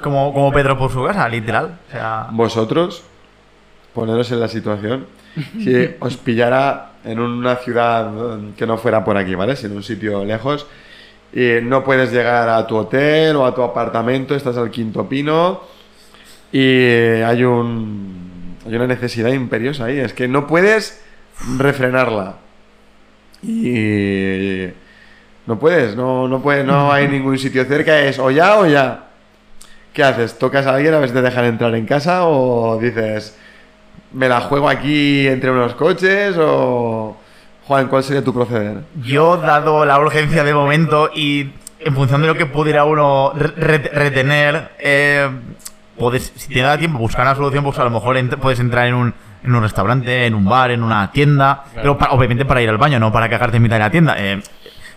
como, 0.00 0.32
como 0.32 0.52
Pedro 0.52 0.78
por 0.78 0.90
su 0.92 1.04
casa, 1.04 1.28
literal. 1.28 1.78
O 1.88 1.92
sea, 1.92 2.28
Vosotros, 2.30 3.02
poneros 3.94 4.30
en 4.32 4.40
la 4.40 4.48
situación, 4.48 5.06
si 5.62 5.94
os 6.00 6.16
pillara 6.16 6.92
en 7.04 7.18
una 7.20 7.56
ciudad 7.56 8.10
que 8.56 8.66
no 8.66 8.76
fuera 8.78 9.04
por 9.04 9.16
aquí, 9.16 9.34
¿vale? 9.34 9.56
Sino 9.56 9.70
en 9.72 9.76
un 9.78 9.82
sitio 9.82 10.24
lejos, 10.24 10.66
y 11.32 11.58
no 11.62 11.84
puedes 11.84 12.10
llegar 12.12 12.48
a 12.48 12.66
tu 12.66 12.76
hotel 12.76 13.36
o 13.36 13.44
a 13.46 13.54
tu 13.54 13.62
apartamento, 13.62 14.34
estás 14.34 14.56
al 14.56 14.70
quinto 14.70 15.08
pino 15.08 15.60
y 16.50 16.86
hay 17.22 17.44
un 17.44 18.27
hay 18.66 18.74
una 18.76 18.86
necesidad 18.86 19.30
imperiosa 19.30 19.84
ahí, 19.86 19.98
es 19.98 20.12
que 20.12 20.28
no 20.28 20.46
puedes 20.46 21.00
refrenarla. 21.58 22.36
Y 23.42 24.68
no 25.46 25.58
puedes, 25.58 25.96
no, 25.96 26.28
no 26.28 26.40
puedes, 26.42 26.64
no 26.64 26.92
hay 26.92 27.08
ningún 27.10 27.38
sitio 27.38 27.64
cerca, 27.64 28.00
es 28.00 28.18
o 28.18 28.30
ya 28.30 28.58
o 28.58 28.66
ya. 28.66 29.04
¿Qué 29.92 30.02
haces? 30.02 30.38
¿Tocas 30.38 30.66
a 30.66 30.74
alguien 30.74 30.94
a 30.94 30.98
ver 30.98 31.08
si 31.08 31.14
te 31.14 31.22
dejan 31.22 31.44
entrar 31.46 31.74
en 31.74 31.86
casa 31.86 32.24
o 32.26 32.78
dices, 32.80 33.36
me 34.12 34.28
la 34.28 34.40
juego 34.42 34.68
aquí 34.68 35.26
entre 35.26 35.50
unos 35.50 35.74
coches 35.74 36.36
o... 36.38 37.16
Juan, 37.66 37.88
¿cuál 37.88 38.02
sería 38.02 38.24
tu 38.24 38.32
proceder? 38.32 38.78
yo, 39.02 39.36
dado 39.36 39.84
la 39.84 39.98
urgencia 40.00 40.42
de 40.42 40.54
momento 40.54 41.10
y 41.14 41.50
en 41.80 41.94
función 41.94 42.22
de 42.22 42.26
lo 42.28 42.34
que 42.34 42.46
pudiera 42.46 42.84
uno 42.86 43.32
re- 43.36 43.52
re- 43.56 43.90
retener, 43.92 44.70
eh, 44.78 45.28
puedes, 45.98 46.32
si 46.36 46.48
te 46.52 46.60
da 46.60 46.78
tiempo 46.78 46.98
buscar 46.98 47.22
una 47.26 47.34
solución, 47.34 47.64
pues 47.64 47.78
a 47.78 47.84
lo 47.84 47.90
mejor 47.90 48.16
ent- 48.16 48.36
puedes 48.38 48.60
entrar 48.60 48.86
en 48.86 48.94
un, 48.94 49.14
en 49.44 49.54
un 49.54 49.62
restaurante, 49.62 50.26
en 50.26 50.34
un 50.34 50.44
bar, 50.44 50.70
en 50.70 50.82
una 50.82 51.10
tienda, 51.12 51.64
pero 51.74 51.98
pa- 51.98 52.10
obviamente 52.10 52.44
para 52.44 52.62
ir 52.62 52.68
al 52.68 52.78
baño, 52.78 52.98
no 52.98 53.12
para 53.12 53.28
cagarte 53.28 53.56
en 53.58 53.62
mitad 53.62 53.76
de 53.76 53.80
la 53.80 53.90
tienda. 53.90 54.14
Eh, 54.18 54.40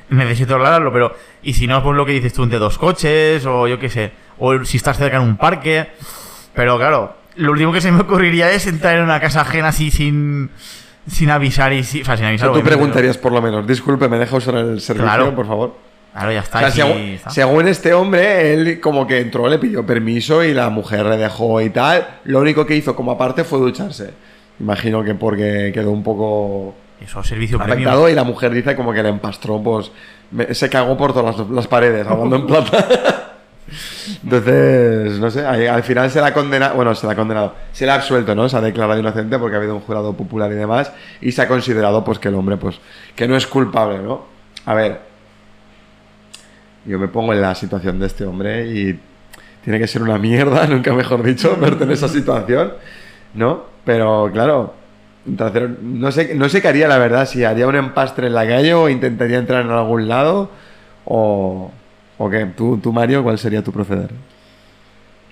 necesito 0.10 0.56
aclararlo, 0.56 0.92
pero 0.92 1.16
y 1.44 1.54
si 1.54 1.68
no, 1.68 1.82
pues 1.84 1.96
lo 1.96 2.06
que 2.06 2.12
dices 2.14 2.34
tú, 2.34 2.44
entre 2.44 2.60
dos 2.60 2.78
coches 2.78 3.46
o 3.46 3.68
yo 3.68 3.80
qué 3.80 3.90
sé, 3.90 4.12
o 4.40 4.64
si 4.64 4.78
estás 4.78 4.98
cerca 4.98 5.18
en 5.18 5.24
un 5.24 5.38
parque, 5.38 5.90
pero 6.54 6.78
claro, 6.78 7.16
lo 7.36 7.52
último 7.54 7.72
que 7.72 7.80
se 7.82 7.92
me 7.92 8.02
ocurriría 8.02 8.52
es 8.52 8.68
entrar 8.68 8.96
en 8.98 9.04
una 9.04 9.20
casa 9.20 9.42
ajena 9.42 9.70
así 9.70 9.92
sin... 9.92 10.50
Sin 11.08 11.32
avisar 11.32 11.74
y 11.74 11.84
si- 11.84 12.04
o 12.04 12.06
sea, 12.06 12.16
sin 12.16 12.26
O 12.26 12.30
avisar. 12.30 12.50
sea, 12.54 12.60
tú 12.62 12.64
preguntarías 12.64 13.18
por 13.18 13.32
lo 13.32 13.42
menos, 13.42 13.66
disculpe, 13.66 14.08
¿me 14.08 14.20
deja 14.20 14.36
usar 14.36 14.54
el 14.54 14.80
servicio, 14.80 15.04
Claro. 15.12 15.34
por 15.34 15.48
favor? 15.48 15.76
Claro, 16.14 16.32
ya 16.32 16.40
está. 16.42 16.58
O 16.58 16.62
sea, 16.62 16.72
según, 16.72 16.98
está. 17.02 17.30
según 17.30 17.68
este 17.68 17.94
hombre, 17.94 18.54
él 18.54 18.80
como 18.82 19.08
que 19.08 19.20
entró, 19.22 19.48
le 19.48 19.58
pidió 19.60 19.86
permiso 19.86 20.44
y 20.44 20.54
la 20.54 20.70
mujer 20.70 21.06
le 21.06 21.18
dejó 21.18 21.62
y 21.62 21.70
tal. 21.70 22.06
Lo 22.26 22.40
único 22.40 22.66
que 22.66 22.76
hizo 22.76 22.96
como 22.96 23.12
aparte 23.12 23.44
fue 23.44 23.60
ducharse. 23.60 24.12
Imagino 24.60 25.04
que 25.04 25.16
porque 25.16 25.72
quedó 25.74 25.92
un 25.92 26.04
poco 26.04 26.76
Eso, 27.00 27.24
servicio 27.24 27.58
premium. 27.58 27.78
afectado 27.80 28.10
y 28.10 28.14
la 28.14 28.24
mujer 28.26 28.52
dice 28.54 28.76
como 28.76 28.92
que 28.94 29.02
le 29.02 29.10
empastró, 29.10 29.62
pues 29.64 29.92
me- 30.32 30.54
se 30.54 30.70
cagó 30.70 30.98
por 30.98 31.14
todas 31.14 31.38
las, 31.38 31.50
las 31.50 31.68
paredes, 31.68 32.06
hablando 32.06 32.36
en 32.36 32.46
plata. 32.46 33.28
Entonces, 34.24 35.18
no 35.20 35.32
sé, 35.32 35.46
al 35.46 35.84
final 35.84 36.10
se 36.12 36.20
la 36.20 36.28
ha 36.28 36.34
condenado, 36.34 36.76
bueno, 36.76 36.94
se 36.94 37.06
la 37.08 37.14
ha 37.14 37.16
condenado, 37.16 37.56
se 37.72 37.86
la 37.86 37.94
ha 37.94 37.96
absuelto, 37.98 38.36
¿no? 38.36 38.50
Se 38.50 38.58
ha 38.58 38.62
declarado 38.62 39.00
inocente 39.00 39.40
porque 39.40 39.56
ha 39.56 39.60
habido 39.60 39.76
un 39.76 39.82
jurado 39.82 40.14
popular 40.14 40.52
y 40.52 40.56
demás 40.56 40.92
y 41.22 41.32
se 41.32 41.42
ha 41.42 41.48
considerado 41.48 42.04
pues 42.04 42.20
que 42.20 42.28
el 42.28 42.36
hombre 42.36 42.58
pues 42.58 42.80
que 43.16 43.28
no 43.28 43.36
es 43.36 43.48
culpable, 43.48 44.00
¿no? 44.00 44.26
A 44.66 44.74
ver, 44.74 45.00
yo 46.86 47.00
me 47.00 47.08
pongo 47.08 47.34
en 47.34 47.42
la 47.42 47.56
situación 47.56 48.00
de 48.00 48.08
este 48.08 48.26
hombre 48.26 48.68
y 48.68 49.00
tiene 49.64 49.80
que 49.80 49.88
ser 49.88 50.02
una 50.02 50.18
mierda, 50.18 50.66
nunca 50.70 50.94
mejor 50.94 51.24
dicho, 51.24 51.56
verte 51.58 51.84
en 51.84 51.92
esa 51.92 52.08
situación, 52.08 52.74
¿no? 53.34 53.66
Pero 53.86 54.30
claro, 54.32 54.74
entonces, 55.26 55.70
no 55.82 56.12
sé, 56.12 56.34
no 56.36 56.50
sé 56.50 56.62
qué 56.62 56.68
haría 56.68 56.88
la 56.88 56.98
verdad, 56.98 57.26
si 57.26 57.44
haría 57.44 57.68
un 57.68 57.76
empastre 57.76 58.28
en 58.28 58.34
la 58.34 58.48
calle 58.48 58.74
o 58.74 58.90
intentaría 58.90 59.38
entrar 59.38 59.64
en 59.64 59.72
algún 59.72 60.08
lado 60.08 60.50
o, 61.06 61.72
o 62.18 62.30
qué. 62.30 62.48
¿Tú, 62.58 62.80
tú, 62.82 62.92
Mario, 62.92 63.24
cuál 63.24 63.38
sería 63.38 63.64
tu 63.64 63.72
proceder? 63.72 64.10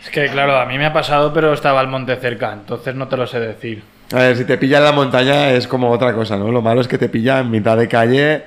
Es 0.01 0.09
que, 0.09 0.27
claro, 0.29 0.57
a 0.57 0.65
mí 0.65 0.77
me 0.77 0.85
ha 0.85 0.93
pasado, 0.93 1.33
pero 1.33 1.51
estaba 1.53 1.81
el 1.81 1.87
monte 1.87 2.15
cerca, 2.15 2.53
entonces 2.53 2.95
no 2.95 3.07
te 3.07 3.17
lo 3.17 3.27
sé 3.27 3.39
decir. 3.39 3.83
A 4.13 4.17
ver, 4.17 4.37
si 4.37 4.45
te 4.45 4.57
pilla 4.57 4.77
en 4.77 4.85
la 4.85 4.91
montaña 4.91 5.51
es 5.51 5.67
como 5.67 5.89
otra 5.91 6.13
cosa, 6.13 6.37
¿no? 6.37 6.51
Lo 6.51 6.61
malo 6.61 6.81
es 6.81 6.87
que 6.87 6.97
te 6.97 7.09
pilla 7.09 7.39
en 7.39 7.51
mitad 7.51 7.77
de 7.77 7.87
calle. 7.87 8.43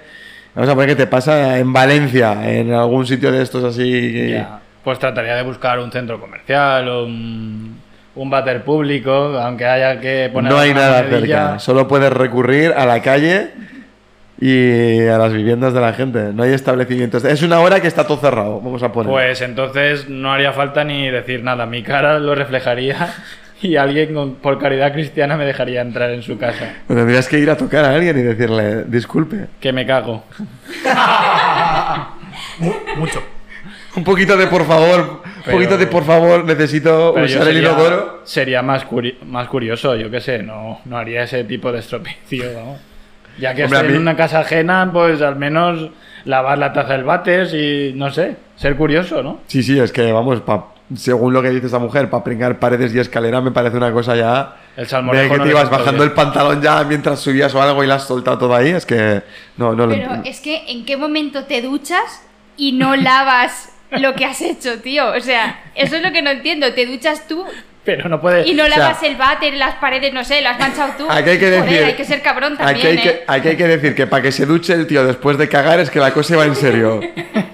Vamos 0.54 0.70
a 0.70 0.74
poner 0.74 0.90
que 0.90 0.96
te 0.96 1.06
pasa 1.06 1.58
en 1.58 1.72
Valencia, 1.72 2.50
en 2.50 2.72
algún 2.74 3.06
sitio 3.06 3.32
de 3.32 3.42
estos 3.42 3.64
así. 3.64 4.30
Ya, 4.32 4.60
Pues 4.84 4.98
trataría 4.98 5.34
de 5.36 5.42
buscar 5.42 5.78
un 5.78 5.90
centro 5.90 6.20
comercial 6.20 6.88
o 6.88 7.04
un, 7.06 7.78
un 8.14 8.30
váter 8.30 8.62
público, 8.62 9.10
aunque 9.10 9.64
haya 9.64 9.98
que 9.98 10.28
poner 10.32 10.52
No 10.52 10.58
hay 10.58 10.74
nada 10.74 11.04
cerca. 11.04 11.58
Solo 11.58 11.88
puedes 11.88 12.12
recurrir 12.12 12.72
a 12.76 12.84
la 12.84 13.00
calle 13.00 13.50
y 14.38 15.06
a 15.06 15.16
las 15.18 15.32
viviendas 15.32 15.72
de 15.72 15.80
la 15.80 15.94
gente. 15.94 16.32
No 16.34 16.42
hay 16.42 16.52
establecimientos. 16.52 17.24
Es 17.24 17.42
una 17.42 17.60
hora 17.60 17.80
que 17.80 17.88
está 17.88 18.06
todo 18.06 18.18
cerrado, 18.18 18.60
vamos 18.60 18.82
a 18.82 18.92
poner. 18.92 19.10
Pues 19.10 19.40
entonces 19.40 20.08
no 20.10 20.32
haría 20.32 20.52
falta 20.52 20.84
ni 20.84 21.08
decir 21.08 21.42
nada. 21.42 21.64
Mi 21.64 21.82
cara 21.82 22.18
lo 22.18 22.34
reflejaría 22.34 23.14
y 23.62 23.76
alguien 23.76 24.12
con- 24.14 24.34
por 24.34 24.58
caridad 24.58 24.92
cristiana 24.92 25.36
me 25.36 25.44
dejaría 25.44 25.80
entrar 25.80 26.10
en 26.10 26.22
su 26.22 26.36
casa. 26.38 26.74
Pues 26.86 26.98
tendrías 26.98 27.28
que 27.28 27.38
ir 27.38 27.48
a 27.50 27.56
tocar 27.56 27.84
a 27.84 27.94
alguien 27.94 28.18
y 28.18 28.22
decirle, 28.22 28.84
disculpe. 28.84 29.46
Que 29.60 29.72
me 29.72 29.86
cago. 29.86 30.24
Mucho. 32.96 33.22
Un 33.94 34.04
poquito 34.04 34.36
de 34.36 34.46
por 34.46 34.64
favor, 34.66 35.22
un 35.46 35.52
poquito 35.52 35.76
de 35.76 35.86
por 35.86 36.04
favor, 36.04 36.44
necesito 36.44 37.12
usar 37.12 37.46
el 37.48 37.58
inodoro. 37.58 38.22
Sería 38.24 38.62
más, 38.62 38.86
curi- 38.88 39.20
más 39.22 39.48
curioso, 39.48 39.94
yo 39.96 40.10
qué 40.10 40.20
sé, 40.20 40.42
no, 40.42 40.80
no 40.86 40.96
haría 40.96 41.24
ese 41.24 41.44
tipo 41.44 41.70
de 41.70 41.80
estropicio, 41.80 42.44
vamos. 42.54 42.80
Ya 43.38 43.54
que 43.54 43.64
Hombre, 43.64 43.78
estoy 43.78 43.88
a 43.88 43.90
mí- 43.92 43.96
en 43.96 44.02
una 44.02 44.16
casa 44.16 44.40
ajena, 44.40 44.88
pues 44.92 45.20
al 45.20 45.36
menos 45.36 45.90
lavar 46.24 46.56
la 46.58 46.72
taza 46.72 46.92
del 46.94 47.04
váter 47.04 47.54
y 47.54 47.92
no 47.94 48.10
sé, 48.10 48.36
ser 48.56 48.76
curioso, 48.76 49.22
¿no? 49.22 49.40
Sí, 49.46 49.62
sí, 49.62 49.78
es 49.78 49.92
que 49.92 50.10
vamos, 50.10 50.40
pa- 50.40 50.71
según 50.96 51.32
lo 51.32 51.42
que 51.42 51.50
dice 51.50 51.66
esa 51.66 51.78
mujer, 51.78 52.08
para 52.10 52.24
pringar 52.24 52.58
paredes 52.58 52.94
y 52.94 52.98
escalera 52.98 53.40
me 53.40 53.50
parece 53.50 53.76
una 53.76 53.92
cosa 53.92 54.16
ya. 54.16 54.56
El 54.76 54.84
De 54.84 54.90
salmorejo 54.90 55.32
que 55.32 55.38
no 55.38 55.44
te 55.44 55.50
ibas 55.50 55.70
bajando 55.70 55.92
bien. 56.00 56.08
el 56.08 56.12
pantalón 56.12 56.62
ya 56.62 56.82
mientras 56.84 57.20
subías 57.20 57.54
o 57.54 57.62
algo 57.62 57.84
y 57.84 57.86
la 57.86 57.96
has 57.96 58.06
soltado 58.06 58.38
todo 58.38 58.54
ahí, 58.54 58.70
es 58.70 58.86
que 58.86 59.22
no, 59.56 59.74
no 59.74 59.86
lo 59.86 59.92
Pero 59.92 60.02
entiendo. 60.02 60.28
es 60.28 60.40
que, 60.40 60.64
¿en 60.68 60.84
qué 60.84 60.96
momento 60.96 61.44
te 61.44 61.60
duchas 61.62 62.22
y 62.56 62.72
no 62.72 62.96
lavas 62.96 63.70
lo 63.90 64.14
que 64.14 64.24
has 64.24 64.40
hecho, 64.40 64.80
tío? 64.80 65.10
O 65.12 65.20
sea, 65.20 65.62
eso 65.74 65.96
es 65.96 66.02
lo 66.02 66.12
que 66.12 66.22
no 66.22 66.30
entiendo. 66.30 66.72
Te 66.72 66.86
duchas 66.86 67.26
tú 67.28 67.44
Pero 67.84 68.08
no 68.08 68.20
puede... 68.20 68.48
y 68.48 68.54
no 68.54 68.64
sea, 68.66 68.78
lavas 68.78 69.02
el 69.02 69.16
váter, 69.16 69.54
las 69.54 69.74
paredes, 69.76 70.14
no 70.14 70.24
sé, 70.24 70.40
lo 70.40 70.48
has 70.48 70.58
manchado 70.58 70.92
tú. 70.96 71.06
Aquí 71.10 71.30
hay 71.30 71.38
que 71.38 71.46
Joder, 71.50 71.64
decir. 71.64 71.84
hay 71.84 71.94
que 71.94 72.04
ser 72.04 72.22
cabrón 72.22 72.56
también, 72.56 72.78
aquí, 72.78 72.86
hay 72.86 72.96
¿eh? 72.98 73.02
que, 73.02 73.24
aquí 73.26 73.48
hay 73.48 73.56
que 73.56 73.66
decir 73.68 73.94
que 73.94 74.06
para 74.06 74.22
que 74.22 74.32
se 74.32 74.46
duche 74.46 74.72
el 74.72 74.86
tío 74.86 75.04
después 75.04 75.36
de 75.36 75.48
cagar 75.48 75.80
es 75.80 75.90
que 75.90 75.98
la 76.00 76.12
cosa 76.14 76.34
iba 76.34 76.44
en 76.46 76.56
serio. 76.56 77.00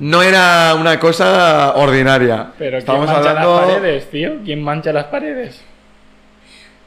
No 0.00 0.22
era 0.22 0.74
una 0.78 0.98
cosa 0.98 1.74
ordinaria. 1.76 2.48
Pero 2.58 2.70
¿quién 2.70 2.78
Estamos 2.78 3.06
mancha 3.06 3.30
hablando. 3.30 3.60
las 3.60 3.66
paredes, 3.70 4.10
tío? 4.10 4.32
¿Quién 4.44 4.62
mancha 4.62 4.92
las 4.92 5.04
paredes? 5.06 5.62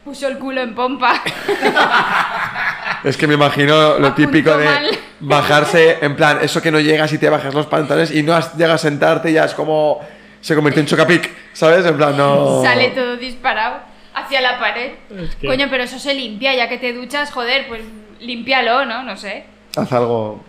Puso 0.04 0.28
el 0.28 0.38
culo 0.38 0.62
en 0.62 0.74
pompa. 0.76 1.22
Es 3.04 3.16
que 3.16 3.28
me 3.28 3.36
imagino 3.36 3.98
lo 3.98 4.14
típico 4.14 4.58
de 4.58 4.66
mal. 4.66 4.86
bajarse, 5.22 6.00
en 6.02 6.18
plan, 6.18 6.40
eso 6.42 6.62
que 6.62 6.70
no 6.72 6.80
llegas 6.82 7.12
y 7.14 7.18
te 7.18 7.30
bajas 7.30 7.54
los 7.54 7.66
pantalones 7.68 8.12
y 8.14 8.24
no 8.24 8.34
has- 8.36 8.56
llegas 8.58 8.76
a 8.76 8.90
sentarte 8.90 9.30
y 9.30 9.34
ya 9.34 9.46
es 9.46 9.54
como. 9.54 10.02
Se 10.42 10.54
convirtió 10.56 10.82
en 10.82 10.88
chocapic, 10.88 11.30
¿sabes? 11.54 11.86
En 11.86 11.96
plan, 11.98 12.16
no. 12.18 12.62
Sale 12.62 12.90
todo 12.90 13.16
disparado 13.18 13.78
hacia 14.14 14.42
la 14.42 14.60
pared. 14.60 14.92
Es 15.18 15.36
que- 15.36 15.48
Coño, 15.48 15.68
pero 15.70 15.84
eso 15.84 15.98
se 16.00 16.14
limpia, 16.14 16.54
ya 16.56 16.68
que 16.70 16.78
te 16.78 16.92
duchas, 16.94 17.32
joder, 17.32 17.68
pues 17.70 17.82
límpialo, 18.20 18.86
¿no? 18.86 19.04
No 19.04 19.16
sé. 19.16 19.46
Haz 19.78 19.92
algo. 19.94 20.44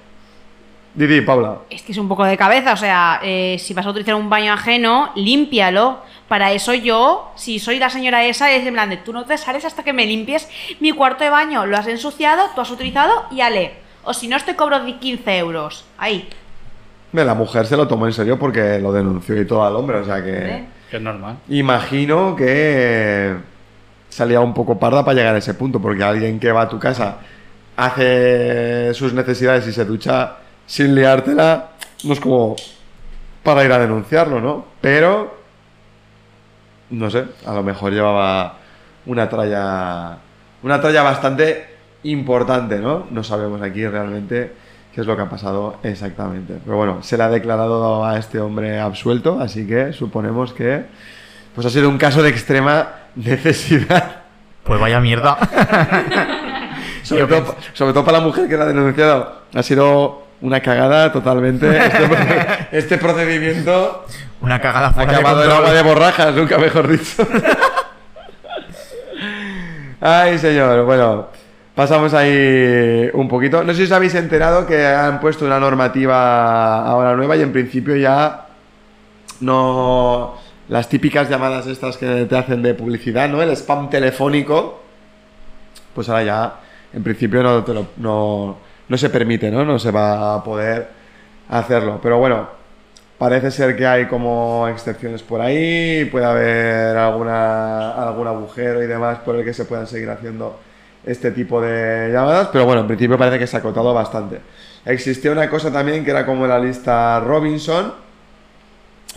Didi, 0.95 1.21
Paula. 1.21 1.59
Es 1.71 1.83
que 1.83 1.93
es 1.93 1.99
un 1.99 2.09
poco 2.09 2.25
de 2.25 2.37
cabeza, 2.37 2.73
o 2.73 2.77
sea, 2.77 3.21
eh, 3.23 3.57
si 3.59 3.75
vas 3.75 3.87
a 3.87 3.91
utilizar 3.91 4.15
un 4.17 4.29
baño 4.29 4.53
ajeno, 4.53 5.11
límpialo. 5.15 5.99
Para 6.27 6.53
eso 6.53 6.75
yo, 6.75 7.33
si 7.37 7.59
soy 7.59 7.79
la 7.79 7.91
señora 7.91 8.25
esa, 8.25 8.53
es 8.53 8.67
en 8.67 8.75
plan 8.75 8.91
de 8.91 8.97
tú 8.97 9.13
no 9.13 9.25
te 9.25 9.37
sales 9.39 9.65
hasta 9.65 9.83
que 9.83 9.93
me 9.93 10.07
limpies 10.07 10.49
mi 10.81 10.93
cuarto 10.93 11.25
de 11.25 11.31
baño. 11.31 11.67
Lo 11.67 11.77
has 11.77 11.87
ensuciado, 11.87 12.45
tú 12.55 12.61
has 12.61 12.71
utilizado 12.71 13.27
y 13.31 13.41
ale. 13.41 13.73
O 14.05 14.15
si 14.15 14.29
no, 14.29 14.37
te 14.39 14.57
cobro 14.57 14.81
de 14.81 14.97
15 14.97 15.39
euros. 15.39 15.85
Ahí. 15.99 16.29
Ve, 17.13 17.25
La 17.25 17.35
mujer 17.35 17.67
se 17.67 17.77
lo 17.77 17.87
tomó 17.87 18.07
en 18.07 18.13
serio 18.13 18.39
porque 18.39 18.79
lo 18.79 18.93
denunció 18.93 19.41
y 19.41 19.47
todo 19.47 19.65
al 19.65 19.77
hombre, 19.77 19.99
o 19.99 20.05
sea 20.05 20.23
que. 20.23 20.37
¿eh? 20.37 20.65
Que 20.91 20.97
es 20.97 21.03
normal. 21.03 21.37
Imagino 21.49 22.35
que 22.35 23.37
salía 24.09 24.41
un 24.41 24.55
poco 24.55 24.79
parda 24.79 25.05
para 25.05 25.17
llegar 25.17 25.35
a 25.35 25.39
ese 25.39 25.55
punto, 25.55 25.81
porque 25.81 26.03
alguien 26.03 26.41
que 26.41 26.51
va 26.51 26.63
a 26.63 26.69
tu 26.69 26.79
casa 26.79 27.19
hace 27.77 28.93
sus 28.95 29.13
necesidades 29.13 29.67
y 29.67 29.73
se 29.73 29.85
ducha 29.85 30.37
sin 30.71 30.95
liártela, 30.95 31.71
no 32.05 32.13
es 32.13 32.21
como 32.21 32.55
para 33.43 33.65
ir 33.65 33.73
a 33.73 33.79
denunciarlo, 33.81 34.41
¿no? 34.41 34.67
Pero, 34.81 35.37
no 36.91 37.11
sé, 37.11 37.25
a 37.45 37.53
lo 37.55 37.65
mejor 37.65 37.93
llevaba 37.93 38.59
una 39.05 39.29
tralla, 39.29 40.19
una 40.63 40.81
tralla 40.81 41.03
bastante 41.03 41.67
importante, 42.05 42.79
¿no? 42.79 43.09
No 43.11 43.25
sabemos 43.25 43.61
aquí 43.63 43.85
realmente 43.85 44.53
qué 44.95 45.01
es 45.01 45.09
lo 45.09 45.17
que 45.17 45.23
ha 45.23 45.29
pasado 45.29 45.79
exactamente. 45.83 46.59
Pero 46.65 46.77
bueno, 46.77 47.03
se 47.03 47.17
le 47.17 47.25
ha 47.25 47.31
declarado 47.31 48.05
a 48.05 48.17
este 48.17 48.39
hombre 48.39 48.79
absuelto, 48.79 49.41
así 49.41 49.67
que 49.67 49.93
suponemos 49.93 50.53
que 50.53 50.85
pues 51.53 51.67
ha 51.67 51.71
sido 51.71 51.89
un 51.89 51.99
caso 51.99 52.23
de 52.23 52.29
extrema 52.29 52.91
necesidad. 53.17 54.21
Pues 54.63 54.81
vaya 54.81 55.01
mierda. 55.01 55.37
Sobre 57.03 57.27
todo, 57.27 57.57
sobre 57.73 57.93
todo 57.95 58.05
para 58.05 58.19
la 58.19 58.25
mujer 58.25 58.47
que 58.47 58.57
la 58.57 58.65
ha 58.65 58.67
denunciado. 58.67 59.41
Ha 59.55 59.63
sido 59.63 60.30
una 60.43 60.61
cagada 60.61 61.13
totalmente. 61.13 61.67
Este, 62.71 62.79
este 62.79 62.99
procedimiento 62.99 64.05
Una 64.41 64.61
cagada 64.61 64.89
ha 64.89 64.93
fuera 64.93 65.13
de 65.13 65.19
acabado 65.19 65.43
en 65.43 65.49
control. 65.51 65.67
agua 65.67 65.75
de 65.77 65.83
borrajas, 65.89 66.35
nunca 66.35 66.59
mejor 66.59 66.89
dicho. 66.89 67.27
Ay, 70.01 70.39
señor. 70.39 70.85
Bueno, 70.85 71.29
pasamos 71.75 72.15
ahí 72.15 73.11
un 73.13 73.29
poquito. 73.29 73.63
No 73.63 73.73
sé 73.73 73.79
si 73.79 73.83
os 73.85 73.93
habéis 73.93 74.15
enterado 74.15 74.67
que 74.67 74.87
han 74.87 75.21
puesto 75.21 75.45
una 75.45 75.61
normativa 75.61 76.83
ahora 76.87 77.15
nueva 77.17 77.37
y 77.37 77.43
en 77.43 77.53
principio 77.53 77.97
ya 77.97 78.47
no 79.41 80.37
las 80.69 80.89
típicas 80.89 81.29
llamadas 81.29 81.67
estas 81.67 81.97
que 81.97 82.27
te 82.27 82.37
hacen 82.39 82.63
de 82.63 82.75
publicidad, 82.75 83.29
¿no? 83.29 83.43
El 83.43 83.51
spam 83.57 83.91
telefónico, 83.91 84.81
pues 85.95 86.09
ahora 86.09 86.23
ya 86.23 86.53
en 86.93 87.03
principio 87.03 87.43
no, 87.43 87.65
te 87.65 87.75
lo- 87.75 87.89
no, 87.97 88.59
no 88.91 88.99
se 88.99 89.09
permite, 89.09 89.51
¿no? 89.53 89.65
No 89.65 89.79
se 89.79 89.93
va 89.93 90.35
a 90.35 90.45
poder 90.45 90.89
hacerlo. 91.49 92.01
Pero 92.03 92.19
bueno, 92.19 92.49
parece 93.19 93.53
ser 93.53 93.77
que 93.77 93.87
hay 93.87 94.07
como 94.07 94.67
excepciones 94.67 95.23
por 95.23 95.41
ahí, 95.41 96.07
puede 96.07 96.27
haber 96.27 96.97
alguna, 96.97 97.93
algún 97.93 98.27
agujero 98.27 98.83
y 98.83 98.89
demás 98.89 99.19
por 99.19 99.37
el 99.37 99.45
que 99.45 99.55
se 99.55 99.65
puedan 99.65 99.87
seguir 99.87 100.11
haciendo 100.11 100.59
este 101.07 101.31
tipo 101.31 101.63
de 101.63 102.11
llamadas, 102.13 102.49
pero 102.53 102.67
bueno, 102.67 102.81
en 102.81 102.89
principio 102.89 103.17
parece 103.17 103.39
que 103.39 103.47
se 103.47 103.57
ha 103.57 103.61
acotado 103.61 103.95
bastante. 103.95 104.41
Existía 104.85 105.31
una 105.31 105.49
cosa 105.49 105.73
también 105.73 106.05
que 106.05 106.11
era 106.11 106.27
como 106.27 106.47
la 106.49 106.59
lista 106.59 107.21
Robinson, 107.21 107.95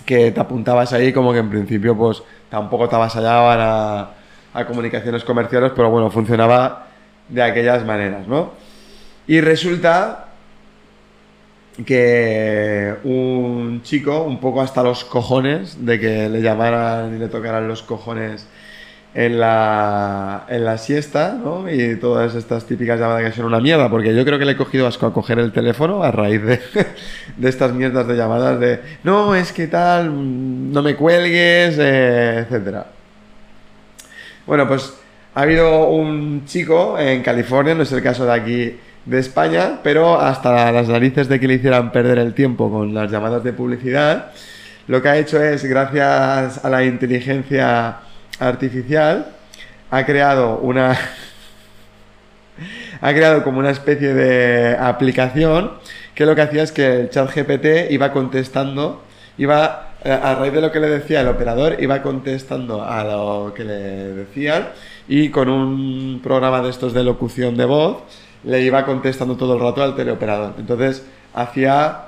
que 0.05 0.31
te 0.31 0.39
apuntabas 0.39 0.93
ahí 0.93 1.11
como 1.11 1.33
que 1.33 1.39
en 1.39 1.49
principio 1.49 1.97
pues 1.97 2.21
tampoco 2.47 2.87
te 2.87 2.95
avasallaban 2.95 3.59
a, 3.59 4.09
a 4.53 4.65
comunicaciones 4.67 5.23
comerciales, 5.23 5.71
pero 5.75 5.89
bueno, 5.89 6.11
funcionaba 6.11 6.85
de 7.27 7.41
aquellas 7.41 7.83
maneras, 7.83 8.27
¿no? 8.27 8.62
Y 9.27 9.41
resulta 9.41 10.27
que 11.85 12.95
un 13.03 13.81
chico, 13.83 14.23
un 14.23 14.39
poco 14.39 14.61
hasta 14.61 14.83
los 14.83 15.03
cojones, 15.03 15.85
de 15.85 15.99
que 15.99 16.29
le 16.29 16.41
llamaran 16.41 17.15
y 17.15 17.19
le 17.19 17.27
tocaran 17.29 17.67
los 17.67 17.81
cojones 17.81 18.47
en 19.15 19.39
la, 19.39 20.45
en 20.49 20.65
la 20.65 20.77
siesta, 20.77 21.33
¿no? 21.33 21.71
Y 21.71 21.95
todas 21.97 22.35
estas 22.35 22.65
típicas 22.65 22.99
llamadas 22.99 23.23
que 23.23 23.35
son 23.37 23.45
una 23.45 23.59
mierda, 23.59 23.89
porque 23.89 24.15
yo 24.15 24.25
creo 24.25 24.39
que 24.39 24.45
le 24.45 24.53
he 24.53 24.57
cogido 24.57 24.87
asco 24.87 25.05
a 25.05 25.13
coger 25.13 25.39
el 25.39 25.51
teléfono 25.51 26.03
a 26.03 26.11
raíz 26.11 26.41
de, 26.43 26.59
de 27.37 27.49
estas 27.49 27.73
mierdas 27.73 28.07
de 28.07 28.15
llamadas 28.15 28.59
de, 28.59 28.79
no, 29.03 29.35
es 29.35 29.51
que 29.51 29.67
tal, 29.67 30.71
no 30.71 30.81
me 30.81 30.95
cuelgues, 30.95 31.77
eh, 31.79 32.39
etcétera. 32.39 32.87
Bueno, 34.45 34.67
pues 34.67 34.93
ha 35.35 35.41
habido 35.41 35.89
un 35.89 36.45
chico 36.45 36.97
en 36.99 37.21
California, 37.21 37.75
no 37.75 37.83
es 37.83 37.91
el 37.91 38.01
caso 38.01 38.25
de 38.25 38.33
aquí 38.33 38.75
de 39.05 39.19
España, 39.19 39.79
pero 39.83 40.19
hasta 40.19 40.71
las 40.71 40.87
narices 40.87 41.27
de 41.27 41.39
que 41.39 41.47
le 41.47 41.55
hicieran 41.55 41.91
perder 41.91 42.19
el 42.19 42.33
tiempo 42.33 42.71
con 42.71 42.93
las 42.93 43.11
llamadas 43.11 43.43
de 43.43 43.53
publicidad, 43.53 44.31
lo 44.87 45.01
que 45.01 45.09
ha 45.09 45.17
hecho 45.17 45.41
es, 45.41 45.63
gracias 45.65 46.63
a 46.63 46.69
la 46.69 46.83
inteligencia 46.83 47.97
artificial, 48.39 49.27
ha 49.91 50.05
creado 50.05 50.59
una... 50.59 50.97
ha 53.01 53.13
creado 53.13 53.43
como 53.43 53.59
una 53.59 53.71
especie 53.71 54.13
de 54.13 54.77
aplicación 54.77 55.71
que 56.15 56.25
lo 56.25 56.35
que 56.35 56.41
hacía 56.41 56.63
es 56.63 56.71
que 56.71 57.01
el 57.01 57.09
chat 57.09 57.33
GPT 57.33 57.91
iba 57.91 58.11
contestando, 58.11 59.03
iba 59.37 59.93
eh, 60.03 60.11
a 60.11 60.35
raíz 60.35 60.53
de 60.53 60.61
lo 60.61 60.71
que 60.71 60.79
le 60.79 60.89
decía 60.89 61.21
el 61.21 61.27
operador, 61.27 61.77
iba 61.79 62.01
contestando 62.01 62.83
a 62.83 63.03
lo 63.03 63.53
que 63.55 63.63
le 63.63 63.79
decían 64.13 64.69
y 65.07 65.29
con 65.29 65.49
un 65.49 66.21
programa 66.23 66.61
de 66.61 66.69
estos 66.69 66.93
de 66.93 67.03
locución 67.03 67.57
de 67.57 67.65
voz 67.65 68.03
le 68.43 68.61
iba 68.61 68.85
contestando 68.85 69.35
todo 69.37 69.55
el 69.55 69.59
rato 69.61 69.83
al 69.83 69.95
teleoperador. 69.95 70.53
Entonces 70.57 71.05
hacía 71.33 72.05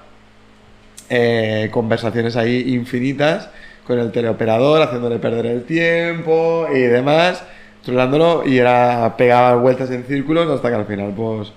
eh, 1.09 1.69
conversaciones 1.71 2.35
ahí 2.35 2.73
infinitas 2.73 3.49
con 3.85 3.99
el 3.99 4.11
teleoperador, 4.11 4.81
haciéndole 4.81 5.19
perder 5.19 5.45
el 5.45 5.63
tiempo 5.63 6.67
y 6.73 6.79
demás, 6.79 7.43
trolándolo 7.83 8.43
y 8.45 8.57
era 8.57 9.15
pegaba 9.17 9.55
vueltas 9.55 9.91
en 9.91 10.03
círculos 10.05 10.49
hasta 10.49 10.69
que 10.69 10.75
al 10.75 10.85
final 10.85 11.13
pues 11.15 11.51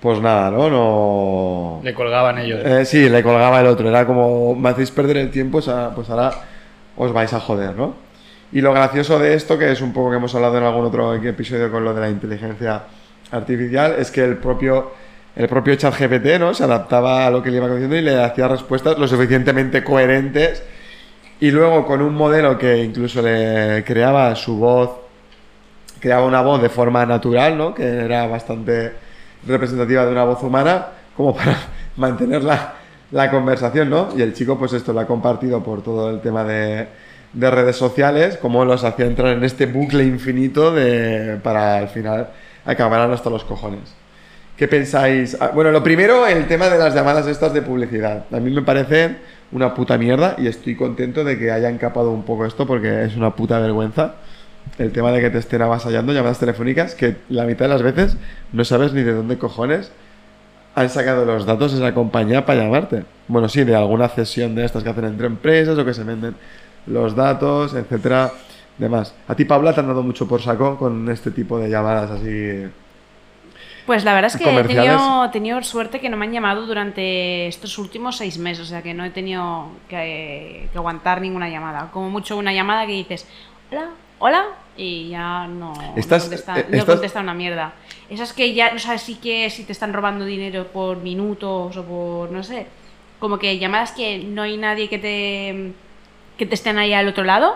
pues 0.00 0.20
nada, 0.20 0.50
¿no? 0.50 0.70
No 0.70 1.80
Le 1.82 1.94
colgaban 1.94 2.38
ellos. 2.38 2.60
eh, 2.64 2.84
sí, 2.84 3.08
le 3.08 3.22
colgaba 3.22 3.60
el 3.60 3.66
otro. 3.66 3.88
Era 3.88 4.06
como, 4.06 4.54
me 4.54 4.68
hacéis 4.68 4.90
perder 4.90 5.16
el 5.16 5.30
tiempo, 5.30 5.58
o 5.58 5.62
sea, 5.62 5.90
pues 5.94 6.08
ahora 6.10 6.32
os 6.96 7.12
vais 7.12 7.32
a 7.32 7.40
joder, 7.40 7.74
¿no? 7.74 7.94
Y 8.52 8.60
lo 8.60 8.72
gracioso 8.72 9.18
de 9.18 9.34
esto, 9.34 9.58
que 9.58 9.72
es 9.72 9.80
un 9.80 9.92
poco 9.92 10.10
que 10.10 10.16
hemos 10.16 10.34
hablado 10.34 10.58
en 10.58 10.64
algún 10.64 10.84
otro 10.84 11.14
episodio 11.14 11.70
con 11.70 11.84
lo 11.84 11.92
de 11.94 12.00
la 12.02 12.10
inteligencia 12.10 12.82
artificial, 13.30 13.96
es 13.98 14.10
que 14.10 14.24
el 14.24 14.36
propio 14.36 14.92
el 15.36 15.48
propio 15.48 15.76
¿no? 16.38 16.54
Se 16.54 16.64
adaptaba 16.64 17.26
a 17.26 17.30
lo 17.30 17.42
que 17.42 17.50
le 17.50 17.58
iba 17.58 17.68
diciendo 17.68 17.94
y 17.94 18.00
le 18.00 18.24
hacía 18.24 18.48
respuestas 18.48 18.98
lo 18.98 19.06
suficientemente 19.06 19.84
coherentes. 19.84 20.62
Y 21.40 21.50
luego 21.50 21.86
con 21.86 22.00
un 22.00 22.14
modelo 22.14 22.56
que 22.56 22.82
incluso 22.82 23.20
le 23.20 23.84
creaba 23.84 24.34
su 24.34 24.56
voz, 24.56 24.90
creaba 26.00 26.24
una 26.24 26.40
voz 26.40 26.62
de 26.62 26.70
forma 26.70 27.04
natural, 27.04 27.58
¿no? 27.58 27.74
Que 27.74 27.84
era 27.84 28.26
bastante 28.26 28.94
representativa 29.46 30.06
de 30.06 30.12
una 30.12 30.24
voz 30.24 30.42
humana, 30.42 30.86
como 31.14 31.36
para 31.36 31.58
mantener 31.96 32.42
la, 32.42 32.72
la 33.10 33.30
conversación, 33.30 33.90
¿no? 33.90 34.08
Y 34.16 34.22
el 34.22 34.32
chico, 34.32 34.58
pues 34.58 34.72
esto 34.72 34.94
lo 34.94 35.00
ha 35.00 35.06
compartido 35.06 35.62
por 35.62 35.82
todo 35.82 36.08
el 36.08 36.22
tema 36.22 36.44
de, 36.44 36.88
de 37.34 37.50
redes 37.50 37.76
sociales, 37.76 38.38
como 38.38 38.64
los 38.64 38.84
hacía 38.84 39.04
entrar 39.04 39.34
en 39.34 39.44
este 39.44 39.66
bucle 39.66 40.04
infinito 40.04 40.72
de, 40.72 41.38
para 41.42 41.76
al 41.76 41.88
final 41.88 42.30
acabar 42.66 43.10
hasta 43.10 43.30
los 43.30 43.44
cojones. 43.44 43.94
¿Qué 44.56 44.68
pensáis? 44.68 45.36
Ah, 45.40 45.50
Bueno, 45.54 45.70
lo 45.70 45.82
primero, 45.82 46.26
el 46.26 46.46
tema 46.46 46.68
de 46.68 46.78
las 46.78 46.94
llamadas 46.94 47.26
estas 47.26 47.52
de 47.52 47.62
publicidad. 47.62 48.24
A 48.32 48.40
mí 48.40 48.50
me 48.50 48.62
parece 48.62 49.16
una 49.52 49.74
puta 49.74 49.98
mierda 49.98 50.34
y 50.38 50.46
estoy 50.46 50.74
contento 50.76 51.24
de 51.24 51.38
que 51.38 51.50
hayan 51.50 51.78
capado 51.78 52.10
un 52.10 52.22
poco 52.24 52.46
esto 52.46 52.66
porque 52.66 53.04
es 53.04 53.16
una 53.16 53.34
puta 53.34 53.58
vergüenza. 53.58 54.14
El 54.78 54.92
tema 54.92 55.12
de 55.12 55.20
que 55.20 55.30
te 55.30 55.38
estén 55.38 55.62
avasallando 55.62 56.12
llamadas 56.12 56.38
telefónicas 56.38 56.94
que 56.94 57.16
la 57.28 57.44
mitad 57.44 57.66
de 57.66 57.68
las 57.68 57.82
veces 57.82 58.16
no 58.52 58.64
sabes 58.64 58.92
ni 58.92 59.02
de 59.02 59.12
dónde 59.12 59.38
cojones 59.38 59.92
han 60.74 60.90
sacado 60.90 61.24
los 61.24 61.46
datos 61.46 61.72
de 61.72 61.78
esa 61.78 61.94
compañía 61.94 62.44
para 62.44 62.62
llamarte. 62.64 63.04
Bueno, 63.28 63.48
sí, 63.48 63.62
de 63.64 63.76
alguna 63.76 64.08
cesión 64.08 64.54
de 64.54 64.64
estas 64.64 64.82
que 64.82 64.90
hacen 64.90 65.04
entre 65.04 65.26
empresas 65.26 65.78
o 65.78 65.84
que 65.84 65.94
se 65.94 66.02
venden 66.02 66.34
los 66.86 67.14
datos, 67.14 67.74
etcétera, 67.74 68.32
demás. 68.78 69.14
A 69.28 69.34
ti, 69.34 69.44
Paula, 69.44 69.72
te 69.74 69.80
han 69.80 69.86
dado 69.88 70.02
mucho 70.02 70.26
por 70.28 70.40
saco 70.42 70.76
con 70.76 71.08
este 71.10 71.30
tipo 71.30 71.58
de 71.58 71.68
llamadas 71.70 72.10
así. 72.10 72.66
Pues 73.86 74.02
la 74.04 74.14
verdad 74.14 74.32
es 74.34 74.36
que 74.36 74.44
he 74.58 74.64
tenido, 74.64 75.24
he 75.24 75.28
tenido 75.28 75.62
suerte 75.62 76.00
que 76.00 76.08
no 76.08 76.16
me 76.16 76.26
han 76.26 76.32
llamado 76.32 76.66
durante 76.66 77.46
estos 77.46 77.78
últimos 77.78 78.16
seis 78.16 78.36
meses, 78.36 78.64
o 78.64 78.66
sea 78.66 78.82
que 78.82 78.94
no 78.94 79.04
he 79.04 79.10
tenido 79.10 79.68
que, 79.88 80.68
que 80.72 80.78
aguantar 80.78 81.20
ninguna 81.20 81.48
llamada. 81.48 81.90
Como 81.92 82.10
mucho 82.10 82.36
una 82.36 82.52
llamada 82.52 82.84
que 82.84 82.92
dices, 82.92 83.28
hola, 83.70 83.90
hola, 84.18 84.44
y 84.76 85.10
ya 85.10 85.46
no, 85.46 85.72
Estás- 85.94 86.24
no, 86.24 86.30
contesta, 86.30 86.60
eh, 86.60 86.66
no 86.70 86.84
contesta 86.84 87.20
una 87.20 87.32
mierda. 87.34 87.74
Esas 88.10 88.32
que 88.32 88.54
ya 88.54 88.72
no 88.72 88.80
sabes 88.80 89.02
si, 89.02 89.14
que, 89.14 89.48
si 89.50 89.62
te 89.62 89.70
están 89.72 89.92
robando 89.92 90.24
dinero 90.24 90.66
por 90.66 90.96
minutos 90.96 91.76
o 91.76 91.84
por, 91.84 92.32
no 92.32 92.42
sé, 92.42 92.66
como 93.20 93.38
que 93.38 93.56
llamadas 93.58 93.92
que 93.92 94.18
no 94.18 94.42
hay 94.42 94.56
nadie 94.56 94.88
que 94.88 94.98
te, 94.98 95.72
que 96.36 96.44
te 96.44 96.54
estén 96.56 96.76
ahí 96.78 96.92
al 96.92 97.06
otro 97.06 97.22
lado. 97.22 97.54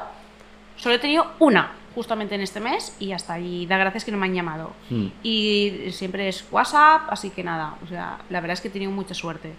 Solo 0.80 0.94
he 0.94 0.98
tenido 0.98 1.26
una, 1.38 1.72
justamente 1.94 2.34
en 2.34 2.40
este 2.40 2.58
mes, 2.58 2.96
y 2.98 3.12
hasta 3.12 3.38
Y 3.38 3.66
da 3.66 3.76
gracias 3.76 4.04
que 4.04 4.10
no 4.10 4.16
me 4.16 4.26
han 4.26 4.34
llamado. 4.34 4.72
Hmm. 4.88 5.08
Y 5.22 5.88
siempre 5.90 6.26
es 6.28 6.44
WhatsApp, 6.50 7.02
así 7.10 7.28
que 7.30 7.44
nada. 7.44 7.74
O 7.84 7.86
sea, 7.86 8.18
la 8.30 8.40
verdad 8.40 8.54
es 8.54 8.62
que 8.62 8.68
he 8.68 8.70
tenido 8.70 8.90
mucha 8.90 9.12
suerte. 9.12 9.52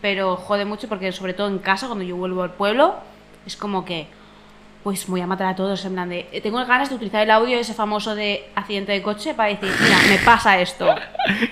Pero 0.00 0.36
jode 0.36 0.64
mucho 0.64 0.88
porque, 0.88 1.12
sobre 1.12 1.34
todo 1.34 1.48
en 1.48 1.58
casa, 1.58 1.86
cuando 1.86 2.04
yo 2.04 2.16
vuelvo 2.16 2.42
al 2.42 2.52
pueblo, 2.52 2.94
es 3.44 3.56
como 3.56 3.84
que, 3.84 4.06
pues 4.84 5.06
voy 5.06 5.20
a 5.20 5.26
matar 5.26 5.48
a 5.48 5.54
todos. 5.56 5.84
En 5.84 5.92
plan 5.92 6.08
de, 6.08 6.28
eh, 6.32 6.40
tengo 6.40 6.64
ganas 6.64 6.88
de 6.88 6.94
utilizar 6.94 7.22
el 7.22 7.30
audio 7.30 7.58
ese 7.58 7.74
famoso 7.74 8.14
de 8.14 8.48
accidente 8.54 8.92
de 8.92 9.02
coche 9.02 9.34
para 9.34 9.50
decir, 9.50 9.70
mira, 9.82 9.98
me 10.08 10.18
pasa 10.24 10.58
esto. 10.60 10.94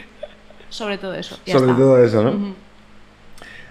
Sobre 0.71 0.97
todo 0.97 1.15
eso. 1.15 1.39
ya 1.45 1.53
Sobre 1.59 1.73
está. 1.73 1.83
todo 1.83 2.03
eso, 2.03 2.23
¿no? 2.23 2.55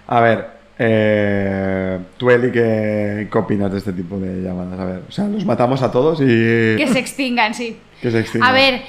A 0.08 0.20
ver, 0.20 0.55
eh, 0.80 2.00
tú, 2.18 2.30
Eli, 2.30 2.52
¿qué, 2.52 3.28
¿qué 3.32 3.38
opinas 3.38 3.72
de 3.72 3.78
este 3.78 3.94
tipo 3.94 4.18
de 4.20 4.42
llamadas? 4.44 4.80
A 4.80 4.86
ver, 4.86 5.02
o 5.08 5.12
sea, 5.12 5.26
los 5.28 5.46
matamos 5.46 5.82
a 5.82 5.92
todos 5.92 6.20
y 6.22 6.26
Que 6.26 6.88
se 6.92 7.00
extingan, 7.00 7.54
sí. 7.54 7.78
que 8.02 8.12
se 8.12 8.20
extingan. 8.20 8.50
A 8.50 8.54
ver, 8.54 8.82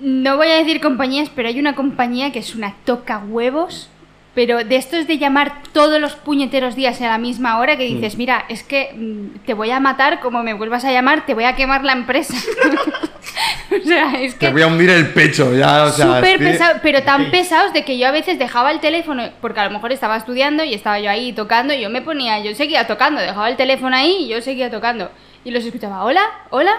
no 0.00 0.36
voy 0.36 0.48
a 0.48 0.56
decir 0.56 0.80
compañías, 0.80 1.30
pero 1.34 1.48
hay 1.48 1.58
una 1.60 1.74
compañía 1.74 2.32
que 2.32 2.38
es 2.40 2.54
una 2.54 2.74
toca 2.84 3.18
huevos. 3.18 3.90
Pero 4.34 4.62
de 4.64 4.76
estos 4.76 5.06
de 5.06 5.16
llamar 5.16 5.62
todos 5.72 5.98
los 5.98 6.14
puñeteros 6.14 6.76
días 6.76 7.00
a 7.00 7.06
la 7.08 7.16
misma 7.16 7.58
hora 7.58 7.78
que 7.78 7.88
Mm. 7.88 7.94
dices, 7.94 8.18
mira, 8.18 8.44
es 8.50 8.62
que 8.62 8.92
mm, 8.94 9.46
te 9.46 9.54
voy 9.54 9.70
a 9.70 9.80
matar, 9.80 10.20
como 10.20 10.42
me 10.42 10.52
vuelvas 10.52 10.84
a 10.84 10.92
llamar, 10.92 11.24
te 11.24 11.32
voy 11.32 11.44
a 11.44 11.56
quemar 11.56 11.84
la 11.84 11.92
empresa. 11.94 12.34
o 13.70 13.86
sea, 13.86 14.12
es 14.20 14.38
Te 14.38 14.46
que 14.46 14.52
voy 14.52 14.62
a 14.62 14.66
hundir 14.66 14.90
el 14.90 15.12
pecho, 15.12 15.54
ya, 15.54 15.84
o 15.84 15.90
sea. 15.90 16.16
súper 16.16 16.38
pesado, 16.38 16.78
pero 16.82 17.02
tan 17.02 17.30
pesados 17.30 17.72
de 17.72 17.84
que 17.84 17.98
yo 17.98 18.08
a 18.08 18.10
veces 18.10 18.38
dejaba 18.38 18.70
el 18.72 18.80
teléfono, 18.80 19.28
porque 19.40 19.60
a 19.60 19.64
lo 19.64 19.70
mejor 19.70 19.92
estaba 19.92 20.16
estudiando 20.16 20.64
y 20.64 20.74
estaba 20.74 20.98
yo 21.00 21.10
ahí 21.10 21.32
tocando, 21.32 21.74
y 21.74 21.80
yo 21.80 21.90
me 21.90 22.02
ponía, 22.02 22.38
yo 22.40 22.54
seguía 22.54 22.86
tocando, 22.86 23.20
dejaba 23.20 23.48
el 23.48 23.56
teléfono 23.56 23.94
ahí 23.96 24.16
y 24.20 24.28
yo 24.28 24.40
seguía 24.40 24.70
tocando. 24.70 25.10
Y 25.44 25.50
los 25.50 25.64
escuchaba, 25.64 26.04
hola, 26.04 26.22
hola. 26.50 26.72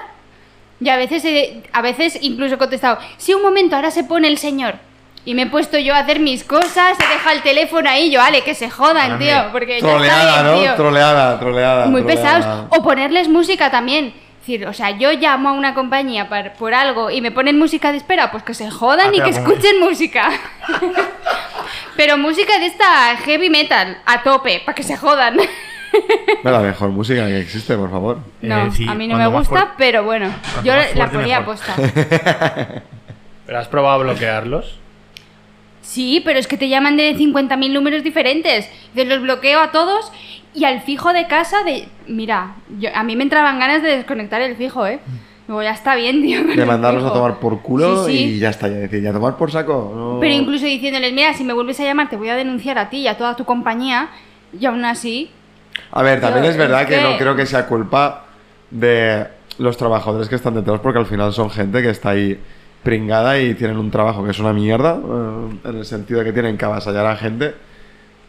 Y 0.80 0.90
a 0.90 0.98
veces, 0.98 1.24
he- 1.26 1.64
a 1.74 1.82
veces 1.82 2.18
incluso 2.22 2.56
he 2.56 2.58
contestado, 2.58 2.98
sí, 3.18 3.34
un 3.34 3.42
momento, 3.42 3.76
ahora 3.76 3.92
se 3.92 4.04
pone 4.04 4.28
el 4.28 4.38
señor. 4.38 4.76
Y 5.26 5.34
me 5.34 5.42
he 5.42 5.48
puesto 5.48 5.78
yo 5.78 5.94
a 5.94 6.00
hacer 6.00 6.20
mis 6.22 6.44
cosas, 6.46 6.98
he 7.00 7.14
dejado 7.14 7.36
el 7.36 7.42
teléfono 7.42 7.90
ahí, 7.90 8.10
yo, 8.12 8.20
vale, 8.20 8.44
que 8.44 8.54
se 8.56 8.70
jodan, 8.70 9.20
tío, 9.20 9.36
porque 9.52 9.82
ya 9.82 9.88
Troleada, 9.88 10.30
está 10.30 10.42
bien, 10.44 10.56
¿no? 10.56 10.62
tío. 10.62 10.76
Troleada, 10.76 11.40
troleada. 11.40 11.86
Muy 11.88 12.02
troleada. 12.04 12.38
pesados. 12.38 12.66
O 12.70 12.82
ponerles 12.84 13.28
música 13.28 13.70
también. 13.70 14.14
Es 14.48 14.52
decir, 14.52 14.66
o 14.66 14.72
sea, 14.72 14.92
yo 14.92 15.12
llamo 15.12 15.50
a 15.50 15.52
una 15.52 15.74
compañía 15.74 16.30
par- 16.30 16.54
por, 16.54 16.74
algo 16.74 17.12
y 17.12 17.20
me 17.20 17.32
ponen 17.32 17.60
música 17.60 17.92
de 17.92 17.98
espera, 17.98 18.32
pues 18.32 18.44
que 18.44 18.54
se 18.54 18.72
jodan 18.72 19.10
Ah, 19.10 19.18
y 19.18 19.20
que 19.20 19.30
escuchen 19.32 19.78
música. 19.82 20.30
Pero 21.98 22.18
música 22.18 22.58
de 22.58 22.68
esta 22.68 23.18
heavy 23.18 23.50
metal, 23.50 23.98
a 24.06 24.24
tope, 24.24 24.62
para 24.66 24.74
que 24.74 24.84
se 24.84 24.96
jodan. 24.96 25.36
La 26.46 26.60
mejor 26.60 26.92
música 26.92 27.26
que 27.28 27.42
existe, 27.42 27.76
por 27.76 27.92
favor. 27.92 28.20
No, 28.42 28.68
Eh, 28.68 28.72
sí, 28.72 28.88
a 28.88 28.94
mí 28.94 29.06
no 29.10 29.18
me 29.18 29.28
gusta, 29.28 29.74
pero 29.78 30.06
bueno, 30.06 30.30
cuanto 30.54 30.64
yo 30.64 30.74
la 30.96 31.10
ponía 31.10 31.38
aposta. 31.40 31.74
¿Pero 33.46 33.60
has 33.60 33.68
probado 33.68 34.00
bloquearlos? 34.00 34.80
Sí, 35.88 36.22
pero 36.26 36.38
es 36.38 36.48
que 36.48 36.58
te 36.58 36.68
llaman 36.68 36.98
de 36.98 37.16
50.000 37.16 37.72
números 37.72 38.04
diferentes. 38.04 38.70
Entonces 38.90 39.08
los 39.08 39.22
bloqueo 39.22 39.62
a 39.62 39.72
todos 39.72 40.12
y 40.54 40.66
al 40.66 40.82
fijo 40.82 41.14
de 41.14 41.28
casa 41.28 41.64
de... 41.64 41.88
Mira, 42.08 42.56
yo, 42.78 42.90
a 42.94 43.04
mí 43.04 43.16
me 43.16 43.24
entraban 43.24 43.58
ganas 43.58 43.82
de 43.82 43.96
desconectar 43.96 44.42
el 44.42 44.58
fijo, 44.58 44.86
¿eh? 44.86 45.00
Digo, 45.48 45.64
ya 45.64 45.72
está 45.72 45.96
bien, 45.96 46.22
tío. 46.22 46.44
De 46.44 46.66
mandarlos 46.66 47.06
a 47.06 47.14
tomar 47.14 47.40
por 47.40 47.62
culo 47.62 48.06
Sí, 48.06 48.12
sí. 48.18 48.24
y 48.36 48.40
ya 48.40 48.50
está. 48.50 48.68
Ya 48.68 48.76
decir, 48.76 49.02
ya 49.02 49.14
tomar 49.14 49.38
por 49.38 49.50
saco. 49.50 49.94
no- 49.96 50.18
Pero 50.20 50.34
incluso 50.34 50.66
diciéndoles, 50.66 51.14
mira, 51.14 51.34
si 51.34 51.46
me 51.46 51.54
vuelves 51.54 51.80
a 51.80 51.84
llamar 51.86 52.10
te 52.10 52.18
voy 52.18 52.28
a 52.28 52.36
denunciar 52.36 52.78
a 52.78 52.90
ti 52.90 52.98
y 52.98 53.08
a 53.08 53.16
toda 53.18 53.38
tu 53.38 53.46
compañía. 53.46 54.10
Y 54.60 54.66
aún 54.66 54.84
así... 54.84 55.30
A 55.92 56.02
ver, 56.04 56.20
también 56.20 56.44
es 56.46 56.58
verdad 56.58 56.82
es 56.82 56.88
que... 56.88 56.96
que- 56.96 57.02
no 57.02 57.18
creo 57.18 57.36
que 57.38 57.46
sea 57.46 57.66
culpa 57.66 58.26
de 58.72 59.26
los 59.58 59.78
trabajadores 59.78 60.28
que 60.28 60.36
están 60.36 60.54
detrás, 60.56 60.82
porque 60.82 61.00
al 61.00 61.06
final 61.06 61.32
son 61.32 61.50
gente 61.50 61.82
que 61.82 61.92
está 61.92 62.10
ahí 62.10 62.38
pringada 62.84 63.40
y 63.40 63.54
tienen 63.56 63.78
un 63.78 63.92
trabajo 63.92 64.24
que 64.24 64.32
es 64.32 64.40
una 64.40 64.54
mierda, 64.54 64.96
eh, 64.96 65.70
en 65.70 65.78
el 65.78 65.86
sentido 65.86 66.20
de 66.20 66.26
que 66.26 66.34
tienen 66.34 66.58
que 66.58 66.66
avasallar 66.66 67.06
a 67.06 67.16
gente. 67.16 67.54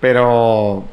Pero, 0.01 0.85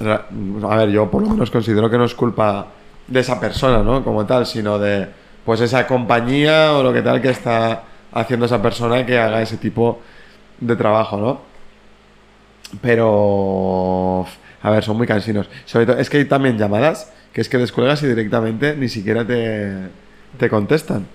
a 0.00 0.76
ver, 0.76 0.90
yo 0.90 1.10
por 1.10 1.22
lo 1.22 1.30
menos 1.30 1.50
considero 1.50 1.90
que 1.90 1.98
no 1.98 2.04
es 2.04 2.14
culpa 2.14 2.66
de 3.06 3.20
esa 3.20 3.40
persona, 3.40 3.82
¿no? 3.82 4.04
Como 4.04 4.24
tal, 4.26 4.46
sino 4.46 4.78
de, 4.78 5.08
pues, 5.44 5.60
esa 5.60 5.86
compañía 5.86 6.74
o 6.74 6.82
lo 6.82 6.92
que 6.92 7.02
tal 7.02 7.20
que 7.20 7.30
está 7.30 7.82
haciendo 8.12 8.46
esa 8.46 8.62
persona 8.62 9.04
que 9.04 9.18
haga 9.18 9.42
ese 9.42 9.56
tipo 9.56 10.00
de 10.60 10.76
trabajo, 10.76 11.16
¿no? 11.16 11.40
Pero, 12.80 14.26
a 14.62 14.70
ver, 14.70 14.84
son 14.84 14.96
muy 14.96 15.06
cansinos. 15.06 15.48
Sobre 15.64 15.86
todo, 15.86 15.98
es 15.98 16.08
que 16.08 16.18
hay 16.18 16.24
también 16.26 16.56
llamadas 16.56 17.12
que 17.32 17.40
es 17.40 17.48
que 17.48 17.58
descuelgas 17.58 18.02
y 18.02 18.06
directamente 18.06 18.74
ni 18.76 18.88
siquiera 18.88 19.24
te, 19.24 19.88
te 20.38 20.48
contestan. 20.48 21.06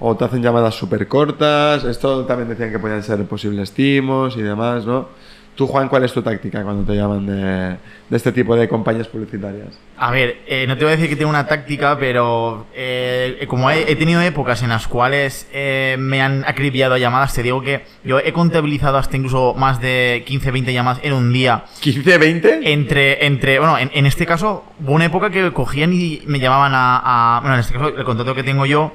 O 0.00 0.16
te 0.16 0.24
hacen 0.24 0.42
llamadas 0.42 0.74
súper 0.74 1.08
cortas. 1.08 1.84
Esto 1.84 2.24
también 2.24 2.48
decían 2.48 2.70
que 2.70 2.78
podían 2.78 3.02
ser 3.02 3.24
posibles 3.26 3.72
timos 3.72 4.36
y 4.36 4.42
demás, 4.42 4.84
¿no? 4.86 5.08
Tú, 5.56 5.66
Juan, 5.66 5.88
¿cuál 5.88 6.04
es 6.04 6.12
tu 6.12 6.22
táctica 6.22 6.62
cuando 6.62 6.84
te 6.84 6.96
llaman 6.96 7.26
de, 7.26 7.76
de 8.08 8.16
este 8.16 8.30
tipo 8.30 8.54
de 8.54 8.68
compañías 8.68 9.08
publicitarias? 9.08 9.76
A 9.96 10.12
ver, 10.12 10.36
eh, 10.46 10.66
no 10.68 10.76
te 10.78 10.84
voy 10.84 10.92
a 10.92 10.96
decir 10.96 11.08
que 11.10 11.16
tengo 11.16 11.30
una 11.30 11.48
táctica, 11.48 11.96
pero 11.98 12.66
eh, 12.76 13.44
como 13.48 13.68
he, 13.68 13.90
he 13.90 13.96
tenido 13.96 14.20
épocas 14.22 14.62
en 14.62 14.68
las 14.68 14.86
cuales 14.86 15.48
eh, 15.52 15.96
me 15.98 16.22
han 16.22 16.44
acribillado 16.46 16.96
llamadas, 16.96 17.34
te 17.34 17.42
digo 17.42 17.60
que 17.60 17.84
yo 18.04 18.20
he 18.20 18.32
contabilizado 18.32 18.98
hasta 18.98 19.16
incluso 19.16 19.52
más 19.54 19.80
de 19.80 20.22
15, 20.28 20.52
20 20.52 20.72
llamadas 20.72 21.00
en 21.02 21.12
un 21.12 21.32
día. 21.32 21.64
¿15, 21.82 22.20
20? 22.20 22.72
Entre, 22.72 23.26
entre, 23.26 23.58
bueno, 23.58 23.78
en, 23.78 23.90
en 23.92 24.06
este 24.06 24.26
caso 24.26 24.62
hubo 24.80 24.92
una 24.92 25.06
época 25.06 25.28
que 25.30 25.52
cogían 25.52 25.92
y 25.92 26.22
me 26.26 26.38
llamaban 26.38 26.70
a, 26.72 27.00
a- 27.36 27.40
bueno, 27.40 27.54
en 27.54 27.60
este 27.62 27.72
caso 27.72 27.88
el 27.88 28.04
contrato 28.04 28.32
que 28.36 28.44
tengo 28.44 28.64
yo, 28.64 28.92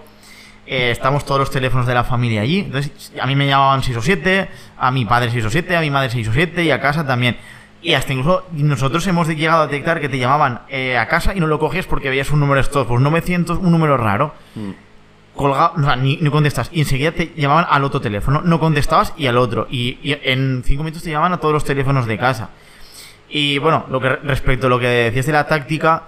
eh, 0.74 0.90
estamos 0.90 1.24
todos 1.24 1.40
los 1.40 1.52
teléfonos 1.52 1.86
de 1.86 1.94
la 1.94 2.04
familia 2.04 2.42
allí, 2.42 2.62
entonces 2.62 3.12
a 3.22 3.28
mí 3.28 3.36
me 3.36 3.46
llamaban 3.46 3.84
6 3.84 3.96
o 3.98 4.02
7, 4.02 4.50
a 4.76 4.90
mi 4.90 5.06
padre 5.06 5.30
6 5.30 5.46
o 5.46 5.50
7, 5.52 5.76
a 5.76 5.82
mi 5.82 5.92
madre 5.92 6.10
6 6.10 6.30
o 6.30 6.34
7 6.34 6.64
y 6.64 6.72
a 6.72 6.82
casa 6.82 7.06
también. 7.06 7.38
Y 7.84 7.94
hasta 7.94 8.12
incluso 8.12 8.48
nosotros 8.54 9.06
hemos 9.06 9.28
llegado 9.28 9.62
a 9.62 9.68
detectar 9.68 10.02
que 10.02 10.10
te 10.10 10.18
llamaban 10.18 10.62
eh, 10.70 10.98
a 10.98 11.08
casa 11.08 11.36
y 11.36 11.40
no 11.40 11.46
lo 11.46 11.60
cogías 11.60 11.86
porque 11.86 12.10
veías 12.10 12.32
un 12.32 12.40
número 12.40 12.60
estos, 12.60 12.88
pues 12.88 13.00
900, 13.00 13.60
un 13.60 13.72
número 13.72 13.98
raro. 13.98 14.34
Colga, 15.36 15.74
o 15.76 15.84
sea, 15.84 15.96
ni, 15.96 16.18
ni 16.18 16.32
contestas. 16.32 16.70
Y 16.72 16.80
enseguida 16.80 17.12
te 17.12 17.34
llamaban 17.36 17.68
al 17.70 17.84
otro 17.84 18.02
teléfono. 18.02 18.42
No 18.44 18.60
contestabas 18.60 19.14
y 19.16 19.28
al 19.28 19.38
otro. 19.38 19.68
Y, 19.70 20.00
y 20.02 20.18
en 20.24 20.64
cinco 20.66 20.84
minutos 20.84 21.04
te 21.04 21.12
llamaban 21.12 21.34
a 21.34 21.38
todos 21.38 21.54
los 21.54 21.66
teléfonos 21.66 22.08
de 22.08 22.18
casa. 22.18 22.50
Y 23.30 23.60
bueno, 23.60 23.86
lo 23.90 24.00
que 24.00 24.10
respecto 24.10 24.68
a 24.68 24.70
lo 24.72 24.80
que 24.80 24.88
decías 24.88 25.28
de 25.28 25.34
la 25.34 25.46
táctica, 25.46 26.04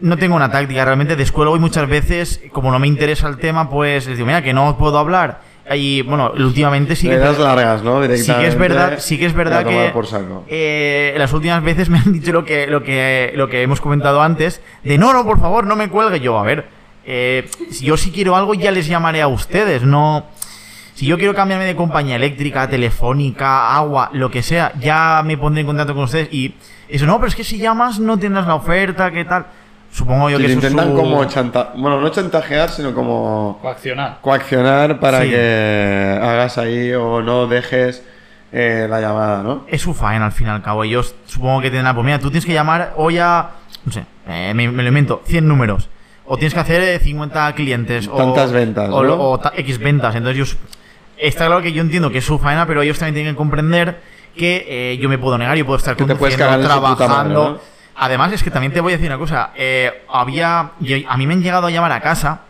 no 0.00 0.16
tengo 0.16 0.36
una 0.36 0.50
táctica, 0.50 0.84
realmente 0.84 1.16
descuelgo 1.16 1.56
y 1.56 1.60
muchas 1.60 1.88
veces, 1.88 2.40
como 2.52 2.70
no 2.70 2.78
me 2.78 2.86
interesa 2.86 3.28
el 3.28 3.38
tema, 3.38 3.68
pues 3.68 4.06
les 4.06 4.16
digo, 4.16 4.26
mira, 4.26 4.42
que 4.42 4.52
no 4.52 4.76
puedo 4.76 4.98
hablar 4.98 5.40
y 5.76 6.02
bueno, 6.02 6.32
últimamente 6.36 6.96
sí 6.96 7.08
que 7.08 7.16
das 7.16 7.38
largas, 7.38 7.82
¿no? 7.82 8.02
sí 8.16 8.32
que 8.32 8.46
es 8.46 8.58
verdad, 8.58 8.98
sí 8.98 9.18
que 9.18 9.26
es 9.26 9.34
verdad 9.34 9.64
que 9.64 9.90
por 9.92 10.06
saco. 10.06 10.44
eh, 10.48 11.14
las 11.16 11.32
últimas 11.32 11.62
veces 11.62 11.88
me 11.88 11.98
han 11.98 12.12
dicho 12.12 12.32
lo 12.32 12.44
que, 12.44 12.66
lo 12.66 12.82
que, 12.82 13.32
lo 13.36 13.48
que 13.48 13.62
hemos 13.62 13.80
comentado 13.80 14.20
antes, 14.20 14.60
de 14.82 14.98
no, 14.98 15.12
no, 15.12 15.24
por 15.24 15.38
favor, 15.38 15.66
no 15.66 15.76
me 15.76 15.88
cuelgue. 15.88 16.20
Yo, 16.20 16.38
a 16.38 16.42
ver, 16.42 16.66
eh, 17.04 17.48
si 17.70 17.84
yo 17.84 17.96
si 17.96 18.10
quiero 18.10 18.34
algo 18.36 18.54
ya 18.54 18.70
les 18.70 18.86
llamaré 18.86 19.22
a 19.22 19.28
ustedes, 19.28 19.82
no. 19.82 20.26
Si 20.94 21.06
yo 21.06 21.16
quiero 21.16 21.34
cambiarme 21.34 21.64
de 21.64 21.76
compañía 21.76 22.16
eléctrica, 22.16 22.68
telefónica, 22.68 23.74
agua, 23.74 24.10
lo 24.12 24.30
que 24.30 24.42
sea, 24.42 24.72
ya 24.80 25.22
me 25.24 25.38
pondré 25.38 25.62
en 25.62 25.66
contacto 25.66 25.94
con 25.94 26.04
ustedes 26.04 26.28
y 26.32 26.54
eso, 26.88 27.06
no, 27.06 27.16
pero 27.16 27.28
es 27.28 27.34
que 27.36 27.44
si 27.44 27.56
llamas 27.58 28.00
no 28.00 28.18
tendrás 28.18 28.46
la 28.46 28.56
oferta, 28.56 29.10
¿qué 29.10 29.24
tal? 29.24 29.46
Supongo 29.92 30.30
yo 30.30 30.38
Que 30.38 30.46
que 30.46 30.52
intentan 30.52 30.90
su- 30.90 30.94
como 30.96 31.24
chantajear, 31.24 31.76
bueno, 31.76 32.00
no 32.00 32.08
chantajear, 32.10 32.70
sino 32.70 32.94
como 32.94 33.58
Coaccionar. 33.60 34.18
coaccionar 34.20 35.00
para 35.00 35.22
Sí. 35.22 35.30
que 35.30 36.18
hagas 36.22 36.58
ahí 36.58 36.92
o 36.92 37.20
no 37.22 37.46
dejes 37.48 38.04
eh, 38.52 38.86
la 38.88 39.00
llamada, 39.00 39.42
¿no? 39.42 39.64
es 39.68 39.80
su 39.82 39.94
faena 39.94 40.26
al 40.26 40.32
fin 40.32 40.46
y 40.46 40.50
al 40.50 40.62
cabo. 40.62 40.84
Ellos 40.84 41.14
supongo 41.26 41.60
que 41.60 41.70
tendrán, 41.70 41.94
pues 41.94 42.04
mira, 42.04 42.18
tú 42.18 42.30
tienes 42.30 42.44
que 42.46 42.52
llamar 42.52 42.94
hoy 42.96 43.18
a, 43.18 43.50
no 43.84 43.92
sé, 43.92 44.04
eh, 44.28 44.52
me, 44.54 44.68
me 44.70 44.82
lo 44.82 44.88
invento, 44.88 45.22
100 45.24 45.46
números. 45.46 45.88
O 46.26 46.36
tienes 46.36 46.54
que 46.54 46.60
hacer 46.60 46.80
eh, 46.82 46.98
50 47.00 47.52
clientes. 47.54 48.06
o- 48.08 48.16
Tantas 48.16 48.52
ventas, 48.52 48.88
O, 48.90 49.02
¿no? 49.02 49.14
o 49.20 49.38
ta- 49.38 49.52
X 49.56 49.78
ventas. 49.78 50.14
Entonces 50.14 50.48
yo... 50.50 50.56
Está 51.18 51.46
claro 51.46 51.60
que 51.62 51.72
yo 51.72 51.82
entiendo 51.82 52.10
que 52.10 52.18
es 52.18 52.24
su 52.24 52.38
faena, 52.38 52.66
pero 52.66 52.80
ellos 52.82 52.98
también 52.98 53.14
tienen 53.14 53.34
que 53.34 53.38
comprender 53.38 54.00
que 54.36 54.64
eh, 54.68 54.98
yo 54.98 55.08
me 55.08 55.18
puedo 55.18 55.36
negar, 55.36 55.56
yo 55.56 55.66
puedo 55.66 55.76
estar 55.76 55.94
Que 55.96 56.04
te 56.04 56.14
puedes 56.16 56.36
conduciendo, 56.36 56.66
puta 56.68 56.80
madre, 56.80 56.96
trabajando. 56.96 57.50
¿no? 57.50 57.79
Además, 58.02 58.32
es 58.32 58.42
que 58.42 58.50
también 58.50 58.72
te 58.72 58.80
voy 58.80 58.92
a 58.94 58.96
decir 58.96 59.10
una 59.10 59.18
cosa. 59.18 59.50
eh, 59.54 60.04
había... 60.12 60.70
yo- 60.80 60.96
a 61.08 61.16
mí 61.16 61.26
me 61.26 61.34
han 61.34 61.42
llegado 61.42 61.66
a 61.66 61.70
llamar 61.70 61.92
a 61.92 62.00
casa 62.00 62.40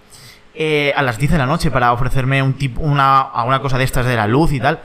eh, 0.55 0.92
a 0.96 1.03
las 1.03 1.18
10 1.18 1.32
de 1.32 1.38
la 1.38 1.46
noche 1.46 1.70
para 1.70 1.92
ofrecerme 1.92 2.42
un 2.42 2.57
una, 2.78 3.20
alguna 3.20 3.61
cosa 3.61 3.76
de 3.76 3.84
estas 3.84 4.07
de 4.07 4.14
la 4.16 4.26
luz 4.26 4.53
y 4.53 4.61
tal. 4.61 4.80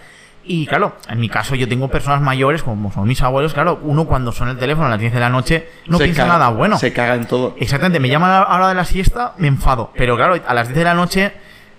Y 0.48 0.68
claro, 0.68 0.96
en 1.10 1.20
mi 1.20 1.28
caso 1.28 1.56
yo 1.56 1.68
tengo 1.68 1.88
personas 1.88 2.22
mayores, 2.22 2.62
como 2.64 2.92
son 2.92 3.08
mis 3.08 3.22
abuelos, 3.24 3.54
claro, 3.54 3.80
uno 3.82 4.06
cuando 4.06 4.32
suena 4.32 4.52
el 4.54 4.60
teléfono 4.60 4.86
a 4.88 4.90
las 4.92 5.00
10 5.00 5.14
de 5.14 5.20
la 5.20 5.30
noche 5.30 5.68
no 5.88 5.98
Se 5.98 6.04
piensa 6.04 6.24
caga- 6.24 6.34
nada 6.34 6.50
bueno. 6.50 6.78
Se 6.78 6.94
caga 6.94 7.16
en 7.16 7.26
todo. 7.26 7.56
Exactamente, 7.60 8.00
me 8.00 8.10
llaman 8.10 8.30
a 8.32 8.40
la 8.42 8.56
hora 8.56 8.68
de 8.70 8.76
la 8.76 8.86
siesta, 8.86 9.34
me 9.38 9.48
enfado. 9.48 9.92
Pero 9.96 10.16
claro, 10.16 10.40
a 10.48 10.54
las 10.54 10.68
10 10.68 10.78
de 10.78 10.84
la 10.84 10.94
noche 10.94 11.32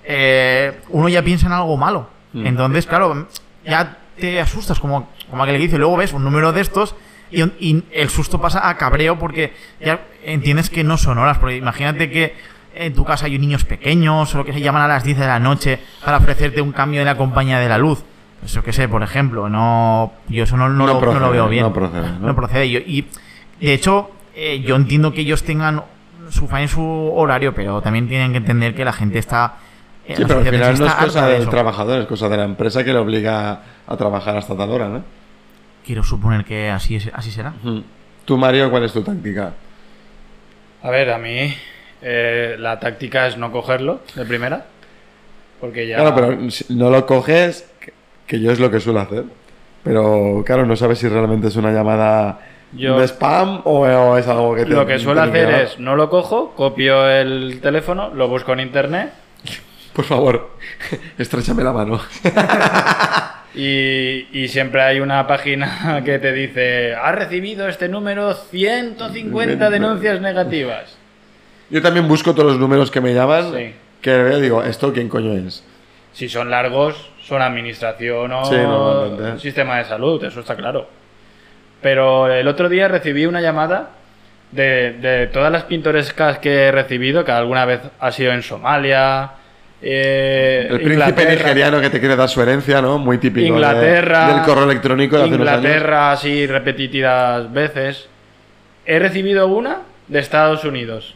eh, 0.05 0.80
uno 0.91 1.09
ya 1.09 1.22
piensa 1.22 1.47
en 1.47 1.53
algo 1.53 1.76
malo. 1.76 2.09
Mm. 2.32 2.47
Entonces, 2.47 2.87
claro, 2.87 3.26
ya 3.64 3.99
te 4.18 4.41
asustas 4.41 4.80
como, 4.80 5.09
como 5.30 5.43
aquel 5.43 5.57
que 5.57 5.62
dice. 5.62 5.78
Luego 5.78 5.97
ves 5.97 6.12
un 6.12 6.24
número 6.24 6.53
de 6.53 6.61
estos 6.61 6.95
y, 7.31 7.43
y 7.43 7.85
el 7.93 8.09
susto 8.09 8.41
pasa 8.41 8.68
a 8.68 8.77
cabreo 8.77 9.18
porque 9.18 9.53
ya 9.81 10.01
entiendes 10.24 10.70
que 10.70 10.85
no 10.85 10.97
son 10.97 11.18
horas. 11.18 11.39
Porque 11.39 11.57
imagínate 11.57 12.11
que 12.11 12.35
en 12.74 12.95
tu 12.95 13.05
casa 13.05 13.27
hay 13.27 13.39
niños 13.39 13.64
pequeños 13.64 14.35
o 14.35 14.39
lo 14.39 14.45
que 14.45 14.53
se 14.53 14.61
llaman 14.61 14.83
a 14.83 14.89
las 14.89 15.03
10 15.05 15.18
de 15.18 15.27
la 15.27 15.39
noche 15.39 15.79
para 16.05 16.18
ofrecerte 16.18 16.61
un 16.61 16.72
cambio 16.72 17.01
en 17.01 17.07
la 17.07 17.16
compañía 17.16 17.59
de 17.59 17.68
la 17.68 17.79
luz. 17.79 18.05
Eso 18.45 18.62
que 18.62 18.72
sé, 18.72 18.87
por 18.89 19.03
ejemplo, 19.03 19.49
no 19.49 20.12
yo 20.29 20.45
eso 20.45 20.57
no, 20.57 20.68
no 20.68 20.74
No 20.74 20.87
lo, 20.87 20.95
no 20.95 21.01
procede, 21.01 21.20
lo 21.20 21.31
veo 21.31 21.49
bien. 21.49 21.62
no 21.64 21.72
procede, 21.72 22.09
¿no? 22.20 22.37
Procede. 22.37 22.66
Y, 22.66 22.77
y, 22.77 23.09
de 23.64 23.72
hecho, 23.72 24.11
eh, 24.35 24.61
yo 24.61 24.77
entiendo 24.77 25.12
que 25.12 25.22
ellos 25.22 25.43
tengan 25.43 25.83
su 26.31 26.47
fan 26.47 26.62
en 26.62 26.68
su 26.68 26.83
horario, 27.14 27.55
pero 27.55 27.81
también 27.81 28.09
tienen 28.09 28.33
que 28.33 28.39
entender 28.39 28.74
que 28.74 28.85
la 28.85 28.93
gente 28.93 29.18
está. 29.18 29.55
eh, 30.07 30.14
Sí, 30.16 30.24
pero 30.27 30.41
al 30.41 30.45
final 30.45 30.79
no 30.79 30.87
es 30.87 30.93
cosa 30.95 31.27
de 31.27 31.39
del 31.39 31.49
trabajador, 31.49 32.01
es 32.03 32.07
cosa 32.07 32.29
de 32.29 32.37
la 32.37 32.45
empresa 32.45 32.85
que 32.85 32.93
le 32.93 32.99
obliga 32.99 33.62
a 33.87 33.97
trabajar 33.97 34.37
hasta 34.37 34.55
tal 34.57 34.70
hora, 34.70 34.89
¿no? 34.89 35.03
Quiero 35.87 36.03
suponer 36.03 36.45
que 36.45 36.68
así, 36.70 36.97
es, 36.97 37.09
así 37.14 37.30
será. 37.30 37.53
Tú, 38.24 38.37
Mario, 38.37 38.70
¿cuál 38.70 38.84
es 38.84 38.93
tu 38.93 39.03
táctica? 39.03 39.53
A 40.82 40.91
ver, 40.91 41.11
a 41.11 41.18
mí 41.18 41.55
eh, 42.03 42.57
la 42.59 42.78
táctica 42.80 43.26
es 43.28 43.37
no 43.39 43.53
cogerlo 43.53 44.01
de 44.16 44.24
primera. 44.24 44.66
Porque 45.61 45.87
ya. 45.87 45.97
Claro, 45.99 46.14
pero 46.14 46.51
si 46.51 46.74
no 46.74 46.91
lo 46.91 47.07
coges, 47.07 47.70
que- 47.80 47.93
que 48.26 48.41
yo 48.41 48.51
es 48.51 48.59
lo 48.61 48.70
que 48.70 48.80
suelo 48.80 49.01
hacer. 49.01 49.24
Pero 49.84 50.43
claro, 50.45 50.66
no 50.66 50.74
sabes 50.76 50.99
si 50.99 51.09
realmente 51.09 51.47
es 51.47 51.57
una 51.57 51.70
llamada 51.70 52.41
Yo- 52.72 52.99
de 52.99 53.05
spam 53.07 53.61
o, 53.64 53.80
o 53.87 54.16
es 54.18 54.26
algo 54.26 54.55
que 54.57 54.64
te. 54.64 54.70
Lo 54.70 54.84
que 54.87 54.99
suelo 54.99 55.22
hacer 55.22 55.47
liquida. 55.49 55.62
es, 55.62 55.78
no 55.78 55.95
lo 55.95 56.11
cojo, 56.11 56.53
copio 56.57 57.09
el 57.09 57.61
teléfono, 57.62 58.12
lo 58.12 58.28
busco 58.28 58.53
en 58.53 58.61
internet 58.61 59.12
Por 59.95 60.05
favor, 60.05 60.51
estrechame 61.18 61.62
la 61.62 61.72
mano. 61.72 62.01
y, 63.57 64.29
y 64.33 64.49
siempre 64.49 64.83
hay 64.83 65.01
una 65.01 65.27
página 65.27 66.03
que 66.05 66.19
te 66.19 66.33
dice, 66.33 66.95
has 66.95 67.15
recibido 67.15 67.69
este 67.69 67.89
número 67.89 68.35
150 68.35 69.71
denuncias 69.71 70.21
negativas. 70.21 70.97
Yo 71.71 71.83
también 71.83 72.07
busco 72.07 72.35
todos 72.35 72.53
los 72.53 72.61
números 72.61 72.91
que 72.91 73.01
me 73.01 73.15
llaman. 73.15 73.53
Sí. 73.53 73.75
Que 74.01 74.17
veo, 74.19 74.39
digo, 74.39 74.63
¿esto 74.63 74.93
quién 74.93 75.09
coño 75.09 75.33
es? 75.33 75.65
Si 76.13 76.29
son 76.29 76.51
largos, 76.51 77.11
son 77.23 77.43
administración 77.43 78.31
o 78.33 78.45
Sí, 78.45 79.41
sistema 79.41 79.79
de 79.79 79.85
salud, 79.85 80.23
eso 80.25 80.41
está 80.41 80.55
claro. 80.55 80.89
Pero 81.83 82.31
el 82.33 82.47
otro 82.49 82.69
día 82.69 82.89
recibí 82.89 83.27
una 83.27 83.41
llamada 83.41 83.91
de, 84.53 84.93
de 84.93 85.27
todas 85.27 85.51
las 85.51 85.65
pintorescas 85.65 86.39
que 86.39 86.67
he 86.67 86.73
recibido, 86.73 87.25
que 87.25 87.33
alguna 87.33 87.65
vez 87.65 87.81
ha 87.99 88.13
sido 88.13 88.33
en 88.33 88.43
Somalia, 88.43 89.33
eh, 89.83 90.66
El 90.70 90.77
príncipe 90.81 90.93
Inglaterra, 90.95 91.31
nigeriano 91.35 91.81
que 91.81 91.91
te 91.91 92.01
quiere 92.01 92.16
dar 92.16 92.29
su 92.29 92.41
herencia, 92.43 92.81
¿no? 92.81 92.99
Muy 92.99 93.18
típico 93.18 93.43
de- 93.43 93.49
Inglaterra, 93.49 94.35
del 94.35 94.43
correo 94.45 94.64
electrónico 94.64 95.16
de 95.16 95.24
hace 95.24 95.35
unos 95.35 95.47
años. 95.49 95.59
Inglaterra, 95.64 96.12
así 96.12 96.47
repetidas 96.47 97.53
veces. 97.53 98.09
He 98.87 98.99
recibido 98.99 99.49
una 99.49 99.79
de 100.09 100.18
Estados 100.20 100.64
Unidos 100.64 101.14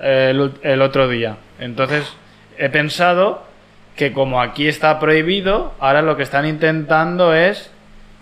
el, 0.00 0.52
el 0.62 0.82
otro 0.82 1.08
día. 1.08 1.36
Entonces 1.58 2.04
he 2.58 2.68
pensado 2.68 3.44
que 3.96 4.12
como 4.12 4.40
aquí 4.40 4.68
está 4.68 4.98
prohibido, 4.98 5.72
ahora 5.80 6.02
lo 6.02 6.16
que 6.16 6.22
están 6.22 6.46
intentando 6.46 7.34
es 7.34 7.70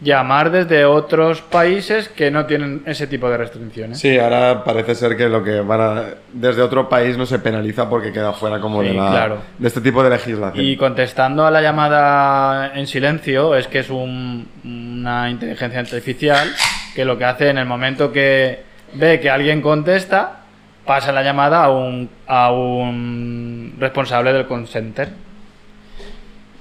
llamar 0.03 0.51
desde 0.51 0.85
otros 0.87 1.43
países 1.43 2.09
que 2.09 2.31
no 2.31 2.47
tienen 2.47 2.83
ese 2.87 3.07
tipo 3.07 3.29
de 3.29 3.37
restricciones. 3.37 3.99
Sí, 3.99 4.19
ahora 4.19 4.65
parece 4.65 4.95
ser 4.95 5.17
que 5.17 5.29
lo 5.29 5.45
que 5.45 5.61
van 5.61 5.81
a. 5.81 6.03
Desde 6.33 6.63
otro 6.63 6.89
país 6.89 7.17
no 7.19 7.27
se 7.27 7.39
penaliza 7.39 7.89
porque 7.91 8.13
queda 8.13 8.33
fuera 8.33 8.61
como 8.61 8.81
Sí, 8.83 8.89
de, 8.89 8.95
la, 8.95 9.11
claro. 9.11 9.39
de 9.59 9.69
este 9.69 9.81
tipo 9.81 10.03
de 10.03 10.11
legislación. 10.11 10.65
Y 10.65 10.77
contestando 10.77 11.45
a 11.47 11.51
la 11.51 11.61
llamada 11.61 12.73
en 12.75 12.87
silencio, 12.87 13.55
es 13.55 13.67
que 13.67 13.81
es 13.81 13.91
un- 13.91 14.49
una 14.65 15.29
inteligencia 15.31 15.81
artificial 15.81 16.49
que 16.95 17.05
lo 17.05 17.19
que 17.19 17.25
hace 17.25 17.49
en 17.51 17.59
el 17.59 17.67
momento 17.67 18.11
que 18.13 18.63
ve 18.95 19.21
que 19.21 19.31
alguien 19.31 19.61
contesta, 19.63 20.39
pasa 20.87 21.13
la 21.13 21.23
llamada 21.23 21.63
a 21.65 21.71
un, 21.71 22.09
a 22.27 22.51
un 22.53 23.75
responsable 23.79 24.33
del 24.33 24.47
call 24.49 24.67
center. 24.67 25.09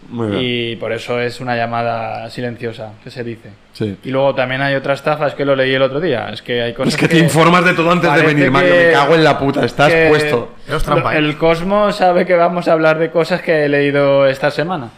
Muy 0.09 0.27
bien. 0.27 0.41
Y 0.43 0.75
por 0.77 0.91
eso 0.91 1.19
es 1.19 1.39
una 1.39 1.55
llamada 1.55 2.29
silenciosa, 2.29 2.93
que 3.03 3.11
se 3.11 3.23
dice. 3.23 3.49
Sí. 3.73 3.97
Y 4.03 4.09
luego 4.09 4.33
también 4.35 4.61
hay 4.61 4.75
otra 4.75 4.93
estafa, 4.93 5.27
es 5.27 5.35
que 5.35 5.45
lo 5.45 5.55
leí 5.55 5.73
el 5.73 5.81
otro 5.81 5.99
día. 5.99 6.29
Es 6.29 6.41
que 6.41 6.61
hay 6.61 6.73
cosas 6.73 6.95
Es 6.95 6.99
que 6.99 7.07
te 7.07 7.17
informas 7.19 7.63
de 7.63 7.73
todo 7.73 7.91
antes 7.91 8.13
de 8.13 8.21
venir, 8.23 8.51
Mario. 8.51 8.73
Me 8.73 8.91
cago 8.91 9.15
en 9.15 9.23
la 9.23 9.37
puta. 9.37 9.63
Estás 9.63 9.93
puesto. 10.09 10.55
Trampa, 10.83 11.15
¿eh? 11.15 11.19
El 11.19 11.37
Cosmo 11.37 11.91
sabe 11.91 12.25
que 12.25 12.35
vamos 12.35 12.67
a 12.67 12.73
hablar 12.73 12.97
de 12.97 13.11
cosas 13.11 13.41
que 13.41 13.65
he 13.65 13.69
leído 13.69 14.25
esta 14.25 14.51
semana. 14.51 14.89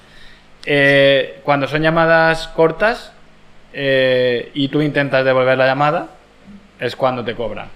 Eh, 0.66 1.40
cuando 1.44 1.68
son 1.68 1.82
llamadas 1.82 2.48
cortas 2.50 3.14
eh, 3.74 4.52
y 4.54 4.68
tú 4.70 4.82
intentas 4.82 5.26
devolver 5.26 5.58
la 5.58 5.66
llamada, 5.66 6.08
es 6.80 6.96
cuando 6.96 7.24
te 7.24 7.36
cobran. 7.36 7.68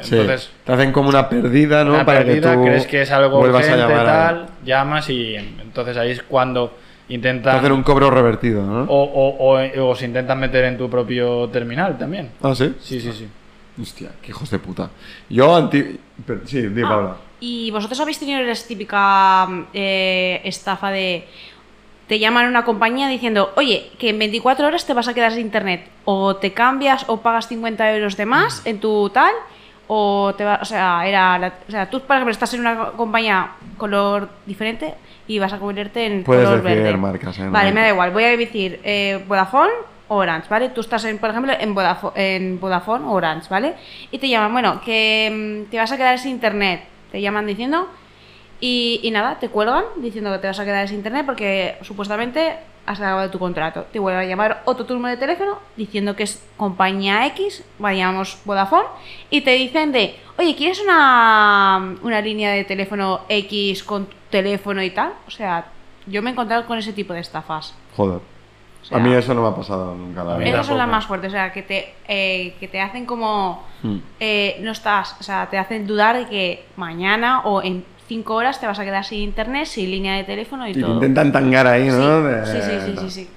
Sí. 0.00 0.16
Entonces, 0.16 0.50
te 0.64 0.72
hacen 0.72 0.92
como 0.92 1.08
una 1.08 1.28
perdida, 1.28 1.84
¿no? 1.84 1.94
una 1.94 2.04
Para 2.06 2.20
pérdida, 2.24 2.50
que 2.52 2.56
tú 2.56 2.64
crees 2.64 2.86
que 2.86 3.02
es 3.02 3.10
algo 3.10 3.38
vuelvas 3.38 3.64
urgente, 3.64 3.82
a 3.82 3.88
llamar. 3.88 4.06
a- 4.06 4.12
tal, 4.28 4.46
llamas 4.64 5.10
y 5.10 5.34
entonces 5.36 5.96
ahí 5.96 6.10
es 6.12 6.22
cuando 6.22 6.76
Te 7.08 7.14
intentan... 7.14 7.56
hacen 7.56 7.72
un 7.72 7.82
cobro 7.82 8.10
revertido, 8.10 8.62
¿no? 8.64 8.82
o, 8.84 9.02
o- 9.04 9.56
o- 9.58 9.90
o 9.90 9.94
se 9.94 10.06
intentan 10.06 10.38
meter 10.40 10.64
en 10.64 10.78
tu 10.78 10.88
propio 10.90 11.48
terminal 11.48 11.96
también. 11.98 12.30
Ah, 12.42 12.54
sí. 12.54 12.74
Sí, 12.80 13.00
sí, 13.00 13.12
sí. 13.12 13.28
Hostia, 13.80 14.10
qué 14.22 14.28
hijos 14.30 14.50
de 14.50 14.58
puta. 14.60 14.88
Yo 15.28 15.56
anti. 15.56 15.98
Sí, 16.44 16.62
di, 16.68 16.82
Ah, 16.82 16.88
Paula. 16.88 17.16
¿Y 17.40 17.70
vosotros 17.72 17.98
habéis 18.00 18.18
tenido 18.20 18.40
la 18.40 18.54
típica 18.54 19.48
eh, 19.74 20.40
estafa 20.44 20.90
de... 20.90 21.26
Te 22.06 22.18
llaman 22.18 22.46
a 22.46 22.48
una 22.48 22.64
compañía 22.64 23.08
diciendo, 23.08 23.52
oye, 23.56 23.90
que 23.98 24.10
en 24.10 24.18
24 24.18 24.66
horas 24.66 24.86
te 24.86 24.92
vas 24.94 25.08
a 25.08 25.14
quedar 25.14 25.32
sin 25.32 25.40
internet. 25.40 25.88
O 26.04 26.36
te 26.36 26.52
cambias 26.52 27.04
o 27.08 27.20
pagas 27.22 27.48
50 27.48 27.94
euros 27.96 28.16
de 28.16 28.26
más 28.26 28.64
en 28.66 28.78
tu 28.78 29.08
tal. 29.10 29.32
O 29.86 30.34
te 30.36 30.44
va, 30.44 30.58
o 30.62 30.64
sea, 30.64 31.06
era 31.06 31.38
la- 31.38 31.52
o 31.68 31.70
sea, 31.70 31.90
tú, 31.90 32.00
por 32.00 32.16
ejemplo, 32.16 32.32
estás 32.32 32.52
en 32.54 32.60
una 32.60 32.86
compañía 32.92 33.50
color 33.76 34.28
diferente 34.46 34.94
y 35.26 35.38
vas 35.38 35.52
a 35.52 35.58
convertirte 35.58 36.06
en 36.06 36.24
Puedes 36.24 36.44
color 36.48 36.62
decir 36.62 36.82
verde. 36.82 36.96
marcas, 36.98 37.38
¿eh? 37.38 37.48
Vale, 37.50 37.72
me 37.72 37.80
da 37.82 37.88
igual. 37.90 38.10
Voy 38.12 38.24
a 38.24 38.36
decir 38.36 38.80
eh, 38.84 39.22
Vodafone 39.28 39.72
o 40.08 40.16
Orange, 40.16 40.48
¿vale? 40.48 40.68
Tú 40.70 40.80
estás, 40.80 41.04
en, 41.04 41.18
por 41.18 41.30
ejemplo, 41.30 41.52
en 41.58 41.74
Vodafone, 41.74 42.36
en 42.36 42.60
Vodafone 42.60 43.04
o 43.06 43.10
Orange, 43.12 43.46
¿vale? 43.50 43.74
Y 44.10 44.18
te 44.18 44.28
llaman, 44.28 44.52
bueno, 44.52 44.80
que 44.84 45.64
mm, 45.66 45.70
te 45.70 45.76
vas 45.78 45.92
a 45.92 45.96
quedar 45.96 46.18
sin 46.18 46.30
internet. 46.32 46.82
Te 47.12 47.20
llaman 47.20 47.46
diciendo 47.46 47.88
y, 48.60 49.00
y 49.02 49.10
nada, 49.10 49.38
te 49.38 49.48
cuelgan 49.48 49.84
diciendo 49.96 50.32
que 50.32 50.38
te 50.38 50.46
vas 50.46 50.58
a 50.58 50.64
quedar 50.64 50.88
sin 50.88 50.98
internet 50.98 51.24
porque 51.26 51.76
supuestamente 51.82 52.56
has 52.86 53.00
acabado 53.00 53.30
tu 53.30 53.38
contrato. 53.38 53.86
Te 53.92 53.98
vuelven 53.98 54.22
a 54.22 54.26
llamar 54.26 54.62
otro 54.64 54.86
turno 54.86 55.08
de 55.08 55.16
teléfono 55.16 55.58
diciendo 55.76 56.16
que 56.16 56.24
es 56.24 56.44
compañía 56.56 57.26
X, 57.28 57.64
vayamos 57.78 58.38
Vodafone, 58.44 58.88
y 59.30 59.40
te 59.40 59.52
dicen 59.52 59.92
de, 59.92 60.16
oye, 60.38 60.54
¿quieres 60.54 60.80
una, 60.80 61.96
una 62.02 62.20
línea 62.20 62.52
de 62.52 62.64
teléfono 62.64 63.20
X 63.28 63.82
con 63.82 64.08
teléfono 64.34 64.82
y 64.82 64.90
tal. 64.90 65.12
O 65.28 65.30
sea, 65.30 65.66
yo 66.06 66.20
me 66.20 66.30
he 66.30 66.32
encontrado 66.32 66.66
con 66.66 66.76
ese 66.76 66.92
tipo 66.92 67.12
de 67.12 67.20
estafas. 67.20 67.72
Joder. 67.96 68.18
O 68.82 68.84
sea, 68.84 68.98
a 68.98 69.00
mí 69.00 69.14
eso 69.14 69.32
no 69.32 69.42
me 69.42 69.48
ha 69.48 69.54
pasado 69.54 69.94
nunca, 69.94 70.24
la 70.24 70.34
A 70.34 70.38
mí 70.38 70.44
verdad. 70.44 70.54
Esas 70.54 70.66
son 70.66 70.78
las 70.78 70.88
más 70.88 71.06
fuertes, 71.06 71.28
o 71.28 71.36
sea, 71.36 71.52
que 71.52 71.62
te, 71.62 71.94
eh, 72.08 72.54
que 72.58 72.66
te 72.66 72.80
hacen 72.80 73.06
como... 73.06 73.64
Hmm. 73.82 73.98
eh, 74.18 74.58
no 74.60 74.72
estás, 74.72 75.16
o 75.20 75.22
sea, 75.22 75.48
te 75.48 75.56
hacen 75.56 75.86
dudar 75.86 76.16
de 76.16 76.26
que 76.26 76.66
mañana 76.76 77.42
o 77.44 77.62
en 77.62 77.84
cinco 78.08 78.34
horas 78.34 78.60
te 78.60 78.66
vas 78.66 78.78
a 78.78 78.84
quedar 78.84 79.04
sin 79.04 79.20
internet, 79.20 79.66
sin 79.66 79.90
línea 79.90 80.16
de 80.16 80.24
teléfono 80.24 80.66
y, 80.66 80.70
Y 80.70 80.74
te 80.74 80.80
todo. 80.80 80.94
intentan 80.94 81.32
tangar 81.32 81.66
ahí, 81.66 81.88
¿no? 81.88 82.44
Sí, 82.44 82.52
sí, 82.52 82.60
sí, 82.62 82.80
sí, 82.80 82.96
sí, 82.98 83.10
sí. 83.10 83.28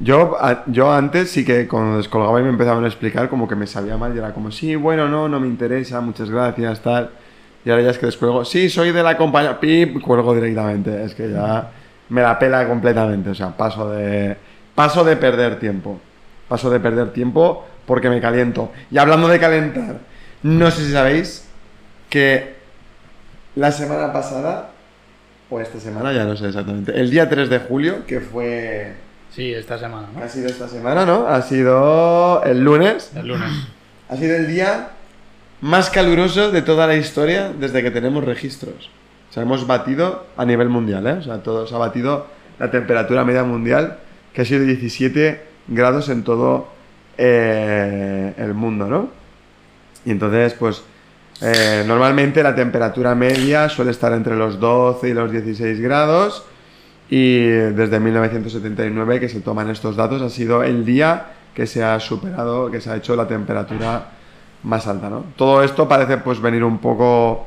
Yo, 0.00 0.36
a- 0.38 0.64
yo 0.66 0.92
antes 0.92 1.30
sí 1.30 1.44
que 1.44 1.66
cuando 1.68 1.96
descolgaba 1.98 2.38
y 2.40 2.42
me 2.42 2.50
empezaban 2.50 2.84
a 2.84 2.88
explicar 2.88 3.28
como 3.28 3.48
que 3.48 3.54
me 3.54 3.66
sabía 3.66 3.96
mal 3.96 4.14
y 4.14 4.18
era 4.18 4.32
como, 4.32 4.50
sí, 4.50 4.74
bueno, 4.76 5.08
no, 5.08 5.28
no 5.28 5.40
me 5.40 5.46
interesa, 5.46 6.00
muchas 6.00 6.28
gracias, 6.30 6.80
tal. 6.80 7.10
Y 7.64 7.70
ahora 7.70 7.82
ya 7.82 7.90
es 7.90 7.98
que 7.98 8.06
descuelgo, 8.06 8.44
sí, 8.44 8.68
soy 8.68 8.92
de 8.92 9.02
la 9.02 9.16
compañía, 9.16 9.58
pip, 9.58 10.00
cuelgo 10.02 10.34
directamente. 10.34 11.04
Es 11.04 11.14
que 11.14 11.30
ya 11.30 11.70
me 12.10 12.20
la 12.20 12.38
pela 12.38 12.66
completamente, 12.68 13.30
o 13.30 13.34
sea, 13.34 13.56
paso 13.56 13.88
de, 13.90 14.36
paso 14.74 15.02
de 15.04 15.16
perder 15.16 15.58
tiempo. 15.58 15.98
Paso 16.48 16.68
de 16.68 16.78
perder 16.80 17.12
tiempo 17.12 17.64
porque 17.86 18.10
me 18.10 18.20
caliento. 18.20 18.70
Y 18.90 18.98
hablando 18.98 19.28
de 19.28 19.38
calentar, 19.40 19.98
no 20.42 20.70
sé 20.70 20.84
si 20.84 20.92
sabéis 20.92 21.48
que 22.10 22.53
la 23.56 23.72
semana 23.72 24.12
pasada, 24.12 24.70
o 25.50 25.60
esta 25.60 25.78
semana, 25.80 26.12
ya 26.12 26.24
no 26.24 26.36
sé 26.36 26.48
exactamente, 26.48 26.98
el 26.98 27.10
día 27.10 27.28
3 27.28 27.48
de 27.48 27.58
julio, 27.58 28.06
que 28.06 28.20
fue 28.20 28.94
Sí, 29.34 29.52
esta 29.52 29.78
semana, 29.78 30.08
¿no? 30.14 30.22
ha 30.22 30.28
sido 30.28 30.46
esta 30.46 30.68
semana, 30.68 31.04
¿no? 31.04 31.26
Ha 31.26 31.42
sido 31.42 32.44
el 32.44 32.62
lunes. 32.62 33.10
El 33.16 33.28
lunes. 33.28 33.50
Ha 34.06 34.16
sido 34.16 34.36
el 34.36 34.46
día 34.46 34.90
más 35.62 35.88
caluroso 35.88 36.50
de 36.50 36.60
toda 36.60 36.86
la 36.86 36.94
historia 36.94 37.50
desde 37.58 37.82
que 37.82 37.90
tenemos 37.90 38.22
registros. 38.22 38.90
O 39.30 39.32
sea, 39.32 39.42
hemos 39.42 39.66
batido 39.66 40.26
a 40.36 40.44
nivel 40.44 40.68
mundial, 40.68 41.06
¿eh? 41.06 41.12
O 41.14 41.22
sea, 41.22 41.42
todos 41.42 41.72
ha 41.72 41.78
batido 41.78 42.26
la 42.58 42.70
temperatura 42.70 43.24
media 43.24 43.44
mundial, 43.44 43.96
que 44.34 44.42
ha 44.42 44.44
sido 44.44 44.62
17 44.62 45.42
grados 45.68 46.10
en 46.10 46.22
todo 46.22 46.68
eh, 47.16 48.34
el 48.36 48.52
mundo, 48.52 48.88
¿no? 48.88 49.08
Y 50.04 50.10
entonces, 50.10 50.52
pues, 50.52 50.82
eh, 51.40 51.84
normalmente 51.86 52.42
la 52.42 52.54
temperatura 52.54 53.14
media 53.14 53.68
suele 53.68 53.90
estar 53.90 54.12
entre 54.12 54.36
los 54.36 54.58
12 54.60 55.08
y 55.08 55.14
los 55.14 55.30
16 55.30 55.80
grados. 55.80 56.44
Y 57.10 57.46
desde 57.46 58.00
1979 58.00 59.20
que 59.20 59.28
se 59.28 59.40
toman 59.40 59.70
estos 59.70 59.94
datos 59.94 60.22
ha 60.22 60.30
sido 60.30 60.62
el 60.62 60.84
día 60.84 61.26
que 61.54 61.66
se 61.66 61.84
ha 61.84 62.00
superado, 62.00 62.70
que 62.70 62.80
se 62.80 62.90
ha 62.90 62.96
hecho 62.96 63.14
la 63.14 63.28
temperatura 63.28 64.08
más 64.62 64.86
alta, 64.86 65.10
¿no? 65.10 65.24
Todo 65.36 65.62
esto 65.62 65.86
parece 65.86 66.16
pues 66.16 66.40
venir 66.40 66.64
un 66.64 66.78
poco 66.78 67.46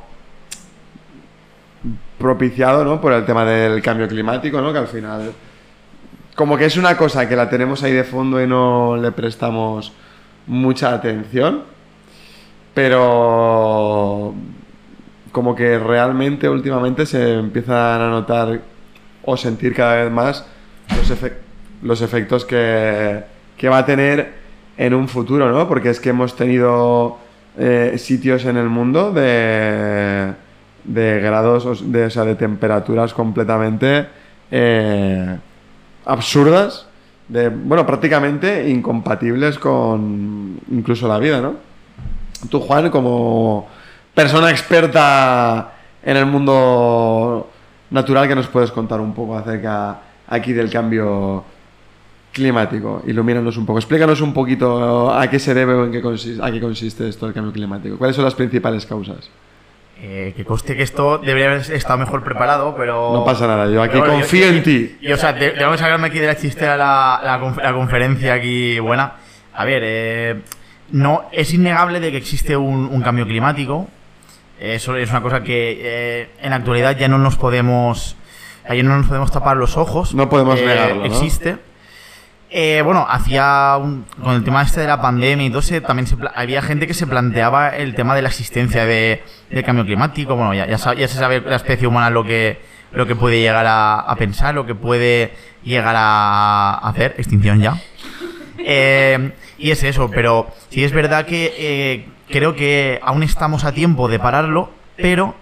propiciado, 2.18 2.84
¿no? 2.84 3.00
Por 3.00 3.12
el 3.12 3.24
tema 3.26 3.44
del 3.44 3.82
cambio 3.82 4.06
climático, 4.08 4.60
¿no? 4.60 4.72
Que 4.72 4.78
al 4.78 4.86
final 4.86 5.32
como 6.38 6.56
que 6.56 6.66
es 6.66 6.76
una 6.76 6.96
cosa 6.96 7.28
que 7.28 7.34
la 7.34 7.50
tenemos 7.50 7.82
ahí 7.82 7.92
de 7.92 8.04
fondo 8.04 8.40
y 8.40 8.46
no 8.46 8.96
le 8.96 9.10
prestamos 9.10 9.92
mucha 10.46 10.94
atención, 10.94 11.64
pero 12.78 14.32
como 15.32 15.56
que 15.56 15.80
realmente 15.80 16.48
últimamente 16.48 17.06
se 17.06 17.34
empiezan 17.34 18.00
a 18.00 18.08
notar 18.08 18.60
o 19.24 19.36
sentir 19.36 19.74
cada 19.74 20.04
vez 20.04 20.12
más 20.12 20.46
los, 20.96 21.10
efe- 21.10 21.32
los 21.82 22.00
efectos 22.02 22.44
que, 22.44 23.20
que 23.56 23.68
va 23.68 23.78
a 23.78 23.84
tener 23.84 24.32
en 24.76 24.94
un 24.94 25.08
futuro, 25.08 25.50
¿no? 25.50 25.66
Porque 25.66 25.90
es 25.90 25.98
que 25.98 26.10
hemos 26.10 26.36
tenido 26.36 27.18
eh, 27.58 27.96
sitios 27.98 28.44
en 28.44 28.56
el 28.56 28.68
mundo 28.68 29.12
de, 29.12 30.34
de 30.84 31.20
grados, 31.20 31.90
de, 31.90 32.04
o 32.04 32.10
sea, 32.10 32.24
de 32.24 32.36
temperaturas 32.36 33.12
completamente 33.12 34.06
eh, 34.52 35.36
absurdas, 36.06 36.86
de, 37.26 37.48
bueno, 37.48 37.84
prácticamente 37.84 38.68
incompatibles 38.70 39.58
con 39.58 40.60
incluso 40.70 41.08
la 41.08 41.18
vida, 41.18 41.40
¿no? 41.40 41.67
Tú, 42.50 42.60
Juan, 42.60 42.90
como 42.90 43.68
persona 44.14 44.50
experta 44.50 45.72
en 46.02 46.16
el 46.16 46.26
mundo 46.26 47.50
natural, 47.90 48.28
que 48.28 48.34
nos 48.34 48.46
puedes 48.48 48.70
contar 48.70 49.00
un 49.00 49.12
poco 49.14 49.36
acerca 49.36 49.98
aquí 50.28 50.52
del 50.52 50.70
cambio 50.70 51.44
climático? 52.32 53.02
Ilumínanos 53.06 53.56
un 53.56 53.66
poco. 53.66 53.78
Explícanos 53.78 54.20
un 54.20 54.32
poquito 54.32 55.12
a 55.12 55.28
qué 55.28 55.38
se 55.38 55.54
debe 55.54 55.74
o 55.74 55.84
en 55.86 55.92
qué 55.92 56.00
consiste, 56.00 56.42
a 56.44 56.50
qué 56.50 56.60
consiste 56.60 57.08
esto 57.08 57.26
del 57.26 57.34
cambio 57.34 57.52
climático. 57.52 57.96
¿Cuáles 57.98 58.14
son 58.16 58.24
las 58.24 58.34
principales 58.34 58.86
causas? 58.86 59.30
Eh, 60.00 60.32
que 60.36 60.44
coste 60.44 60.76
que 60.76 60.84
esto 60.84 61.18
debería 61.18 61.46
haber 61.50 61.72
estado 61.72 61.98
mejor 61.98 62.22
preparado, 62.22 62.72
pero. 62.76 63.12
No 63.12 63.24
pasa 63.24 63.48
nada, 63.48 63.68
yo 63.68 63.82
aquí 63.82 63.98
bueno, 63.98 64.12
confío 64.14 64.46
yo- 64.46 64.52
en 64.52 64.62
ti. 64.62 64.96
Y, 65.00 65.10
o 65.10 65.16
sea, 65.16 65.36
te- 65.36 65.50
tengo 65.50 65.72
que 65.72 65.78
sacarme 65.78 66.06
aquí 66.06 66.20
de 66.20 66.28
la 66.28 66.36
chistera 66.36 66.76
la, 66.76 67.20
la, 67.24 67.38
la 67.64 67.72
conferencia 67.72 68.34
aquí 68.34 68.78
buena. 68.78 69.14
A 69.54 69.64
ver, 69.64 69.82
eh, 69.84 70.42
no, 70.92 71.24
es 71.32 71.52
innegable 71.54 72.00
de 72.00 72.10
que 72.10 72.16
existe 72.16 72.56
un, 72.56 72.86
un 72.90 73.02
cambio 73.02 73.26
climático. 73.26 73.88
Eso 74.60 74.96
es 74.96 75.10
una 75.10 75.20
cosa 75.22 75.42
que 75.42 75.78
eh, 75.80 76.30
en 76.42 76.50
la 76.50 76.56
actualidad 76.56 76.96
ya 76.96 77.08
no 77.08 77.18
nos 77.18 77.36
podemos. 77.36 78.16
Ya 78.68 78.82
no 78.82 78.96
nos 78.98 79.06
podemos 79.06 79.30
tapar 79.30 79.56
los 79.56 79.76
ojos. 79.76 80.14
No 80.14 80.28
podemos 80.28 80.58
Eh, 80.60 80.66
negarlo, 80.66 80.96
¿no? 80.96 81.04
Existe. 81.06 81.56
Eh, 82.50 82.82
bueno, 82.84 83.06
hacía 83.08 83.76
un- 83.80 84.04
con 84.22 84.34
el 84.34 84.42
tema 84.44 84.62
este 84.62 84.80
de 84.80 84.86
la 84.86 85.00
pandemia 85.00 85.46
y 85.46 85.50
todo 85.50 85.60
ese, 85.60 85.80
también 85.82 86.06
se 86.06 86.16
había 86.34 86.60
gente 86.62 86.86
que 86.86 86.94
se 86.94 87.06
planteaba 87.06 87.70
el 87.76 87.94
tema 87.94 88.14
de 88.14 88.22
la 88.22 88.28
existencia 88.28 88.84
de, 88.86 89.22
del 89.50 89.64
cambio 89.64 89.84
climático. 89.84 90.34
Bueno, 90.34 90.54
ya, 90.54 90.66
ya, 90.66 90.76
ya 90.94 91.08
se 91.08 91.18
sabe 91.18 91.40
la 91.42 91.56
especie 91.56 91.86
humana 91.86 92.08
lo 92.10 92.24
que, 92.24 92.58
lo 92.92 93.06
que 93.06 93.14
puede 93.16 93.38
llegar 93.40 93.64
a, 93.66 94.00
a 94.00 94.16
pensar, 94.16 94.54
lo 94.54 94.64
que 94.66 94.74
puede 94.74 95.32
llegar 95.62 95.94
a 95.96 96.78
hacer. 96.88 97.14
Extinción 97.18 97.60
ya. 97.60 97.76
Eh, 98.58 99.30
y 99.58 99.72
es 99.72 99.82
eso, 99.82 100.10
pero 100.10 100.48
sí 100.70 100.84
es 100.84 100.92
verdad 100.92 101.26
que 101.26 101.54
eh, 101.58 102.08
creo 102.28 102.54
que 102.54 103.00
aún 103.02 103.22
estamos 103.22 103.64
a 103.64 103.72
tiempo 103.72 104.08
de 104.08 104.18
pararlo, 104.18 104.70
pero 104.96 105.34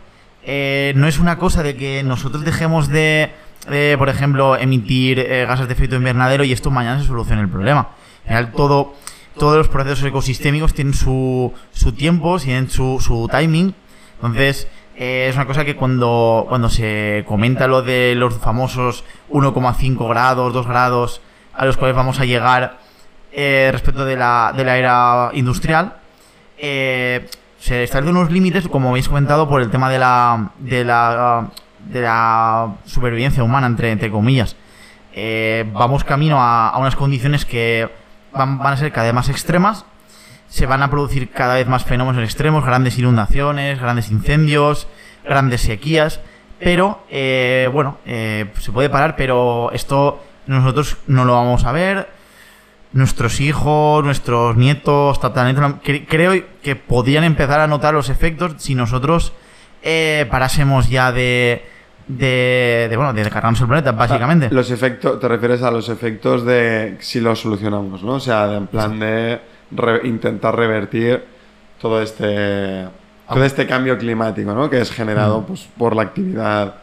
eh, 0.42 0.92
no 0.96 1.06
es 1.06 1.18
una 1.18 1.38
cosa 1.38 1.62
de 1.62 1.76
que 1.76 2.02
nosotros 2.02 2.44
dejemos 2.44 2.88
de, 2.88 3.30
de, 3.68 3.96
por 3.98 4.08
ejemplo, 4.08 4.56
emitir 4.56 5.18
eh, 5.18 5.44
gases 5.46 5.66
de 5.66 5.74
efecto 5.74 5.96
invernadero 5.96 6.44
y 6.44 6.52
esto 6.52 6.70
mañana 6.70 7.00
se 7.00 7.06
solucione 7.06 7.42
el 7.42 7.48
problema. 7.48 7.90
Al 8.24 8.28
final, 8.28 8.52
todo, 8.52 8.94
todos 9.38 9.58
los 9.58 9.68
procesos 9.68 10.04
ecosistémicos 10.04 10.72
tienen 10.72 10.94
su, 10.94 11.52
su 11.72 11.92
tiempo, 11.92 12.38
tienen 12.38 12.70
su, 12.70 12.98
su 13.00 13.28
timing. 13.30 13.74
Entonces, 14.16 14.68
eh, 14.96 15.26
es 15.28 15.36
una 15.36 15.46
cosa 15.46 15.64
que 15.64 15.76
cuando, 15.76 16.46
cuando 16.48 16.70
se 16.70 17.24
comenta 17.28 17.66
lo 17.66 17.82
de 17.82 18.14
los 18.16 18.34
famosos 18.38 19.04
1,5 19.30 20.08
grados, 20.08 20.54
2 20.54 20.66
grados 20.66 21.20
a 21.52 21.64
los 21.66 21.76
cuales 21.76 21.96
vamos 21.96 22.20
a 22.20 22.24
llegar 22.24 22.78
eh, 23.38 23.68
respecto 23.70 24.06
de 24.06 24.16
la, 24.16 24.52
de 24.56 24.64
la 24.64 24.78
era 24.78 25.30
industrial, 25.34 25.98
eh, 26.56 27.28
se 27.58 27.82
establecen 27.82 28.16
unos 28.16 28.32
límites, 28.32 28.66
como 28.66 28.88
habéis 28.88 29.08
comentado, 29.08 29.46
por 29.48 29.60
el 29.60 29.70
tema 29.70 29.90
de 29.90 29.98
la, 29.98 30.52
de 30.58 30.84
la, 30.84 31.50
de 31.84 32.00
la 32.00 32.76
supervivencia 32.86 33.44
humana, 33.44 33.66
entre, 33.66 34.10
comillas. 34.10 34.56
Eh, 35.12 35.68
vamos 35.72 36.02
camino 36.02 36.38
a, 36.40 36.74
unas 36.78 36.96
condiciones 36.96 37.44
que 37.44 37.90
van, 38.32 38.58
van 38.58 38.72
a 38.72 38.76
ser 38.78 38.90
cada 38.90 39.06
vez 39.06 39.14
más 39.14 39.28
extremas, 39.28 39.84
se 40.48 40.64
van 40.64 40.82
a 40.82 40.90
producir 40.90 41.30
cada 41.30 41.56
vez 41.56 41.66
más 41.66 41.84
fenómenos 41.84 42.24
extremos, 42.24 42.64
grandes 42.64 42.98
inundaciones, 42.98 43.78
grandes 43.78 44.10
incendios, 44.10 44.88
grandes 45.24 45.60
sequías, 45.60 46.20
pero 46.58 47.04
eh, 47.10 47.68
bueno, 47.70 47.98
eh, 48.06 48.50
se 48.60 48.72
puede 48.72 48.88
parar, 48.88 49.14
pero 49.16 49.70
esto 49.72 50.22
nosotros 50.46 50.96
no 51.06 51.26
lo 51.26 51.34
vamos 51.34 51.64
a 51.64 51.72
ver, 51.72 52.08
nuestros 52.92 53.40
hijos, 53.40 54.04
nuestros 54.04 54.56
nietos, 54.56 55.20
tataranietos, 55.20 55.82
cre- 55.84 56.06
creo 56.08 56.42
que 56.62 56.76
podrían 56.76 57.24
empezar 57.24 57.60
a 57.60 57.66
notar 57.66 57.94
los 57.94 58.08
efectos 58.08 58.54
si 58.58 58.74
nosotros 58.74 59.32
eh, 59.82 60.26
parásemos 60.30 60.88
ya 60.88 61.12
de, 61.12 61.64
de, 62.08 62.86
de, 62.88 62.96
bueno, 62.96 63.12
de 63.12 63.22
cargarnos 63.30 63.60
el 63.60 63.66
planeta, 63.66 63.92
básicamente. 63.92 64.48
Los 64.50 64.70
efectos, 64.70 65.20
te 65.20 65.28
refieres 65.28 65.62
a 65.62 65.70
los 65.70 65.88
efectos 65.88 66.44
de 66.44 66.96
si 67.00 67.20
lo 67.20 67.36
solucionamos, 67.36 68.02
¿no? 68.02 68.12
O 68.14 68.20
sea, 68.20 68.46
de- 68.48 68.56
en 68.56 68.66
plan 68.66 68.98
de 68.98 69.40
re- 69.72 70.00
intentar 70.08 70.56
revertir 70.56 71.24
todo 71.80 72.00
este 72.00 72.86
todo 73.28 73.44
este 73.44 73.66
cambio 73.66 73.98
climático, 73.98 74.54
¿no? 74.54 74.70
Que 74.70 74.80
es 74.80 74.90
generado 74.92 75.42
pues, 75.44 75.68
por 75.76 75.94
la 75.96 76.02
actividad 76.02 76.76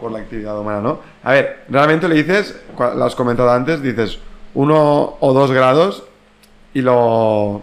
por 0.00 0.10
la 0.12 0.20
actividad 0.20 0.58
humana, 0.58 0.80
¿no? 0.80 1.00
A 1.22 1.32
ver, 1.32 1.64
realmente 1.68 2.08
le 2.08 2.14
dices, 2.16 2.60
lo 2.78 3.04
has 3.04 3.14
comentado 3.14 3.50
antes, 3.52 3.82
dices 3.82 4.18
uno 4.54 5.16
o 5.20 5.32
dos 5.32 5.50
grados 5.50 6.04
y 6.74 6.82
lo 6.82 6.94
o 7.56 7.62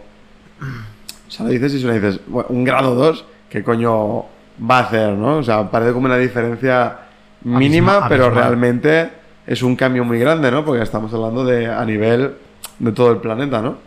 sea, 1.28 1.46
lo 1.46 1.52
dices 1.52 1.74
y 1.74 1.82
solo 1.82 1.94
dices, 1.94 2.20
"Bueno, 2.28 2.48
un 2.50 2.64
grado 2.64 2.96
dos, 2.96 3.26
¿qué 3.50 3.64
coño 3.64 4.26
va 4.70 4.80
a 4.80 4.82
hacer, 4.82 5.14
no? 5.14 5.38
O 5.38 5.44
sea, 5.44 5.70
parece 5.70 5.94
como 5.94 6.06
una 6.08 6.18
diferencia 6.18 7.00
mínima, 7.44 7.94
pero 8.10 8.26
realmente 8.42 9.10
es 9.48 9.62
un 9.64 9.76
cambio 9.76 10.04
muy 10.04 10.20
grande, 10.20 10.52
¿no? 10.52 10.66
Porque 10.66 10.84
estamos 10.84 11.14
hablando 11.14 11.46
de 11.46 11.68
a 11.68 11.84
nivel 11.86 12.36
de 12.80 12.92
todo 12.92 13.12
el 13.12 13.18
planeta, 13.18 13.62
¿no? 13.62 13.78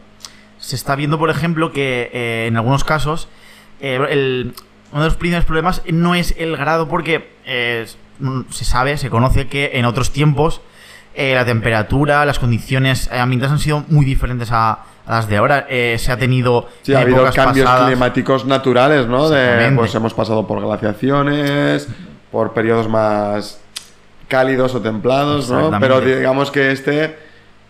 se 0.58 0.76
está 0.76 0.94
viendo, 0.94 1.18
por 1.18 1.28
ejemplo, 1.28 1.72
que 1.72 2.08
eh, 2.12 2.46
en 2.46 2.56
algunos 2.56 2.84
casos 2.84 3.26
eh, 3.80 3.98
el- 4.10 4.54
uno 4.92 5.00
de 5.02 5.08
los 5.08 5.16
principales 5.16 5.44
problemas 5.44 5.82
no 5.90 6.14
es 6.14 6.36
el 6.38 6.56
grado 6.56 6.86
porque 6.88 7.32
eh, 7.46 7.84
se 8.50 8.64
sabe, 8.64 8.96
se 8.96 9.10
conoce 9.10 9.48
que 9.48 9.72
en 9.74 9.86
otros 9.86 10.12
tiempos 10.12 10.60
eh, 11.14 11.34
la 11.34 11.44
temperatura, 11.44 12.24
las 12.24 12.38
condiciones 12.38 13.10
ambientales 13.12 13.52
han 13.52 13.58
sido 13.58 13.84
muy 13.88 14.04
diferentes 14.04 14.50
a, 14.52 14.72
a 15.06 15.12
las 15.16 15.28
de 15.28 15.36
ahora. 15.36 15.66
Eh, 15.68 15.96
se 15.98 16.12
ha 16.12 16.16
tenido 16.16 16.68
Sí, 16.82 16.94
ha 16.94 17.00
habido 17.00 17.30
cambios 17.32 17.66
pasadas- 17.66 17.86
climáticos 17.88 18.44
naturales, 18.46 19.06
¿no? 19.06 19.28
De, 19.28 19.72
pues 19.76 19.94
hemos 19.94 20.14
pasado 20.14 20.46
por 20.46 20.60
glaciaciones, 20.60 21.88
por 22.30 22.52
periodos 22.52 22.88
más 22.88 23.60
cálidos 24.28 24.74
o 24.74 24.80
templados, 24.80 25.50
¿no? 25.50 25.70
Pero 25.78 26.00
digamos 26.00 26.50
que 26.50 26.72
este 26.72 27.16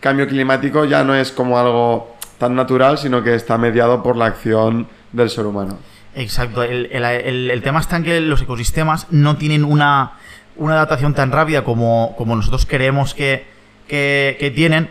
cambio 0.00 0.26
climático 0.28 0.84
ya 0.84 1.02
no 1.04 1.14
es 1.14 1.32
como 1.32 1.58
algo 1.58 2.16
tan 2.38 2.54
natural, 2.54 2.98
sino 2.98 3.22
que 3.22 3.34
está 3.34 3.58
mediado 3.58 4.02
por 4.02 4.16
la 4.16 4.26
acción 4.26 4.86
del 5.12 5.30
ser 5.30 5.46
humano. 5.46 5.78
Exacto, 6.14 6.62
el, 6.62 6.88
el- 6.92 7.04
el- 7.04 7.50
el 7.50 7.62
tema 7.62 7.80
está 7.80 7.96
en 7.96 8.04
que 8.04 8.20
los 8.20 8.42
ecosistemas 8.42 9.06
no 9.10 9.36
tienen 9.36 9.64
una, 9.64 10.12
una 10.56 10.74
adaptación 10.74 11.14
tan 11.14 11.30
rápida 11.32 11.64
como, 11.64 12.14
como 12.16 12.36
nosotros 12.36 12.66
creemos 12.66 13.14
que, 13.14 13.46
que- 13.88 14.52
tienen. 14.54 14.90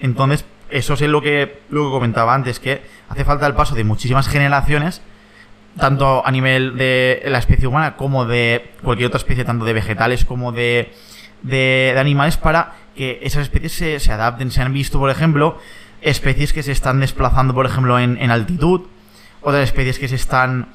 Entonces, 0.00 0.44
eso 0.70 0.94
es 0.94 1.02
lo 1.02 1.20
que, 1.22 1.60
lo 1.70 1.84
que 1.84 1.90
comentaba 1.90 2.34
antes, 2.34 2.58
que 2.60 2.82
hace 3.08 3.24
falta 3.24 3.46
el 3.46 3.54
paso 3.54 3.74
de 3.74 3.84
muchísimas 3.84 4.26
generaciones, 4.28 5.02
tanto 5.78 6.26
a 6.26 6.30
nivel 6.30 6.76
de 6.76 7.22
la 7.26 7.38
especie 7.38 7.66
humana 7.66 7.96
como 7.96 8.24
de 8.24 8.72
cualquier 8.82 9.08
otra 9.08 9.18
especie, 9.18 9.44
tanto 9.44 9.64
de 9.64 9.72
vegetales 9.72 10.24
como 10.24 10.52
de, 10.52 10.92
de- 11.42 11.92
de 11.94 11.98
animales, 12.00 12.36
para 12.36 12.72
que 12.96 13.20
esas 13.22 13.42
especies 13.42 13.72
se, 13.72 14.00
se 14.00 14.12
adapten. 14.12 14.50
Se 14.50 14.60
han 14.62 14.72
visto, 14.72 14.98
por 14.98 15.10
ejemplo, 15.10 15.58
especies 16.00 16.52
que 16.52 16.62
se 16.62 16.72
están 16.72 17.00
desplazando, 17.00 17.54
por 17.54 17.66
ejemplo, 17.66 17.98
en, 17.98 18.18
en 18.20 18.30
altitud, 18.30 18.82
otras 19.40 19.62
especies 19.64 19.98
que 19.98 20.08
se 20.08 20.16
están 20.16 20.68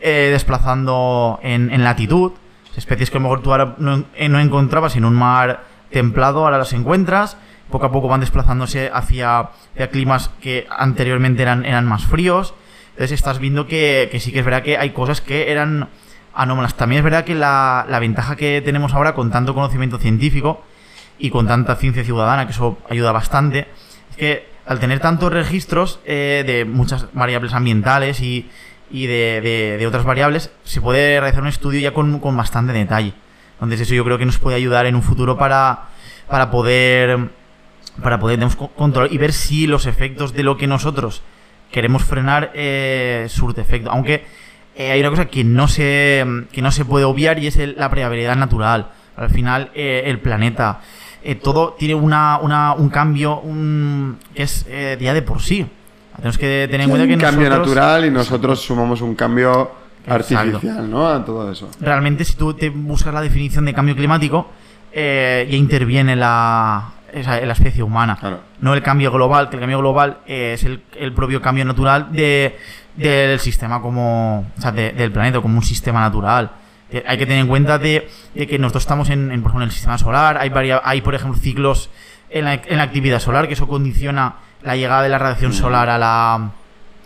eh, 0.00 0.28
desplazando 0.32 1.38
en, 1.42 1.72
en 1.72 1.82
latitud, 1.84 2.32
especies 2.76 3.10
que 3.10 3.18
a 3.18 3.20
lo 3.20 3.24
mejor 3.24 3.42
tú 3.42 3.52
ahora 3.52 3.74
no, 3.78 4.04
eh, 4.14 4.28
no 4.28 4.40
encontrabas 4.40 4.96
en 4.96 5.04
un 5.04 5.14
mar 5.14 5.64
templado, 5.90 6.44
ahora 6.44 6.58
las 6.58 6.72
encuentras, 6.72 7.36
poco 7.70 7.86
a 7.86 7.92
poco 7.92 8.08
van 8.08 8.20
desplazándose 8.20 8.90
hacia, 8.92 9.38
hacia 9.38 9.90
climas 9.90 10.30
que 10.40 10.66
anteriormente 10.70 11.42
eran, 11.42 11.64
eran 11.64 11.86
más 11.86 12.04
fríos, 12.04 12.54
entonces 12.90 13.12
estás 13.12 13.38
viendo 13.38 13.66
que, 13.66 14.08
que 14.10 14.20
sí 14.20 14.32
que 14.32 14.40
es 14.40 14.44
verdad 14.44 14.62
que 14.62 14.78
hay 14.78 14.90
cosas 14.90 15.20
que 15.20 15.50
eran 15.50 15.88
anómalas. 16.34 16.74
También 16.74 16.98
es 17.00 17.04
verdad 17.04 17.24
que 17.24 17.34
la, 17.34 17.86
la 17.88 17.98
ventaja 17.98 18.36
que 18.36 18.60
tenemos 18.62 18.94
ahora 18.94 19.14
con 19.14 19.30
tanto 19.30 19.54
conocimiento 19.54 19.98
científico 19.98 20.62
y 21.18 21.30
con 21.30 21.46
tanta 21.46 21.76
ciencia 21.76 22.04
ciudadana, 22.04 22.46
que 22.46 22.52
eso 22.52 22.78
ayuda 22.88 23.12
bastante, 23.12 23.68
es 24.10 24.16
que 24.16 24.54
al 24.66 24.80
tener 24.80 25.00
tantos 25.00 25.32
registros 25.32 26.00
eh, 26.04 26.42
de 26.46 26.64
muchas 26.64 27.06
variables 27.12 27.52
ambientales 27.52 28.20
y, 28.20 28.48
y 28.90 29.06
de, 29.06 29.40
de- 29.42 29.76
otras 29.86 30.04
variables, 30.04 30.50
se 30.64 30.80
puede 30.80 31.18
realizar 31.20 31.42
un 31.42 31.48
estudio 31.48 31.80
ya 31.80 31.92
con, 31.92 32.18
con 32.20 32.36
bastante 32.36 32.72
detalle. 32.72 33.12
Entonces 33.54 33.80
eso 33.82 33.94
yo 33.94 34.04
creo 34.04 34.18
que 34.18 34.26
nos 34.26 34.38
puede 34.38 34.56
ayudar 34.56 34.86
en 34.86 34.94
un 34.94 35.02
futuro 35.02 35.36
para, 35.38 35.84
para 36.28 36.50
poder 36.50 37.30
para 38.02 38.18
poder 38.18 38.40
y 39.10 39.18
ver 39.18 39.32
si 39.32 39.66
los 39.68 39.86
efectos 39.86 40.32
de 40.34 40.42
lo 40.42 40.56
que 40.56 40.66
nosotros 40.66 41.22
queremos 41.70 42.02
frenar 42.04 42.50
eh, 42.54 43.26
surte 43.28 43.60
efecto. 43.60 43.90
Aunque 43.90 44.24
eh, 44.76 44.90
hay 44.90 45.00
una 45.00 45.10
cosa 45.10 45.26
que 45.26 45.44
no 45.44 45.68
se 45.68 46.24
que 46.50 46.60
no 46.60 46.72
se 46.72 46.84
puede 46.84 47.04
obviar 47.04 47.38
y 47.38 47.46
es 47.46 47.56
la 47.56 47.88
variabilidad 47.88 48.36
natural. 48.36 48.88
Al 49.16 49.30
final 49.30 49.70
eh, 49.74 50.02
el 50.06 50.18
planeta 50.18 50.80
eh, 51.22 51.36
todo 51.36 51.74
tiene 51.78 51.94
una, 51.94 52.38
una- 52.38 52.74
un 52.74 52.88
cambio 52.88 53.38
un, 53.40 54.18
que 54.34 54.42
es 54.42 54.66
ya 54.66 55.14
de 55.14 55.22
por 55.22 55.40
sí. 55.40 55.64
Tenemos 56.16 56.38
que 56.38 56.68
tener 56.70 56.82
en 56.82 56.90
cuenta 56.90 57.06
que 57.06 57.14
un 57.14 57.20
cambio 57.20 57.50
natural 57.50 58.04
y 58.06 58.10
nosotros 58.10 58.60
sumamos 58.60 59.00
un 59.00 59.14
cambio 59.14 59.70
Exacto. 60.06 60.36
artificial, 60.36 60.90
¿no? 60.90 61.08
A 61.08 61.24
todo 61.24 61.50
eso. 61.50 61.68
realmente 61.80 62.24
si 62.24 62.34
tú 62.34 62.54
te 62.54 62.70
buscas 62.70 63.12
la 63.12 63.20
definición 63.20 63.64
de 63.64 63.74
cambio 63.74 63.96
climático, 63.96 64.48
eh, 64.92 65.46
ya 65.50 65.56
interviene 65.56 66.14
la, 66.14 66.92
especie 67.12 67.82
humana. 67.82 68.16
Claro. 68.18 68.40
No 68.60 68.74
el 68.74 68.82
cambio 68.82 69.10
global, 69.10 69.48
que 69.48 69.56
el 69.56 69.60
cambio 69.60 69.78
global 69.78 70.18
es 70.26 70.62
el, 70.64 70.82
el 70.96 71.12
propio 71.12 71.42
cambio 71.42 71.64
natural 71.64 72.12
de, 72.12 72.56
del 72.96 73.38
sistema 73.40 73.80
como. 73.82 74.46
O 74.56 74.60
sea, 74.60 74.70
de- 74.72 74.92
del 74.92 75.10
planeta 75.10 75.40
como 75.40 75.56
un 75.58 75.64
sistema 75.64 76.00
natural. 76.00 76.50
Eh, 76.90 77.02
hay 77.06 77.18
que 77.18 77.26
tener 77.26 77.40
en 77.40 77.48
cuenta 77.48 77.78
de, 77.78 78.08
de 78.34 78.46
que 78.46 78.58
nosotros 78.58 78.84
estamos 78.84 79.10
en, 79.10 79.32
en, 79.32 79.42
por 79.42 79.50
ejemplo, 79.50 79.62
en 79.64 79.68
el 79.68 79.72
sistema 79.72 79.98
solar, 79.98 80.36
hay, 80.38 80.50
varia- 80.50 80.80
hay 80.84 81.00
por 81.00 81.14
ejemplo, 81.14 81.40
ciclos 81.40 81.90
en 82.30 82.44
la, 82.44 82.54
en 82.54 82.76
la 82.76 82.82
actividad 82.84 83.20
solar, 83.20 83.46
que 83.48 83.54
eso 83.54 83.66
condiciona 83.68 84.34
la 84.62 84.76
llegada 84.76 85.02
de 85.02 85.08
la 85.08 85.18
radiación 85.18 85.50
Mm. 85.52 85.54
solar 85.54 85.88
a 85.90 85.98
la. 85.98 86.50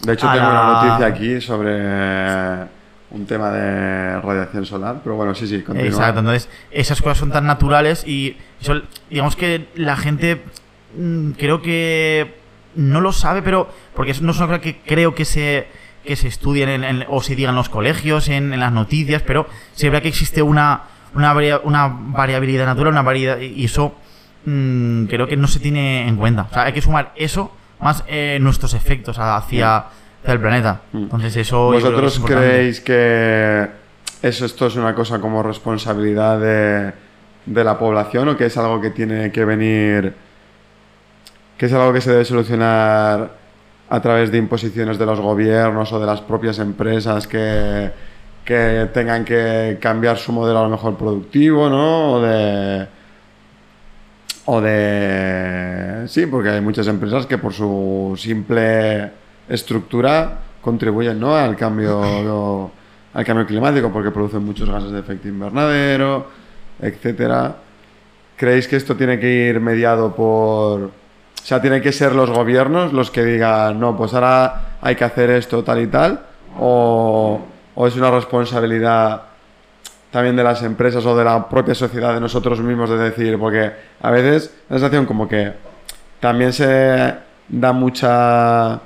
De 0.02 0.12
hecho, 0.12 0.28
tengo 0.30 0.44
la- 0.46 0.50
una 0.62 0.82
noticia 0.84 1.06
aquí 1.06 1.40
sobre 1.40 2.62
un 3.10 3.26
tema 3.26 3.50
de 3.50 4.20
radiación 4.20 4.64
solar, 4.66 5.00
pero 5.02 5.16
bueno, 5.16 5.34
sí, 5.34 5.46
sí, 5.46 5.62
continúa. 5.62 5.88
Exacto, 5.90 6.20
entonces 6.20 6.48
esas 6.70 7.00
cosas 7.00 7.18
son 7.18 7.30
tan 7.30 7.46
naturales 7.46 8.06
y 8.06 8.36
eso, 8.60 8.80
digamos 9.10 9.34
que 9.34 9.68
la 9.76 9.96
gente 9.96 10.42
mm, 10.96 11.30
creo 11.32 11.60
que 11.62 12.36
no 12.76 13.00
lo 13.00 13.12
sabe, 13.12 13.42
pero 13.42 13.68
porque 13.94 14.14
no 14.20 14.30
es 14.30 14.38
una 14.38 14.46
cosa 14.46 14.60
que 14.60 14.78
creo 14.80 15.14
que 15.14 15.24
se 15.24 15.68
que 16.04 16.16
se 16.16 16.28
estudien 16.28 16.70
en- 16.70 16.84
en- 16.84 17.04
o 17.08 17.20
se 17.22 17.34
digan 17.36 17.50
en 17.50 17.56
los 17.56 17.68
colegios, 17.68 18.28
en, 18.28 18.54
en 18.54 18.60
las 18.60 18.72
noticias, 18.72 19.20
pero 19.22 19.46
sí 19.74 19.84
es 19.86 19.92
verdad 19.92 20.02
que 20.02 20.08
existe 20.08 20.40
una, 20.40 20.82
una, 21.14 21.34
una 21.64 21.88
variabilidad 21.94 22.64
natural, 22.64 22.92
una 22.94 23.02
variedad, 23.02 23.38
y 23.40 23.64
eso 23.66 23.94
mm, 24.48 25.06
creo 25.06 25.26
que 25.26 25.36
no 25.36 25.46
se 25.46 25.60
tiene 25.60 26.08
en 26.08 26.16
cuenta. 26.16 26.46
O 26.50 26.52
sea, 26.52 26.64
hay 26.64 26.72
que 26.72 26.80
sumar 26.80 27.12
eso 27.16 27.52
más 27.80 28.04
eh, 28.08 28.38
nuestros 28.40 28.74
efectos 28.74 29.18
hacia, 29.18 29.76
hacia 29.76 30.32
el 30.32 30.40
planeta. 30.40 30.82
Mm. 30.92 31.02
Entonces 31.02 31.36
eso... 31.36 31.68
creo 31.68 31.72
que 31.72 31.76
es 31.78 31.84
¿Vosotros 31.84 32.20
creéis 32.24 32.80
que 32.80 33.68
eso, 34.22 34.44
esto 34.44 34.66
es 34.66 34.76
una 34.76 34.94
cosa 34.94 35.20
como 35.20 35.42
responsabilidad 35.42 36.40
de, 36.40 36.92
de 37.46 37.64
la 37.64 37.78
población 37.78 38.28
o 38.28 38.36
que 38.36 38.46
es 38.46 38.56
algo 38.56 38.80
que 38.80 38.90
tiene 38.90 39.30
que 39.30 39.44
venir, 39.44 40.14
que 41.56 41.66
es 41.66 41.72
algo 41.72 41.92
que 41.92 42.00
se 42.00 42.10
debe 42.10 42.24
solucionar 42.24 43.30
a 43.90 44.00
través 44.00 44.30
de 44.30 44.38
imposiciones 44.38 44.98
de 44.98 45.06
los 45.06 45.20
gobiernos 45.20 45.92
o 45.92 46.00
de 46.00 46.06
las 46.06 46.20
propias 46.20 46.58
empresas 46.58 47.26
que, 47.26 47.90
que 48.44 48.88
tengan 48.92 49.24
que 49.24 49.78
cambiar 49.80 50.18
su 50.18 50.32
modelo 50.32 50.58
a 50.58 50.62
lo 50.64 50.68
mejor 50.68 50.96
productivo, 50.96 51.68
¿no? 51.70 52.12
O 52.14 52.20
de... 52.20 52.97
O 54.50 54.62
de... 54.62 56.04
Sí, 56.08 56.24
porque 56.24 56.48
hay 56.48 56.62
muchas 56.62 56.86
empresas 56.86 57.26
que 57.26 57.36
por 57.36 57.52
su 57.52 58.14
simple 58.16 59.10
estructura 59.46 60.38
contribuyen 60.62 61.20
¿no? 61.20 61.36
al, 61.36 61.54
cambio, 61.54 62.70
al 63.12 63.24
cambio 63.26 63.46
climático 63.46 63.92
porque 63.92 64.10
producen 64.10 64.42
muchos 64.42 64.70
gases 64.70 64.90
de 64.90 65.00
efecto 65.00 65.28
invernadero, 65.28 66.28
etcétera. 66.80 67.56
¿Creéis 68.36 68.66
que 68.66 68.76
esto 68.76 68.96
tiene 68.96 69.20
que 69.20 69.28
ir 69.28 69.60
mediado 69.60 70.14
por... 70.14 70.80
O 70.80 70.90
sea, 71.44 71.60
tiene 71.60 71.82
que 71.82 71.92
ser 71.92 72.14
los 72.14 72.30
gobiernos 72.30 72.94
los 72.94 73.10
que 73.10 73.22
digan, 73.22 73.78
no, 73.78 73.98
pues 73.98 74.14
ahora 74.14 74.78
hay 74.80 74.96
que 74.96 75.04
hacer 75.04 75.28
esto, 75.28 75.62
tal 75.62 75.82
y 75.82 75.88
tal? 75.88 76.22
¿O, 76.58 77.38
o 77.74 77.86
es 77.86 77.94
una 77.96 78.10
responsabilidad 78.10 79.27
también 80.10 80.36
de 80.36 80.44
las 80.44 80.62
empresas 80.62 81.04
o 81.04 81.16
de 81.16 81.24
la 81.24 81.48
propia 81.48 81.74
sociedad 81.74 82.14
de 82.14 82.20
nosotros 82.20 82.60
mismos 82.60 82.90
de 82.90 82.96
decir, 82.96 83.38
porque 83.38 83.72
a 84.00 84.10
veces 84.10 84.54
la 84.68 84.78
sensación 84.78 85.06
como 85.06 85.28
que 85.28 85.52
también 86.20 86.52
se 86.52 87.14
da 87.48 87.72
mucha 87.72 88.80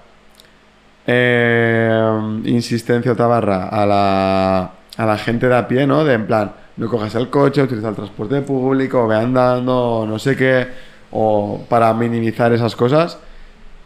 eh, 1.06 2.40
insistencia 2.44 3.12
o 3.12 3.16
tabarra 3.16 3.68
a 3.68 3.86
la, 3.86 4.70
a 4.96 5.06
la 5.06 5.18
gente 5.18 5.48
de 5.48 5.56
a 5.56 5.68
pie, 5.68 5.86
¿no? 5.86 6.04
De 6.04 6.14
en 6.14 6.26
plan, 6.26 6.52
no 6.76 6.88
cojas 6.88 7.14
el 7.14 7.30
coche, 7.30 7.62
utiliza 7.62 7.88
el 7.88 7.94
transporte 7.94 8.42
público, 8.42 9.06
ve 9.06 9.16
andando, 9.16 10.04
no 10.08 10.18
sé 10.18 10.36
qué, 10.36 10.68
o 11.12 11.64
para 11.68 11.92
minimizar 11.94 12.52
esas 12.52 12.74
cosas. 12.76 13.18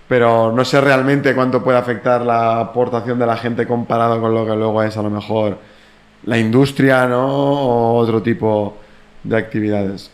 Pero 0.08 0.52
no 0.52 0.64
sé 0.64 0.80
realmente 0.80 1.34
cuánto 1.34 1.64
puede 1.64 1.78
afectar 1.78 2.22
la 2.22 2.60
aportación 2.60 3.18
de 3.18 3.26
la 3.26 3.36
gente 3.36 3.66
comparado 3.66 4.20
con 4.20 4.32
lo 4.32 4.46
que 4.46 4.54
luego 4.54 4.82
es 4.84 4.96
a 4.96 5.02
lo 5.02 5.10
mejor 5.10 5.58
la 6.24 6.38
industria, 6.38 7.06
¿no? 7.06 7.26
O 7.26 7.94
otro 7.96 8.22
tipo 8.22 8.78
de 9.22 9.36
actividades. 9.36 10.10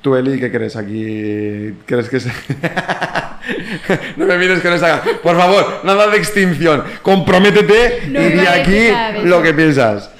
Tú, 0.00 0.16
Eli, 0.16 0.38
¿qué 0.40 0.50
crees 0.50 0.76
aquí? 0.76 1.74
¿Crees 1.84 2.08
que 2.08 2.20
se... 2.20 2.30
no 4.16 4.26
me 4.26 4.38
mires 4.38 4.60
con 4.60 4.72
esa... 4.72 5.02
Por 5.22 5.36
favor, 5.36 5.80
nada 5.84 6.06
de 6.08 6.16
extinción. 6.16 6.84
Comprométete 7.02 8.08
No 8.08 8.20
y 8.20 8.30
di 8.30 8.46
aquí 8.46 8.88
lo 9.24 9.42
que 9.42 9.52
piensas. 9.52 10.10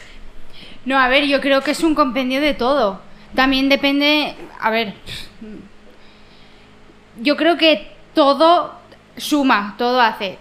No, 0.84 0.98
a 0.98 1.08
ver, 1.08 1.26
yo 1.26 1.40
creo 1.40 1.62
que 1.62 1.70
es 1.70 1.82
un 1.82 1.94
compendio 1.94 2.40
de 2.40 2.54
todo. 2.54 3.00
También 3.34 3.68
depende, 3.68 4.34
a 4.58 4.70
ver, 4.70 4.94
yo 7.20 7.36
creo 7.36 7.56
que 7.56 7.92
todo 8.14 8.74
suma, 9.16 9.74
todo 9.78 10.00
hace. 10.00 10.38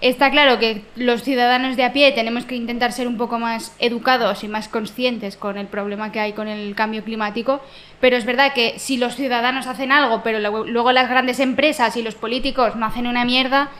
Está 0.00 0.30
claro 0.30 0.60
que 0.60 0.82
los 0.94 1.24
ciudadanos 1.24 1.76
de 1.76 1.82
a 1.82 1.92
pie 1.92 2.12
tenemos 2.12 2.44
que 2.44 2.54
intentar 2.54 2.92
ser 2.92 3.08
un 3.08 3.16
poco 3.16 3.40
más 3.40 3.74
educados 3.80 4.44
y 4.44 4.48
más 4.48 4.68
conscientes 4.68 5.36
con 5.36 5.58
el 5.58 5.66
problema 5.66 6.12
que 6.12 6.20
hay 6.20 6.34
con 6.34 6.46
el 6.46 6.76
cambio 6.76 7.02
climático, 7.02 7.60
pero 8.00 8.16
es 8.16 8.24
verdad 8.24 8.52
que 8.54 8.78
si 8.78 8.96
los 8.96 9.16
ciudadanos 9.16 9.66
hacen 9.66 9.90
algo, 9.90 10.22
pero 10.22 10.38
luego 10.38 10.92
las 10.92 11.10
grandes 11.10 11.40
empresas 11.40 11.96
y 11.96 12.02
los 12.02 12.14
políticos 12.14 12.76
no 12.76 12.86
hacen 12.86 13.08
una 13.08 13.24
mierda, 13.24 13.70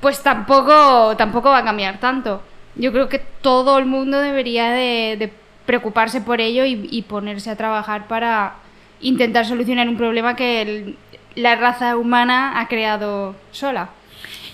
pues 0.00 0.22
tampoco, 0.22 1.14
tampoco 1.18 1.50
va 1.50 1.58
a 1.58 1.64
cambiar 1.64 2.00
tanto. 2.00 2.42
Yo 2.74 2.90
creo 2.92 3.10
que 3.10 3.18
todo 3.18 3.78
el 3.78 3.84
mundo 3.84 4.18
debería 4.18 4.70
de, 4.70 5.32
preocuparse 5.66 6.22
por 6.22 6.40
ello 6.40 6.64
y, 6.64 7.02
ponerse 7.02 7.50
a 7.50 7.56
trabajar 7.56 8.06
para 8.06 8.54
intentar 9.00 9.44
solucionar 9.44 9.88
un 9.88 9.96
problema 9.96 10.36
que 10.36 10.94
la 11.34 11.56
raza 11.56 11.96
humana 11.96 12.58
ha 12.58 12.68
creado 12.68 13.34
sola. 13.50 13.90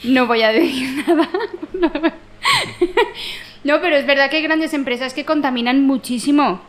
No 0.04 0.26
voy 0.26 0.42
a 0.42 0.52
decir 0.52 1.04
nada. 1.08 1.28
No, 3.64 3.80
pero 3.80 3.96
es 3.96 4.06
verdad 4.06 4.28
que 4.30 4.36
hay 4.38 4.42
grandes 4.42 4.74
empresas 4.74 5.14
que 5.14 5.24
contaminan 5.24 5.86
muchísimo. 5.86 6.60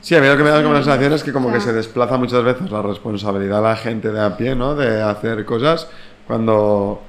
Sí, 0.00 0.14
a 0.14 0.20
mí 0.20 0.26
lo 0.26 0.36
que 0.36 0.42
me 0.44 0.50
da 0.50 0.62
como 0.62 0.72
la 0.74 0.82
sensación 0.82 1.12
es 1.12 1.22
que 1.24 1.32
como 1.32 1.52
que 1.52 1.60
se 1.60 1.72
desplaza 1.72 2.16
muchas 2.16 2.42
veces 2.44 2.70
la 2.70 2.80
responsabilidad 2.80 3.58
a 3.58 3.70
la 3.70 3.76
gente 3.76 4.10
de 4.12 4.20
a 4.20 4.36
pie, 4.36 4.54
¿no? 4.54 4.74
De 4.74 5.02
hacer 5.02 5.44
cosas 5.44 5.88
cuando 6.26 7.02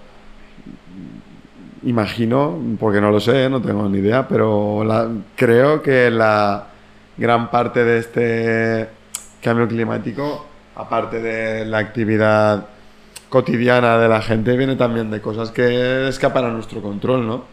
imagino, 1.83 2.59
porque 2.79 2.99
no 2.99 3.11
lo 3.11 3.19
sé, 3.19 3.49
no 3.49 3.61
tengo 3.61 3.87
ni 3.87 3.99
idea, 3.99 4.27
pero 4.27 4.83
la- 4.83 5.07
creo 5.35 5.81
que 5.81 6.09
la 6.09 6.65
gran 7.17 7.49
parte 7.51 7.83
de 7.83 7.99
este 7.99 8.87
cambio 9.41 9.67
climático, 9.67 10.45
aparte 10.75 11.21
de 11.21 11.65
la 11.65 11.77
actividad 11.77 12.65
cotidiana 13.29 13.97
de 13.97 14.07
la 14.07 14.21
gente, 14.21 14.55
viene 14.57 14.75
también 14.75 15.11
de 15.11 15.21
cosas 15.21 15.51
que 15.51 16.07
escapan 16.07 16.45
a 16.45 16.49
nuestro 16.49 16.81
control, 16.81 17.27
¿no? 17.27 17.43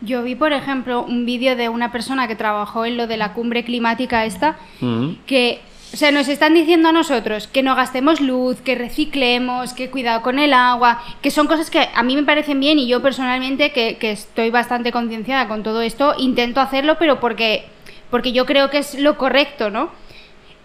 Yo 0.00 0.22
vi, 0.22 0.34
por 0.34 0.52
ejemplo, 0.52 1.02
un 1.04 1.26
vídeo 1.26 1.54
de 1.54 1.68
una 1.68 1.92
persona 1.92 2.26
que 2.26 2.34
trabajó 2.36 2.84
en 2.84 2.96
lo 2.96 3.06
de 3.06 3.16
la 3.16 3.32
cumbre 3.34 3.64
climática 3.64 4.24
esta, 4.24 4.56
Mm. 4.80 5.10
que, 5.26 5.60
o 5.92 5.96
sea, 5.96 6.10
nos 6.10 6.26
están 6.28 6.54
diciendo 6.54 6.88
a 6.88 6.92
nosotros 6.92 7.46
que 7.46 7.62
no 7.62 7.76
gastemos 7.76 8.20
luz, 8.20 8.60
que 8.62 8.74
reciclemos, 8.74 9.74
que 9.74 9.90
cuidado 9.90 10.22
con 10.22 10.38
el 10.38 10.54
agua, 10.54 11.02
que 11.20 11.30
son 11.30 11.46
cosas 11.46 11.70
que 11.70 11.88
a 11.94 12.02
mí 12.02 12.16
me 12.16 12.24
parecen 12.24 12.58
bien 12.58 12.78
y 12.80 12.88
yo 12.88 13.00
personalmente, 13.02 13.70
que, 13.72 13.96
que 13.98 14.10
estoy 14.10 14.50
bastante 14.50 14.90
concienciada 14.90 15.46
con 15.48 15.62
todo 15.62 15.82
esto, 15.82 16.14
intento 16.18 16.60
hacerlo, 16.60 16.96
pero 16.98 17.20
porque, 17.20 17.66
porque 18.10 18.32
yo 18.32 18.44
creo 18.46 18.70
que 18.70 18.78
es 18.78 18.98
lo 18.98 19.16
correcto, 19.16 19.70
¿no? 19.70 19.90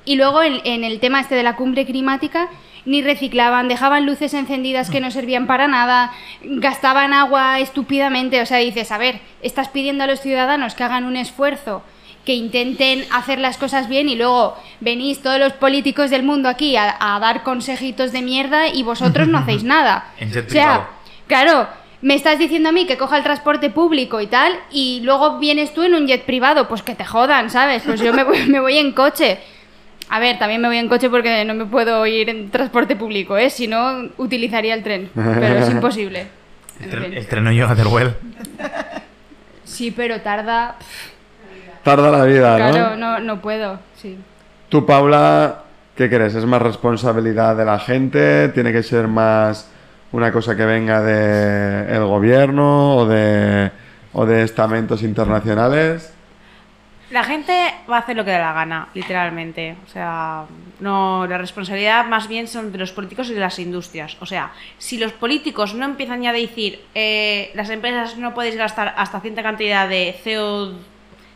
Y 0.06 0.16
luego 0.16 0.42
en, 0.42 0.62
en 0.64 0.84
el 0.84 1.00
tema 1.00 1.20
este 1.20 1.36
de 1.36 1.44
la 1.44 1.56
cumbre 1.58 1.86
climática, 1.86 2.48
ni 2.88 3.02
reciclaban, 3.02 3.68
dejaban 3.68 4.06
luces 4.06 4.34
encendidas 4.34 4.90
que 4.90 5.02
no 5.02 5.12
servían 5.12 5.46
para 5.46 5.68
nada, 5.68 6.14
gastaban 6.42 7.14
agua 7.14 7.60
estúpidamente. 7.60 8.42
O 8.42 8.46
sea, 8.46 8.60
dices, 8.60 8.92
a 8.94 8.98
ver, 8.98 9.20
estás 9.42 9.68
pidiendo 9.68 10.06
a 10.06 10.08
los 10.08 10.22
ciudadanos 10.22 10.74
que 10.74 10.86
hagan 10.86 11.04
un 11.04 11.18
esfuerzo, 11.18 11.84
que 12.24 12.34
intenten 12.34 13.04
hacer 13.12 13.40
las 13.40 13.58
cosas 13.58 13.90
bien 13.90 14.08
y 14.08 14.16
luego 14.16 14.56
venís 14.80 15.22
todos 15.22 15.38
los 15.38 15.52
políticos 15.54 16.10
del 16.10 16.24
mundo 16.24 16.48
aquí 16.48 16.78
a, 16.78 16.96
a 16.98 17.20
dar 17.20 17.44
consejitos 17.44 18.14
de 18.14 18.22
mierda 18.22 18.70
y 18.70 18.84
vosotros 18.84 19.28
no 19.28 19.40
hacéis 19.40 19.64
nada. 19.66 20.14
O 20.22 20.50
sea, 20.50 20.88
claro, 21.28 21.68
me 22.02 22.16
estás 22.16 22.40
diciendo 22.40 22.70
a 22.70 22.72
mí 22.72 22.86
que 22.86 22.98
coja 22.98 23.18
el 23.18 23.24
transporte 23.24 23.70
público 23.70 24.22
y 24.22 24.28
tal, 24.28 24.54
y 24.72 25.02
luego 25.04 25.40
vienes 25.40 25.74
tú 25.74 25.84
en 25.84 25.94
un 25.94 26.08
jet 26.08 26.24
privado, 26.24 26.70
pues 26.70 26.84
que 26.84 26.96
te 26.96 27.04
jodan, 27.04 27.50
¿sabes? 27.50 27.84
Pues 27.86 28.00
yo 28.00 28.14
me 28.14 28.24
voy, 28.24 28.46
me 28.48 28.62
voy 28.62 28.78
en 28.78 28.94
coche. 28.94 29.40
A 30.10 30.20
ver, 30.20 30.40
también 30.40 30.62
me 30.62 30.68
voy 30.68 30.78
en 30.78 30.88
coche 30.88 31.10
porque 31.10 31.44
no 31.46 31.54
me 31.54 31.66
puedo 31.66 32.06
ir 32.06 32.30
en 32.30 32.50
transporte 32.50 32.96
público, 32.96 33.38
¿eh? 33.38 33.50
Si 33.50 33.68
no, 33.68 34.10
utilizaría 34.18 34.74
el 34.74 34.84
tren. 34.84 35.10
Pero 35.14 35.58
es 35.60 35.70
imposible. 35.70 36.28
El 36.80 36.84
En 36.86 36.90
tren, 36.92 37.04
fin. 37.06 37.14
el 37.14 37.28
tren 37.28 37.44
no 37.44 37.52
llega 37.52 37.72
a 37.72 37.76
Teruel. 37.76 38.14
Sí, 39.64 39.92
pero 39.92 40.22
tarda. 40.22 40.76
Tarda 41.84 42.12
la 42.12 42.24
vida, 42.26 42.58
¿no? 42.58 42.72
Claro, 42.72 42.96
no, 42.96 43.20
no 43.20 43.42
puedo. 43.42 43.80
Sí. 44.02 44.18
Tú, 44.70 44.86
Paula, 44.86 45.64
¿qué 45.96 46.10
crees? 46.10 46.36
¿Es 46.36 46.46
más 46.46 46.62
responsabilidad 46.62 47.56
de 47.56 47.66
la 47.66 47.80
gente? 47.80 48.50
¿Tiene 48.50 48.72
que 48.72 48.84
ser 48.84 49.08
más 49.08 49.70
una 50.12 50.32
cosa 50.32 50.56
que 50.56 50.66
venga 50.66 51.02
del 51.02 52.04
gobierno 52.06 52.96
o 52.98 53.06
de, 53.08 53.72
o 54.14 54.26
de 54.26 54.44
estamentos 54.44 55.02
internacionales? 55.04 56.14
La 57.10 57.24
gente 57.24 57.74
va 57.90 57.98
a 57.98 58.00
hacer 58.00 58.18
lo 58.18 58.26
que 58.26 58.32
da 58.32 58.40
la 58.40 58.54
gana, 58.54 58.90
literalmente. 58.94 59.78
O 59.86 59.90
sea, 59.90 60.46
no, 60.82 61.26
la 61.26 61.38
responsabilidad 61.38 62.06
más 62.06 62.28
bien 62.28 62.50
son 62.50 62.74
de 62.74 62.78
los 62.78 62.92
políticos 62.92 63.30
y 63.30 63.34
de 63.34 63.40
las 63.40 63.60
industrias. 63.60 64.18
O 64.20 64.26
sea, 64.26 64.52
si 64.78 64.98
los 64.98 65.14
políticos 65.14 65.74
no 65.74 65.86
empiezan 65.86 66.22
ya 66.22 66.32
a 66.32 66.34
decir, 66.34 66.82
eh, 66.94 67.52
las 67.54 67.70
empresas 67.70 68.18
no 68.18 68.34
podéis 68.34 68.58
gastar 68.58 68.94
hasta 68.98 69.22
cierta 69.22 69.42
cantidad 69.42 69.88
de 69.88 70.20
CO, 70.22 70.74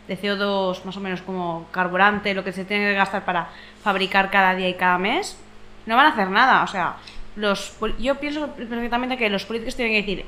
de 0.09 0.19
CO2, 0.19 0.83
más 0.83 0.97
o 0.97 0.99
menos 0.99 1.21
como 1.21 1.67
carburante, 1.71 2.33
lo 2.33 2.43
que 2.43 2.51
se 2.51 2.65
tiene 2.65 2.89
que 2.89 2.95
gastar 2.95 3.23
para 3.23 3.47
fabricar 3.81 4.29
cada 4.29 4.53
día 4.55 4.67
y 4.67 4.73
cada 4.73 4.97
mes, 4.97 5.37
no 5.85 5.95
van 5.95 6.07
a 6.07 6.09
hacer 6.09 6.29
nada. 6.29 6.63
O 6.63 6.67
sea, 6.67 6.97
los, 7.37 7.77
yo 7.97 8.15
pienso 8.15 8.47
perfectamente 8.47 9.15
que 9.15 9.29
los 9.29 9.45
políticos 9.45 9.77
tienen 9.77 9.93
que 9.93 10.01
decir 10.01 10.25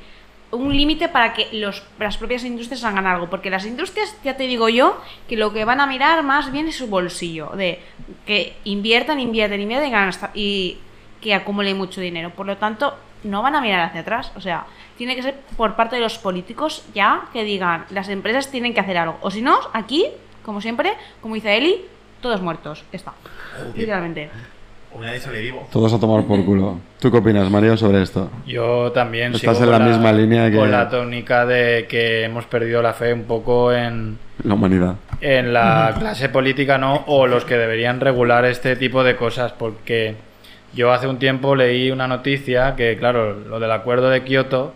un 0.50 0.76
límite 0.76 1.08
para 1.08 1.32
que 1.34 1.48
los, 1.52 1.82
las 1.98 2.16
propias 2.16 2.44
industrias 2.44 2.84
hagan 2.84 3.06
algo. 3.06 3.28
Porque 3.28 3.50
las 3.50 3.66
industrias, 3.66 4.16
ya 4.24 4.36
te 4.36 4.46
digo 4.46 4.68
yo, 4.68 5.00
que 5.28 5.36
lo 5.36 5.52
que 5.52 5.64
van 5.64 5.80
a 5.80 5.86
mirar 5.86 6.22
más 6.22 6.52
bien 6.52 6.68
es 6.68 6.76
su 6.76 6.86
bolsillo. 6.86 7.50
De 7.56 7.80
que 8.26 8.56
inviertan, 8.64 9.18
invierten, 9.20 9.60
invierten 9.60 9.88
y, 9.88 9.92
ganan 9.92 10.08
hasta- 10.08 10.30
y 10.34 10.78
que 11.20 11.34
acumulen 11.34 11.76
mucho 11.76 12.00
dinero. 12.00 12.30
Por 12.30 12.46
lo 12.46 12.56
tanto, 12.56 12.94
no 13.24 13.42
van 13.42 13.56
a 13.56 13.60
mirar 13.60 13.80
hacia 13.80 14.02
atrás. 14.02 14.30
O 14.36 14.40
sea, 14.40 14.66
tiene 14.96 15.16
que 15.16 15.22
ser 15.22 15.34
por 15.56 15.74
parte 15.76 15.96
de 15.96 16.02
los 16.02 16.18
políticos 16.18 16.84
ya 16.94 17.24
que 17.32 17.42
digan, 17.42 17.86
las 17.90 18.08
empresas 18.08 18.50
tienen 18.50 18.74
que 18.74 18.80
hacer 18.80 18.96
algo. 18.98 19.18
O 19.22 19.30
si 19.30 19.42
no, 19.42 19.58
aquí, 19.72 20.06
como 20.44 20.60
siempre, 20.60 20.92
como 21.20 21.34
dice 21.34 21.56
Eli, 21.56 21.84
todos 22.20 22.40
muertos. 22.42 22.84
Está. 22.92 23.12
Literalmente. 23.74 24.30
Una 24.96 25.10
de 25.12 25.18
sobrevivo. 25.20 25.66
Todos 25.72 25.92
a 25.92 25.98
tomar 25.98 26.24
por 26.24 26.44
culo. 26.44 26.78
¿Tú 27.00 27.10
qué 27.10 27.18
opinas, 27.18 27.50
Mario, 27.50 27.76
sobre 27.76 28.00
esto? 28.02 28.30
Yo 28.46 28.92
también 28.92 29.34
Estás 29.34 29.56
sigo 29.58 29.64
en 29.64 29.70
la 29.72 29.78
con 29.78 29.88
misma 29.88 30.12
línea 30.12 30.50
que- 30.50 30.56
Con 30.56 30.70
la 30.70 30.88
tónica 30.88 31.44
de 31.46 31.86
que 31.88 32.22
hemos 32.24 32.44
perdido 32.46 32.80
la 32.80 32.92
fe 32.92 33.12
un 33.12 33.24
poco 33.24 33.72
en, 33.72 34.18
La 34.44 34.54
humanidad. 34.54 34.94
en 35.20 35.52
la 35.52 35.94
clase 35.98 36.28
política, 36.28 36.78
¿no? 36.78 37.02
O 37.08 37.26
los 37.26 37.44
que 37.44 37.56
deberían 37.56 37.98
regular 38.00 38.44
este 38.44 38.76
tipo 38.76 39.02
de 39.02 39.16
cosas, 39.16 39.52
porque 39.52 40.14
yo 40.74 40.92
hace 40.92 41.08
un 41.08 41.18
tiempo 41.18 41.56
leí 41.56 41.90
una 41.90 42.06
noticia 42.06 42.76
que, 42.76 42.96
claro, 42.96 43.34
lo 43.34 43.58
del 43.58 43.72
acuerdo 43.72 44.10
de 44.10 44.22
Kioto, 44.22 44.74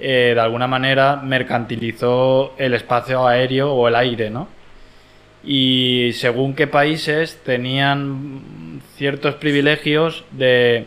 eh, 0.00 0.32
de 0.34 0.40
alguna 0.40 0.66
manera 0.66 1.16
mercantilizó 1.16 2.54
el 2.58 2.74
espacio 2.74 3.26
aéreo 3.26 3.72
o 3.72 3.86
el 3.88 3.94
aire, 3.96 4.30
¿no? 4.30 4.48
Y 5.44 6.12
según 6.14 6.54
qué 6.54 6.66
países 6.66 7.40
tenían 7.44 8.80
ciertos 8.96 9.34
privilegios 9.36 10.24
de, 10.30 10.86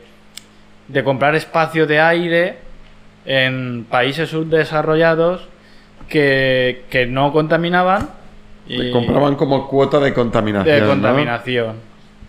de 0.88 1.04
comprar 1.04 1.36
espacio 1.36 1.86
de 1.88 2.00
aire 2.00 2.58
en 3.26 3.86
países 3.90 4.30
subdesarrollados 4.30 5.48
que, 6.08 6.84
que 6.90 7.06
no 7.06 7.34
contaminaban. 7.34 8.10
Le 8.68 8.92
compraban 8.92 9.36
como 9.36 9.68
cuota 9.68 10.00
de 10.00 10.14
contaminación. 10.14 10.74
de 10.76 10.82
¿no? 10.82 10.88
contaminación. 10.88 11.76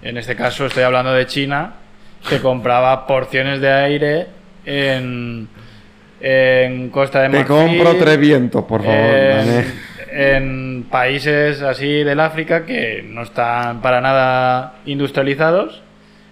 En 0.03 0.16
este 0.16 0.35
caso 0.37 0.66
estoy 0.66 0.83
hablando 0.83 1.12
de 1.12 1.27
China, 1.27 1.74
que 2.29 2.41
compraba 2.41 3.07
porciones 3.07 3.61
de 3.61 3.70
aire 3.72 4.27
en, 4.64 5.49
en 6.20 6.91
Costa 6.91 7.22
de 7.22 7.29
Te 7.29 7.39
Marfil. 7.39 7.57
compro 7.57 7.95
tres 7.97 8.18
vientos, 8.18 8.64
por 8.64 8.83
favor. 8.83 8.97
en. 8.99 9.95
En 10.16 10.86
países 10.90 11.62
así 11.62 12.02
del 12.04 12.20
África 12.20 12.64
que 12.64 13.04
no 13.06 13.22
están 13.22 13.80
para 13.82 14.00
nada 14.00 14.74
industrializados, 14.86 15.82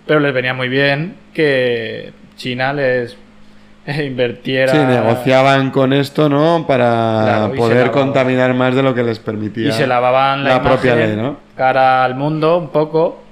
pero 0.07 0.21
les 0.21 0.33
venía 0.33 0.55
muy 0.55 0.69
bien 0.69 1.17
que 1.33 2.13
China 2.37 2.73
les 2.73 3.17
invirtiera. 3.87 4.73
Sí, 4.73 4.79
negociaban 4.79 5.71
con 5.71 5.93
esto, 5.93 6.29
¿no? 6.29 6.67
Para 6.67 7.23
Claro, 7.25 7.55
poder 7.55 7.91
contaminar 7.91 8.55
más 8.55 8.75
de 8.75 8.83
lo 8.83 8.95
que 8.95 9.03
les 9.03 9.19
permitía 9.19 9.69
y 9.69 9.73
se 9.73 9.87
lavaban 9.87 10.45
la, 10.45 10.55
la 10.55 10.63
propia 10.63 10.95
ley, 10.95 11.17
¿no? 11.17 11.39
cara 11.57 12.05
al 12.05 12.15
mundo 12.15 12.59
un 12.59 12.71
poco 12.71 13.23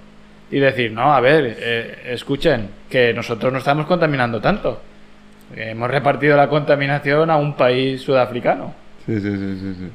y 0.50 0.58
decir, 0.60 0.92
no, 0.92 1.12
a 1.14 1.20
ver, 1.20 1.56
eh, 1.58 2.02
escuchen, 2.10 2.68
que 2.90 3.14
nosotros 3.14 3.50
no 3.50 3.58
estamos 3.58 3.86
contaminando 3.86 4.40
tanto. 4.40 4.82
Hemos 5.56 5.90
repartido 5.90 6.36
la 6.36 6.48
contaminación 6.48 7.30
a 7.30 7.36
un 7.36 7.54
país 7.54 8.02
sudafricano. 8.02 8.74
Sí, 9.06 9.18
sí, 9.18 9.30
sí, 9.30 9.58
sí. 9.58 9.74
sí. 9.78 9.90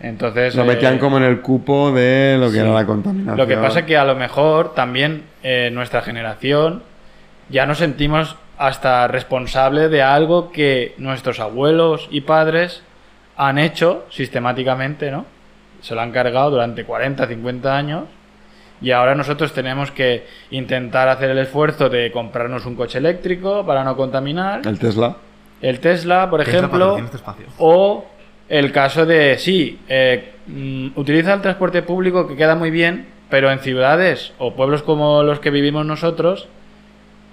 Entonces... 0.00 0.54
Lo 0.54 0.64
metían 0.64 0.94
eh, 0.94 0.98
como 0.98 1.18
en 1.18 1.24
el 1.24 1.40
cupo 1.40 1.92
de 1.92 2.36
lo 2.38 2.46
que 2.46 2.52
sí. 2.52 2.58
era 2.58 2.72
la 2.72 2.86
contaminación. 2.86 3.36
Lo 3.36 3.46
que 3.46 3.56
pasa 3.56 3.80
es 3.80 3.86
que 3.86 3.96
a 3.96 4.04
lo 4.04 4.16
mejor 4.16 4.74
también 4.74 5.24
eh, 5.42 5.70
nuestra 5.72 6.02
generación 6.02 6.82
ya 7.48 7.66
nos 7.66 7.78
sentimos 7.78 8.36
hasta 8.56 9.08
responsable 9.08 9.88
de 9.88 10.02
algo 10.02 10.52
que 10.52 10.94
nuestros 10.98 11.40
abuelos 11.40 12.08
y 12.10 12.22
padres 12.22 12.82
han 13.36 13.58
hecho 13.58 14.04
sistemáticamente, 14.10 15.10
¿no? 15.10 15.24
Se 15.80 15.94
lo 15.94 16.02
han 16.02 16.12
cargado 16.12 16.50
durante 16.50 16.84
40, 16.84 17.26
50 17.26 17.76
años 17.76 18.04
y 18.82 18.90
ahora 18.92 19.14
nosotros 19.14 19.52
tenemos 19.52 19.90
que 19.90 20.26
intentar 20.50 21.08
hacer 21.08 21.30
el 21.30 21.38
esfuerzo 21.38 21.88
de 21.88 22.10
comprarnos 22.12 22.66
un 22.66 22.74
coche 22.74 22.98
eléctrico 22.98 23.64
para 23.64 23.84
no 23.84 23.96
contaminar. 23.96 24.62
El 24.66 24.78
Tesla. 24.78 25.16
El 25.60 25.80
Tesla, 25.80 26.28
por 26.30 26.42
Tesla 26.42 26.58
ejemplo, 26.58 26.98
este 26.98 27.18
o 27.58 28.06
el 28.50 28.72
caso 28.72 29.06
de, 29.06 29.38
sí, 29.38 29.78
eh, 29.88 30.32
mm, 30.48 30.88
utiliza 30.96 31.32
el 31.32 31.40
transporte 31.40 31.82
público 31.82 32.26
que 32.26 32.36
queda 32.36 32.56
muy 32.56 32.70
bien, 32.70 33.06
pero 33.30 33.50
en 33.50 33.60
ciudades 33.60 34.32
o 34.38 34.54
pueblos 34.54 34.82
como 34.82 35.22
los 35.22 35.38
que 35.38 35.50
vivimos 35.50 35.86
nosotros 35.86 36.48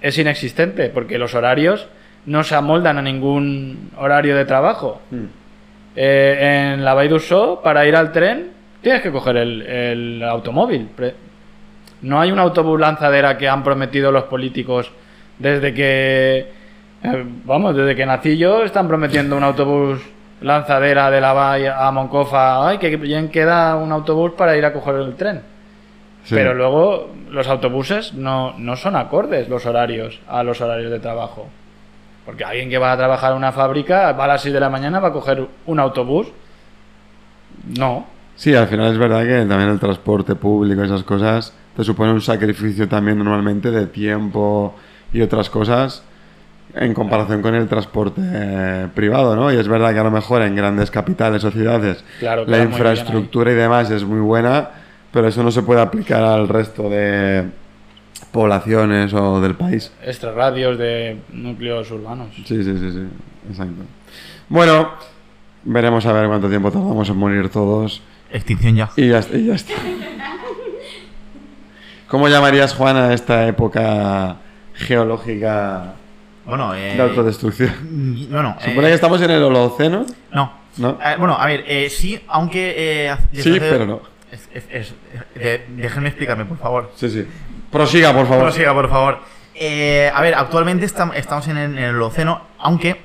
es 0.00 0.16
inexistente, 0.16 0.90
porque 0.90 1.18
los 1.18 1.34
horarios 1.34 1.88
no 2.24 2.44
se 2.44 2.54
amoldan 2.54 2.98
a 2.98 3.02
ningún 3.02 3.90
horario 3.98 4.36
de 4.36 4.44
trabajo. 4.44 5.02
Mm. 5.10 5.24
Eh, 5.96 6.74
en 6.74 6.84
la 6.84 6.94
d'Uixó, 6.94 7.60
para 7.64 7.84
ir 7.84 7.96
al 7.96 8.12
tren, 8.12 8.50
tienes 8.80 9.02
que 9.02 9.10
coger 9.10 9.38
el, 9.38 9.62
el 9.62 10.22
automóvil. 10.22 10.88
No 12.02 12.20
hay 12.20 12.30
un 12.30 12.38
autobús 12.38 12.78
lanzadera 12.78 13.36
que 13.36 13.48
han 13.48 13.64
prometido 13.64 14.12
los 14.12 14.24
políticos 14.24 14.92
desde 15.36 15.74
que, 15.74 16.46
eh, 17.02 17.24
vamos, 17.44 17.74
desde 17.74 17.96
que 17.96 18.06
nací 18.06 18.36
yo, 18.36 18.62
están 18.62 18.86
prometiendo 18.86 19.36
un 19.36 19.42
autobús 19.42 20.00
lanzadera 20.40 21.10
de 21.10 21.20
la 21.20 21.32
Valla 21.32 21.86
a 21.86 21.90
Moncofa. 21.90 22.68
Ay, 22.68 22.78
que 22.78 22.96
bien 22.96 23.28
queda 23.28 23.76
un 23.76 23.92
autobús 23.92 24.32
para 24.32 24.56
ir 24.56 24.64
a 24.64 24.72
coger 24.72 24.96
el 24.96 25.14
tren. 25.14 25.42
Sí. 26.24 26.34
Pero 26.34 26.54
luego 26.54 27.08
los 27.30 27.48
autobuses 27.48 28.14
no, 28.14 28.54
no 28.58 28.76
son 28.76 28.96
acordes 28.96 29.48
los 29.48 29.66
horarios 29.66 30.20
a 30.28 30.42
los 30.42 30.60
horarios 30.60 30.90
de 30.90 31.00
trabajo. 31.00 31.48
Porque 32.26 32.44
alguien 32.44 32.68
que 32.68 32.78
va 32.78 32.92
a 32.92 32.96
trabajar 32.96 33.32
en 33.32 33.38
una 33.38 33.52
fábrica 33.52 34.12
va 34.12 34.24
a 34.24 34.28
las 34.28 34.42
6 34.42 34.52
de 34.52 34.60
la 34.60 34.68
mañana 34.68 35.00
va 35.00 35.08
a 35.08 35.12
coger 35.12 35.46
un 35.66 35.80
autobús. 35.80 36.28
No. 37.78 38.06
Sí, 38.36 38.54
al 38.54 38.68
final 38.68 38.92
es 38.92 38.98
verdad 38.98 39.22
que 39.22 39.46
también 39.46 39.70
el 39.70 39.80
transporte 39.80 40.34
público, 40.34 40.82
esas 40.82 41.02
cosas, 41.02 41.54
te 41.76 41.82
supone 41.82 42.12
un 42.12 42.20
sacrificio 42.20 42.86
también 42.88 43.18
normalmente 43.18 43.70
de 43.70 43.86
tiempo 43.86 44.74
y 45.12 45.22
otras 45.22 45.48
cosas 45.48 46.04
en 46.74 46.94
comparación 46.94 47.42
con 47.42 47.54
el 47.54 47.66
transporte 47.68 48.20
eh, 48.24 48.88
privado, 48.94 49.34
¿no? 49.34 49.52
Y 49.52 49.56
es 49.56 49.66
verdad 49.68 49.92
que 49.92 49.98
a 49.98 50.04
lo 50.04 50.10
mejor 50.10 50.42
en 50.42 50.54
grandes 50.54 50.90
capitales 50.90 51.42
o 51.44 51.50
ciudades 51.50 52.04
Claro, 52.20 52.44
la 52.46 52.62
infraestructura 52.62 53.50
y 53.52 53.54
demás 53.54 53.90
es 53.90 54.04
muy 54.04 54.20
buena, 54.20 54.70
pero 55.12 55.28
eso 55.28 55.42
no 55.42 55.50
se 55.50 55.62
puede 55.62 55.80
aplicar 55.80 56.22
al 56.22 56.48
resto 56.48 56.88
de 56.90 57.44
poblaciones 58.32 59.12
o 59.14 59.40
del 59.40 59.54
país. 59.54 59.92
Extrarradios 60.04 60.78
de 60.78 61.18
núcleos 61.32 61.90
urbanos. 61.90 62.28
Sí, 62.36 62.62
sí, 62.62 62.78
sí, 62.78 62.90
sí, 62.92 63.06
exacto. 63.50 63.82
Bueno, 64.48 64.90
veremos 65.64 66.04
a 66.06 66.12
ver 66.12 66.26
cuánto 66.28 66.48
tiempo 66.48 66.70
tardamos 66.70 67.08
en 67.08 67.16
morir 67.16 67.48
todos. 67.48 68.02
Extinción 68.30 68.76
ya. 68.76 68.90
Y 68.96 69.08
ya, 69.08 69.18
está- 69.20 69.36
y 69.38 69.46
ya 69.46 69.54
está. 69.54 69.72
¿Cómo 72.08 72.28
llamarías, 72.28 72.74
Juan, 72.74 72.96
a 72.96 73.12
esta 73.12 73.46
época 73.48 74.36
geológica 74.74 75.94
Bueno, 76.48 76.74
eh, 76.74 76.94
de 76.96 77.02
autodestrucción? 77.02 78.28
Bueno, 78.30 78.56
supone 78.58 78.86
eh, 78.88 78.90
que 78.90 78.94
estamos 78.94 79.20
en 79.22 79.30
el 79.30 79.42
Holoceno, 79.42 80.06
No. 80.32 80.52
¿no? 80.78 80.98
Eh, 81.04 81.16
bueno, 81.18 81.36
a 81.38 81.46
ver, 81.46 81.64
eh, 81.66 81.90
sí, 81.90 82.20
aunque... 82.28 82.74
eh, 82.76 83.16
Sí, 83.32 83.50
hace- 83.50 83.60
pero 83.60 83.86
no. 83.86 84.00
Es- 84.32 84.48
es- 84.54 84.94
es- 85.34 85.60
déjenme 85.68 86.08
explicarme, 86.08 86.44
por 86.44 86.58
favor. 86.58 86.92
Sí, 86.96 87.08
sí. 87.10 87.26
Prosiga, 87.70 88.12
por 88.12 88.26
favor. 88.26 88.44
Prosiga, 88.44 88.72
por 88.74 88.88
favor. 88.88 89.14
A 89.14 90.20
ver, 90.22 90.34
actualmente 90.34 90.86
estam- 90.86 91.12
estamos 91.14 91.48
en 91.48 91.56
el, 91.56 91.78
en 91.78 91.84
el 91.84 91.94
Holoceno, 91.96 92.42
aunque 92.58 93.00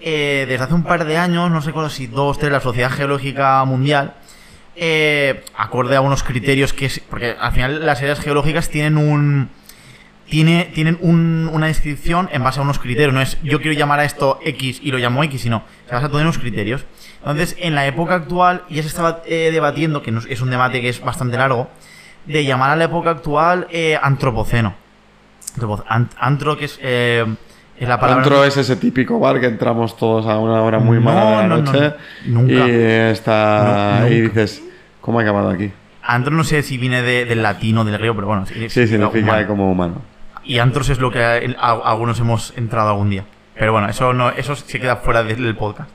eh, 0.00 0.46
desde 0.48 0.64
hace 0.64 0.74
un 0.74 0.82
par 0.82 1.04
de 1.04 1.16
años, 1.16 1.50
no 1.50 1.60
recuerdo 1.60 1.88
si 1.88 2.06
dos, 2.08 2.38
tres, 2.38 2.50
la 2.50 2.60
Sociedad 2.60 2.90
Geológica 2.90 3.64
Mundial, 3.64 4.14
eh, 4.74 5.44
acorde 5.56 5.94
a 5.96 6.00
unos 6.00 6.22
criterios 6.24 6.72
que... 6.72 6.90
Porque 7.08 7.36
al 7.38 7.52
final 7.52 7.86
las 7.86 8.00
áreas 8.00 8.18
geológicas 8.20 8.68
tienen 8.68 8.96
un... 8.96 9.50
Tiene, 10.32 10.70
tienen 10.74 10.96
un- 11.02 11.50
una 11.52 11.66
descripción 11.66 12.30
en 12.32 12.42
base 12.42 12.58
a 12.58 12.62
unos 12.62 12.78
criterios. 12.78 13.12
No 13.12 13.20
es 13.20 13.36
yo 13.42 13.60
quiero 13.60 13.76
llamar 13.78 14.00
a 14.00 14.04
esto 14.04 14.38
X 14.42 14.80
y 14.82 14.90
lo 14.90 14.96
llamo 14.96 15.22
X, 15.24 15.42
sino 15.42 15.62
se 15.86 15.94
basa 15.94 16.08
todo 16.08 16.20
en 16.20 16.24
unos 16.24 16.38
criterios. 16.38 16.86
Entonces, 17.18 17.54
en 17.60 17.74
la 17.74 17.86
época 17.86 18.14
actual 18.14 18.62
ya 18.70 18.80
se 18.80 18.88
estaba 18.88 19.20
eh, 19.26 19.50
debatiendo, 19.52 20.02
que 20.02 20.10
es- 20.30 20.40
un 20.40 20.48
debate 20.48 20.80
que 20.80 20.88
es 20.88 21.02
bastante 21.04 21.36
largo, 21.36 21.68
de 22.24 22.44
llamar 22.46 22.70
a 22.70 22.76
la 22.76 22.84
época 22.84 23.10
actual 23.10 23.66
eh, 23.70 23.98
antropoceno. 24.02 24.74
Antropo- 25.54 25.84
an- 25.86 26.08
Antro, 26.18 26.56
que 26.56 26.64
es, 26.64 26.78
eh, 26.82 27.26
es 27.78 27.86
la 27.86 28.00
palabra... 28.00 28.22
Antro 28.22 28.42
es 28.44 28.56
ese 28.56 28.76
típico 28.76 29.18
bar 29.18 29.38
que 29.38 29.46
entramos 29.48 29.98
todos 29.98 30.24
a 30.26 30.38
una 30.38 30.62
hora 30.62 30.78
muy 30.78 30.96
No, 30.96 31.02
mala 31.02 31.24
de 31.24 31.36
la 31.36 31.42
no, 31.46 31.56
no, 31.58 31.62
noche. 31.72 31.92
no. 32.26 32.40
Nunca. 32.42 32.68
Y 32.68 32.72
está. 33.12 34.06
Y 34.08 34.20
dices, 34.22 34.62
¿cómo 35.02 35.18
ha 35.18 35.22
acabado 35.22 35.50
aquí? 35.50 35.70
Antro 36.02 36.34
no 36.34 36.42
sé 36.42 36.62
si 36.62 36.78
viene 36.78 37.02
de- 37.02 37.26
del 37.26 37.42
latino, 37.42 37.84
del 37.84 37.98
griego, 37.98 38.14
pero 38.14 38.26
bueno. 38.28 38.46
Sí, 38.46 38.68
Sí, 38.70 38.86
significa 38.86 39.18
humano. 39.32 39.46
como 39.46 39.70
humano. 39.70 40.11
Y 40.44 40.58
antros 40.58 40.88
es 40.88 40.98
lo 40.98 41.10
que 41.10 41.22
a- 41.22 41.40
a- 41.58 41.90
algunos 41.90 42.18
hemos 42.20 42.52
entrado 42.56 42.90
algún 42.90 43.10
día. 43.10 43.24
Pero 43.54 43.72
bueno, 43.72 43.88
eso 43.88 44.12
no 44.12 44.30
eso 44.30 44.56
se 44.56 44.80
queda 44.80 44.96
fuera 44.96 45.22
del 45.22 45.54
podcast. 45.56 45.90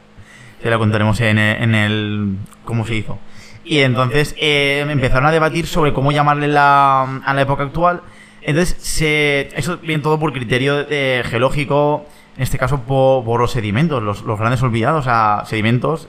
Se 0.62 0.70
lo 0.70 0.80
contaremos 0.80 1.20
en 1.22 1.38
el, 1.38 1.64
en 1.64 1.76
el- 1.76 2.38
cómo 2.66 2.86
se 2.86 2.96
hizo. 2.96 3.20
Y 3.66 3.80
entonces 3.80 4.36
eh, 4.40 4.86
empezaron 4.90 5.26
a 5.26 5.32
debatir 5.32 5.68
sobre 5.68 5.92
cómo 5.94 6.12
llamarle 6.12 6.48
la, 6.48 7.02
a 7.26 7.34
la 7.34 7.42
época 7.42 7.64
actual. 7.64 8.02
Entonces, 8.42 8.78
se, 8.82 9.50
eso 9.58 9.78
viene 9.80 10.02
todo 10.02 10.18
por 10.20 10.32
criterio 10.32 10.86
eh, 10.90 11.22
geológico, 11.26 12.06
en 12.38 12.44
este 12.44 12.58
caso 12.58 12.82
por, 12.84 13.26
por 13.26 13.42
los 13.42 13.52
sedimentos, 13.52 14.02
los, 14.02 14.22
los 14.22 14.40
grandes 14.40 14.62
olvidados, 14.64 15.06
sedimentos 15.50 16.08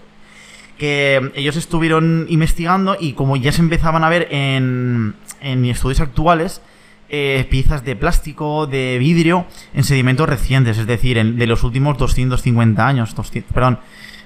que 0.78 1.32
ellos 1.34 1.56
estuvieron 1.56 2.26
investigando 2.28 2.96
y 3.00 3.14
como 3.14 3.36
ya 3.36 3.50
se 3.50 3.60
empezaban 3.62 4.04
a 4.04 4.08
ver 4.08 4.28
en, 4.30 5.16
en 5.40 5.64
estudios 5.64 6.00
actuales, 6.00 6.62
eh, 7.08 7.46
piezas 7.50 7.84
de 7.84 7.96
plástico, 7.96 8.66
de 8.66 8.96
vidrio, 8.98 9.46
en 9.74 9.84
sedimentos 9.84 10.28
recientes, 10.28 10.78
es 10.78 10.86
decir, 10.86 11.16
en- 11.18 11.36
de 11.38 11.46
los 11.46 11.62
últimos 11.64 11.96
250 11.98 12.86
años, 12.86 13.14
200 13.14 13.52
perdón, 13.52 13.78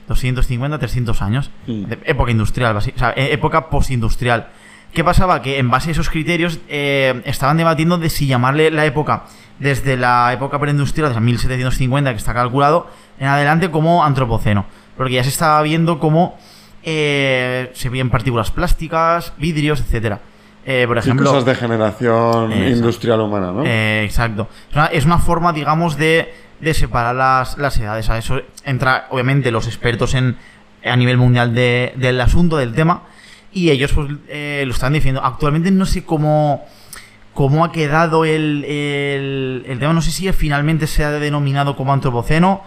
250, 0.09 0.79
300 0.79 1.23
años, 1.23 1.51
de 1.67 1.99
época 2.05 2.31
industrial, 2.33 2.77
o 2.77 2.81
sea, 2.81 3.13
e- 3.17 3.33
época 3.33 3.71
postindustrial. 3.71 4.49
¿Qué 4.93 5.03
pasaba? 5.05 5.41
Que 5.41 5.59
en 5.59 5.71
base 5.71 5.89
a 5.89 5.93
esos 5.93 6.11
criterios 6.11 6.59
eh, 6.69 7.23
estaban 7.25 7.57
debatiendo 7.57 7.97
de 7.99 8.11
si 8.11 8.27
llamarle 8.27 8.71
la 8.71 8.85
época 8.85 9.25
desde 9.59 9.97
la 9.97 10.33
época 10.33 10.59
preindustrial, 10.59 11.09
desde 11.09 11.21
1750, 11.21 12.11
que 12.11 12.17
está 12.19 12.35
calculado, 12.35 12.91
en 13.19 13.29
adelante 13.29 13.71
como 13.71 14.05
antropoceno. 14.05 14.67
Porque 14.97 15.15
ya 15.15 15.23
se 15.23 15.31
estaba 15.31 15.63
viendo 15.63 15.99
cómo 15.99 16.37
eh, 16.83 17.71
se 17.75 17.89
veían 17.89 18.11
partículas 18.11 18.51
plásticas, 18.51 19.33
vidrios, 19.39 19.81
etcétera. 19.81 20.21
Eh, 20.65 20.85
por 20.87 20.97
Y 20.97 21.01
ejemplo, 21.01 21.29
cosas 21.31 21.45
de 21.45 21.55
generación 21.57 22.53
industrial 22.53 23.21
humana, 23.21 23.51
¿no? 23.53 23.65
eh, 23.67 24.05
exacto. 24.05 24.49
Es 24.71 24.77
una, 24.77 24.87
es 24.87 25.05
una 25.05 25.19
forma, 25.19 25.53
digamos, 25.53 25.97
de, 25.97 26.33
de 26.61 26.75
separar 26.75 27.15
las, 27.17 27.59
las 27.59 27.77
edades. 27.79 28.09
A 28.11 28.19
eso 28.19 28.41
entra, 28.65 29.07
obviamente, 29.11 29.51
los 29.51 29.67
expertos 29.67 30.15
en, 30.15 30.37
a 30.85 30.95
nivel 30.97 31.17
mundial 31.17 31.53
de- 31.55 31.93
del 31.97 32.21
asunto, 32.21 32.57
del 32.59 32.75
tema, 32.75 33.03
y 33.53 33.71
ellos 33.71 33.93
pues, 33.93 34.09
eh, 34.29 34.63
lo 34.67 34.73
están 34.73 34.93
diciendo. 34.93 35.21
Actualmente 35.25 35.71
no 35.73 35.85
sé 35.85 36.05
cómo, 36.05 36.65
cómo 37.35 37.65
ha 37.65 37.73
quedado 37.73 38.25
el, 38.25 38.65
el, 38.65 39.65
el 39.67 39.79
tema. 39.81 39.93
No 39.93 40.01
sé 40.01 40.13
si 40.13 40.31
finalmente 40.33 40.87
se 40.87 41.03
ha 41.05 41.11
denominado 41.11 41.75
como 41.77 41.93
antropoceno 41.93 42.63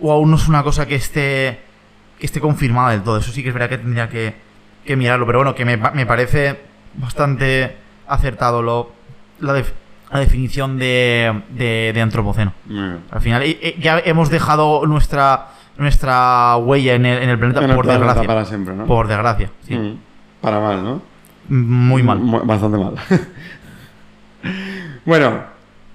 o 0.00 0.12
aún 0.12 0.30
no 0.30 0.36
es 0.36 0.46
una 0.48 0.62
cosa 0.62 0.86
que 0.86 0.96
esté, 0.96 1.60
que 2.18 2.26
esté 2.26 2.40
confirmada 2.40 2.90
del 2.90 3.02
todo. 3.02 3.16
Eso 3.16 3.32
sí 3.32 3.42
que 3.42 3.48
es 3.48 3.54
verdad 3.54 3.70
que 3.70 3.78
tendría 3.78 4.08
que, 4.10 4.34
que 4.84 4.96
mirarlo, 4.96 5.24
pero 5.24 5.38
bueno, 5.38 5.54
que 5.54 5.64
me, 5.64 5.76
me 5.78 6.04
parece 6.04 6.67
bastante 6.98 7.76
acertado 8.06 8.62
lo, 8.62 8.92
la, 9.40 9.52
def- 9.54 9.72
la 10.12 10.20
definición 10.20 10.78
de, 10.78 11.42
de, 11.50 11.92
de 11.94 12.00
antropoceno. 12.00 12.52
Al 13.10 13.20
final 13.20 13.44
ya 13.78 13.98
hemos 14.04 14.30
dejado 14.30 14.86
nuestra 14.86 15.48
nuestra 15.78 16.56
huella 16.56 16.94
en 16.94 17.06
el, 17.06 17.22
en 17.22 17.28
el 17.28 17.38
planeta 17.38 17.60
En 17.62 17.70
el 17.70 17.76
por 17.76 17.84
planeta 17.84 18.04
desgracia. 18.06 18.26
para 18.28 18.44
siempre, 18.44 18.74
¿no? 18.74 18.84
Por 18.86 19.06
desgracia, 19.06 19.50
sí. 19.66 19.76
Mm. 19.76 19.96
Para 20.40 20.58
mal, 20.58 20.82
¿no? 20.82 21.02
Muy 21.48 22.02
mal. 22.02 22.18
Bastante 22.44 22.78
mal. 22.78 22.94
bueno, 25.04 25.40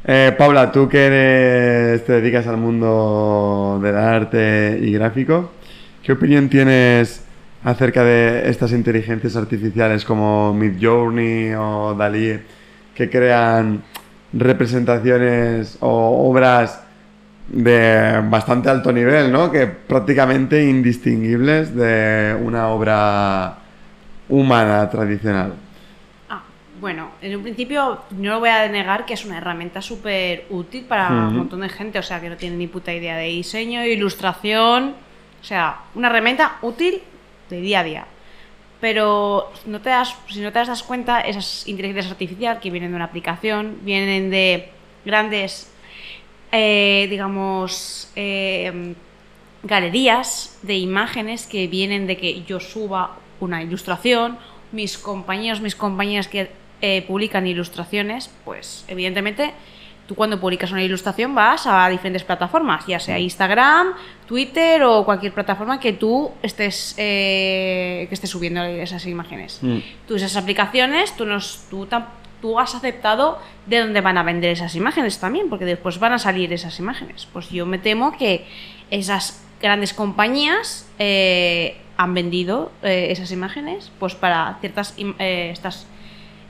eh, 0.05 0.33
Paula, 0.37 0.71
tú 0.71 0.87
que 0.89 1.05
eres- 1.05 2.05
te 2.05 2.13
dedicas 2.13 2.47
al 2.47 2.57
mundo 2.57 3.79
del 3.81 3.97
arte 3.97 4.79
y 4.81 4.91
gráfico, 4.93 5.51
¿qué 6.01 6.13
opinión 6.13 6.49
tienes 6.49 7.25
acerca 7.63 8.03
de 8.03 8.49
estas 8.49 8.71
inteligencias 8.71 9.35
artificiales 9.35 10.03
como 10.03 10.53
Midjourney 10.53 11.53
o 11.53 11.95
Dalí 11.97 12.39
que 12.93 13.09
crean 13.09 13.81
representaciones 14.33 15.77
o 15.79 16.29
obras 16.29 16.83
de 17.47 18.21
bastante 18.29 18.69
alto 18.69 18.91
nivel, 18.91 19.31
¿no? 19.31 19.51
Que 19.51 19.67
prácticamente 19.67 20.63
indistinguibles 20.63 21.75
de 21.75 22.37
una 22.41 22.69
obra 22.69 23.57
humana 24.29 24.89
tradicional. 24.89 25.53
Ah, 26.29 26.41
bueno, 26.79 27.11
en 27.21 27.35
un 27.35 27.43
principio 27.43 28.01
no 28.11 28.31
lo 28.31 28.39
voy 28.39 28.49
a 28.49 28.67
negar 28.69 29.05
que 29.05 29.13
es 29.13 29.25
una 29.25 29.37
herramienta 29.37 29.81
súper 29.81 30.45
útil 30.49 30.85
para 30.85 31.09
un 31.09 31.37
montón 31.37 31.61
de 31.61 31.69
gente, 31.69 31.99
o 31.99 32.03
sea, 32.03 32.21
que 32.21 32.29
no 32.29 32.37
tiene 32.37 32.55
ni 32.55 32.67
puta 32.67 32.93
idea 32.93 33.17
de 33.17 33.27
diseño, 33.27 33.83
ilustración, 33.85 34.95
o 35.41 35.45
sea, 35.45 35.77
una 35.95 36.07
herramienta 36.07 36.57
útil 36.61 37.01
de 37.53 37.61
día 37.61 37.79
a 37.81 37.83
día. 37.83 38.05
Pero 38.81 39.51
no 39.65 39.79
te 39.79 39.89
das, 39.89 40.15
si 40.27 40.41
no 40.41 40.51
te 40.51 40.59
das 40.59 40.83
cuenta, 40.83 41.21
esas 41.21 41.67
inteligencias 41.67 42.11
artificiales 42.11 42.61
que 42.61 42.69
vienen 42.69 42.91
de 42.91 42.95
una 42.95 43.05
aplicación, 43.05 43.77
vienen 43.83 44.29
de 44.29 44.69
grandes, 45.05 45.71
eh, 46.51 47.07
digamos, 47.09 48.11
eh, 48.15 48.93
galerías 49.63 50.59
de 50.63 50.77
imágenes 50.77 51.47
que 51.47 51.67
vienen 51.67 52.07
de 52.07 52.17
que 52.17 52.43
yo 52.43 52.59
suba 52.59 53.17
una 53.39 53.63
ilustración, 53.63 54.37
mis 54.71 54.97
compañeros, 54.97 55.61
mis 55.61 55.75
compañeras 55.75 56.27
que 56.27 56.49
eh, 56.81 57.03
publican 57.07 57.47
ilustraciones, 57.47 58.29
pues 58.43 58.83
evidentemente 58.89 59.53
tú 60.07 60.15
cuando 60.15 60.39
publicas 60.39 60.71
una 60.71 60.83
ilustración 60.83 61.33
vas 61.33 61.65
a 61.65 61.87
diferentes 61.89 62.23
plataformas, 62.23 62.85
ya 62.85 62.99
sea 62.99 63.19
Instagram, 63.19 63.93
Twitter 64.27 64.83
o 64.83 65.05
cualquier 65.05 65.33
plataforma 65.33 65.79
que 65.79 65.93
tú 65.93 66.31
estés, 66.41 66.95
eh, 66.97 68.05
que 68.09 68.13
estés 68.13 68.29
subiendo 68.29 68.63
esas 68.63 69.05
imágenes. 69.05 69.59
Mm. 69.61 69.77
Tú 70.07 70.15
esas 70.15 70.35
aplicaciones, 70.35 71.15
tú, 71.15 71.25
nos, 71.25 71.65
tú, 71.69 72.59
has 72.59 72.75
aceptado 72.75 73.39
de 73.65 73.79
dónde 73.79 74.01
van 74.01 74.17
a 74.17 74.23
vender 74.23 74.51
esas 74.51 74.75
imágenes 74.75 75.19
también, 75.19 75.49
porque 75.49 75.65
después 75.65 75.99
van 75.99 76.13
a 76.13 76.19
salir 76.19 76.51
esas 76.51 76.77
imágenes. 76.79 77.27
Pues 77.31 77.49
yo 77.49 77.65
me 77.65 77.77
temo 77.77 78.17
que 78.17 78.45
esas 78.91 79.41
grandes 79.61 79.93
compañías 79.93 80.89
eh, 80.99 81.77
han 81.95 82.13
vendido 82.13 82.71
eh, 82.81 83.07
esas 83.11 83.31
imágenes 83.31 83.91
pues 83.99 84.15
para 84.15 84.57
ciertas 84.59 84.93
estas 85.19 85.87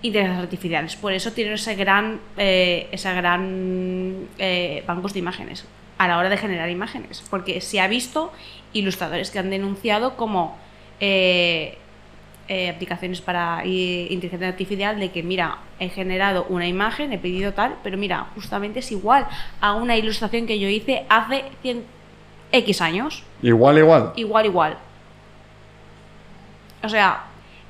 inteligencias 0.04 0.44
artificiales. 0.44 0.96
Por 0.96 1.14
eso 1.14 1.32
tienen 1.32 1.54
ese 1.54 1.76
gran, 1.76 2.20
eh, 2.38 2.88
esa 2.92 3.14
gran 3.14 4.28
eh, 4.38 4.84
bancos 4.86 5.14
de 5.14 5.20
imágenes 5.20 5.66
a 5.98 6.08
la 6.08 6.18
hora 6.18 6.30
de 6.30 6.38
generar 6.38 6.70
imágenes, 6.70 7.24
porque 7.30 7.62
se 7.62 7.80
ha 7.80 7.88
visto 7.88 8.32
ilustradores 8.74 9.32
que 9.32 9.40
han 9.40 9.50
denunciado 9.50 10.16
como 10.18 10.58
eh, 11.00 11.78
eh, 12.50 12.70
aplicaciones 12.70 13.22
para 13.22 13.66
inteligencia 13.66 14.50
artificial 14.50 15.00
de 15.00 15.12
que 15.12 15.24
mira 15.24 15.60
he 15.80 15.88
generado 15.88 16.46
una 16.50 16.68
imagen 16.68 17.14
he 17.14 17.18
pedido 17.18 17.54
tal 17.54 17.76
pero 17.84 17.98
mira 17.98 18.28
justamente 18.36 18.80
es 18.80 18.92
igual 18.92 19.26
a 19.62 19.76
una 19.76 19.96
ilustración 19.96 20.46
que 20.46 20.60
yo 20.60 20.68
hice 20.68 21.06
hace 21.08 21.46
100 21.62 21.86
x 22.52 22.82
años 22.82 23.24
Igual, 23.42 23.78
igual. 23.78 24.12
igual 24.18 24.46
igual 24.46 24.78
o 26.84 26.90
sea 26.90 27.24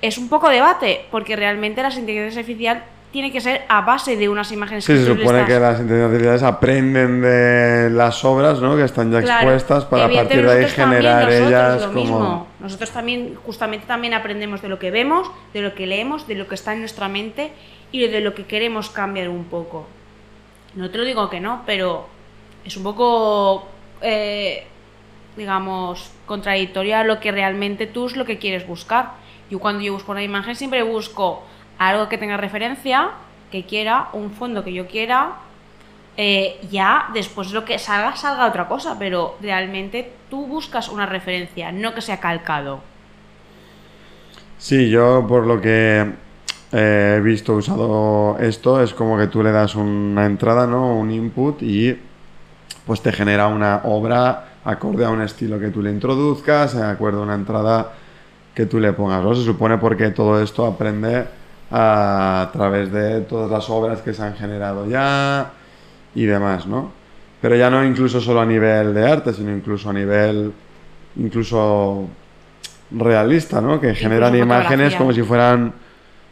es 0.07 0.17
un 0.17 0.27
poco 0.29 0.49
debate 0.49 1.05
porque 1.11 1.35
realmente 1.35 1.81
las 1.81 1.97
inteligencias 1.97 2.37
artificial 2.43 2.83
tiene 3.11 3.31
que 3.31 3.41
ser 3.41 3.61
a 3.69 3.81
base 3.81 4.17
de 4.17 4.27
unas 4.27 4.51
imágenes 4.51 4.83
Sí, 4.85 4.93
que 4.93 4.99
se 4.99 5.05
supone 5.05 5.41
estás- 5.41 5.47
que 5.47 5.59
las 5.59 5.79
inteligencias 5.79 6.09
artificiales 6.11 6.43
aprenden 6.43 7.21
de 7.21 7.89
las 7.91 8.25
obras, 8.25 8.59
¿no? 8.59 8.75
Que 8.75 8.83
están 8.83 9.11
ya 9.11 9.21
Claro, 9.21 9.51
expuestas 9.51 9.85
para 9.85 10.05
a 10.05 10.09
partir 10.09 10.45
de 10.45 10.51
ahí 10.51 10.65
generar 10.69 11.25
nosotros 11.25 11.47
ellas 11.47 11.81
lo 11.81 11.87
como... 11.87 11.99
mismo. 12.01 12.47
Nosotros 12.59 12.89
también, 12.91 13.35
justamente 13.45 13.85
también 13.85 14.13
aprendemos 14.15 14.61
de 14.61 14.69
lo 14.69 14.79
que 14.79 14.89
vemos, 14.91 15.29
de 15.53 15.61
lo 15.61 15.75
que 15.75 15.85
leemos, 15.87 16.27
de 16.27 16.35
lo 16.35 16.47
que 16.47 16.55
está 16.55 16.73
en 16.73 16.79
nuestra 16.79 17.07
mente 17.07 17.51
y 17.91 18.07
de 18.07 18.19
lo 18.19 18.33
que 18.33 18.45
queremos 18.45 18.89
cambiar 18.89 19.29
un 19.29 19.45
poco. 19.45 19.87
No 20.75 20.89
te 20.89 20.97
lo 20.97 21.03
digo 21.05 21.29
que 21.29 21.39
no, 21.39 21.61
pero 21.67 22.07
es 22.65 22.75
un 22.75 22.83
poco, 22.83 23.67
eh, 24.01 24.65
digamos, 25.37 26.11
contradictorio 26.25 26.97
a 26.97 27.03
lo 27.03 27.19
que 27.19 27.31
realmente 27.31 27.85
tú 27.85 28.07
es 28.07 28.15
lo 28.15 28.25
que 28.25 28.39
quieres 28.39 28.65
buscar. 28.67 29.21
Yo 29.49 29.59
cuando 29.59 29.83
yo 29.83 29.93
busco 29.93 30.11
una 30.11 30.23
imagen 30.23 30.55
siempre 30.55 30.83
busco 30.83 31.43
algo 31.77 32.09
que 32.09 32.17
tenga 32.17 32.37
referencia, 32.37 33.11
que 33.51 33.65
quiera, 33.65 34.09
un 34.13 34.31
fondo 34.31 34.63
que 34.63 34.73
yo 34.73 34.87
quiera, 34.87 35.35
eh, 36.15 36.59
ya 36.69 37.09
después 37.13 37.51
lo 37.51 37.65
que 37.65 37.79
salga, 37.79 38.15
salga 38.15 38.47
otra 38.47 38.67
cosa, 38.67 38.97
pero 38.99 39.35
realmente 39.41 40.11
tú 40.29 40.45
buscas 40.45 40.89
una 40.89 41.05
referencia, 41.05 41.71
no 41.71 41.93
que 41.93 42.01
sea 42.01 42.19
calcado. 42.19 42.81
Sí, 44.57 44.89
yo 44.89 45.25
por 45.27 45.45
lo 45.45 45.59
que 45.59 46.13
eh, 46.71 47.15
he 47.17 47.21
visto 47.21 47.53
usado 47.53 48.37
esto, 48.39 48.81
es 48.81 48.93
como 48.93 49.17
que 49.17 49.27
tú 49.27 49.43
le 49.43 49.51
das 49.51 49.75
una 49.75 50.25
entrada, 50.25 50.65
¿no? 50.65 50.95
Un 50.95 51.11
input 51.11 51.61
y 51.61 51.99
pues 52.85 53.01
te 53.01 53.11
genera 53.11 53.47
una 53.47 53.81
obra 53.83 54.53
acorde 54.65 55.05
a 55.05 55.09
un 55.09 55.21
estilo 55.21 55.59
que 55.59 55.69
tú 55.69 55.81
le 55.81 55.91
introduzcas, 55.91 56.75
acorde 56.75 57.17
a 57.17 57.21
una 57.21 57.35
entrada 57.35 57.93
que 58.53 58.65
tú 58.65 58.79
le 58.79 58.93
pongas, 58.93 59.23
¿no? 59.23 59.35
Se 59.35 59.43
supone 59.43 59.77
porque 59.77 60.11
todo 60.11 60.41
esto 60.41 60.65
aprende 60.65 61.25
a, 61.71 62.49
través 62.53 62.91
de 62.91 63.21
todas 63.21 63.49
las 63.49 63.69
obras 63.69 64.01
que 64.01 64.13
se 64.13 64.21
han 64.21 64.35
generado 64.35 64.87
ya 64.87 65.51
y 66.13 66.25
demás, 66.25 66.67
¿no? 66.67 66.91
Pero 67.41 67.55
ya 67.55 67.69
no 67.69 67.83
incluso 67.83 68.21
solo 68.21 68.41
a 68.41 68.45
nivel 68.45 68.93
de 68.93 69.09
arte, 69.09 69.33
sino 69.33 69.51
incluso 69.51 69.89
a 69.89 69.93
nivel 69.93 70.53
incluso 71.17 72.07
realista, 72.91 73.59
¿no? 73.59 73.81
Que 73.81 73.95
generan 73.95 74.35
imágenes 74.35 74.95
como 74.95 75.11
si 75.11 75.23
fueran 75.23 75.73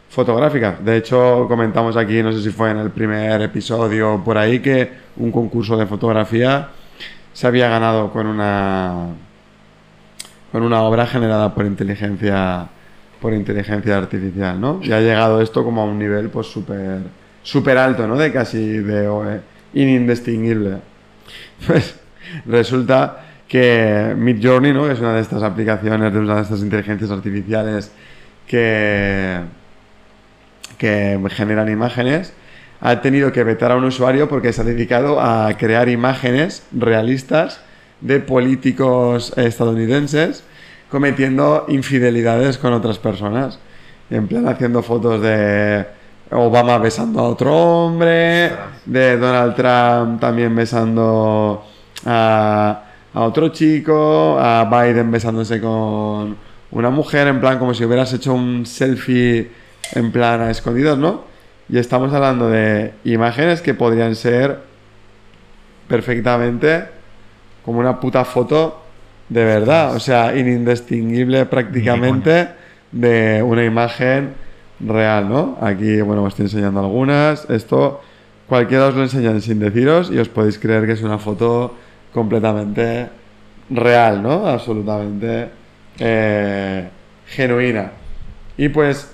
fotográficas. 0.08 0.84
De 0.84 0.96
hecho, 0.98 1.46
comentamos 1.48 1.96
aquí, 1.96 2.22
no 2.22 2.32
sé 2.32 2.40
si 2.40 2.50
fue 2.50 2.70
en 2.70 2.78
el 2.78 2.90
primer 2.90 3.42
episodio 3.42 4.22
por 4.24 4.38
ahí, 4.38 4.60
que 4.60 4.90
un 5.16 5.32
concurso 5.32 5.76
de 5.76 5.86
fotografía 5.86 6.68
se 7.32 7.46
había 7.46 7.68
ganado 7.68 8.10
con 8.12 8.26
una 8.26 9.08
con 10.52 10.62
una 10.62 10.82
obra 10.82 11.06
generada 11.06 11.54
por 11.54 11.66
inteligencia 11.66 12.68
por 13.20 13.32
inteligencia 13.32 13.96
artificial, 13.96 14.60
¿no? 14.60 14.80
Y 14.82 14.92
ha 14.92 15.00
llegado 15.00 15.40
esto 15.40 15.64
como 15.64 15.82
a 15.82 15.84
un 15.84 15.98
nivel 15.98 16.28
pues 16.28 16.48
súper 16.48 17.00
súper 17.42 17.78
alto, 17.78 18.06
¿no? 18.06 18.16
De 18.16 18.32
casi 18.32 18.78
de 18.78 19.06
eh, 19.06 19.40
indistinguible. 19.74 20.78
Pues 21.66 21.94
resulta 22.46 23.20
que 23.46 24.14
Midjourney, 24.16 24.72
¿no? 24.72 24.86
Que 24.86 24.92
es 24.92 25.00
una 25.00 25.14
de 25.14 25.20
estas 25.20 25.42
aplicaciones 25.42 26.12
de 26.12 26.18
una 26.18 26.36
de 26.36 26.42
estas 26.42 26.60
inteligencias 26.60 27.10
artificiales 27.10 27.92
que 28.46 29.40
que 30.82 31.20
generan 31.30 31.70
imágenes, 31.70 32.34
ha 32.80 33.00
tenido 33.00 33.30
que 33.30 33.44
vetar 33.44 33.70
a 33.70 33.76
un 33.76 33.84
usuario 33.84 34.28
porque 34.28 34.52
se 34.52 34.62
ha 34.62 34.64
dedicado 34.64 35.20
a 35.20 35.56
crear 35.56 35.88
imágenes 35.88 36.64
realistas 36.72 37.60
de 38.02 38.20
políticos 38.20 39.32
estadounidenses 39.36 40.44
cometiendo 40.90 41.64
infidelidades 41.68 42.58
con 42.58 42.74
otras 42.74 42.98
personas. 42.98 43.58
En 44.10 44.28
plan 44.28 44.46
haciendo 44.46 44.82
fotos 44.82 45.22
de 45.22 45.86
Obama 46.30 46.76
besando 46.78 47.20
a 47.20 47.22
otro 47.22 47.56
hombre, 47.56 48.52
de 48.84 49.16
Donald 49.16 49.54
Trump 49.54 50.20
también 50.20 50.54
besando 50.54 51.64
a, 52.04 52.82
a 53.14 53.20
otro 53.22 53.48
chico, 53.48 54.36
a 54.38 54.64
Biden 54.64 55.10
besándose 55.10 55.60
con 55.60 56.36
una 56.72 56.90
mujer, 56.90 57.28
en 57.28 57.40
plan 57.40 57.58
como 57.58 57.72
si 57.72 57.84
hubieras 57.84 58.12
hecho 58.12 58.34
un 58.34 58.66
selfie 58.66 59.50
en 59.92 60.12
plan 60.12 60.40
a 60.42 60.50
escondidos, 60.50 60.98
¿no? 60.98 61.24
Y 61.68 61.78
estamos 61.78 62.12
hablando 62.12 62.50
de 62.50 62.92
imágenes 63.04 63.62
que 63.62 63.72
podrían 63.72 64.14
ser 64.14 64.58
perfectamente 65.88 67.01
como 67.64 67.78
una 67.78 68.00
puta 68.00 68.24
foto 68.24 68.82
de 69.28 69.44
verdad, 69.44 69.94
o 69.94 70.00
sea, 70.00 70.36
indistinguible 70.36 71.46
prácticamente 71.46 72.48
de 72.90 73.42
una 73.42 73.64
imagen 73.64 74.34
real, 74.80 75.28
¿no? 75.28 75.56
Aquí, 75.60 76.00
bueno, 76.02 76.22
os 76.24 76.32
estoy 76.32 76.46
enseñando 76.46 76.80
algunas. 76.80 77.48
Esto 77.48 78.02
cualquiera 78.46 78.88
os 78.88 78.94
lo 78.94 79.02
enseñan 79.02 79.40
sin 79.40 79.58
deciros 79.58 80.10
y 80.10 80.18
os 80.18 80.28
podéis 80.28 80.58
creer 80.58 80.86
que 80.86 80.92
es 80.92 81.02
una 81.02 81.18
foto 81.18 81.74
completamente 82.12 83.08
real, 83.70 84.22
¿no? 84.22 84.46
Absolutamente 84.46 85.48
eh, 85.98 86.88
genuina. 87.26 87.92
Y 88.58 88.68
pues 88.68 89.10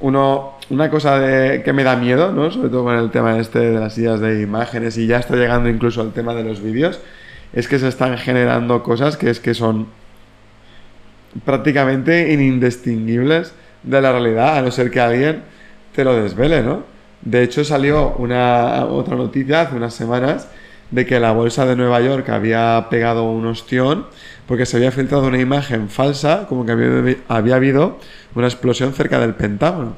uno, 0.00 0.54
una 0.70 0.90
cosa 0.90 1.18
de, 1.18 1.62
que 1.62 1.72
me 1.72 1.84
da 1.84 1.96
miedo, 1.96 2.32
¿no? 2.32 2.50
Sobre 2.50 2.68
todo 2.68 2.84
con 2.84 2.96
el 2.96 3.10
tema 3.10 3.38
este 3.38 3.60
de 3.60 3.80
las 3.80 3.96
ideas 3.96 4.20
de 4.20 4.42
imágenes 4.42 4.98
y 4.98 5.06
ya 5.06 5.18
está 5.18 5.36
llegando 5.36 5.68
incluso 5.68 6.02
al 6.02 6.12
tema 6.12 6.34
de 6.34 6.44
los 6.44 6.60
vídeos, 6.60 7.00
es 7.54 7.68
que 7.68 7.78
se 7.78 7.88
están 7.88 8.18
generando 8.18 8.82
cosas 8.82 9.16
que 9.16 9.30
es 9.30 9.40
que 9.40 9.54
son 9.54 9.86
prácticamente 11.44 12.32
indistinguibles 12.32 13.54
de 13.82 14.00
la 14.00 14.12
realidad, 14.12 14.58
a 14.58 14.62
no 14.62 14.70
ser 14.70 14.90
que 14.90 15.00
alguien 15.00 15.42
te 15.94 16.04
lo 16.04 16.14
desvele, 16.20 16.62
¿no? 16.62 16.82
De 17.22 17.42
hecho 17.42 17.64
salió 17.64 18.14
una 18.18 18.84
otra 18.84 19.16
noticia 19.16 19.62
hace 19.62 19.76
unas 19.76 19.94
semanas 19.94 20.48
de 20.90 21.06
que 21.06 21.18
la 21.18 21.32
bolsa 21.32 21.64
de 21.64 21.76
Nueva 21.76 22.00
York 22.00 22.28
había 22.28 22.86
pegado 22.90 23.24
un 23.24 23.46
ostión 23.46 24.06
porque 24.46 24.66
se 24.66 24.76
había 24.76 24.92
filtrado 24.92 25.26
una 25.26 25.40
imagen 25.40 25.88
falsa, 25.88 26.46
como 26.48 26.66
que 26.66 26.72
había, 26.72 27.16
había 27.28 27.54
habido 27.56 27.98
una 28.34 28.46
explosión 28.46 28.92
cerca 28.92 29.18
del 29.20 29.34
Pentágono. 29.34 29.96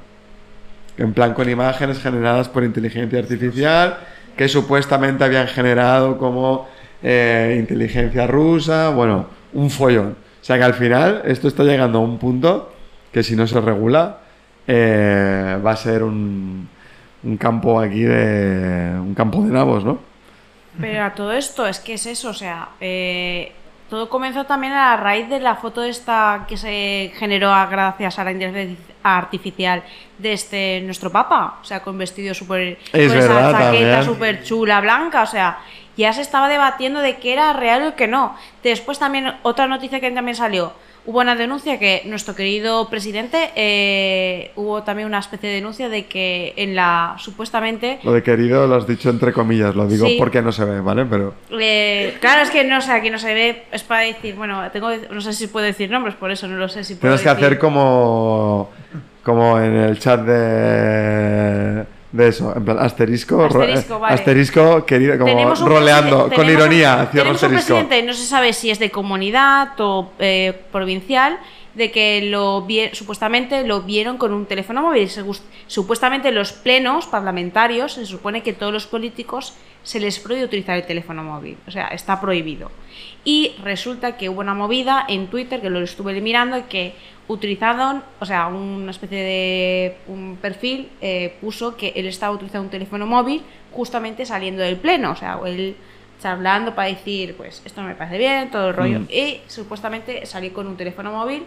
En 0.99 1.13
plan 1.13 1.35
con 1.35 1.51
imágenes 1.51 2.01
generadas 2.01 2.49
por 2.49 2.65
inteligencia 2.65 3.19
artificial 3.19 3.99
que 4.37 4.49
supuestamente 4.49 5.25
habían 5.25 5.49
generado 5.49 6.19
como 6.19 6.69
eh, 7.09 7.57
inteligencia 7.57 8.27
rusa, 8.27 8.89
bueno, 8.89 9.27
un 9.53 9.71
follón. 9.71 10.17
O 10.43 10.45
sea 10.45 10.59
que 10.59 10.65
al 10.65 10.75
final 10.75 11.23
esto 11.25 11.47
está 11.47 11.63
llegando 11.63 11.99
a 11.99 12.01
un 12.01 12.19
punto 12.19 12.73
que 13.13 13.23
si 13.23 13.37
no 13.37 13.47
se 13.47 13.61
regula 13.61 14.19
eh, 14.67 15.57
va 15.65 15.71
a 15.71 15.77
ser 15.77 16.03
un, 16.03 16.69
un 17.23 17.37
campo 17.37 17.79
aquí 17.79 18.03
de... 18.03 18.97
un 18.99 19.15
campo 19.15 19.41
de 19.43 19.53
nabos, 19.53 19.85
¿no? 19.85 20.01
Pero 20.81 21.05
a 21.05 21.15
todo 21.15 21.33
esto 21.33 21.65
es 21.65 21.79
que 21.79 21.95
es 21.95 22.07
eso, 22.07 22.31
o 22.31 22.35
sea, 22.35 22.71
eh, 22.81 23.53
todo 23.89 24.09
comenzó 24.09 24.45
también 24.45 24.73
a 24.73 24.91
la 24.91 24.97
raíz 24.97 25.29
de 25.29 25.39
la 25.39 25.55
foto 25.55 25.85
esta 25.85 26.45
que 26.49 26.57
se 26.57 27.13
generó 27.15 27.51
gracias 27.71 28.19
a 28.19 28.25
la 28.25 28.33
inteligencia 28.33 28.85
artificial 29.05 29.85
de 30.19 30.33
este 30.33 30.81
nuestro 30.83 31.11
papa, 31.11 31.59
o 31.63 31.65
sea, 31.65 31.85
con 31.85 31.97
vestido 31.97 32.35
súper 32.35 32.79
Es 32.93 33.09
con 33.09 33.19
verdad, 33.21 33.51
esa 33.51 33.59
chaqueta 33.61 34.03
súper 34.03 34.43
chula 34.43 34.81
blanca, 34.81 35.23
o 35.23 35.27
sea, 35.27 35.59
ya 35.97 36.13
se 36.13 36.23
estaba 36.23 36.49
debatiendo 36.49 37.01
de 37.01 37.17
qué 37.17 37.33
era 37.33 37.53
real 37.53 37.83
o 37.89 37.97
qué 37.97 38.07
no. 38.07 38.37
Después 38.63 38.99
también 38.99 39.33
otra 39.43 39.67
noticia 39.67 40.01
que 40.01 40.11
también 40.11 40.37
salió, 40.37 40.73
hubo 41.07 41.21
una 41.21 41.37
denuncia 41.37 41.79
que 41.79 42.03
nuestro 42.07 42.35
querido 42.35 42.89
presidente 42.91 43.51
eh, 43.55 44.51
hubo 44.57 44.83
también 44.83 45.07
una 45.07 45.21
especie 45.21 45.49
de 45.49 45.55
denuncia 45.55 45.89
de 45.89 46.07
que 46.07 46.53
en 46.57 46.75
la 46.75 47.15
supuestamente 47.19 48.01
Lo 48.03 48.13
de 48.13 48.23
querido 48.25 48.67
lo 48.67 48.75
has 48.75 48.87
dicho 48.89 49.09
entre 49.09 49.33
comillas, 49.33 49.77
lo 49.77 49.87
digo 49.87 50.07
Sí. 50.07 50.17
porque 50.19 50.43
no 50.43 50.51
se 50.51 50.65
ve, 50.65 50.81
¿vale? 50.81 51.05
Pero 51.07 51.35
eh, 51.53 52.17
claro 52.21 52.43
es 52.43 52.51
que 52.51 52.65
no 52.65 52.81
sé 52.81 52.91
aquí 52.91 53.09
no 53.11 53.19
se 53.21 53.33
ve 53.35 53.63
es 53.71 53.85
para 53.85 54.01
decir 54.01 54.35
bueno 54.35 54.69
tengo 54.73 54.91
no 55.13 55.21
sé 55.21 55.33
si 55.33 55.47
puedo 55.47 55.65
decir 55.65 55.89
nombres 55.91 56.17
por 56.17 56.33
eso 56.33 56.49
no 56.49 56.57
lo 56.57 56.69
sé 56.69 56.83
si 56.83 56.97
puedo 56.97 57.15
tienes 57.15 57.23
que 57.23 57.29
hacer 57.29 57.57
como, 57.59 58.71
como 59.23 59.61
en 59.61 59.77
el 59.77 59.99
chat 60.01 60.21
de, 60.23 61.85
de 62.17 62.29
eso, 62.29 62.53
en 62.57 62.65
plan 62.65 62.79
asterisco, 62.79 63.45
Asterisco, 63.45 63.95
eh, 63.97 63.99
vale. 63.99 64.15
asterisco, 64.15 64.85
querido, 64.87 65.19
como 65.19 65.55
roleando, 65.55 66.31
con 66.35 66.49
ironía, 66.51 67.09
cierro 67.11 67.11
tenemos 67.11 67.27
un 67.27 67.35
asterisco. 67.35 67.75
presidente, 67.75 68.03
no 68.03 68.13
se 68.15 68.25
sabe 68.27 68.53
si 68.53 68.71
es 68.71 68.79
de 68.79 68.91
comunidad 68.91 69.73
o 69.79 70.11
eh, 70.19 70.53
provincial, 70.73 71.39
de 71.75 71.91
que 71.91 72.23
lo 72.23 72.63
vi- 72.63 72.89
supuestamente 72.95 73.63
lo 73.67 73.83
vieron 73.83 74.17
con 74.17 74.33
un 74.33 74.47
teléfono 74.47 74.81
móvil. 74.81 75.11
Supuestamente 75.67 76.33
los 76.33 76.53
plenos 76.53 77.07
parlamentarios 77.07 77.93
se 77.93 78.07
supone 78.07 78.43
que 78.43 78.53
todos 78.55 78.73
los 78.73 78.87
políticos 78.87 79.53
se 79.83 80.01
les 80.01 80.19
prohíbe 80.19 80.45
utilizar 80.45 80.77
el 80.77 80.87
teléfono 80.87 81.23
móvil, 81.23 81.59
o 81.67 81.71
sea, 81.71 81.89
está 81.89 82.21
prohibido. 82.21 82.71
Y 83.25 83.55
resulta 83.63 84.17
que 84.17 84.29
hubo 84.29 84.41
una 84.41 84.55
movida 84.55 85.05
en 85.09 85.27
Twitter 85.29 85.61
que 85.61 85.69
lo 85.71 85.81
estuve 85.81 86.19
mirando 86.21 86.57
y 86.59 86.63
que 86.63 86.95
utilizaron, 87.29 88.03
o 88.21 88.25
sea, 88.27 88.47
una 88.47 88.91
especie 88.91 89.19
de 89.23 89.97
un 90.09 90.39
perfil 90.41 90.89
eh, 91.01 91.35
puso 91.41 91.77
que 91.77 91.93
él 91.97 92.07
estaba 92.07 92.33
utilizando 92.35 92.65
un 92.65 92.71
teléfono 92.71 93.07
móvil 93.07 93.43
justamente 93.73 94.25
saliendo 94.25 94.63
del 94.63 94.77
pleno, 94.77 95.11
o 95.13 95.17
sea, 95.17 95.39
él 95.45 95.77
charlando 96.23 96.75
para 96.75 96.89
decir, 96.89 97.35
pues 97.37 97.63
esto 97.65 97.83
no 97.83 97.89
me 97.89 97.95
parece 97.95 98.17
bien, 98.19 98.51
todo 98.51 98.69
el 98.69 98.75
rollo, 98.77 99.01
Mm. 99.01 99.09
y 99.11 99.41
supuestamente 99.49 100.25
salió 100.25 100.53
con 100.53 100.67
un 100.67 100.77
teléfono 100.77 101.13
móvil 101.13 101.43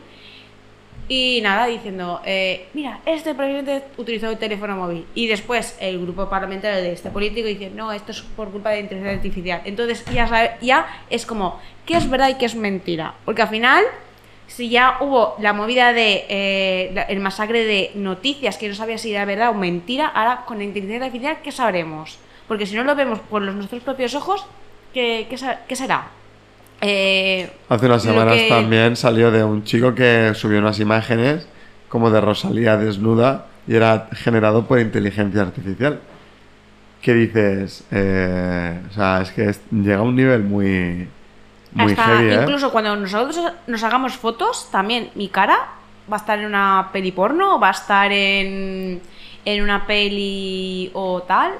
y 1.07 1.39
nada, 1.41 1.65
diciendo, 1.65 2.21
eh, 2.23 2.67
mira, 2.75 2.99
este 3.05 3.33
presidente 3.33 3.83
utilizó 3.97 4.29
el 4.29 4.37
teléfono 4.37 4.75
móvil. 4.75 5.07
Y 5.15 5.25
después 5.25 5.75
el 5.81 5.99
grupo 5.99 6.29
parlamentario 6.29 6.83
de 6.83 6.91
este 6.93 7.09
político 7.09 7.47
dice, 7.47 7.71
no, 7.71 7.91
esto 7.91 8.11
es 8.11 8.21
por 8.21 8.51
culpa 8.51 8.69
de 8.69 8.81
inteligencia 8.81 9.15
artificial. 9.17 9.61
Entonces 9.65 10.05
ya, 10.13 10.57
ya 10.61 10.85
es 11.09 11.25
como, 11.25 11.59
¿qué 11.87 11.95
es 11.97 12.07
verdad 12.07 12.29
y 12.29 12.35
qué 12.35 12.45
es 12.45 12.53
mentira? 12.53 13.15
Porque 13.25 13.41
al 13.41 13.47
final, 13.49 13.83
si 14.49 14.69
ya 14.69 14.97
hubo 14.99 15.35
la 15.39 15.53
movida 15.53 15.93
de 15.93 16.25
eh, 16.27 16.91
la- 16.93 17.03
el 17.03 17.19
masacre 17.21 17.63
de 17.65 17.91
noticias 17.95 18.57
que 18.57 18.67
no 18.67 18.75
sabía 18.75 18.97
si 18.97 19.13
era 19.13 19.23
verdad 19.25 19.51
o 19.51 19.53
mentira, 19.53 20.07
ahora 20.07 20.43
con 20.45 20.57
la 20.57 20.65
inteligencia 20.65 21.05
artificial, 21.05 21.37
¿qué 21.43 21.51
sabremos? 21.51 22.17
Porque 22.47 22.65
si 22.65 22.75
no 22.75 22.83
lo 22.83 22.95
vemos 22.95 23.19
por 23.19 23.41
los, 23.41 23.55
nuestros 23.55 23.81
propios 23.83 24.13
ojos, 24.15 24.45
¿qué, 24.93 25.27
qué 25.29 25.75
será? 25.75 26.07
Eh, 26.81 27.49
Hace 27.67 27.85
unas 27.85 28.01
semanas 28.03 28.35
que- 28.35 28.49
también 28.49 28.95
salió 28.95 29.31
de 29.31 29.43
un 29.43 29.63
chico 29.63 29.93
que 29.93 30.31
subió 30.33 30.59
unas 30.59 30.79
imágenes 30.79 31.47
como 31.89 32.09
de 32.09 32.21
Rosalía 32.21 32.77
desnuda 32.77 33.47
y 33.67 33.75
era 33.75 34.07
generado 34.13 34.65
por 34.65 34.79
inteligencia 34.79 35.41
artificial. 35.41 35.99
¿Qué 37.01 37.13
dices? 37.13 37.83
Eh, 37.91 38.79
o 38.89 38.93
sea, 38.93 39.21
es 39.21 39.31
que 39.31 39.45
es- 39.49 39.61
llega 39.71 39.97
a 39.97 40.01
un 40.01 40.15
nivel 40.15 40.43
muy, 40.43 41.07
muy 41.71 41.91
Hasta 41.91 42.03
heavy, 42.03 42.33
¿eh? 42.33 42.39
incluso 42.41 42.71
cuando 42.71 42.95
nosotros 42.95 43.39
nos 43.67 43.83
hagamos 43.83 44.17
fotos, 44.17 44.69
también 44.71 45.11
mi 45.15 45.27
cara 45.27 45.69
va 46.11 46.17
a 46.17 46.19
estar 46.19 46.39
en 46.39 46.45
una 46.45 46.89
peli 46.91 47.11
porno, 47.11 47.59
va 47.59 47.67
a 47.69 47.71
estar 47.71 48.11
en, 48.11 49.01
en 49.45 49.63
una 49.63 49.85
peli 49.85 50.89
o 50.93 51.21
tal. 51.23 51.53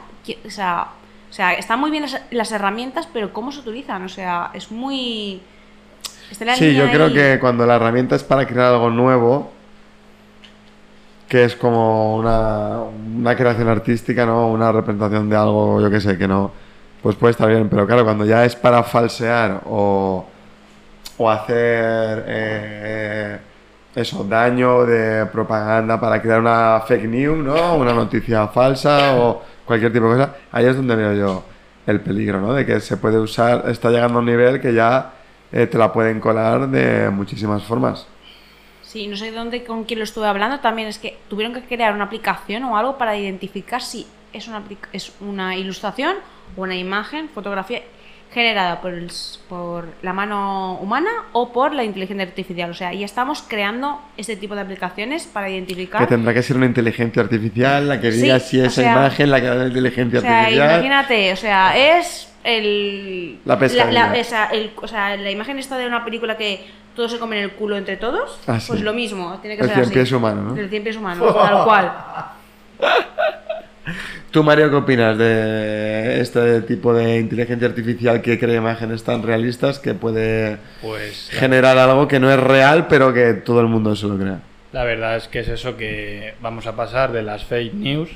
O 0.45 0.49
sea, 0.49 0.88
o 1.30 1.34
sea, 1.34 1.53
están 1.53 1.80
muy 1.80 1.91
bien 1.91 2.03
las, 2.03 2.19
las 2.31 2.52
herramientas, 2.52 3.07
pero 3.11 3.31
cómo 3.31 3.52
se 3.52 3.60
utilizan, 3.60 4.03
o 4.03 4.10
sea, 4.10 4.49
es 4.53 4.72
muy... 4.72 5.41
Sí, 6.57 6.76
yo 6.76 6.90
creo 6.91 7.07
ahí. 7.07 7.14
que 7.14 7.38
cuando 7.40 7.65
la 7.65 7.76
herramienta 7.76 8.15
es 8.15 8.23
para 8.23 8.45
crear 8.45 8.73
algo 8.73 8.91
nuevo, 8.91 9.52
que 11.27 11.44
es 11.44 11.56
como 11.56 12.18
una, 12.18 12.81
una 12.81 13.36
creación 13.36 13.68
artística, 13.68 14.26
¿no? 14.27 14.48
Una 14.48 14.72
representación 14.72 15.27
de 15.27 15.36
algo, 15.36 15.81
yo 15.81 15.90
qué 15.90 15.99
sé, 15.99 16.18
que 16.18 16.27
no, 16.27 16.52
pues 17.02 17.16
puede 17.16 17.32
estar 17.32 17.48
bien, 17.48 17.70
pero 17.70 17.88
claro, 17.88 18.04
cuando 18.04 18.26
ya 18.26 18.46
es 18.46 18.56
para 18.56 18.84
falsear 18.84 19.62
o, 19.66 20.26
o 21.18 21.30
hacer 21.30 22.26
eh, 22.28 23.40
eso, 23.96 24.24
daño 24.24 24.86
de 24.86 25.26
propaganda 25.28 26.00
para 26.00 26.22
crear 26.22 26.40
una 26.40 26.82
fake 26.86 27.06
news, 27.06 27.38
¿no? 27.38 27.76
Una 27.76 27.94
noticia 27.94 28.48
falsa 28.48 29.16
o 29.16 29.42
cualquier 29.66 29.94
tipo 29.94 30.10
de 30.10 30.18
cosa, 30.18 30.36
ahí 30.52 30.66
es 30.66 30.76
donde 30.76 30.96
veo 30.96 31.14
yo 31.14 31.44
el 31.86 32.02
peligro, 32.02 32.42
¿no? 32.42 32.54
De 32.54 32.66
que 32.66 32.80
se 32.82 32.98
puede 32.98 33.18
usar, 33.18 33.66
está 33.70 33.90
llegando 33.90 34.18
a 34.18 34.22
un 34.22 34.26
nivel 34.26 34.60
que 34.60 34.74
ya 34.74 35.14
eh, 35.52 35.68
te 35.68 35.78
la 35.78 35.92
pueden 35.92 36.20
colar 36.20 36.68
de 36.70 37.10
muchísimas 37.10 37.64
formas. 37.64 38.08
Sí, 38.82 39.08
no 39.08 39.16
sé 39.16 39.32
dónde, 39.32 39.64
con 39.64 39.84
quién 39.84 40.00
lo 40.00 40.04
estuve 40.04 40.28
hablando, 40.28 40.60
también 40.60 40.88
es 40.88 40.98
que 40.98 41.18
tuvieron 41.30 41.54
que 41.54 41.62
crear 41.62 41.94
una 41.94 42.06
aplicación 42.06 42.64
o 42.64 42.78
algo 42.78 42.98
para 42.98 43.16
identificar 43.16 43.82
si 43.82 44.08
es 44.34 44.48
una, 44.48 44.64
es 44.94 45.14
una 45.22 45.56
ilustración 45.56 46.16
una 46.58 46.76
imagen, 46.76 47.30
fotografía 47.30 47.82
generada 48.32 48.80
por, 48.80 48.94
el 48.94 49.12
por 49.48 49.88
la 50.04 50.14
mano 50.14 50.78
humana 50.82 51.10
o 51.32 51.52
por 51.52 51.74
la 51.74 51.84
inteligencia 51.84 52.24
artificial. 52.28 52.70
O 52.70 52.74
sea, 52.76 52.94
ya 52.94 53.04
estamos 53.06 53.42
creando 53.48 54.00
este 54.18 54.36
tipo 54.36 54.54
de 54.54 54.62
aplicaciones 54.62 55.26
para 55.26 55.50
identificar... 55.50 56.00
Que 56.02 56.08
tendrá 56.08 56.32
que 56.34 56.44
ser 56.44 56.56
una 56.58 56.68
inteligencia 56.68 57.24
artificial 57.24 57.88
la 57.90 58.00
que 58.00 58.12
Sí, 58.12 58.22
diga 58.22 58.40
si 58.40 58.60
esa 58.60 58.70
sea- 58.84 58.92
imagen 58.92 59.32
la 59.32 59.42
que 59.42 59.48
da 59.48 59.56
la 59.56 59.68
inteligencia 59.68 60.20
O 60.20 60.22
sea, 60.22 60.40
artificial. 60.42 60.72
imagínate, 60.72 61.34
o 61.34 61.36
sea, 61.38 61.98
es 61.98 62.32
el... 62.44 63.40
La 63.46 63.56
esa- 64.16 64.46
el- 64.52 64.74
o 64.80 64.88
sea, 64.88 65.18
la 65.18 65.32
imagen 65.32 65.58
esta 65.58 65.78
de 65.80 65.88
una 65.88 66.06
película 66.06 66.38
que 66.38 66.68
todos 66.96 67.12
se 67.12 67.18
comen 67.18 67.40
el 67.40 67.52
culo 67.54 67.78
entre 67.78 67.98
todos, 67.98 68.38
Ah, 68.46 68.60
pues 68.68 68.80
sí. 68.80 68.80
lo 68.86 68.94
mismo, 68.94 69.40
tiene 69.42 69.56
que 69.56 69.64
El 69.64 69.68
ser 69.70 69.76
cien 69.78 69.86
así. 69.86 69.94
pies 69.96 70.12
humano, 70.12 70.42
¿no? 70.54 70.56
El 70.56 70.70
cien 70.70 70.84
pies 70.84 70.98
humano, 70.98 71.26
tal 71.34 71.64
cual. 71.64 71.92
¿Tú, 74.32 74.44
Mario, 74.44 74.70
qué 74.70 74.76
opinas 74.76 75.18
de 75.18 76.22
este 76.22 76.61
tipo 76.61 76.94
de 76.94 77.20
inteligencia 77.20 77.68
artificial 77.68 78.22
que 78.22 78.38
crea 78.40 78.57
imágenes 78.57 79.03
tan 79.03 79.24
realistas 79.24 79.80
que 79.80 79.94
puede 79.94 80.57
Pues 80.82 81.30
la, 81.34 81.40
generar 81.40 81.78
algo 81.78 82.07
que 82.07 82.20
no 82.20 82.32
es 82.32 82.40
real, 82.40 82.88
pero 82.88 83.14
que 83.14 83.34
todo 83.34 83.61
el 83.61 83.68
mundo 83.68 83.95
se 83.95 84.07
lo 84.07 84.18
crea? 84.18 84.40
la 84.72 84.84
verdad 84.84 85.16
es 85.18 85.28
que 85.28 85.40
es 85.40 85.48
eso 85.48 85.76
que 85.78 86.36
vamos 86.41 86.68
a 86.68 86.76
pasar 86.76 87.11
de 87.11 87.24
las 87.24 87.44
fake 87.44 87.74
news 87.74 88.10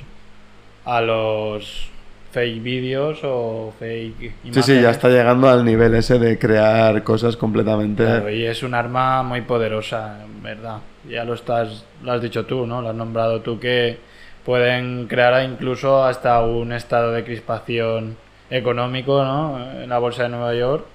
a 0.86 1.02
los 1.02 1.90
fake 2.32 2.62
vídeos 2.62 3.20
o 3.24 3.74
fake 3.80 4.16
Sí, 4.20 4.32
imágenes. 4.44 4.66
sí, 4.66 4.82
ya 4.82 4.92
está 4.92 5.10
llegando 5.10 5.50
al 5.50 5.66
nivel 5.66 5.94
ese 5.96 6.20
de 6.20 6.38
crear 6.38 7.04
cosas 7.04 7.38
completamente... 7.38 8.04
Claro, 8.04 8.30
y 8.30 8.46
es 8.46 8.62
un 8.64 8.74
arma 8.76 9.24
muy 9.24 9.42
poderosa, 9.42 10.20
en 10.24 10.44
verdad. 10.44 10.78
Ya 11.10 11.24
lo 11.26 11.34
estás, 11.36 11.86
lo 12.04 12.12
has 12.12 12.22
dicho 12.22 12.46
tú, 12.46 12.66
¿no? 12.68 12.82
Lo 12.82 12.90
has 12.90 12.96
nombrado 12.96 13.42
tú 13.42 13.60
que 13.60 13.98
pueden 14.46 15.08
crear 15.08 15.44
incluso 15.50 16.04
hasta 16.04 16.42
un 16.42 16.74
estado 16.74 17.12
de 17.12 17.24
crispación 17.24 18.18
económico, 18.50 19.24
¿no? 19.24 19.60
En 19.82 19.90
la 19.90 19.98
bolsa 20.00 20.24
de 20.24 20.30
Nueva 20.30 20.54
York. 20.54 20.86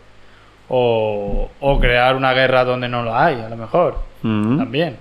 O, 0.71 1.51
o 1.61 1.81
crear 1.81 2.15
una 2.15 2.35
guerra 2.35 2.63
donde 2.65 2.89
no 2.91 3.03
la 3.03 3.25
hay, 3.25 3.41
a 3.41 3.49
lo 3.49 3.57
mejor. 3.57 3.97
Mm. 4.23 4.59
También. 4.59 4.97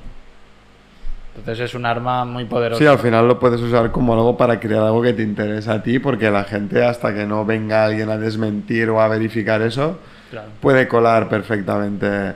Entonces 1.36 1.65
es 1.65 1.76
un 1.76 1.86
arma 1.86 2.24
muy 2.26 2.45
poderosa. 2.45 2.80
Sí, 2.80 2.88
al 2.88 2.98
final 2.99 3.28
lo 3.28 3.38
puedes 3.38 3.61
usar 3.61 3.91
como 3.91 4.14
algo 4.14 4.38
para 4.38 4.60
crear 4.60 4.82
algo 4.84 5.02
que 5.03 5.14
te 5.14 5.24
interesa 5.24 5.74
a 5.74 5.84
ti, 5.84 5.99
porque 5.99 6.32
la 6.32 6.45
gente, 6.45 6.84
hasta 6.86 7.14
que 7.14 7.26
no 7.26 7.45
venga 7.45 7.84
alguien 7.86 8.10
a 8.10 8.18
desmentir 8.18 8.90
o 8.90 9.02
a 9.02 9.07
verificar 9.07 9.61
eso, 9.61 9.99
Claro. 10.32 10.48
puede 10.61 10.88
colar 10.88 11.30
perfectamente 11.30 12.34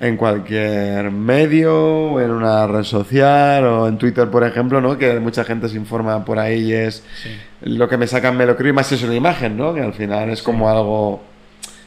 en 0.00 0.16
cualquier 0.16 1.10
medio, 1.10 2.20
en 2.20 2.30
una 2.30 2.66
red 2.68 2.84
social, 2.84 3.64
o 3.64 3.88
en 3.88 3.98
Twitter, 3.98 4.28
por 4.30 4.44
ejemplo, 4.44 4.80
¿no? 4.80 4.96
Que 4.96 5.18
mucha 5.18 5.42
gente 5.44 5.68
se 5.68 5.76
informa 5.76 6.24
por 6.24 6.38
ahí 6.38 6.66
y 6.70 6.72
es 6.72 7.02
Sí. 7.22 7.30
lo 7.62 7.88
que 7.88 7.96
me 7.96 8.06
sacan 8.06 8.36
me 8.36 8.46
lo 8.46 8.56
creo 8.56 8.70
y 8.70 8.72
más 8.72 8.86
si 8.86 8.94
es 8.94 9.02
una 9.02 9.14
imagen, 9.14 9.56
¿no? 9.56 9.74
Que 9.74 9.80
al 9.82 9.92
final 9.94 10.30
es 10.30 10.42
como 10.42 10.68
algo 10.70 11.20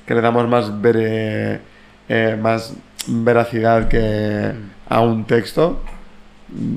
que 0.06 0.14
le 0.14 0.22
damos 0.22 0.48
más, 0.50 0.72
vere- 0.82 1.60
eh, 2.10 2.38
más 2.42 2.74
veracidad 3.08 3.88
que 3.88 4.52
a 4.90 5.00
un 5.00 5.24
texto. 5.26 5.82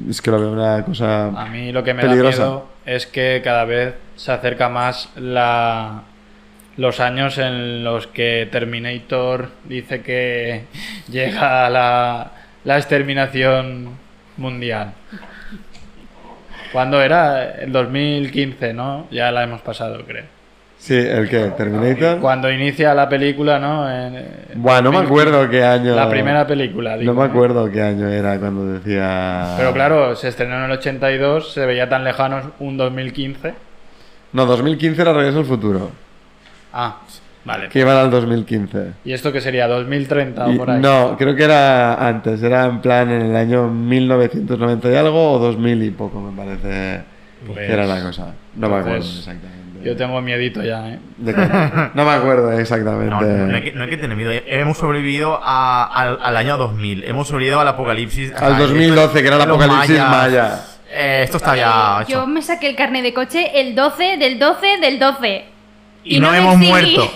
Es 0.08 0.22
que 0.22 0.30
lo 0.30 0.38
veo 0.38 0.52
una 0.52 0.84
cosa 0.84 1.26
A 1.26 1.46
mí 1.46 1.72
lo 1.72 1.82
que 1.82 1.94
me 1.94 2.02
peligrosa. 2.02 2.42
da 2.42 2.48
miedo 2.48 2.66
es 2.86 3.06
que 3.08 3.40
cada 3.42 3.64
vez 3.64 3.94
se 4.14 4.30
acerca 4.30 4.68
más 4.68 5.08
la, 5.16 6.02
los 6.76 7.00
años 7.00 7.38
en 7.38 7.84
los 7.84 8.06
que 8.08 8.48
Terminator 8.50 9.48
dice 9.64 10.02
que 10.02 10.64
llega 11.10 11.66
a 11.66 11.70
la, 11.70 12.32
la 12.64 12.76
exterminación 12.76 13.90
mundial. 14.36 14.92
¿Cuándo 16.72 17.00
era? 17.00 17.52
El 17.60 17.70
2015, 17.72 18.72
¿no? 18.74 19.06
Ya 19.10 19.30
la 19.30 19.44
hemos 19.44 19.60
pasado, 19.60 20.04
creo. 20.04 20.24
Sí, 20.76 20.94
¿el 20.96 21.28
qué? 21.30 21.52
¿Terminator? 21.56 22.18
Cuando 22.20 22.50
inicia 22.50 22.92
la 22.92 23.08
película, 23.08 23.58
¿no? 23.58 23.88
En, 23.90 24.16
en 24.16 24.26
Buah, 24.62 24.82
no 24.82 24.90
me 24.90 24.98
2015. 24.98 25.06
acuerdo 25.06 25.50
qué 25.50 25.64
año. 25.64 25.94
La 25.94 26.10
primera 26.10 26.46
película, 26.46 26.96
digo, 26.98 27.12
No 27.12 27.18
me 27.20 27.26
¿no? 27.26 27.32
acuerdo 27.32 27.70
qué 27.70 27.80
año 27.80 28.08
era 28.08 28.38
cuando 28.38 28.66
decía. 28.66 29.54
Pero 29.56 29.72
claro, 29.72 30.16
se 30.16 30.28
estrenó 30.28 30.56
en 30.58 30.64
el 30.64 30.72
82, 30.72 31.52
se 31.54 31.64
veía 31.64 31.88
tan 31.88 32.04
lejano 32.04 32.52
un 32.58 32.76
2015. 32.76 33.54
No, 34.32 34.44
2015 34.46 35.00
era 35.00 35.12
Regreso 35.14 35.38
al 35.38 35.44
Futuro. 35.46 35.90
Ah, 36.76 36.96
Vale. 37.44 37.68
que 37.68 37.78
iban 37.80 37.96
al 37.96 38.10
2015. 38.10 38.92
¿Y 39.04 39.12
esto 39.12 39.30
qué 39.32 39.40
sería? 39.40 39.68
¿2030 39.68 40.50
Y- 40.50 40.54
o 40.54 40.58
por 40.58 40.70
ahí? 40.70 40.80
no, 40.80 41.14
creo 41.18 41.36
que 41.36 41.44
era 41.44 41.94
antes, 42.08 42.42
era 42.42 42.64
en 42.64 42.80
plan 42.80 43.10
en 43.10 43.22
el 43.22 43.36
año 43.36 43.68
1990 43.68 44.90
y 44.90 44.94
algo 44.96 45.32
o 45.32 45.38
2000 45.38 45.82
y 45.82 45.90
poco, 45.90 46.20
me 46.20 46.36
parece 46.36 47.02
Pues, 47.46 47.58
que 47.58 47.72
era 47.72 47.86
la 47.86 48.02
cosa. 48.02 48.32
No 48.56 48.68
me 48.68 48.76
acuerdo 48.76 48.96
exactamente. 48.98 49.54
Yo 49.84 49.94
tengo 49.96 50.18
miedito 50.22 50.62
ya, 50.62 50.88
¿eh? 50.88 50.98
De 51.18 51.34
qué- 51.34 51.48
no 51.94 52.04
me 52.06 52.10
acuerdo 52.12 52.50
exactamente. 52.58 53.10
No, 53.10 53.20
no, 53.20 53.46
no 53.48 53.56
hay 53.56 53.62
que, 53.62 53.72
no 53.72 53.84
hay 53.84 53.90
que 53.90 53.98
tener 53.98 54.16
miedo. 54.16 54.32
Hemos 54.46 54.78
sobrevivido 54.78 55.38
a- 55.42 55.84
al, 55.84 56.18
al 56.22 56.36
año 56.38 56.56
2000. 56.56 57.04
Hemos 57.04 57.28
sobrevivido 57.28 57.60
al 57.60 57.68
apocalipsis. 57.68 58.32
Al 58.32 58.52
O 58.52 58.56
sea, 58.56 58.66
2012, 58.66 59.20
que 59.20 59.26
era 59.26 59.36
el 59.36 59.42
apocalipsis 59.42 59.98
mayas. 59.98 60.10
maya. 60.10 60.60
Eh, 60.90 61.20
esto 61.24 61.36
está 61.36 61.54
ya 61.56 62.00
Eh, 62.00 62.04
yo 62.08 62.20
hecho. 62.20 62.26
me 62.26 62.40
saqué 62.40 62.68
el 62.70 62.76
carnet 62.76 63.02
de 63.02 63.12
coche 63.12 63.60
el 63.60 63.74
12 63.74 64.16
del 64.16 64.38
12 64.38 64.66
del 64.80 64.98
12. 64.98 65.44
Y, 66.04 66.16
y 66.16 66.20
no, 66.20 66.32
hemos 66.34 66.56
muerto. 66.58 67.10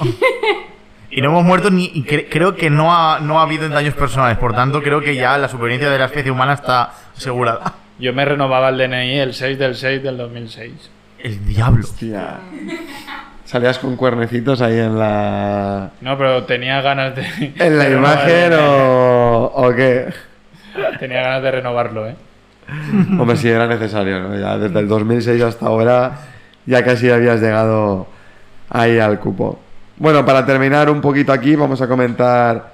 y 1.11 1.21
no 1.21 1.29
hemos 1.31 1.45
muerto 1.45 1.71
ni. 1.71 1.85
y 1.95 2.05
cre- 2.05 2.27
creo 2.31 2.57
que 2.57 2.71
no 2.71 2.95
ha, 2.95 3.21
no 3.21 3.39
ha 3.39 3.43
habido 3.43 3.69
daños 3.69 3.95
personales. 3.95 4.39
Por 4.39 4.55
tanto, 4.55 4.83
creo 4.83 5.01
que 5.01 5.15
ya 5.15 5.37
la 5.39 5.49
supervivencia 5.49 5.91
de 5.91 5.99
la 5.99 6.07
especie 6.07 6.31
humana 6.31 6.55
está 6.55 6.93
asegurada. 7.17 7.75
Yo 7.99 8.13
me 8.13 8.25
renovaba 8.25 8.69
el 8.69 8.79
DNI 8.79 9.19
el 9.19 9.35
6 9.35 9.59
del 9.59 9.75
6 9.75 10.03
del 10.03 10.17
2006. 10.17 10.73
El 11.21 11.45
diablo. 11.47 11.85
Hostia. 11.85 12.39
Salías 13.45 13.79
con 13.79 13.97
cuernecitos 13.97 14.61
ahí 14.61 14.79
en 14.79 14.99
la. 14.99 15.91
No, 16.01 16.17
pero 16.19 16.45
tenía 16.45 16.81
ganas 16.83 17.17
de... 17.17 17.23
¿En 17.59 17.79
la 17.79 17.85
de 17.85 17.97
imagen 17.97 18.53
o, 18.61 19.51
o 19.55 19.75
qué? 19.75 20.13
Tenía 21.01 21.23
ganas 21.23 21.43
de 21.43 21.51
renovarlo, 21.51 22.07
¿eh? 22.07 22.15
Hombre, 23.19 23.37
sí 23.39 23.49
era 23.49 23.67
necesario, 23.67 24.21
¿no? 24.21 24.39
Ya 24.39 24.59
desde 24.59 24.79
el 24.79 24.87
2006 24.87 25.43
hasta 25.43 25.67
ahora 25.67 26.19
ya 26.67 26.85
casi 26.85 27.11
habías 27.11 27.41
llegado 27.41 28.07
ahí 28.71 28.99
al 28.99 29.19
cupo. 29.19 29.59
Bueno, 29.97 30.25
para 30.25 30.45
terminar 30.47 30.89
un 30.91 31.01
poquito 31.01 31.33
aquí, 31.33 31.57
vamos 31.57 31.81
a 31.83 31.89
comentar 31.89 32.73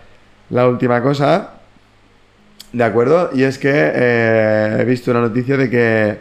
la 0.51 0.69
última 0.69 1.01
cosa. 1.03 1.51
¿De 2.73 2.85
acuerdo? 2.85 3.31
Y 3.33 3.45
es 3.45 3.57
que 3.59 3.71
eh, 3.73 4.77
he 4.81 4.85
visto 4.85 5.11
una 5.11 5.21
noticia 5.21 5.57
de 5.57 5.71
que 5.71 6.19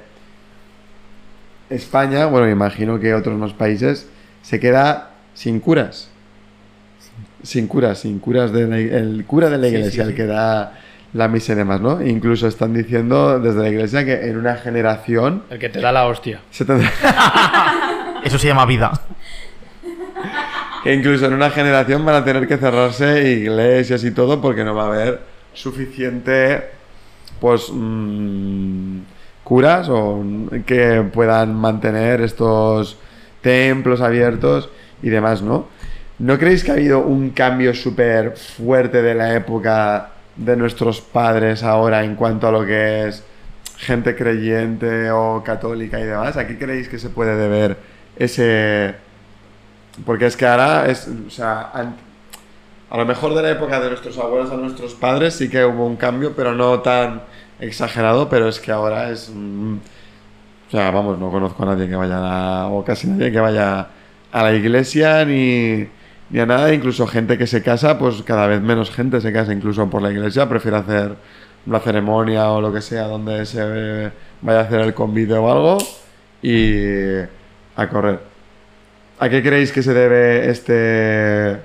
España, 1.69 2.25
bueno, 2.27 2.45
me 2.45 2.51
imagino 2.51 2.99
que 2.99 3.13
otros 3.13 3.37
más 3.37 3.53
países, 3.53 4.07
se 4.41 4.59
queda 4.59 5.09
sin 5.33 5.59
curas. 5.59 6.09
Sin 7.41 7.67
curas, 7.67 7.99
sin 7.99 8.19
curas 8.19 8.53
de 8.53 8.67
la- 8.67 8.77
el 8.77 9.25
cura 9.27 9.49
de 9.49 9.57
la 9.57 9.65
Sí, 9.67 9.71
sí, 9.71 9.77
iglesia, 9.77 10.03
sí. 10.05 10.09
el 10.11 10.15
que 10.15 10.25
da 10.25 10.73
la 11.13 11.27
misa 11.27 11.53
y 11.53 11.55
demás, 11.55 11.81
¿no? 11.81 12.01
Incluso 12.01 12.47
están 12.47 12.73
diciendo 12.73 13.39
desde 13.39 13.61
la 13.61 13.69
iglesia 13.69 14.05
que 14.05 14.27
en 14.29 14.37
una 14.37 14.55
generación 14.55 15.43
El 15.49 15.59
que 15.59 15.69
te 15.69 15.81
da 15.81 15.91
la 15.91 16.05
hostia. 16.05 16.39
se 16.51 16.63
tendrá, 16.65 16.89
Eso 18.23 18.37
se 18.39 18.47
llama 18.47 18.65
vida. 18.65 18.91
Que 20.83 20.93
incluso 20.93 21.25
en 21.25 21.33
una 21.33 21.49
generación 21.49 22.05
van 22.05 22.15
a 22.15 22.25
tener 22.25 22.47
que 22.47 22.57
cerrarse 22.57 23.31
iglesias 23.31 24.03
y 24.03 24.11
todo 24.11 24.41
porque 24.41 24.65
no 24.65 24.75
va 24.75 24.83
a 24.83 24.87
haber 24.87 25.21
suficiente 25.53 26.61
pues 27.39 27.69
mm, 27.71 28.99
curas 29.43 29.87
o 29.89 30.21
que 30.65 31.03
puedan 31.13 31.55
mantener 31.55 32.21
estos 32.21 32.97
templos 33.41 34.01
abiertos 34.01 34.69
y 35.01 35.09
demás, 35.09 35.41
¿no? 35.41 35.67
¿No 36.19 36.37
creéis 36.37 36.63
que 36.63 36.71
ha 36.71 36.75
habido 36.75 36.99
un 36.99 37.31
cambio 37.31 37.73
súper 37.73 38.37
fuerte 38.37 39.01
de 39.01 39.15
la 39.15 39.35
época 39.35 40.11
de 40.35 40.55
nuestros 40.55 41.01
padres 41.01 41.63
ahora 41.63 42.03
en 42.03 42.15
cuanto 42.15 42.47
a 42.47 42.51
lo 42.51 42.65
que 42.65 43.07
es 43.07 43.23
gente 43.77 44.15
creyente 44.15 45.11
o 45.11 45.43
católica 45.43 45.99
y 45.99 46.03
demás? 46.03 46.37
¿A 46.37 46.47
qué 46.47 46.57
creéis 46.57 46.87
que 46.87 46.99
se 46.99 47.09
puede 47.09 47.35
deber 47.35 47.77
ese, 48.15 48.95
porque 50.05 50.25
es 50.25 50.35
que 50.37 50.45
ahora 50.45 50.87
es, 50.89 51.07
o 51.27 51.29
sea, 51.29 51.71
a 52.89 52.97
lo 52.97 53.05
mejor 53.05 53.33
de 53.33 53.41
la 53.41 53.51
época 53.51 53.79
de 53.79 53.89
nuestros 53.89 54.17
abuelos 54.17 54.51
a 54.51 54.55
nuestros 54.57 54.93
padres 54.93 55.35
sí 55.35 55.49
que 55.49 55.63
hubo 55.65 55.85
un 55.85 55.95
cambio, 55.95 56.33
pero 56.35 56.53
no 56.53 56.79
tan 56.79 57.21
exagerado, 57.59 58.29
pero 58.29 58.47
es 58.47 58.59
que 58.59 58.71
ahora 58.71 59.09
es, 59.09 59.31
mm, 59.33 59.75
o 60.67 60.71
sea, 60.71 60.91
vamos, 60.91 61.17
no 61.19 61.29
conozco 61.31 61.63
a 61.63 61.67
nadie 61.67 61.87
que 61.87 61.95
vaya 61.95 62.17
a 62.17 62.21
la- 62.21 62.67
o 62.67 62.83
casi 62.83 63.07
nadie 63.07 63.31
que 63.31 63.39
vaya 63.39 63.87
a 64.31 64.43
la 64.43 64.53
iglesia 64.53 65.23
ni, 65.25 65.87
ni 66.29 66.39
a 66.39 66.45
nada, 66.45 66.73
incluso 66.73 67.05
gente 67.07 67.37
que 67.37 67.45
se 67.47 67.61
casa, 67.61 67.97
pues 67.99 68.21
cada 68.23 68.47
vez 68.47 68.61
menos 68.61 68.89
gente 68.91 69.21
se 69.21 69.31
casa 69.31 69.53
incluso 69.53 69.87
por 69.89 70.01
la 70.01 70.11
iglesia, 70.11 70.49
prefiere 70.49 70.77
hacer 70.77 71.15
una 71.65 71.79
ceremonia 71.79 72.49
o 72.49 72.59
lo 72.61 72.73
que 72.73 72.81
sea 72.81 73.03
donde 73.07 73.45
se 73.45 74.11
vaya 74.41 74.59
a 74.59 74.63
hacer 74.63 74.81
el 74.81 74.93
convite 74.93 75.33
o 75.35 75.51
algo 75.51 75.77
y 76.41 77.19
a 77.75 77.87
correr. 77.89 78.32
¿A 79.23 79.29
qué 79.29 79.41
creéis 79.41 79.71
que 79.71 79.81
se 79.81 79.93
debe 79.93 80.49
este. 80.49 81.57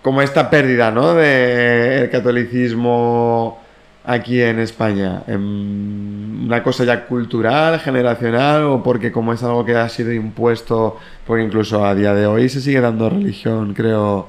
como 0.00 0.22
esta 0.22 0.48
pérdida, 0.48 0.90
¿no? 0.90 1.12
del 1.12 2.08
catolicismo 2.08 3.60
aquí 4.06 4.40
en 4.40 4.58
España? 4.58 5.24
¿Una 5.26 6.62
cosa 6.62 6.84
ya 6.84 7.04
cultural, 7.04 7.78
generacional, 7.78 8.62
o 8.64 8.82
porque 8.82 9.12
como 9.12 9.34
es 9.34 9.42
algo 9.42 9.66
que 9.66 9.76
ha 9.76 9.86
sido 9.90 10.14
impuesto, 10.14 10.96
porque 11.26 11.44
incluso 11.44 11.84
a 11.84 11.94
día 11.94 12.14
de 12.14 12.26
hoy 12.26 12.48
se 12.48 12.62
sigue 12.62 12.80
dando 12.80 13.10
religión, 13.10 13.74
creo. 13.74 14.28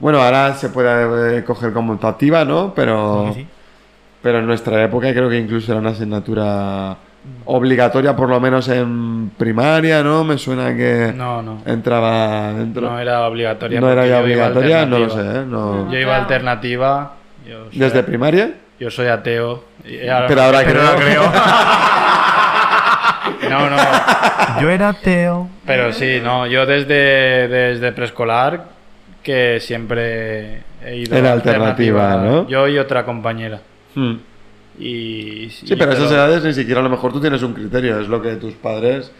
Bueno, 0.00 0.20
ahora 0.20 0.54
se 0.54 0.70
puede 0.70 1.38
eh, 1.38 1.44
coger 1.44 1.72
como 1.72 1.92
optativa, 1.92 2.44
¿no? 2.44 2.74
Pero. 2.74 3.32
Sí. 3.32 3.46
Pero 4.22 4.40
en 4.40 4.46
nuestra 4.46 4.82
época 4.82 5.12
creo 5.12 5.30
que 5.30 5.38
incluso 5.38 5.70
era 5.70 5.80
una 5.80 5.90
asignatura 5.90 6.96
obligatoria, 7.44 8.14
por 8.16 8.28
lo 8.28 8.40
menos 8.40 8.68
en 8.68 9.30
primaria, 9.36 10.02
¿no? 10.02 10.24
Me 10.24 10.38
suena 10.38 10.76
que 10.76 11.12
No, 11.14 11.42
no. 11.42 11.62
entraba 11.66 12.52
dentro. 12.52 12.82
No 12.82 12.98
era 12.98 13.26
obligatoria. 13.26 13.80
No 13.80 13.90
era 13.90 14.06
ya 14.06 14.20
obligatoria, 14.20 14.86
no 14.86 14.98
lo 14.98 15.10
sé. 15.10 15.20
¿eh? 15.20 15.44
No. 15.46 15.90
Yo 15.90 15.98
iba 15.98 16.14
a 16.16 16.18
alternativa. 16.18 17.12
Yo 17.48 17.64
soy, 17.70 17.78
¿Desde 17.78 18.02
primaria? 18.02 18.54
Yo 18.78 18.90
soy 18.90 19.06
ateo. 19.08 19.64
y 19.84 20.08
ahora- 20.08 20.26
Pero 20.28 20.42
ahora 20.42 20.60
Pero 20.64 20.80
creo. 20.80 20.92
no 20.92 20.96
creo. 20.98 21.22
No, 23.48 23.68
no. 23.70 23.76
Yo 24.60 24.70
era 24.70 24.88
ateo. 24.90 25.48
Pero 25.66 25.92
sí, 25.92 26.20
no. 26.22 26.46
Yo 26.46 26.64
desde, 26.66 27.48
desde 27.48 27.92
preescolar 27.92 28.64
que 29.22 29.58
siempre 29.60 30.62
he 30.84 30.96
ido 30.96 31.16
Era 31.16 31.32
alternativa, 31.32 32.16
¿no? 32.16 32.48
Yo 32.48 32.66
y 32.68 32.78
otra 32.78 33.04
compañera. 33.04 33.60
Hmm. 33.94 34.14
Y, 34.78 35.48
Sí, 35.50 35.76
pero 35.76 35.90
a 35.90 35.94
esas 35.94 36.10
edades 36.10 36.42
ni 36.44 36.52
siquiera 36.54 36.80
a 36.80 36.82
lo 36.82 36.90
mejor 36.90 37.12
tú 37.12 37.20
tienes 37.20 37.42
un 37.42 37.52
criterio, 37.52 38.00
es 38.00 38.08
lo 38.08 38.20
que 38.22 38.36
tus 38.36 38.54
padres 38.54 39.10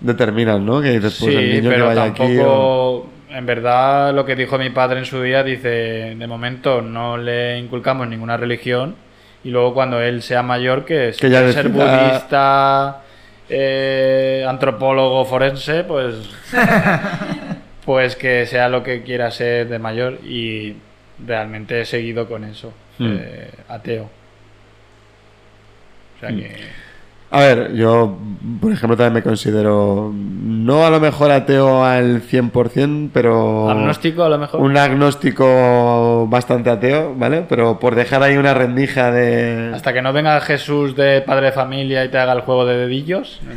determinan, 0.00 0.64
¿no? 0.64 0.80
Que 0.80 0.90
dices, 0.98 1.16
pues 1.20 1.34
el 1.36 1.50
niño 1.54 1.68
que 1.70 1.74
pero 1.76 1.86
vaya 1.86 2.04
aquí. 2.04 2.22
tampoco. 2.22 2.50
o- 2.50 3.10
En 3.30 3.46
verdad, 3.46 4.12
lo 4.14 4.26
que 4.26 4.36
dijo 4.36 4.58
mi 4.58 4.68
padre 4.70 4.98
en 4.98 5.06
su 5.06 5.22
día, 5.22 5.42
dice: 5.42 5.68
de 6.18 6.26
momento 6.26 6.82
no 6.82 7.16
le 7.16 7.58
inculcamos 7.58 8.06
ninguna 8.08 8.36
religión. 8.36 8.94
Y 9.44 9.50
luego, 9.50 9.72
cuando 9.74 10.00
él 10.02 10.22
sea 10.22 10.42
mayor, 10.42 10.84
que, 10.84 11.12
Que 11.18 11.30
ya 11.30 11.50
ser 11.52 11.70
decida- 11.70 12.08
budista, 12.10 13.02
eh, 13.48 14.44
antropólogo 14.48 15.24
forense, 15.24 15.84
pues. 15.84 16.14
pues 17.84 18.16
que 18.16 18.46
sea 18.46 18.68
lo 18.68 18.82
que 18.82 19.02
quiera 19.02 19.30
ser 19.30 19.68
de 19.68 19.78
mayor. 19.78 20.18
Y 20.24 20.74
realmente 21.26 21.80
he 21.80 21.84
seguido 21.84 22.28
con 22.28 22.44
eso. 22.44 22.72
Hmm. 22.98 23.16
eh, 23.18 23.50
ateo. 23.68 24.10
Sea 26.22 26.30
que. 26.30 26.82
A 27.32 27.40
ver, 27.40 27.72
yo, 27.72 28.16
por 28.60 28.72
ejemplo, 28.72 28.94
también 28.94 29.14
me 29.14 29.22
considero, 29.22 30.12
no 30.14 30.84
a 30.84 30.90
lo 30.90 31.00
mejor 31.00 31.30
ateo 31.30 31.82
al 31.82 32.22
100%, 32.22 33.08
pero... 33.10 33.70
Agnóstico, 33.70 34.22
a 34.22 34.28
lo 34.28 34.36
mejor. 34.36 34.60
Un 34.60 34.76
agnóstico 34.76 36.26
bastante 36.28 36.68
ateo, 36.68 37.14
¿vale? 37.16 37.46
Pero 37.48 37.78
por 37.78 37.94
dejar 37.94 38.22
ahí 38.22 38.36
una 38.36 38.52
rendija 38.52 39.10
de... 39.10 39.72
Hasta 39.74 39.94
que 39.94 40.02
no 40.02 40.12
venga 40.12 40.38
Jesús 40.42 40.94
de 40.94 41.22
padre 41.22 41.46
de 41.46 41.52
familia 41.52 42.04
y 42.04 42.10
te 42.10 42.18
haga 42.18 42.34
el 42.34 42.42
juego 42.42 42.66
de 42.66 42.76
dedillos. 42.76 43.40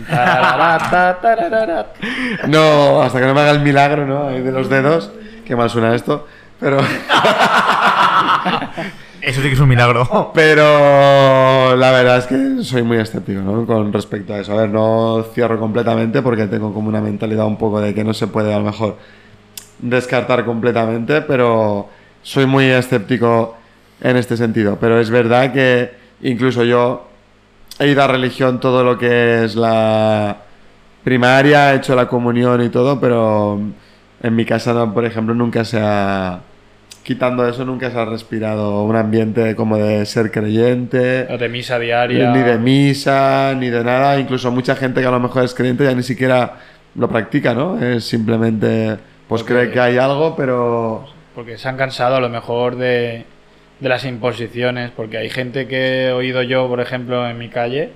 No, 2.47 3.01
hasta 3.01 3.19
que 3.19 3.25
no 3.25 3.33
me 3.33 3.41
haga 3.41 3.51
el 3.51 3.59
milagro, 3.59 4.07
¿no? 4.07 4.29
Ahí 4.29 4.41
de 4.41 4.53
los 4.53 4.69
dedos. 4.69 5.11
Qué 5.45 5.55
mal 5.55 5.69
suena 5.69 5.93
esto. 5.93 6.25
Pero... 6.61 6.77
Eso 9.25 9.41
sí 9.41 9.47
que 9.47 9.55
es 9.55 9.59
un 9.59 9.69
milagro. 9.69 10.31
Pero 10.35 11.75
la 11.75 11.91
verdad 11.91 12.19
es 12.19 12.27
que 12.27 12.63
soy 12.63 12.83
muy 12.83 12.97
escéptico, 12.97 13.41
¿no? 13.41 13.65
Con 13.65 13.91
respecto 13.91 14.35
a 14.35 14.39
eso. 14.39 14.53
A 14.53 14.61
ver, 14.61 14.69
no 14.69 15.25
cierro 15.33 15.59
completamente 15.59 16.21
porque 16.21 16.45
tengo 16.45 16.71
como 16.71 16.89
una 16.89 17.01
mentalidad 17.01 17.47
un 17.47 17.57
poco 17.57 17.81
de 17.81 17.95
que 17.95 18.03
no 18.03 18.13
se 18.13 18.27
puede 18.27 18.53
a 18.53 18.59
lo 18.59 18.65
mejor 18.65 18.97
descartar 19.79 20.45
completamente, 20.45 21.21
pero 21.21 21.89
soy 22.21 22.45
muy 22.45 22.65
escéptico 22.65 23.57
en 23.99 24.15
este 24.15 24.37
sentido. 24.37 24.77
Pero 24.79 24.99
es 24.99 25.09
verdad 25.09 25.51
que 25.51 25.91
incluso 26.21 26.63
yo 26.63 27.07
he 27.79 27.87
ido 27.87 28.03
a 28.03 28.07
religión 28.07 28.59
todo 28.59 28.83
lo 28.83 28.95
que 28.99 29.43
es 29.43 29.55
la 29.55 30.37
primaria, 31.03 31.73
he 31.73 31.77
hecho 31.77 31.95
la 31.95 32.07
comunión 32.07 32.61
y 32.61 32.69
todo, 32.69 32.99
pero 32.99 33.59
en 34.21 34.35
mi 34.35 34.45
casa, 34.45 34.93
por 34.93 35.03
ejemplo, 35.03 35.33
nunca 35.33 35.65
se 35.65 35.79
ha... 35.81 36.41
Quitando 37.05 37.47
eso, 37.47 37.63
nunca 37.65 37.91
se 37.91 37.99
ha 37.99 38.05
respirado 38.05 38.83
un 38.83 38.95
ambiente 38.95 39.55
como 39.55 39.77
de 39.77 40.03
ser 40.07 40.31
creyente, 40.31 41.27
O 41.29 41.37
de 41.37 41.47
misa 41.49 41.77
diaria. 41.77 42.31
ni 42.31 42.39
de 42.41 42.57
misa, 42.57 43.53
ni 43.55 43.69
de 43.69 43.83
nada. 43.83 44.19
Incluso 44.19 44.51
mucha 44.51 44.75
gente 44.75 45.01
que 45.01 45.05
a 45.07 45.11
lo 45.11 45.19
mejor 45.19 45.43
es 45.43 45.53
creyente 45.53 45.83
ya 45.83 45.93
ni 45.93 46.01
siquiera 46.01 46.53
lo 46.95 47.07
practica, 47.07 47.53
¿no? 47.53 47.79
Es 47.79 48.05
simplemente 48.05 48.97
Pues 49.27 49.41
Porque- 49.43 49.53
cree 49.53 49.71
que 49.71 49.79
hay 49.79 49.97
algo, 49.97 50.35
pero... 50.35 51.05
Porque 51.35 51.57
se 51.59 51.67
han 51.69 51.77
cansado 51.77 52.15
a 52.15 52.19
lo 52.19 52.29
mejor 52.29 52.75
de, 52.75 53.25
de 53.79 53.89
las 53.89 54.03
imposiciones, 54.05 54.89
porque 54.89 55.17
hay 55.19 55.29
gente 55.29 55.67
que 55.67 56.07
he 56.07 56.11
oído 56.11 56.41
yo, 56.43 56.67
por 56.67 56.79
ejemplo, 56.79 57.27
en 57.29 57.37
mi 57.37 57.49
calle, 57.49 57.89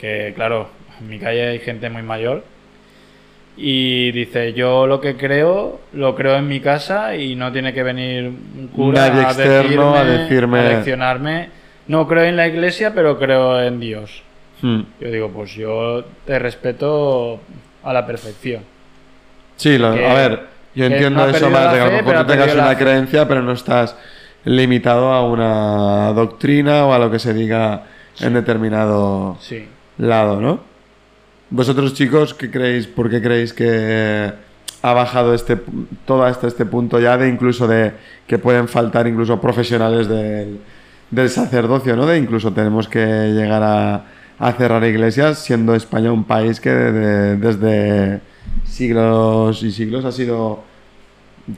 que 0.00 0.32
claro, 0.34 0.68
en 1.00 1.08
mi 1.08 1.18
calle 1.18 1.48
hay 1.48 1.58
gente 1.60 1.90
muy 1.90 2.02
mayor, 2.02 2.44
y 3.56 4.10
dice, 4.12 4.52
yo 4.54 4.86
lo 4.86 5.00
que 5.00 5.16
creo, 5.16 5.80
lo 5.92 6.14
creo 6.14 6.36
en 6.36 6.48
mi 6.48 6.60
casa 6.60 7.14
y 7.16 7.34
no 7.36 7.52
tiene 7.52 7.72
que 7.74 7.82
venir 7.82 8.24
un 8.24 8.68
cura 8.74 9.08
Nadie 9.08 9.20
a, 9.20 9.28
externo 9.28 9.94
a 9.94 10.04
decirme, 10.04 10.58
decirme- 10.58 10.58
a 10.60 10.68
leccionarme. 10.76 11.48
No 11.88 12.06
creo 12.08 12.24
en 12.24 12.36
la 12.36 12.46
iglesia, 12.48 12.92
pero 12.94 13.18
creo 13.18 13.60
en 13.62 13.78
Dios. 13.80 14.22
Hmm. 14.62 14.82
Yo 15.00 15.10
digo, 15.10 15.28
pues 15.30 15.54
yo 15.54 16.04
te 16.24 16.38
respeto 16.38 17.40
a 17.82 17.92
la 17.92 18.06
perfección. 18.06 18.62
Sí, 19.56 19.76
lo- 19.78 19.94
Que- 19.94 20.06
a 20.06 20.14
ver, 20.14 20.40
yo 20.74 20.86
entiendo 20.86 21.26
no 21.26 21.28
eso 21.36 21.50
más, 21.50 21.72
de 21.72 21.78
que 21.78 21.82
a 21.82 21.86
lo 21.86 21.92
mejor 21.92 22.16
tú 22.26 22.32
tengas 22.32 22.54
una 22.54 22.78
creencia, 22.78 23.28
pero 23.28 23.42
no 23.42 23.52
estás 23.52 23.96
limitado 24.44 25.12
a 25.12 25.24
una 25.26 26.12
doctrina 26.14 26.86
o 26.86 26.92
a 26.94 26.98
lo 26.98 27.10
que 27.10 27.18
se 27.18 27.34
diga 27.34 27.82
en 28.20 28.34
determinado 28.34 29.36
Sí. 29.40 29.66
lado, 29.98 30.40
¿no? 30.40 30.60
Vosotros 31.54 31.92
chicos, 31.92 32.32
¿qué 32.32 32.50
creéis? 32.50 32.86
¿Por 32.86 33.10
qué 33.10 33.20
creéis 33.20 33.52
que 33.52 34.32
ha 34.80 34.92
bajado 34.94 35.34
este 35.34 35.58
todo 36.06 36.24
hasta 36.24 36.46
este 36.48 36.64
punto 36.64 36.98
ya 36.98 37.18
de 37.18 37.28
incluso 37.28 37.68
de 37.68 37.92
que 38.26 38.38
pueden 38.38 38.68
faltar 38.68 39.06
incluso 39.06 39.38
profesionales 39.38 40.08
del, 40.08 40.60
del 41.10 41.28
sacerdocio, 41.28 41.94
¿no? 41.94 42.06
De 42.06 42.16
incluso 42.16 42.52
tenemos 42.54 42.88
que 42.88 43.04
llegar 43.34 43.62
a, 43.62 44.04
a 44.38 44.52
cerrar 44.52 44.82
iglesias, 44.84 45.40
siendo 45.40 45.74
España 45.74 46.10
un 46.10 46.24
país 46.24 46.58
que 46.58 46.70
de- 46.70 47.36
desde 47.36 48.20
siglos 48.64 49.62
y 49.62 49.72
siglos 49.72 50.06
ha 50.06 50.12
sido 50.12 50.64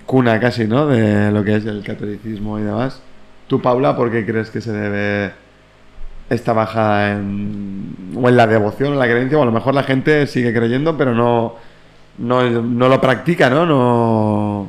cuna 0.07 0.41
casi, 0.41 0.67
¿no? 0.67 0.87
De 0.89 1.31
lo 1.31 1.45
que 1.45 1.55
es 1.55 1.67
el 1.67 1.85
catolicismo 1.85 2.59
y 2.59 2.63
demás. 2.63 3.01
Tú, 3.47 3.63
Paula, 3.63 3.95
¿por 3.97 4.11
qué 4.11 4.27
crees 4.27 4.51
que 4.51 4.61
se 4.61 4.73
debe 4.73 5.33
esta 6.31 6.53
bajada 6.53 7.13
en, 7.13 7.95
o 8.17 8.29
en 8.29 8.37
la 8.37 8.47
devoción, 8.47 8.93
en 8.95 8.99
la 8.99 9.07
creencia? 9.07 9.39
O 9.39 9.43
a 9.43 9.47
lo 9.47 9.53
mejor 9.53 9.75
la 9.75 9.83
gente 9.83 10.27
sigue 10.27 10.53
creyendo, 10.55 10.97
pero 10.97 11.15
no, 11.15 11.55
no, 12.19 12.43
no 12.51 12.89
lo 12.89 13.01
practica, 13.01 13.51
¿no? 13.51 13.67
No... 13.67 14.69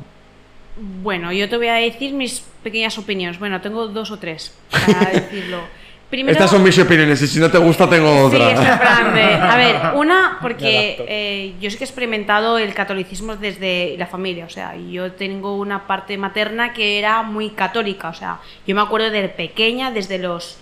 Bueno, 1.02 1.32
yo 1.32 1.48
te 1.48 1.56
voy 1.56 1.68
a 1.68 1.74
decir 1.74 2.12
mis 2.12 2.40
pequeñas 2.62 2.98
opiniones. 2.98 3.38
Bueno, 3.38 3.60
tengo 3.60 3.88
dos 3.88 4.10
o 4.10 4.18
tres 4.18 4.54
para 4.70 5.10
decirlo. 5.12 5.58
Primero, 6.10 6.32
Estas 6.34 6.50
son 6.50 6.62
mis 6.62 6.78
opiniones 6.78 7.20
y 7.20 7.26
si 7.26 7.40
no 7.40 7.50
te 7.50 7.58
gusta 7.58 7.88
tengo 7.90 8.30
Sí, 8.30 8.36
otra. 8.36 9.10
de- 9.12 9.34
A 9.34 9.56
ver, 9.56 9.76
una, 9.96 10.38
porque 10.40 11.04
eh, 11.08 11.54
yo 11.60 11.68
sí 11.68 11.76
que 11.78 11.82
he 11.82 11.86
experimentado 11.86 12.58
el 12.58 12.72
catolicismo 12.74 13.34
desde 13.34 13.96
la 13.98 14.06
familia. 14.06 14.44
O 14.44 14.48
sea, 14.50 14.76
yo 14.76 15.10
tengo 15.12 15.56
una 15.56 15.88
parte 15.88 16.16
materna 16.16 16.72
que 16.72 16.98
era 17.00 17.22
muy 17.22 17.50
católica. 17.50 18.10
O 18.10 18.14
sea, 18.14 18.38
yo 18.66 18.74
me 18.76 18.82
acuerdo 18.82 19.10
de 19.10 19.28
pequeña, 19.30 19.90
desde 19.90 20.18
los. 20.18 20.58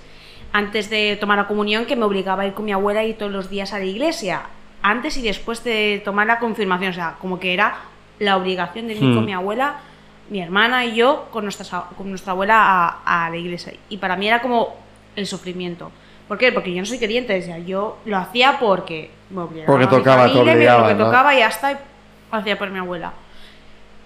Antes 0.54 0.88
de 0.88 1.16
tomar 1.20 1.36
la 1.36 1.48
comunión, 1.48 1.84
que 1.84 1.96
me 1.96 2.04
obligaba 2.04 2.44
a 2.44 2.46
ir 2.46 2.54
con 2.54 2.64
mi 2.64 2.72
abuela 2.72 3.02
y 3.02 3.12
todos 3.14 3.32
los 3.32 3.50
días 3.50 3.72
a 3.72 3.78
la 3.80 3.84
iglesia. 3.86 4.42
Antes 4.82 5.16
y 5.16 5.22
después 5.22 5.64
de 5.64 6.00
tomar 6.04 6.28
la 6.28 6.38
confirmación. 6.38 6.92
O 6.92 6.94
sea, 6.94 7.16
como 7.20 7.40
que 7.40 7.52
era 7.52 7.74
la 8.20 8.36
obligación 8.36 8.86
de 8.86 8.94
ir 8.94 9.02
Hmm. 9.02 9.14
con 9.16 9.24
mi 9.24 9.32
abuela, 9.34 9.74
mi 10.30 10.40
hermana 10.40 10.84
y 10.84 10.94
yo 10.94 11.26
con 11.32 11.42
nuestra, 11.44 11.86
con 11.96 12.08
nuestra 12.08 12.30
abuela 12.32 12.54
a, 13.04 13.24
a 13.26 13.30
la 13.30 13.36
iglesia. 13.36 13.72
Y 13.88 13.96
para 13.96 14.14
mí 14.14 14.28
era 14.28 14.40
como 14.40 14.76
el 15.16 15.26
sufrimiento. 15.26 15.90
¿Por 16.28 16.38
qué? 16.38 16.52
Porque 16.52 16.72
yo 16.72 16.80
no 16.80 16.86
soy 16.86 16.98
creyente, 16.98 17.36
o 17.36 17.42
sea, 17.42 17.58
yo 17.58 17.98
lo 18.04 18.16
hacía 18.16 18.58
porque 18.60 19.10
me 19.30 19.40
obligaba 19.42 19.66
Porque 19.66 19.86
tocaba, 19.88 20.26
te 20.26 20.32
familia, 20.34 20.52
obligaba, 20.54 20.80
porque 20.84 20.94
¿no? 20.94 21.04
tocaba 21.06 21.34
y 21.34 21.38
ya 21.40 21.48
está, 21.48 21.72
y 21.72 21.76
hacía 22.30 22.56
por 22.58 22.70
mi 22.70 22.78
abuela. 22.78 23.12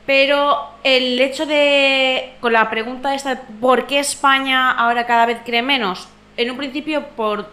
Pero 0.07 0.59
el 0.83 1.20
hecho 1.20 1.45
de, 1.45 2.33
con 2.41 2.53
la 2.55 2.70
pregunta 2.70 3.15
esta, 3.15 3.43
¿por 3.61 3.87
qué 3.87 3.99
España 3.99 4.70
ahora 4.70 5.05
cada 5.07 5.27
vez 5.27 5.39
cree 5.45 5.62
menos? 5.62 6.09
En 6.39 6.51
un 6.51 6.56
principio 6.56 7.05
por 7.16 7.51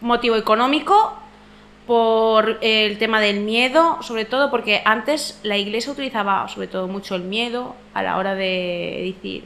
motivo 0.00 0.36
económico, 0.36 1.16
por 1.86 2.58
el 2.60 2.98
tema 2.98 3.20
del 3.20 3.40
miedo, 3.40 3.98
sobre 4.02 4.24
todo 4.24 4.50
porque 4.50 4.82
antes 4.84 5.40
la 5.42 5.56
iglesia 5.56 5.92
utilizaba 5.92 6.46
sobre 6.48 6.68
todo 6.68 6.86
mucho 6.86 7.16
el 7.16 7.22
miedo 7.22 7.74
a 7.94 8.02
la 8.02 8.18
hora 8.18 8.34
de 8.34 9.14
decir, 9.14 9.44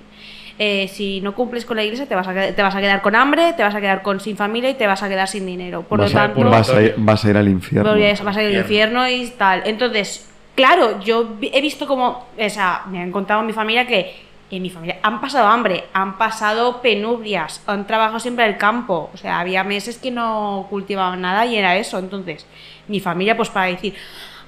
eh, 0.59 0.89
si 0.89 1.21
no 1.21 1.35
cumples 1.35 1.65
con 1.65 1.77
la 1.77 1.85
iglesia 1.85 2.07
te 2.07 2.15
vas, 2.15 2.27
a, 2.29 2.35
te 2.35 2.63
vas 2.63 2.75
a 2.75 2.81
quedar 2.81 3.03
con 3.03 3.15
hambre, 3.15 3.53
te 3.55 3.63
vas 3.63 3.75
a 3.75 3.81
quedar 3.81 4.03
con 4.03 4.21
sin 4.21 4.37
familia 4.37 4.71
y 4.71 4.75
te 4.75 4.87
vas 4.87 5.03
a 5.03 5.09
quedar 5.09 5.29
sin 5.29 5.47
dinero. 5.47 5.83
Por 5.83 5.99
vas, 5.99 6.13
lo 6.13 6.19
a, 6.19 6.23
tanto, 6.27 6.45
vas 6.45 6.71
a 6.71 6.83
ir, 6.83 6.95
vas 6.97 7.25
a 7.25 7.31
ir 7.31 7.37
al 7.37 7.49
infierno. 7.49 7.91
vas 7.91 8.25
vas 8.25 8.37
a 8.37 8.43
ir 8.43 8.49
al 8.49 8.63
infierno 8.63 9.09
y 9.09 9.29
tal. 9.29 9.63
Entonces, 9.65 10.29
claro, 10.55 11.01
yo 11.01 11.37
he 11.41 11.61
visto 11.61 11.87
como, 11.87 12.27
o 12.39 12.51
sea, 12.51 12.83
me 12.91 13.01
han 13.01 13.13
contado 13.13 13.41
en 13.41 13.47
mi 13.47 13.53
familia 13.53 13.87
que 13.87 14.26
en 14.51 14.63
mi 14.63 14.71
familia 14.71 14.99
han 15.03 15.21
pasado 15.21 15.47
hambre, 15.49 15.85
han 15.93 16.19
pasado 16.19 16.81
penurias, 16.81 17.63
han 17.67 17.87
trabajado 17.87 18.21
siempre 18.21 18.45
en 18.45 18.53
el 18.53 18.59
campo. 18.59 19.11
O 19.13 19.17
sea, 19.17 19.41
había 19.41 19.65
meses 19.65 19.99
que 19.99 20.11
no 20.11 20.67
cultivaban 20.71 21.21
nada 21.21 21.47
y 21.47 21.57
era 21.57 21.77
eso. 21.77 21.99
Entonces, 21.99 22.47
mi 22.87 23.01
familia, 23.01 23.37
pues 23.37 23.51
para 23.51 23.67
decir, 23.67 23.95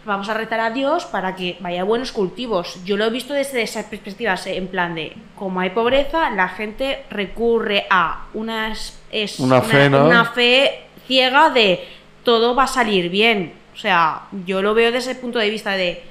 vamos 0.04 0.28
a 0.28 0.34
retar 0.34 0.60
a 0.60 0.70
Dios 0.70 1.04
para 1.04 1.34
que 1.34 1.56
vaya 1.60 1.84
buenos 1.84 2.12
cultivos. 2.12 2.82
Yo 2.84 2.96
lo 2.96 3.04
he 3.04 3.10
visto 3.10 3.34
desde 3.34 3.62
esa 3.62 3.88
perspectiva, 3.88 4.36
en 4.46 4.68
plan 4.68 4.94
de, 4.94 5.16
como 5.34 5.60
hay 5.60 5.70
pobreza, 5.70 6.30
la 6.30 6.48
gente 6.48 7.04
recurre 7.10 7.86
a 7.90 8.26
unas, 8.34 9.00
es 9.10 9.40
Una 9.40 9.62
fe, 9.62 9.90
¿no? 9.90 10.06
una 10.06 10.24
fe 10.24 10.86
ciega 11.06 11.50
de 11.50 11.86
todo 12.22 12.54
va 12.54 12.64
a 12.64 12.68
salir 12.68 13.10
bien. 13.10 13.54
O 13.74 13.76
sea, 13.76 14.22
yo 14.46 14.62
lo 14.62 14.74
veo 14.74 14.90
desde 14.92 15.12
el 15.12 15.18
punto 15.18 15.38
de 15.38 15.50
vista 15.50 15.72
de 15.72 16.02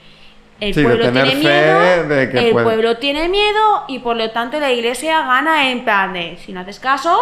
el 0.60 0.74
Sí, 0.74 0.84
pueblo 0.84 1.12
tiene 1.12 1.36
miedo, 1.36 2.08
de 2.08 2.30
que 2.30 2.48
el 2.48 2.52
puede- 2.52 2.66
pueblo 2.66 2.98
tiene 2.98 3.30
miedo 3.30 3.84
y 3.88 4.00
por 4.00 4.16
lo 4.18 4.30
tanto 4.32 4.60
la 4.60 4.72
iglesia 4.72 5.22
gana 5.26 5.70
en 5.72 5.84
plan 5.84 6.14
de 6.14 6.38
si 6.44 6.52
no 6.54 6.62
haces 6.62 6.80
caso, 6.80 7.16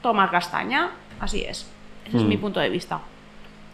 toma 0.00 0.30
castaña. 0.30 0.90
Así 1.20 1.42
es. 1.42 1.68
Ese 2.06 2.16
es 2.18 2.22
mi 2.24 2.36
punto 2.36 2.60
de 2.60 2.68
vista. 2.68 3.00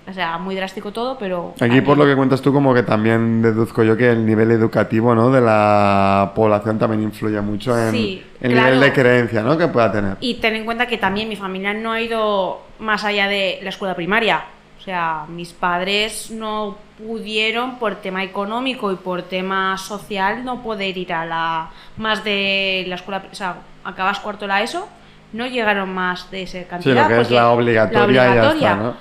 O 0.08 0.12
sea, 0.14 0.38
muy 0.38 0.54
drástico 0.54 0.90
todo, 0.90 1.18
pero. 1.18 1.52
Aquí 1.60 1.82
por 1.82 1.98
lo 1.98 2.06
que 2.06 2.16
cuentas 2.16 2.40
tú 2.40 2.50
como 2.50 2.72
que 2.72 2.82
también 2.82 3.42
deduzco 3.42 3.82
yo 3.82 3.94
que 3.94 4.10
el 4.10 4.24
nivel 4.24 4.50
educativo 4.52 5.14
¿no? 5.14 5.30
de 5.30 5.42
la 5.42 6.32
población 6.34 6.78
también 6.78 7.02
influye 7.02 7.38
mucho 7.42 7.78
en 7.78 7.90
Sí, 7.90 8.24
el 8.40 8.52
claro. 8.52 8.66
nivel 8.74 8.80
de 8.80 8.92
creencia 8.94 9.42
¿no? 9.42 9.58
que 9.58 9.68
pueda 9.68 9.92
tener. 9.92 10.16
Y 10.20 10.34
ten 10.36 10.56
en 10.56 10.64
cuenta 10.64 10.86
que 10.86 10.96
también 10.96 11.28
mi 11.28 11.36
familia 11.36 11.74
no 11.74 11.92
ha 11.92 12.00
ido 12.00 12.62
más 12.78 13.04
allá 13.04 13.28
de 13.28 13.58
la 13.62 13.68
escuela 13.68 13.94
primaria. 13.94 14.44
O 14.88 14.90
sea, 14.90 15.26
mis 15.28 15.52
padres 15.52 16.30
no 16.30 16.78
pudieron 16.96 17.78
por 17.78 17.96
tema 17.96 18.24
económico 18.24 18.90
y 18.90 18.96
por 18.96 19.20
tema 19.20 19.76
social 19.76 20.46
no 20.46 20.62
poder 20.62 20.96
ir 20.96 21.12
a 21.12 21.26
la 21.26 21.68
más 21.98 22.24
de 22.24 22.86
la 22.88 22.94
escuela, 22.94 23.22
o 23.30 23.34
sea, 23.34 23.56
acabas 23.84 24.18
cuarto 24.20 24.46
la 24.46 24.62
ESO, 24.62 24.88
no 25.34 25.46
llegaron 25.46 25.92
más 25.92 26.30
de 26.30 26.44
esa 26.44 26.60
Sí, 26.60 26.64
cantidad. 26.64 27.02
lo 27.02 27.08
que 27.16 27.20
es 27.20 27.30
la 27.30 27.50
obligatoria, 27.50 28.08
y 28.10 28.14
ya 28.14 28.22
obligatoria, 28.30 28.70
está, 28.70 28.82
¿no? 28.82 28.94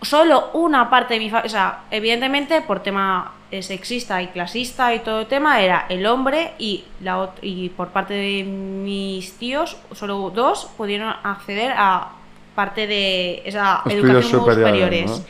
Solo 0.00 0.50
una 0.54 0.88
parte 0.88 1.12
de 1.12 1.20
mi 1.20 1.28
familia, 1.28 1.46
o 1.46 1.50
sea, 1.50 1.78
evidentemente 1.90 2.62
por 2.62 2.80
tema 2.80 3.32
eh, 3.50 3.62
sexista 3.62 4.22
y 4.22 4.28
clasista 4.28 4.94
y 4.94 5.00
todo 5.00 5.20
el 5.20 5.26
tema 5.26 5.60
era 5.60 5.84
el 5.90 6.06
hombre 6.06 6.54
y 6.58 6.86
la 7.02 7.28
y 7.42 7.68
por 7.68 7.88
parte 7.88 8.14
de 8.14 8.42
mis 8.42 9.36
tíos 9.36 9.76
solo 9.92 10.30
dos 10.34 10.70
pudieron 10.78 11.14
acceder 11.22 11.74
a 11.76 12.12
parte 12.56 12.88
de 12.88 13.42
esa 13.44 13.82
educación 13.86 14.22
superiores, 14.24 14.30
superiores 14.30 15.10
¿no? 15.10 15.24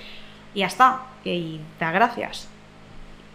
y 0.54 0.58
ya 0.60 0.66
está 0.68 1.02
y 1.24 1.60
da 1.78 1.90
gracias 1.90 2.48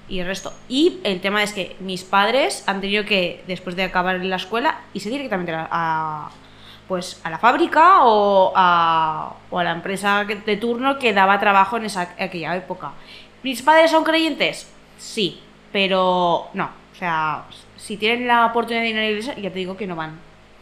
y 0.10 0.20
el 0.20 0.26
resto 0.26 0.52
y 0.68 1.00
el 1.04 1.22
tema 1.22 1.44
es 1.44 1.54
que 1.54 1.76
mis 1.80 2.04
padres 2.04 2.64
han 2.68 2.82
tenido 2.82 3.06
que 3.06 3.44
después 3.48 3.76
de 3.76 3.84
acabar 3.84 4.20
la 4.26 4.38
escuela 4.38 4.80
irse 4.96 5.10
directamente 5.12 5.54
a, 5.54 5.68
a- 5.70 6.32
pues 6.88 7.22
a 7.24 7.30
la 7.30 7.38
fábrica 7.38 8.04
o 8.04 8.52
a, 8.56 9.34
o 9.50 9.60
a 9.60 9.64
la 9.64 9.72
empresa 9.72 10.26
de 10.26 10.58
turno 10.58 10.98
que 11.00 11.14
daba 11.14 11.40
trabajo 11.40 11.78
en 11.78 11.86
esa, 11.86 12.02
aquella 12.20 12.54
época. 12.58 12.92
¿Mis 13.44 13.62
padres 13.62 13.92
son 13.92 14.04
creyentes? 14.04 14.68
Sí, 14.98 15.40
pero 15.72 16.50
no. 16.54 16.66
O 16.92 16.96
sea, 16.96 17.46
si 17.78 17.96
tienen 17.96 18.28
la 18.28 18.46
oportunidad 18.48 18.82
de 18.84 18.90
ir 18.90 18.98
a 18.98 19.00
la 19.00 19.08
iglesia, 19.08 19.36
ya 19.36 19.50
te 19.52 19.60
digo 19.60 19.78
que 19.78 19.88
no 19.88 19.96
van. 19.96 20.20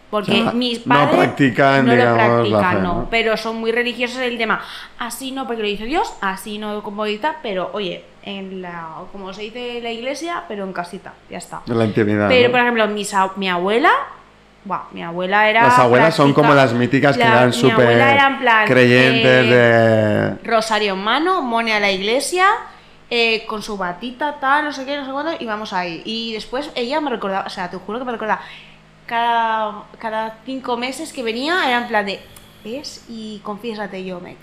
Porque 0.10 0.44
mis 0.54 0.88
no 0.88 0.96
padres 0.96 1.16
practican, 1.18 1.86
no 1.86 1.92
lo 1.92 1.98
digamos, 1.98 2.18
la 2.18 2.28
practican, 2.28 2.76
fe, 2.78 2.82
no. 2.82 3.08
Pero 3.12 3.38
son 3.38 3.58
muy 3.58 3.72
religiosos 3.72 4.18
en 4.18 4.24
el 4.24 4.38
tema. 4.38 4.62
Así 4.98 5.32
no 5.32 5.46
porque 5.46 5.62
lo 5.62 5.68
dice 5.68 5.86
Dios, 5.86 6.14
así 6.22 6.58
no 6.58 6.82
como 6.82 7.04
ahorita, 7.04 7.38
pero 7.44 7.70
oye, 7.74 8.04
en 8.24 8.62
la, 8.62 8.88
como 9.12 9.34
se 9.34 9.44
dice 9.44 9.78
en 9.78 9.84
la 9.84 9.92
iglesia, 9.92 10.44
pero 10.48 10.64
en 10.64 10.74
casita, 10.74 11.14
ya 11.30 11.38
está. 11.38 11.62
En 11.68 11.78
la 11.78 11.86
intimidad. 11.86 12.28
Pero, 12.28 12.52
por 12.52 12.60
ejemplo, 12.60 12.88
mis 12.88 13.14
mi 13.36 13.50
abuela, 13.50 13.92
buah, 14.66 14.84
mi 14.92 15.04
abuela 15.04 15.48
era. 15.48 15.64
Las 15.64 15.80
abuelas 15.80 16.16
son 16.16 16.34
como 16.34 16.54
las 16.54 16.74
míticas 16.74 17.16
que 17.16 17.24
eran 17.24 17.54
súper 17.54 18.18
creyentes 18.66 19.46
eh, 19.46 19.50
de... 19.50 20.50
Rosario 20.50 20.94
en 20.94 21.04
mano, 21.04 21.42
mone 21.42 21.74
a 21.74 21.80
la 21.80 21.92
iglesia, 21.92 22.48
eh, 23.10 23.46
con 23.48 23.62
su 23.62 23.78
batita, 23.78 24.40
tal, 24.40 24.66
no 24.66 24.72
sé 24.72 24.86
qué, 24.86 24.98
no 24.98 25.06
sé 25.06 25.12
cuándo, 25.12 25.32
y 25.40 25.46
vamos 25.46 25.72
ahí. 25.72 26.02
Y 26.06 26.34
después 26.34 26.72
ella 26.76 27.00
me 27.00 27.10
recordaba, 27.10 27.46
o 27.46 27.50
sea, 27.50 27.70
te 27.70 27.78
juro 27.78 28.00
que 28.00 28.06
me 28.06 28.12
recordaba, 28.12 28.42
cada, 29.10 29.84
cada 29.98 30.38
cinco 30.46 30.78
meses 30.78 31.12
que 31.12 31.24
venía 31.24 31.68
era 31.68 31.82
en 31.82 31.88
plan 31.88 32.06
de, 32.06 32.20
¿ves? 32.64 33.04
Y 33.10 33.40
confiésate 33.44 34.06
yo, 34.06 34.20
me. 34.20 34.36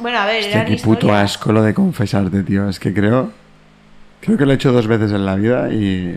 Bueno, 0.00 0.18
a 0.18 0.26
ver, 0.26 0.44
Hostia, 0.44 0.64
qué 0.64 0.76
puto 0.76 1.14
asco 1.14 1.52
lo 1.52 1.62
de 1.62 1.72
confesarte, 1.72 2.42
tío. 2.42 2.68
Es 2.68 2.78
que 2.80 2.92
creo... 2.92 3.30
Creo 4.20 4.36
que 4.36 4.44
lo 4.44 4.52
he 4.52 4.54
hecho 4.54 4.72
dos 4.72 4.86
veces 4.86 5.10
en 5.12 5.24
la 5.24 5.34
vida 5.34 5.72
y 5.72 6.16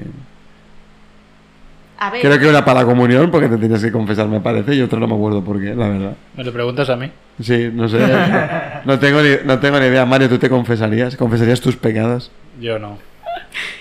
A 1.98 2.12
ver, 2.12 2.22
creo 2.22 2.40
que 2.40 2.48
una 2.48 2.64
para 2.64 2.82
la 2.82 2.86
comunión 2.86 3.32
porque 3.32 3.48
te 3.48 3.58
tienes 3.58 3.82
que 3.84 3.92
confesar 3.92 4.28
me 4.28 4.42
parece 4.42 4.76
y 4.76 4.82
otra 4.82 5.00
no 5.00 5.08
me 5.08 5.16
acuerdo 5.16 5.44
por 5.44 5.60
qué, 5.60 5.74
la 5.74 5.90
verdad. 5.90 6.16
¿Me 6.36 6.44
lo 6.44 6.54
preguntas 6.54 6.90
a 6.90 6.98
mí? 6.98 7.12
Sí, 7.42 7.72
no 7.74 7.88
sé. 7.88 8.00
No 8.86 9.00
tengo 9.00 9.22
ni, 9.22 9.30
no 9.44 9.60
tengo 9.60 9.80
ni 9.80 9.88
idea. 9.88 10.06
Mario, 10.06 10.30
¿tú 10.30 10.38
te 10.38 10.50
confesarías? 10.50 11.16
¿Confesarías 11.16 11.60
tus 11.62 11.76
pecados? 11.76 12.32
Yo 12.60 12.78
no. 12.78 13.00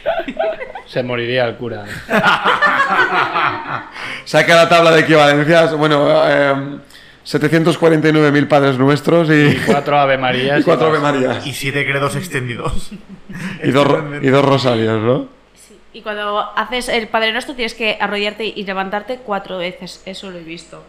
Se 0.86 1.02
moriría 1.02 1.46
el 1.46 1.56
cura. 1.56 1.84
Saca 4.24 4.54
la 4.54 4.68
tabla 4.68 4.90
de 4.92 5.00
equivalencias. 5.00 5.74
Bueno, 5.76 6.06
eh, 6.26 6.78
749.000 7.24 8.48
padres 8.48 8.78
nuestros 8.78 9.30
y, 9.30 9.56
Cuatro 9.66 9.98
Ave 9.98 10.18
Marías. 10.18 10.60
y 10.62 10.62
cuatro 10.62 10.88
Ave. 10.88 10.98
Marías. 10.98 11.46
Y 11.46 11.52
siete 11.52 11.86
credos 11.86 12.16
extendidos. 12.16 12.90
Y 13.62 13.70
dos, 13.70 13.86
y 14.20 14.28
dos 14.28 14.44
rosarios, 14.44 15.00
¿no? 15.00 15.28
sí. 15.54 15.78
Y 15.94 16.02
cuando 16.02 16.40
haces 16.56 16.88
el 16.88 17.08
Padre 17.08 17.32
Nuestro 17.32 17.54
tienes 17.54 17.74
que 17.74 17.96
arrodillarte 18.00 18.44
y 18.44 18.64
levantarte 18.64 19.20
cuatro 19.24 19.58
veces. 19.58 20.02
Eso 20.04 20.30
lo 20.30 20.38
he 20.38 20.42
visto. 20.42 20.82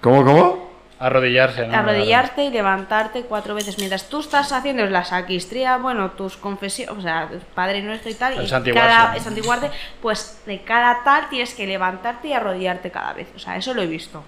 ¿Cómo, 0.00 0.24
cómo? 0.24 0.75
Arrodillarse, 0.98 1.66
¿no? 1.66 1.74
Arrodillarte 1.74 2.44
y 2.44 2.50
levantarte 2.50 3.22
cuatro 3.22 3.54
veces. 3.54 3.76
Mientras 3.78 4.08
tú 4.08 4.20
estás 4.20 4.50
haciendo 4.52 4.86
la 4.86 5.04
sacristía, 5.04 5.76
bueno, 5.76 6.12
tus 6.12 6.38
confesiones, 6.38 6.96
o 6.96 7.02
sea, 7.02 7.28
Padre 7.54 7.82
Nuestro 7.82 8.10
y 8.10 8.14
tal, 8.14 8.32
El 8.38 8.44
y 8.44 8.48
santiguarse, 8.48 8.88
cada, 8.88 9.18
santiguarte, 9.20 9.70
pues 10.00 10.40
de 10.46 10.62
cada 10.62 11.04
tal 11.04 11.28
tienes 11.28 11.52
que 11.52 11.66
levantarte 11.66 12.28
y 12.28 12.32
arrodillarte 12.32 12.90
cada 12.90 13.12
vez. 13.12 13.28
O 13.36 13.38
sea, 13.38 13.56
eso 13.58 13.74
lo 13.74 13.82
he 13.82 13.86
visto. 13.86 14.22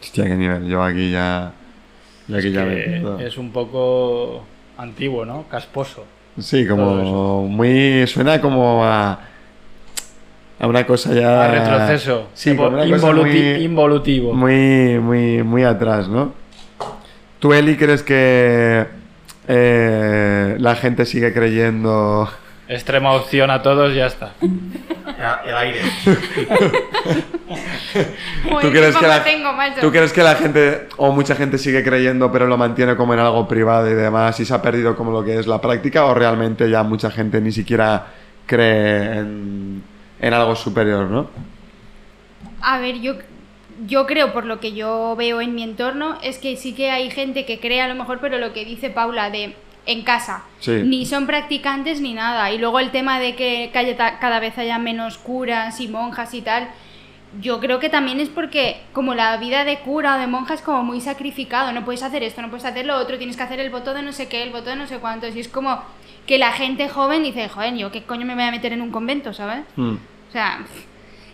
Hostia, 0.00 0.24
qué 0.24 0.34
nivel. 0.34 0.66
Yo 0.66 0.82
aquí 0.82 1.10
ya. 1.10 1.52
Yo 2.28 2.36
aquí 2.36 2.52
ya 2.52 2.64
me 2.64 3.26
es 3.26 3.38
un 3.38 3.50
poco 3.50 4.44
antiguo, 4.76 5.24
¿no? 5.24 5.44
Casposo. 5.48 6.04
Sí, 6.38 6.66
como 6.66 7.46
muy. 7.46 8.06
Suena 8.06 8.40
como 8.40 8.84
a. 8.84 9.18
A 10.60 10.66
una 10.66 10.86
cosa 10.86 11.12
ya. 11.12 11.44
A 11.44 11.50
retroceso. 11.50 12.28
Sí, 12.34 12.50
involuti- 12.50 13.56
muy, 13.56 13.64
involutivo. 13.64 14.32
muy, 14.34 14.98
muy, 15.00 15.42
muy 15.42 15.64
atrás, 15.64 16.08
¿no? 16.08 16.32
¿Tú, 17.38 17.52
Eli, 17.52 17.76
crees 17.76 18.02
que 18.02 18.86
eh, 19.48 20.56
la 20.58 20.74
gente 20.76 21.04
sigue 21.04 21.32
creyendo? 21.34 22.30
Extrema 22.68 23.12
opción 23.12 23.50
a 23.50 23.60
todos, 23.60 23.94
ya 23.94 24.06
está. 24.06 24.32
El 24.40 25.54
aire. 25.54 25.80
¿Tú 28.60 28.70
crees, 28.70 28.96
que 28.96 29.06
la? 29.06 29.22
¿Tú 29.80 29.90
crees 29.90 30.12
que 30.12 30.22
la 30.22 30.34
gente, 30.34 30.88
o 30.96 31.12
mucha 31.12 31.34
gente 31.34 31.58
sigue 31.58 31.84
creyendo, 31.84 32.32
pero 32.32 32.46
lo 32.46 32.56
mantiene 32.56 32.96
como 32.96 33.12
en 33.14 33.20
algo 33.20 33.46
privado 33.46 33.90
y 33.90 33.94
demás, 33.94 34.38
y 34.40 34.44
se 34.46 34.54
ha 34.54 34.62
perdido 34.62 34.96
como 34.96 35.10
lo 35.12 35.22
que 35.22 35.38
es 35.38 35.46
la 35.46 35.60
práctica, 35.60 36.06
o 36.06 36.14
realmente 36.14 36.70
ya 36.70 36.82
mucha 36.82 37.10
gente 37.10 37.40
ni 37.40 37.52
siquiera 37.52 38.06
cree 38.46 39.18
en, 39.18 39.82
en 40.20 40.34
algo 40.34 40.56
superior, 40.56 41.10
¿no? 41.10 41.28
A 42.60 42.78
ver, 42.78 43.00
yo, 43.00 43.14
yo 43.86 44.06
creo, 44.06 44.32
por 44.32 44.46
lo 44.46 44.60
que 44.60 44.72
yo 44.72 45.14
veo 45.16 45.40
en 45.40 45.54
mi 45.54 45.62
entorno, 45.62 46.18
es 46.22 46.38
que 46.38 46.56
sí 46.56 46.74
que 46.74 46.90
hay 46.90 47.10
gente 47.10 47.44
que 47.44 47.60
cree 47.60 47.80
a 47.80 47.88
lo 47.88 47.94
mejor, 47.94 48.20
pero 48.20 48.38
lo 48.38 48.52
que 48.52 48.64
dice 48.64 48.90
Paula 48.90 49.30
de 49.30 49.54
en 49.86 50.02
casa. 50.02 50.44
Sí. 50.60 50.82
Ni 50.84 51.06
son 51.06 51.26
practicantes 51.26 52.00
ni 52.00 52.14
nada. 52.14 52.50
Y 52.52 52.58
luego 52.58 52.80
el 52.80 52.90
tema 52.90 53.20
de 53.20 53.34
que 53.34 53.70
cada 53.72 54.40
vez 54.40 54.56
haya 54.58 54.78
menos 54.78 55.18
curas 55.18 55.80
y 55.80 55.88
monjas 55.88 56.34
y 56.34 56.42
tal. 56.42 56.68
Yo 57.40 57.58
creo 57.58 57.80
que 57.80 57.88
también 57.88 58.20
es 58.20 58.28
porque 58.28 58.80
como 58.92 59.14
la 59.14 59.36
vida 59.38 59.64
de 59.64 59.80
cura 59.80 60.16
o 60.16 60.18
de 60.20 60.28
monja 60.28 60.54
es 60.54 60.62
como 60.62 60.84
muy 60.84 61.00
sacrificado, 61.00 61.72
no 61.72 61.84
puedes 61.84 62.04
hacer 62.04 62.22
esto, 62.22 62.40
no 62.40 62.48
puedes 62.48 62.64
hacer 62.64 62.86
lo 62.86 62.96
otro, 62.96 63.18
tienes 63.18 63.36
que 63.36 63.42
hacer 63.42 63.58
el 63.58 63.70
voto 63.70 63.92
de 63.92 64.02
no 64.02 64.12
sé 64.12 64.28
qué, 64.28 64.44
el 64.44 64.52
voto 64.52 64.70
de 64.70 64.76
no 64.76 64.86
sé 64.86 64.98
cuántos, 64.98 65.34
y 65.34 65.40
es 65.40 65.48
como 65.48 65.82
que 66.26 66.38
la 66.38 66.52
gente 66.52 66.88
joven 66.88 67.22
dice, 67.22 67.48
joder, 67.48 67.74
yo 67.74 67.90
qué 67.92 68.02
coño 68.04 68.24
me 68.26 68.34
voy 68.34 68.44
a 68.44 68.50
meter 68.50 68.72
en 68.72 68.80
un 68.82 68.90
convento, 68.90 69.32
¿sabes? 69.32 69.60
Hmm. 69.76 69.94
O 70.28 70.32
sea, 70.32 70.60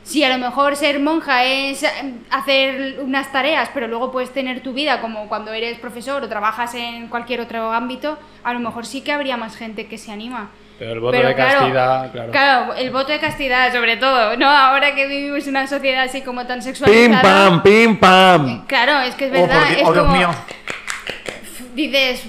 si 0.03 0.25
a 0.25 0.29
lo 0.29 0.39
mejor 0.39 0.77
ser 0.77 0.99
monja 0.99 1.45
es 1.45 1.83
eh, 1.83 1.89
hacer 2.31 2.99
unas 3.01 3.31
tareas, 3.33 3.71
pero 3.73 3.87
luego 3.87 4.11
puedes 4.11 4.33
tener 4.33 4.63
tu 4.63 4.73
vida 4.73 5.01
como 5.01 5.29
cuando 5.29 5.53
eres 5.53 5.79
profesor 5.79 6.23
o 6.25 6.29
trabajas 6.29 6.75
en 6.75 7.09
cualquier 7.09 7.41
otro 7.41 7.73
ámbito, 7.73 8.19
a 8.43 8.53
lo 8.53 8.59
mejor 8.61 8.87
sí 8.87 9.03
que 9.03 9.13
habría 9.13 9.37
más 9.37 9.57
gente 9.57 9.87
que 9.87 9.99
se 9.99 10.11
anima. 10.11 10.51
Pero 10.79 10.93
el 10.93 11.01
voto 11.01 11.13
Pero 11.13 11.29
de 11.29 11.35
claro, 11.35 11.59
castidad, 11.61 12.11
claro. 12.11 12.33
Claro, 12.33 12.75
el 12.75 12.91
voto 12.91 13.13
de 13.13 13.21
castidad 13.21 13.71
sobre 13.73 13.99
todo, 13.99 14.35
¿no? 14.39 14.49
Ahora 14.49 14.95
que 14.95 15.07
vivimos 15.07 15.45
en 15.45 15.51
una 15.51 15.67
sociedad 15.67 16.05
así 16.05 16.23
como 16.23 16.47
tan 16.47 16.61
¡Pim, 16.61 16.65
sexualizada. 16.65 17.21
pam, 17.23 17.63
pim, 17.63 17.97
pam! 17.99 18.67
Claro, 18.67 19.01
es 19.07 19.15
que 19.15 19.27
es 19.27 19.31
Oh, 19.33 19.35
por 19.41 19.49
verdad, 19.49 19.73
es 19.73 19.83
oh, 19.87 19.93
Dios 19.93 20.05
como 20.07 20.17
mío. 20.17 20.31
dices, 21.75 22.25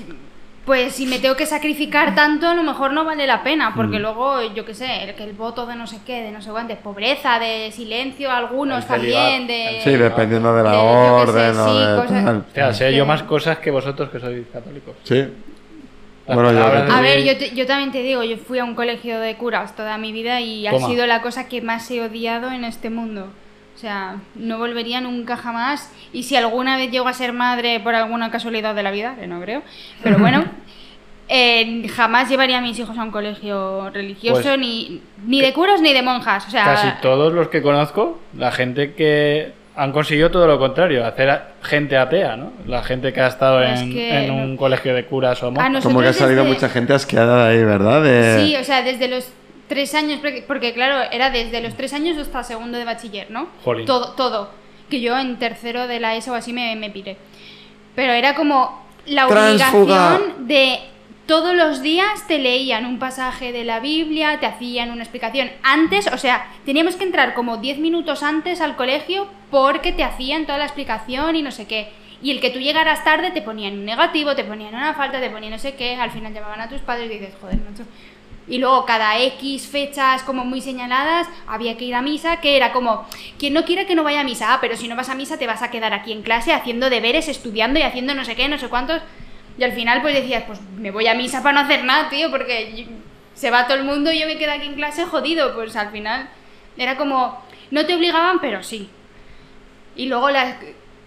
pues 0.71 0.93
si 0.95 1.05
me 1.05 1.19
tengo 1.19 1.35
que 1.35 1.45
sacrificar 1.45 2.15
tanto, 2.15 2.47
a 2.47 2.53
lo 2.55 2.63
mejor 2.63 2.93
no 2.93 3.03
vale 3.03 3.27
la 3.27 3.43
pena, 3.43 3.73
porque 3.75 3.97
Mm. 3.99 4.01
luego, 4.03 4.41
yo 4.53 4.63
qué 4.63 4.73
sé, 4.73 5.03
el, 5.03 5.15
que 5.15 5.25
el 5.25 5.33
voto 5.33 5.65
de 5.65 5.75
no 5.75 5.85
sé 5.85 5.97
qué, 6.05 6.21
de 6.21 6.31
no 6.31 6.41
sé 6.41 6.49
cuánto, 6.49 6.73
de 6.73 6.79
pobreza, 6.81 7.39
de 7.39 7.71
silencio, 7.73 8.31
algunos 8.31 8.87
también, 8.87 9.47
de... 9.47 9.81
Sí, 9.83 9.91
dependiendo 9.91 10.55
de 10.55 10.63
la 10.63 10.71
de, 10.71 10.77
qué 10.77 10.83
sé, 10.83 11.09
orden 11.29 11.57
o 11.59 11.67
sí, 11.73 11.79
de 11.85 11.95
cosas- 12.01 12.25
tal. 12.25 12.37
Hostia, 12.47 12.73
sé 12.73 12.95
yo 12.95 13.05
más 13.05 13.23
cosas 13.23 13.57
que 13.57 13.69
vosotros 13.69 14.09
que 14.11 14.21
sois 14.21 14.47
católicos. 14.53 14.95
Sí. 15.03 15.25
Bueno, 16.27 16.53
yo- 16.53 16.63
A 16.93 17.01
ver, 17.01 17.21
yo, 17.23 17.37
te- 17.37 17.53
yo 17.53 17.65
también 17.65 17.91
te 17.91 18.01
digo, 18.01 18.23
yo 18.23 18.37
fui 18.37 18.59
a 18.59 18.63
un 18.63 18.73
colegio 18.73 19.19
de 19.19 19.35
curas 19.35 19.75
toda 19.75 19.97
mi 19.97 20.13
vida 20.13 20.39
y 20.39 20.67
ha 20.67 20.79
sido 20.79 21.05
la 21.05 21.21
cosa 21.21 21.49
que 21.49 21.61
más 21.61 21.91
he 21.91 21.99
odiado 22.01 22.49
en 22.49 22.63
este 22.63 22.89
mundo. 22.89 23.27
O 23.81 23.83
sea, 23.83 24.17
no 24.35 24.59
volvería 24.59 25.01
nunca 25.01 25.35
jamás. 25.35 25.91
Y 26.13 26.21
si 26.21 26.35
alguna 26.35 26.77
vez 26.77 26.91
llego 26.91 27.07
a 27.07 27.13
ser 27.13 27.33
madre 27.33 27.79
por 27.79 27.95
alguna 27.95 28.29
casualidad 28.29 28.75
de 28.75 28.83
la 28.83 28.91
vida, 28.91 29.15
que 29.19 29.25
no 29.25 29.41
creo, 29.41 29.63
pero 30.03 30.19
bueno, 30.19 30.45
eh, 31.29 31.87
jamás 31.89 32.29
llevaría 32.29 32.59
a 32.59 32.61
mis 32.61 32.77
hijos 32.77 32.95
a 32.95 33.01
un 33.01 33.09
colegio 33.09 33.89
religioso, 33.89 34.43
Pues- 34.43 34.59
ni, 34.59 35.01
ni 35.25 35.41
de 35.41 35.51
curas 35.51 35.81
ni 35.81 35.93
de 35.93 36.03
monjas. 36.03 36.47
O 36.47 36.51
sea, 36.51 36.63
Casi 36.65 36.89
todos 37.01 37.33
los 37.33 37.47
que 37.47 37.63
conozco, 37.63 38.19
la 38.37 38.51
gente 38.51 38.93
que 38.93 39.53
han 39.75 39.91
conseguido 39.93 40.29
todo 40.29 40.45
lo 40.45 40.59
contrario, 40.59 41.03
hacer 41.03 41.31
a- 41.31 41.47
gente 41.63 41.97
atea, 41.97 42.35
¿no? 42.37 42.51
La 42.67 42.83
gente 42.83 43.11
que 43.13 43.21
ha 43.21 43.27
estado 43.29 43.63
Es 43.63 43.81
en, 43.81 43.93
que 43.93 44.25
en 44.25 44.29
un 44.31 44.51
no- 44.51 44.57
colegio 44.59 44.93
de 44.93 45.05
curas 45.05 45.41
o 45.41 45.47
a 45.47 45.49
monjas. 45.49 45.83
Como 45.83 46.01
que 46.01 46.07
ha 46.09 46.13
salido 46.13 46.43
desde- 46.43 46.53
mucha 46.53 46.69
gente 46.69 46.93
asqueada 46.93 47.47
de 47.47 47.53
ahí, 47.57 47.63
¿verdad? 47.65 48.03
De- 48.03 48.45
Sí, 48.45 48.55
o 48.57 48.63
sea, 48.63 48.83
desde 48.83 49.07
los 49.07 49.27
tres 49.71 49.95
años, 49.95 50.19
porque, 50.47 50.73
claro, 50.73 51.09
era 51.13 51.29
desde 51.29 51.61
los 51.61 51.77
tres 51.77 51.93
años 51.93 52.17
hasta 52.17 52.43
segundo 52.43 52.77
de 52.77 52.83
bachiller, 52.83 53.31
¿no? 53.31 53.47
Jolín. 53.63 53.85
Todo, 53.85 54.11
todo. 54.15 54.49
Que 54.89 54.99
yo 54.99 55.17
en 55.17 55.39
tercero 55.39 55.87
de 55.87 56.01
la 56.01 56.13
ESO 56.17 56.33
o 56.33 56.35
así 56.35 56.51
me, 56.51 56.75
me 56.75 56.89
piré. 56.89 57.15
Pero 57.95 58.11
era 58.11 58.35
como 58.35 58.85
la 59.05 59.27
obligación 59.27 60.45
de 60.45 60.81
todos 61.25 61.55
los 61.55 61.81
días 61.81 62.27
te 62.27 62.39
leían 62.39 62.85
un 62.85 62.99
pasaje 62.99 63.53
de 63.53 63.63
la 63.63 63.79
Biblia, 63.79 64.41
te 64.41 64.45
hacían 64.45 64.91
una 64.91 65.03
explicación. 65.03 65.49
Antes, 65.63 66.07
o 66.07 66.17
sea, 66.17 66.51
teníamos 66.65 66.97
que 66.97 67.05
entrar 67.05 67.33
como 67.33 67.55
10 67.55 67.79
minutos 67.79 68.23
antes 68.23 68.59
al 68.59 68.75
colegio 68.75 69.29
porque 69.51 69.93
te 69.93 70.03
hacían 70.03 70.45
toda 70.45 70.57
la 70.57 70.65
explicación 70.65 71.37
y 71.37 71.43
no 71.43 71.51
sé 71.51 71.65
qué. 71.65 71.93
Y 72.21 72.31
el 72.31 72.41
que 72.41 72.49
tú 72.49 72.59
llegaras 72.59 73.05
tarde 73.05 73.31
te 73.31 73.41
ponían 73.41 73.75
un 73.75 73.85
negativo, 73.85 74.35
te 74.35 74.43
ponían 74.43 74.75
una 74.75 74.93
falta, 74.95 75.21
te 75.21 75.29
ponían 75.29 75.53
no 75.53 75.59
sé 75.59 75.75
qué, 75.75 75.95
al 75.95 76.11
final 76.11 76.33
llamaban 76.33 76.59
a 76.59 76.67
tus 76.67 76.81
padres 76.81 77.09
y 77.09 77.19
dices, 77.19 77.35
joder, 77.39 77.57
macho. 77.59 77.85
Y 78.51 78.57
luego 78.57 78.85
cada 78.85 79.17
X 79.17 79.65
fechas 79.65 80.23
como 80.23 80.43
muy 80.43 80.59
señaladas 80.59 81.29
había 81.47 81.77
que 81.77 81.85
ir 81.85 81.95
a 81.95 82.01
misa, 82.01 82.41
que 82.41 82.57
era 82.57 82.73
como, 82.73 83.07
quien 83.39 83.53
no 83.53 83.63
quiera 83.63 83.85
que 83.85 83.95
no 83.95 84.03
vaya 84.03 84.19
a 84.19 84.23
misa, 84.25 84.53
ah, 84.53 84.57
pero 84.59 84.75
si 84.75 84.89
no 84.89 84.97
vas 84.97 85.07
a 85.07 85.15
misa 85.15 85.39
te 85.39 85.47
vas 85.47 85.61
a 85.61 85.71
quedar 85.71 85.93
aquí 85.93 86.11
en 86.11 86.21
clase 86.21 86.51
haciendo 86.51 86.89
deberes, 86.89 87.29
estudiando 87.29 87.79
y 87.79 87.83
haciendo 87.83 88.13
no 88.13 88.25
sé 88.25 88.35
qué, 88.35 88.49
no 88.49 88.57
sé 88.57 88.67
cuántos. 88.67 89.01
Y 89.57 89.63
al 89.63 89.71
final 89.71 90.01
pues 90.01 90.15
decías, 90.15 90.43
pues 90.45 90.59
me 90.75 90.91
voy 90.91 91.07
a 91.07 91.13
misa 91.13 91.41
para 91.41 91.53
no 91.53 91.59
hacer 91.61 91.85
nada, 91.85 92.09
tío, 92.09 92.29
porque 92.29 92.87
se 93.35 93.51
va 93.51 93.67
todo 93.67 93.77
el 93.77 93.85
mundo 93.85 94.11
y 94.11 94.19
yo 94.19 94.27
me 94.27 94.37
quedo 94.37 94.51
aquí 94.51 94.67
en 94.67 94.75
clase 94.75 95.05
jodido. 95.05 95.55
Pues 95.55 95.77
al 95.77 95.91
final 95.91 96.29
era 96.75 96.97
como, 96.97 97.41
no 97.71 97.85
te 97.85 97.95
obligaban, 97.95 98.41
pero 98.41 98.63
sí. 98.63 98.89
Y 99.95 100.07
luego 100.07 100.29
las 100.29 100.57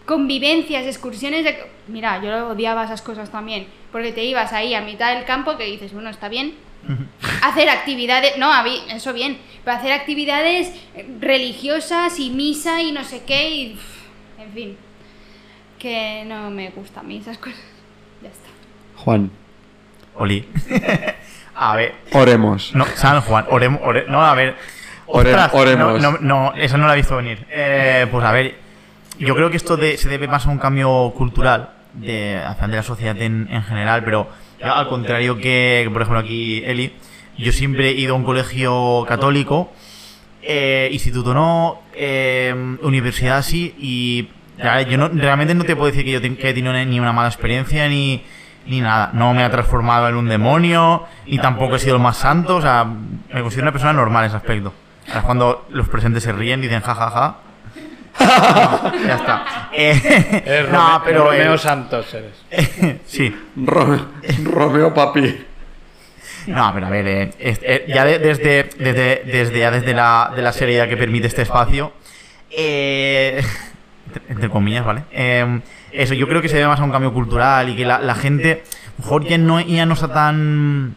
convivencias, 0.06 0.86
excursiones 0.86 1.44
de... 1.44 1.62
Mira, 1.88 2.22
yo 2.22 2.48
odiaba 2.48 2.84
esas 2.84 3.02
cosas 3.02 3.30
también, 3.30 3.66
porque 3.92 4.12
te 4.12 4.24
ibas 4.24 4.54
ahí 4.54 4.72
a 4.72 4.80
mitad 4.80 5.14
del 5.14 5.26
campo 5.26 5.58
que 5.58 5.64
dices, 5.64 5.92
bueno, 5.92 6.08
está 6.08 6.30
bien. 6.30 6.54
Hacer 7.43 7.69
actividades, 7.69 8.36
no, 8.39 8.51
eso 8.90 9.12
bien, 9.12 9.39
pero 9.65 9.77
hacer 9.77 9.93
actividades 9.93 10.73
religiosas 11.20 12.19
y 12.19 12.31
misa 12.31 12.82
y 12.82 12.93
no 12.93 13.05
sé 13.05 13.23
qué, 13.27 13.51
y, 13.51 13.81
en 14.39 14.52
fin, 14.52 14.77
que 15.78 16.24
no 16.27 16.51
me 16.51 16.70
gusta 16.70 17.01
a 17.01 17.02
mí 17.02 17.19
esas 17.19 17.39
cosas. 17.39 17.61
Ya 18.23 18.31
está. 18.31 18.48
Juan, 18.97 19.31
Oli. 20.15 20.48
a 21.55 21.77
ver. 21.77 21.94
oremos. 22.12 22.74
No, 22.74 22.86
San 22.94 23.20
Juan, 23.20 23.44
oremos, 23.51 23.82
ore- 23.82 24.06
no, 24.09 24.24
a 24.24 24.35
ver. 24.35 24.56
Ostras, 25.06 25.51
oremos. 25.52 26.01
No, 26.01 26.12
no, 26.12 26.19
no, 26.20 26.55
eso 26.55 26.78
no 26.78 26.86
la 26.86 26.94
he 26.94 26.97
visto 26.97 27.16
venir. 27.16 27.47
Eh, 27.51 28.06
pues 28.11 28.24
a 28.24 28.32
ver, 28.32 28.55
yo 29.19 29.35
creo 29.35 29.51
que 29.51 29.59
esto 29.59 29.77
de- 29.77 29.98
se 29.98 30.09
debe 30.09 30.27
más 30.27 30.47
a 30.47 30.51
un 30.51 30.59
cambio 30.59 31.12
cultural 31.15 31.70
de, 31.93 32.40
la 32.69 32.82
sociedad 32.82 33.16
en, 33.20 33.47
en 33.51 33.62
general, 33.62 34.02
pero 34.05 34.28
al 34.73 34.89
contrario 34.89 35.36
que, 35.39 35.89
por 35.93 36.03
ejemplo, 36.03 36.20
aquí 36.20 36.62
Eli, 36.65 36.93
yo 37.39 37.53
siempre 37.53 37.91
he 37.91 37.93
ido 37.93 38.15
a 38.15 38.16
un 38.16 38.24
colegio 38.24 39.05
católico, 39.09 39.73
eh, 40.43 40.89
instituto 40.93 41.35
no, 41.35 41.81
eh, 41.95 42.55
universidad 42.82 43.43
sí, 43.43 43.74
y 43.78 44.28
yo 44.89 44.99
no- 44.99 45.09
realmente 45.09 45.55
no 45.55 45.65
te 45.65 45.74
puedo 45.74 45.86
decir 45.91 46.05
que 46.05 46.12
yo 46.12 46.20
que 46.20 46.51
he 46.51 46.55
tenido 46.55 46.73
ni 46.73 47.01
una 47.01 47.12
mala 47.12 47.28
experiencia 47.28 47.89
ni, 47.89 48.23
ni 48.66 48.81
nada. 48.81 49.11
No 49.15 49.35
me 49.35 49.43
ha 49.43 49.51
transformado 49.51 50.09
en 50.09 50.15
un 50.16 50.28
demonio, 50.28 51.05
ni 51.27 51.39
tampoco 51.39 51.77
he 51.77 51.78
sido 51.78 51.97
el 51.97 52.03
más 52.03 52.16
santo. 52.19 52.57
O 52.57 52.62
sea, 52.62 52.85
me 52.85 53.41
considero 53.43 53.65
una 53.65 53.73
persona 53.73 53.93
normal 53.93 54.24
en 54.24 54.28
ese 54.28 54.36
aspecto. 54.36 54.73
Ahora 55.09 55.20
es 55.20 55.24
cuando 55.27 55.66
los 55.70 55.89
presentes 55.89 56.23
se 56.23 56.32
ríen 56.32 56.61
y 56.61 56.62
dicen 56.65 56.81
jajaja. 56.82 57.36
ya 58.20 59.15
está. 59.16 59.69
Eh, 59.73 60.43
Eres 60.47 60.70
no, 60.70 60.78
Rome- 60.99 61.01
pero 61.05 61.24
Romeo 61.24 61.53
el- 61.55 61.59
Santos 61.59 62.15
eres. 62.15 63.01
sí. 63.07 63.35
Ro- 63.57 64.07
Romeo 64.45 64.95
Papi. 64.95 65.45
No, 66.47 66.70
pero 66.74 66.86
a 66.86 66.91
ver, 66.91 67.07
eh, 67.09 67.31
eh, 67.39 67.85
ya 67.89 68.05
de- 68.05 68.19
desde, 68.19 68.65
desde, 68.78 69.23
desde, 69.24 69.59
ya 69.59 69.70
desde 69.70 69.95
la, 69.95 70.31
de 70.36 70.43
la 70.43 70.53
seriedad 70.53 70.89
que 70.89 70.97
permite 70.97 71.27
este 71.27 71.43
espacio, 71.43 71.93
eh, 72.51 73.43
entre- 74.28 74.51
comillas, 74.51 74.85
¿vale? 74.85 75.05
Eh, 75.11 75.61
eso, 75.93 76.15
yo 76.15 76.28
creo 76.28 76.43
que 76.43 76.49
se 76.49 76.57
debe 76.57 76.69
más 76.69 76.81
a 76.81 76.85
un 76.85 76.91
cambio 76.93 77.12
cultural 77.12 77.69
y 77.70 77.77
que 77.77 77.85
la, 77.85 77.99
la 77.99 78.15
gente, 78.15 78.62
a 78.62 78.93
lo 78.99 79.05
mejor 79.05 79.24
ya 79.24 79.39
no, 79.39 79.61
ya 79.61 79.86
no 79.86 79.95
está 79.95 80.12
tan, 80.12 80.97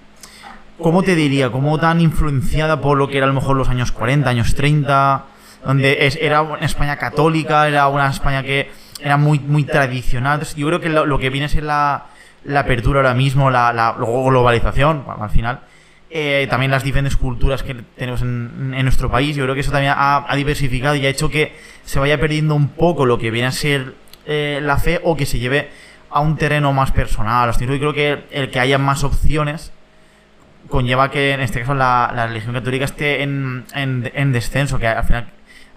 ¿cómo 0.79 1.01
te 1.03 1.15
diría? 1.15 1.49
Como 1.51 1.77
tan 1.79 2.01
influenciada 2.01 2.81
por 2.81 2.97
lo 2.97 3.07
que 3.07 3.17
era 3.17 3.25
a 3.25 3.29
lo 3.29 3.33
mejor 3.35 3.55
los 3.55 3.69
años 3.69 3.91
40, 3.91 4.29
años 4.29 4.53
30, 4.55 5.23
donde 5.67 6.07
es- 6.07 6.17
era 6.21 6.41
una 6.41 6.65
España 6.65 6.95
católica, 6.97 7.67
era 7.67 7.87
una 7.89 8.09
España 8.09 8.41
que 8.41 8.71
era 9.01 9.17
muy, 9.17 9.37
muy 9.39 9.63
tradicional. 9.65 10.35
Entonces, 10.35 10.55
yo 10.55 10.65
creo 10.67 10.79
que 10.79 10.89
lo, 10.89 11.19
que 11.19 11.29
viene 11.29 11.49
ser 11.49 11.63
la, 11.63 12.05
la 12.45 12.61
apertura 12.61 12.99
ahora 12.99 13.13
mismo, 13.13 13.51
la, 13.51 13.73
la 13.73 13.95
luego 13.97 14.25
globalización, 14.25 15.03
al 15.19 15.29
final, 15.29 15.59
eh, 16.09 16.47
también 16.49 16.71
las 16.71 16.83
diferentes 16.83 17.17
culturas 17.17 17.63
que 17.63 17.75
tenemos 17.97 18.21
en, 18.21 18.73
en 18.75 18.83
nuestro 18.83 19.11
país, 19.11 19.35
yo 19.35 19.43
creo 19.43 19.53
que 19.55 19.61
eso 19.61 19.71
también 19.71 19.93
ha, 19.95 20.25
diversificado 20.35 20.95
y 20.95 21.05
ha 21.05 21.09
hecho 21.09 21.29
que 21.29 21.53
se 21.83 21.99
vaya 21.99 22.17
perdiendo 22.19 22.55
un 22.55 22.69
poco 22.69 23.05
lo 23.05 23.17
que 23.19 23.29
viene 23.29 23.47
a 23.49 23.51
ser 23.51 23.93
eh, 24.25 24.59
la 24.63 24.77
fe 24.77 25.01
o 25.03 25.15
que 25.17 25.25
se 25.25 25.37
lleve 25.37 25.69
a 26.09 26.21
un 26.21 26.37
terreno 26.37 26.71
más 26.71 26.91
personal. 26.91 27.51
Yo 27.59 27.67
creo 27.67 27.93
que 27.93 28.23
el 28.31 28.49
que 28.51 28.59
haya 28.61 28.77
más 28.77 29.03
opciones 29.03 29.73
conlleva 30.69 31.11
que 31.11 31.31
en 31.33 31.41
este 31.41 31.59
caso 31.61 31.73
la, 31.75 32.11
la 32.15 32.27
religión 32.27 32.53
católica 32.53 32.85
esté 32.85 33.21
en- 33.23 33.65
en 34.13 34.31
descenso, 34.31 34.79
que 34.79 34.87
al 34.87 35.03
final 35.03 35.27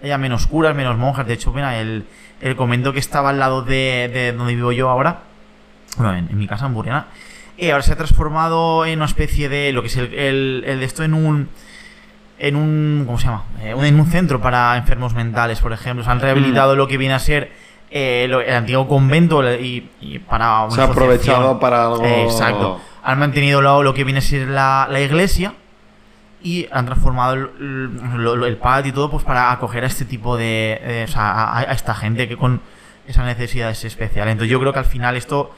haya 0.03 0.17
menos 0.17 0.47
curas, 0.47 0.75
menos 0.75 0.97
monjas. 0.97 1.25
De 1.27 1.33
hecho, 1.33 1.51
mira, 1.53 1.79
el, 1.79 2.05
el 2.41 2.55
convento 2.55 2.93
que 2.93 2.99
estaba 2.99 3.29
al 3.29 3.39
lado 3.39 3.61
de, 3.61 4.09
de 4.13 4.33
donde 4.33 4.55
vivo 4.55 4.71
yo 4.71 4.89
ahora, 4.89 5.21
bueno, 5.97 6.15
en, 6.15 6.29
en 6.29 6.37
mi 6.37 6.47
casa, 6.47 6.65
en 6.65 6.73
Burriana, 6.73 7.07
eh, 7.57 7.71
ahora 7.71 7.83
se 7.83 7.93
ha 7.93 7.95
transformado 7.97 8.85
en 8.85 8.99
una 8.99 9.05
especie 9.05 9.49
de 9.49 9.71
lo 9.73 9.81
que 9.81 9.87
es 9.89 9.97
el, 9.97 10.13
el- 10.13 10.63
el 10.65 10.79
de 10.79 10.85
esto 10.85 11.03
en 11.03 11.13
un 11.13 11.49
en 12.39 12.55
un 12.55 13.03
¿cómo 13.05 13.19
se 13.19 13.25
llama? 13.27 13.43
Eh, 13.61 13.73
un- 13.75 13.85
en 13.85 13.99
un 13.99 14.07
centro 14.07 14.41
para 14.41 14.75
enfermos 14.77 15.13
mentales, 15.13 15.59
por 15.59 15.73
ejemplo. 15.73 16.03
Se 16.03 16.09
han 16.09 16.19
rehabilitado 16.19 16.75
lo 16.75 16.87
que 16.87 16.97
viene 16.97 17.13
a 17.13 17.19
ser 17.19 17.51
eh, 17.91 18.25
lo- 18.29 18.41
el 18.41 18.55
antiguo 18.55 18.87
convento 18.87 19.43
y, 19.59 19.89
y 19.99 20.17
para 20.19 20.61
una 20.63 20.71
Se 20.73 20.81
ha 20.81 20.85
aprovechado 20.85 21.59
para 21.59 21.83
algo. 21.83 22.03
Eh, 22.03 22.23
exacto. 22.23 22.79
Han 23.03 23.19
mantenido 23.19 23.61
lo, 23.61 23.83
lo 23.83 23.93
que 23.93 24.03
viene 24.05 24.19
a 24.19 24.21
ser 24.23 24.47
la, 24.47 24.87
la 24.89 25.01
iglesia 25.01 25.53
y 26.43 26.67
han 26.71 26.85
transformado 26.85 27.33
el, 27.33 27.49
el- 27.59 28.43
el 28.43 28.57
patio 28.57 28.89
y 28.89 28.93
todo 28.93 29.11
pues 29.11 29.23
para 29.23 29.51
acoger 29.51 29.83
a 29.83 29.87
este 29.87 30.05
tipo 30.05 30.37
de... 30.37 31.05
a 31.15 31.65
esta 31.71 31.93
gente 31.93 32.27
que 32.27 32.37
con 32.37 32.61
esas 33.07 33.25
necesidades 33.25 33.83
especiales. 33.83 34.31
Entonces 34.33 34.51
yo 34.51 34.59
creo 34.59 34.73
que 34.73 34.79
al 34.79 34.85
final 34.85 35.15
esto 35.17 35.51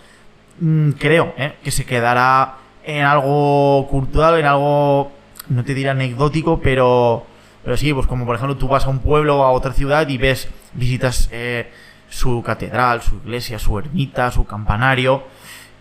mm, 0.59 0.91
creo 0.91 1.33
eh, 1.37 1.53
que 1.63 1.71
se 1.71 1.85
quedará 1.85 2.55
en 2.83 3.03
algo 3.05 3.87
cultural, 3.89 4.39
en 4.39 4.45
algo, 4.45 5.11
no 5.49 5.63
te 5.63 5.73
diré 5.73 5.89
anecdótico, 5.89 6.59
pero, 6.61 7.25
pero 7.63 7.77
sí, 7.77 7.93
pues 7.93 8.07
como 8.07 8.25
por 8.25 8.35
ejemplo 8.35 8.57
tú 8.57 8.67
vas 8.67 8.85
a 8.85 8.89
un 8.89 8.99
pueblo 8.99 9.39
o 9.39 9.43
a 9.43 9.51
otra 9.51 9.71
ciudad 9.73 10.07
y 10.09 10.17
ves, 10.17 10.49
visitas 10.73 11.29
eh, 11.31 11.71
su 12.09 12.41
catedral, 12.43 13.01
su 13.01 13.15
iglesia, 13.23 13.57
su 13.59 13.77
ermita, 13.79 14.31
su 14.31 14.45
campanario 14.45 15.23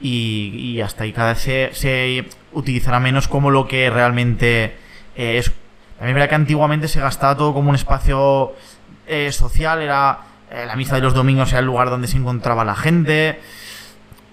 y, 0.01 0.53
y 0.77 0.81
hasta 0.81 1.05
ahí 1.05 1.13
cada 1.13 1.31
vez 1.33 1.39
se, 1.43 1.71
se 1.73 2.25
utilizará 2.53 3.01
menos 3.01 3.29
como 3.29 3.51
lo 3.51 3.67
que 3.67 3.89
realmente 3.91 4.77
eh, 5.17 5.39
es. 5.39 5.51
También 5.99 6.09
es 6.11 6.15
verdad 6.15 6.29
que 6.31 6.35
antiguamente 6.35 6.89
se 6.89 7.01
gastaba 7.01 7.37
todo 7.37 7.53
como 7.55 7.69
un 7.71 7.77
espacio 7.77 8.53
eh, 9.07 9.31
social, 9.33 9.81
era 9.83 10.19
eh, 10.51 10.65
la 10.67 10.75
misa 10.77 10.97
de 10.97 11.01
los 11.03 11.15
domingos 11.15 11.51
era 11.53 11.61
el 11.61 11.67
lugar 11.67 11.91
donde 11.91 12.09
se 12.09 12.17
encontraba 12.17 12.65
la 12.65 12.75
gente, 12.75 13.39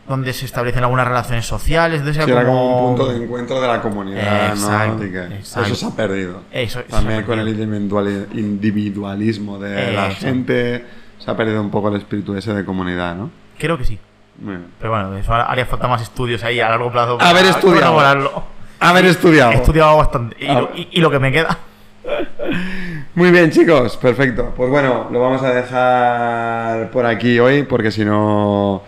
donde 0.07 0.33
se 0.33 0.45
establecen 0.45 0.83
algunas 0.83 1.07
relaciones 1.07 1.45
sociales, 1.45 1.99
entonces 1.99 2.25
Sí, 2.25 2.31
era 2.31 2.41
era 2.41 2.49
como 2.49 2.65
un 2.65 2.73
como... 2.73 2.87
punto 2.97 3.11
de 3.13 3.23
encuentro 3.23 3.61
de 3.61 3.67
la 3.67 3.81
comunidad, 3.81 4.47
Exacto, 4.49 5.03
¿no? 5.03 5.03
Exacto. 5.35 5.67
Eso 5.67 5.75
se 5.75 5.85
ha 5.85 5.95
perdido. 5.95 6.41
Eso- 6.51 6.79
eso 6.79 6.87
se 6.89 6.91
También 6.95 7.23
con 7.23 7.39
el 7.39 7.45
perdido. 7.55 8.25
individualismo 8.33 9.59
de 9.59 9.93
la 9.93 10.05
Exacto. 10.07 10.25
gente 10.25 10.85
se 11.19 11.29
ha 11.29 11.35
perdido 11.37 11.61
un 11.61 11.69
poco 11.69 11.89
el 11.89 11.97
espíritu 11.97 12.35
ese 12.35 12.53
de 12.53 12.65
comunidad, 12.65 13.15
¿no? 13.15 13.29
Creo 13.59 13.77
que 13.77 13.85
sí. 13.85 13.99
Pero 14.79 14.91
bueno, 14.91 15.15
eso 15.17 15.33
haría 15.33 15.65
falta 15.65 15.87
más 15.87 16.01
estudios 16.01 16.43
ahí 16.43 16.59
a 16.61 16.69
largo 16.69 16.91
plazo. 16.91 17.17
Haber 17.21 17.45
estudiado. 17.45 17.81
corroborarlo. 17.81 18.58
Haber 18.79 19.05
estudiado. 19.05 19.51
He 19.51 19.55
estudiado 19.55 19.97
bastante. 19.97 20.35
Y, 20.39 20.47
lo, 20.47 20.69
y- 20.75 20.87
y 20.91 21.01
lo 21.01 21.11
que 21.11 21.19
me 21.19 21.31
queda. 21.31 21.57
Muy 23.15 23.31
bien, 23.31 23.51
chicos, 23.51 23.97
perfecto. 23.97 24.53
Pues 24.55 24.69
bueno, 24.69 25.07
lo 25.11 25.19
vamos 25.19 25.41
a 25.43 25.53
dejar 25.53 26.89
por 26.91 27.05
aquí 27.05 27.39
hoy 27.39 27.63
porque 27.63 27.91
si 27.91 28.05
no 28.05 28.81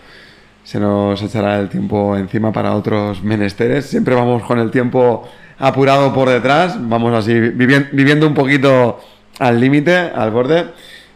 se 0.64 0.80
nos 0.80 1.22
echará 1.22 1.60
el 1.60 1.70
tiempo 1.70 2.16
encima 2.16 2.52
para 2.52 2.74
otros 2.74 3.22
menesteres. 3.22 3.86
Siempre 3.88 4.16
vamos 4.16 4.44
con 4.44 4.60
el 4.60 4.72
tiempo 4.72 5.28
apurado 5.60 6.14
por 6.14 6.30
detrás, 6.30 6.76
vamos 6.80 7.14
así 7.14 7.34
vivien- 7.34 7.90
viviendo 7.92 8.26
un 8.26 8.34
poquito 8.34 9.00
al 9.40 9.60
límite, 9.60 9.96
al 9.98 10.32
borde. 10.32 10.66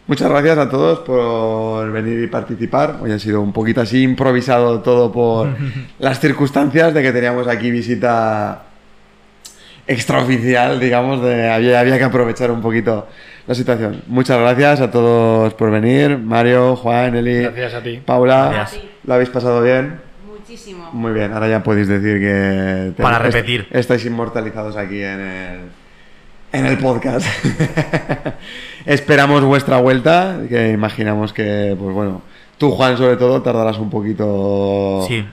Muchas 0.07 0.29
gracias 0.29 0.57
a 0.59 0.69
todos 0.69 0.99
por 0.99 1.91
venir 1.91 2.23
y 2.23 2.27
participar. 2.27 2.97
Hoy 3.01 3.11
ha 3.11 3.17
sido 3.19 3.41
un 3.41 3.51
poquito 3.51 3.81
así 3.81 4.03
improvisado 4.03 4.81
todo 4.81 5.11
por 5.11 5.47
las 5.99 6.19
circunstancias 6.19 6.93
de 6.93 7.01
que 7.01 7.11
teníamos 7.11 7.47
aquí 7.47 7.71
visita 7.71 8.63
extraoficial, 9.87 10.79
digamos, 10.79 11.21
de 11.23 11.49
había, 11.51 11.79
había 11.79 11.97
que 11.97 12.03
aprovechar 12.03 12.51
un 12.51 12.61
poquito 12.61 13.07
la 13.47 13.55
situación. 13.55 14.01
Muchas 14.07 14.39
gracias 14.39 14.81
a 14.81 14.91
todos 14.91 15.53
por 15.55 15.71
venir, 15.71 16.17
Mario, 16.17 16.75
Juan, 16.75 17.15
Eli, 17.15 17.41
Gracias 17.43 17.73
a 17.75 17.81
ti. 17.83 18.01
Paula, 18.05 18.49
Gracias. 18.53 18.83
¿lo 19.03 19.13
habéis 19.13 19.29
pasado 19.29 19.61
bien? 19.61 19.99
Muchísimo. 20.27 20.89
Muy 20.91 21.13
bien, 21.13 21.33
ahora 21.33 21.47
ya 21.47 21.63
podéis 21.63 21.87
decir 21.87 22.19
que 22.19 22.93
Para 23.01 23.17
est- 23.17 23.35
repetir. 23.35 23.67
estáis 23.71 24.05
inmortalizados 24.05 24.75
aquí 24.77 25.01
en 25.03 25.19
el, 25.19 25.59
en 26.55 26.65
el 26.65 26.77
podcast. 26.77 27.27
Esperamos 28.85 29.43
vuestra 29.43 29.77
vuelta, 29.77 30.37
que 30.47 30.69
imaginamos 30.71 31.33
que, 31.33 31.75
pues 31.79 31.93
bueno, 31.93 32.21
tú 32.57 32.71
Juan 32.71 32.97
sobre 32.97 33.17
todo 33.17 33.41
tardarás 33.41 33.77
un 33.79 33.89
poquito 33.89 35.03
Sí. 35.07 35.25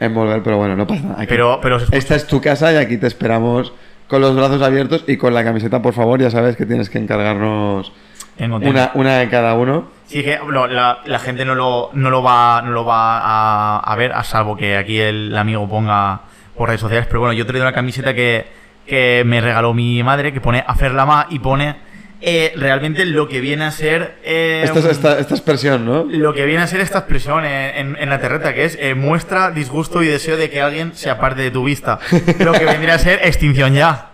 en 0.00 0.14
volver, 0.14 0.42
pero 0.42 0.56
bueno, 0.58 0.76
no 0.76 0.86
pasa 0.86 1.02
nada. 1.02 1.14
Aquí- 1.18 1.26
Pero, 1.28 1.60
esta 1.90 2.14
es 2.14 2.26
tu 2.26 2.40
casa 2.40 2.72
y 2.72 2.76
aquí 2.76 2.96
te 2.98 3.06
esperamos 3.08 3.72
con 4.08 4.20
los 4.20 4.36
brazos 4.36 4.62
abiertos 4.62 5.04
y 5.08 5.16
con 5.16 5.34
la 5.34 5.42
camiseta, 5.42 5.82
por 5.82 5.94
favor. 5.94 6.20
Ya 6.20 6.30
sabes 6.30 6.56
que 6.56 6.66
tienes 6.66 6.90
que 6.90 6.98
encargarnos 6.98 7.92
una, 8.38 8.92
una 8.94 9.18
de 9.18 9.28
cada 9.28 9.54
uno. 9.54 9.88
Sí, 10.06 10.22
que 10.22 10.38
no, 10.50 10.66
la, 10.66 10.98
la 11.06 11.18
gente 11.18 11.44
no 11.44 11.54
lo, 11.54 11.90
no 11.94 12.10
lo 12.10 12.22
va, 12.22 12.62
no 12.62 12.70
lo 12.70 12.84
va 12.84 13.18
a, 13.18 13.78
a 13.80 13.96
ver, 13.96 14.12
a 14.12 14.22
salvo 14.22 14.56
que 14.56 14.76
aquí 14.76 14.98
el 15.00 15.36
amigo 15.36 15.68
ponga 15.68 16.20
por 16.56 16.68
redes 16.68 16.80
sociales. 16.82 17.06
Pero 17.08 17.20
bueno, 17.20 17.32
yo 17.32 17.42
he 17.44 17.46
traído 17.46 17.66
una 17.66 17.74
camiseta 17.74 18.12
que, 18.14 18.46
que 18.92 19.22
me 19.24 19.40
regaló 19.40 19.72
mi 19.72 20.02
madre, 20.02 20.34
que 20.34 20.42
pone 20.42 20.62
Aferlama 20.66 21.26
y 21.30 21.38
pone 21.38 21.76
eh, 22.20 22.52
realmente 22.56 23.06
lo 23.06 23.26
que 23.26 23.40
viene 23.40 23.64
a 23.64 23.70
ser. 23.70 24.16
eh, 24.22 24.60
Esta, 24.64 24.80
es- 24.80 24.84
esta, 24.84 25.18
esta 25.18 25.34
expresión, 25.34 25.86
¿no? 25.86 26.04
Lo 26.04 26.34
que 26.34 26.44
viene 26.44 26.62
a 26.62 26.66
ser 26.66 26.82
esta 26.82 26.98
expresión 26.98 27.46
en, 27.46 27.74
en- 27.74 27.96
en 27.98 28.10
la 28.10 28.20
terreta, 28.20 28.52
que 28.52 28.66
es 28.66 28.76
eh, 28.78 28.94
muestra 28.94 29.50
disgusto 29.50 30.02
y 30.02 30.08
deseo 30.08 30.36
de 30.36 30.50
que 30.50 30.60
alguien 30.60 30.94
se 30.94 31.08
aparte 31.08 31.40
de 31.40 31.50
tu 31.50 31.64
vista. 31.64 32.00
Lo 32.40 32.52
que 32.52 32.66
vendría 32.66 32.96
a 32.96 32.98
ser 32.98 33.20
extinción 33.24 33.72
ya. 33.72 34.10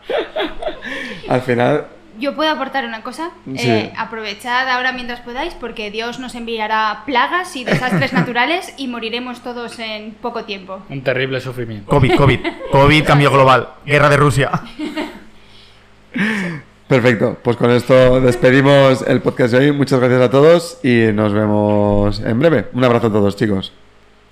Al 1.28 1.40
final, 1.42 1.86
Yo 2.18 2.34
puedo 2.34 2.50
aportar 2.50 2.84
una 2.84 3.02
cosa. 3.02 3.30
Sí. 3.56 3.68
Eh, 3.68 3.92
aprovechad 3.96 4.68
ahora 4.68 4.92
mientras 4.92 5.20
podáis, 5.20 5.54
porque 5.54 5.90
Dios 5.90 6.18
nos 6.18 6.34
enviará 6.34 7.02
plagas 7.06 7.54
y 7.56 7.64
desastres 7.64 8.12
naturales 8.12 8.74
y 8.76 8.88
moriremos 8.88 9.42
todos 9.42 9.78
en 9.78 10.12
poco 10.12 10.44
tiempo. 10.44 10.82
Un 10.88 11.02
terrible 11.02 11.40
sufrimiento. 11.40 11.90
COVID, 11.90 12.16
COVID. 12.16 12.40
COVID, 12.72 13.04
cambio 13.04 13.30
global. 13.30 13.68
Guerra 13.86 14.08
de 14.08 14.16
Rusia. 14.16 14.50
perfecto. 16.88 17.38
Pues 17.42 17.56
con 17.56 17.70
esto 17.70 18.20
despedimos 18.20 19.02
el 19.02 19.20
podcast 19.20 19.54
de 19.54 19.58
hoy. 19.58 19.72
Muchas 19.72 20.00
gracias 20.00 20.22
a 20.22 20.30
todos 20.30 20.80
y 20.82 21.12
nos 21.12 21.32
vemos 21.32 22.20
en 22.20 22.38
breve. 22.38 22.66
Un 22.72 22.84
abrazo 22.84 23.08
a 23.08 23.12
todos, 23.12 23.36
chicos. 23.36 23.72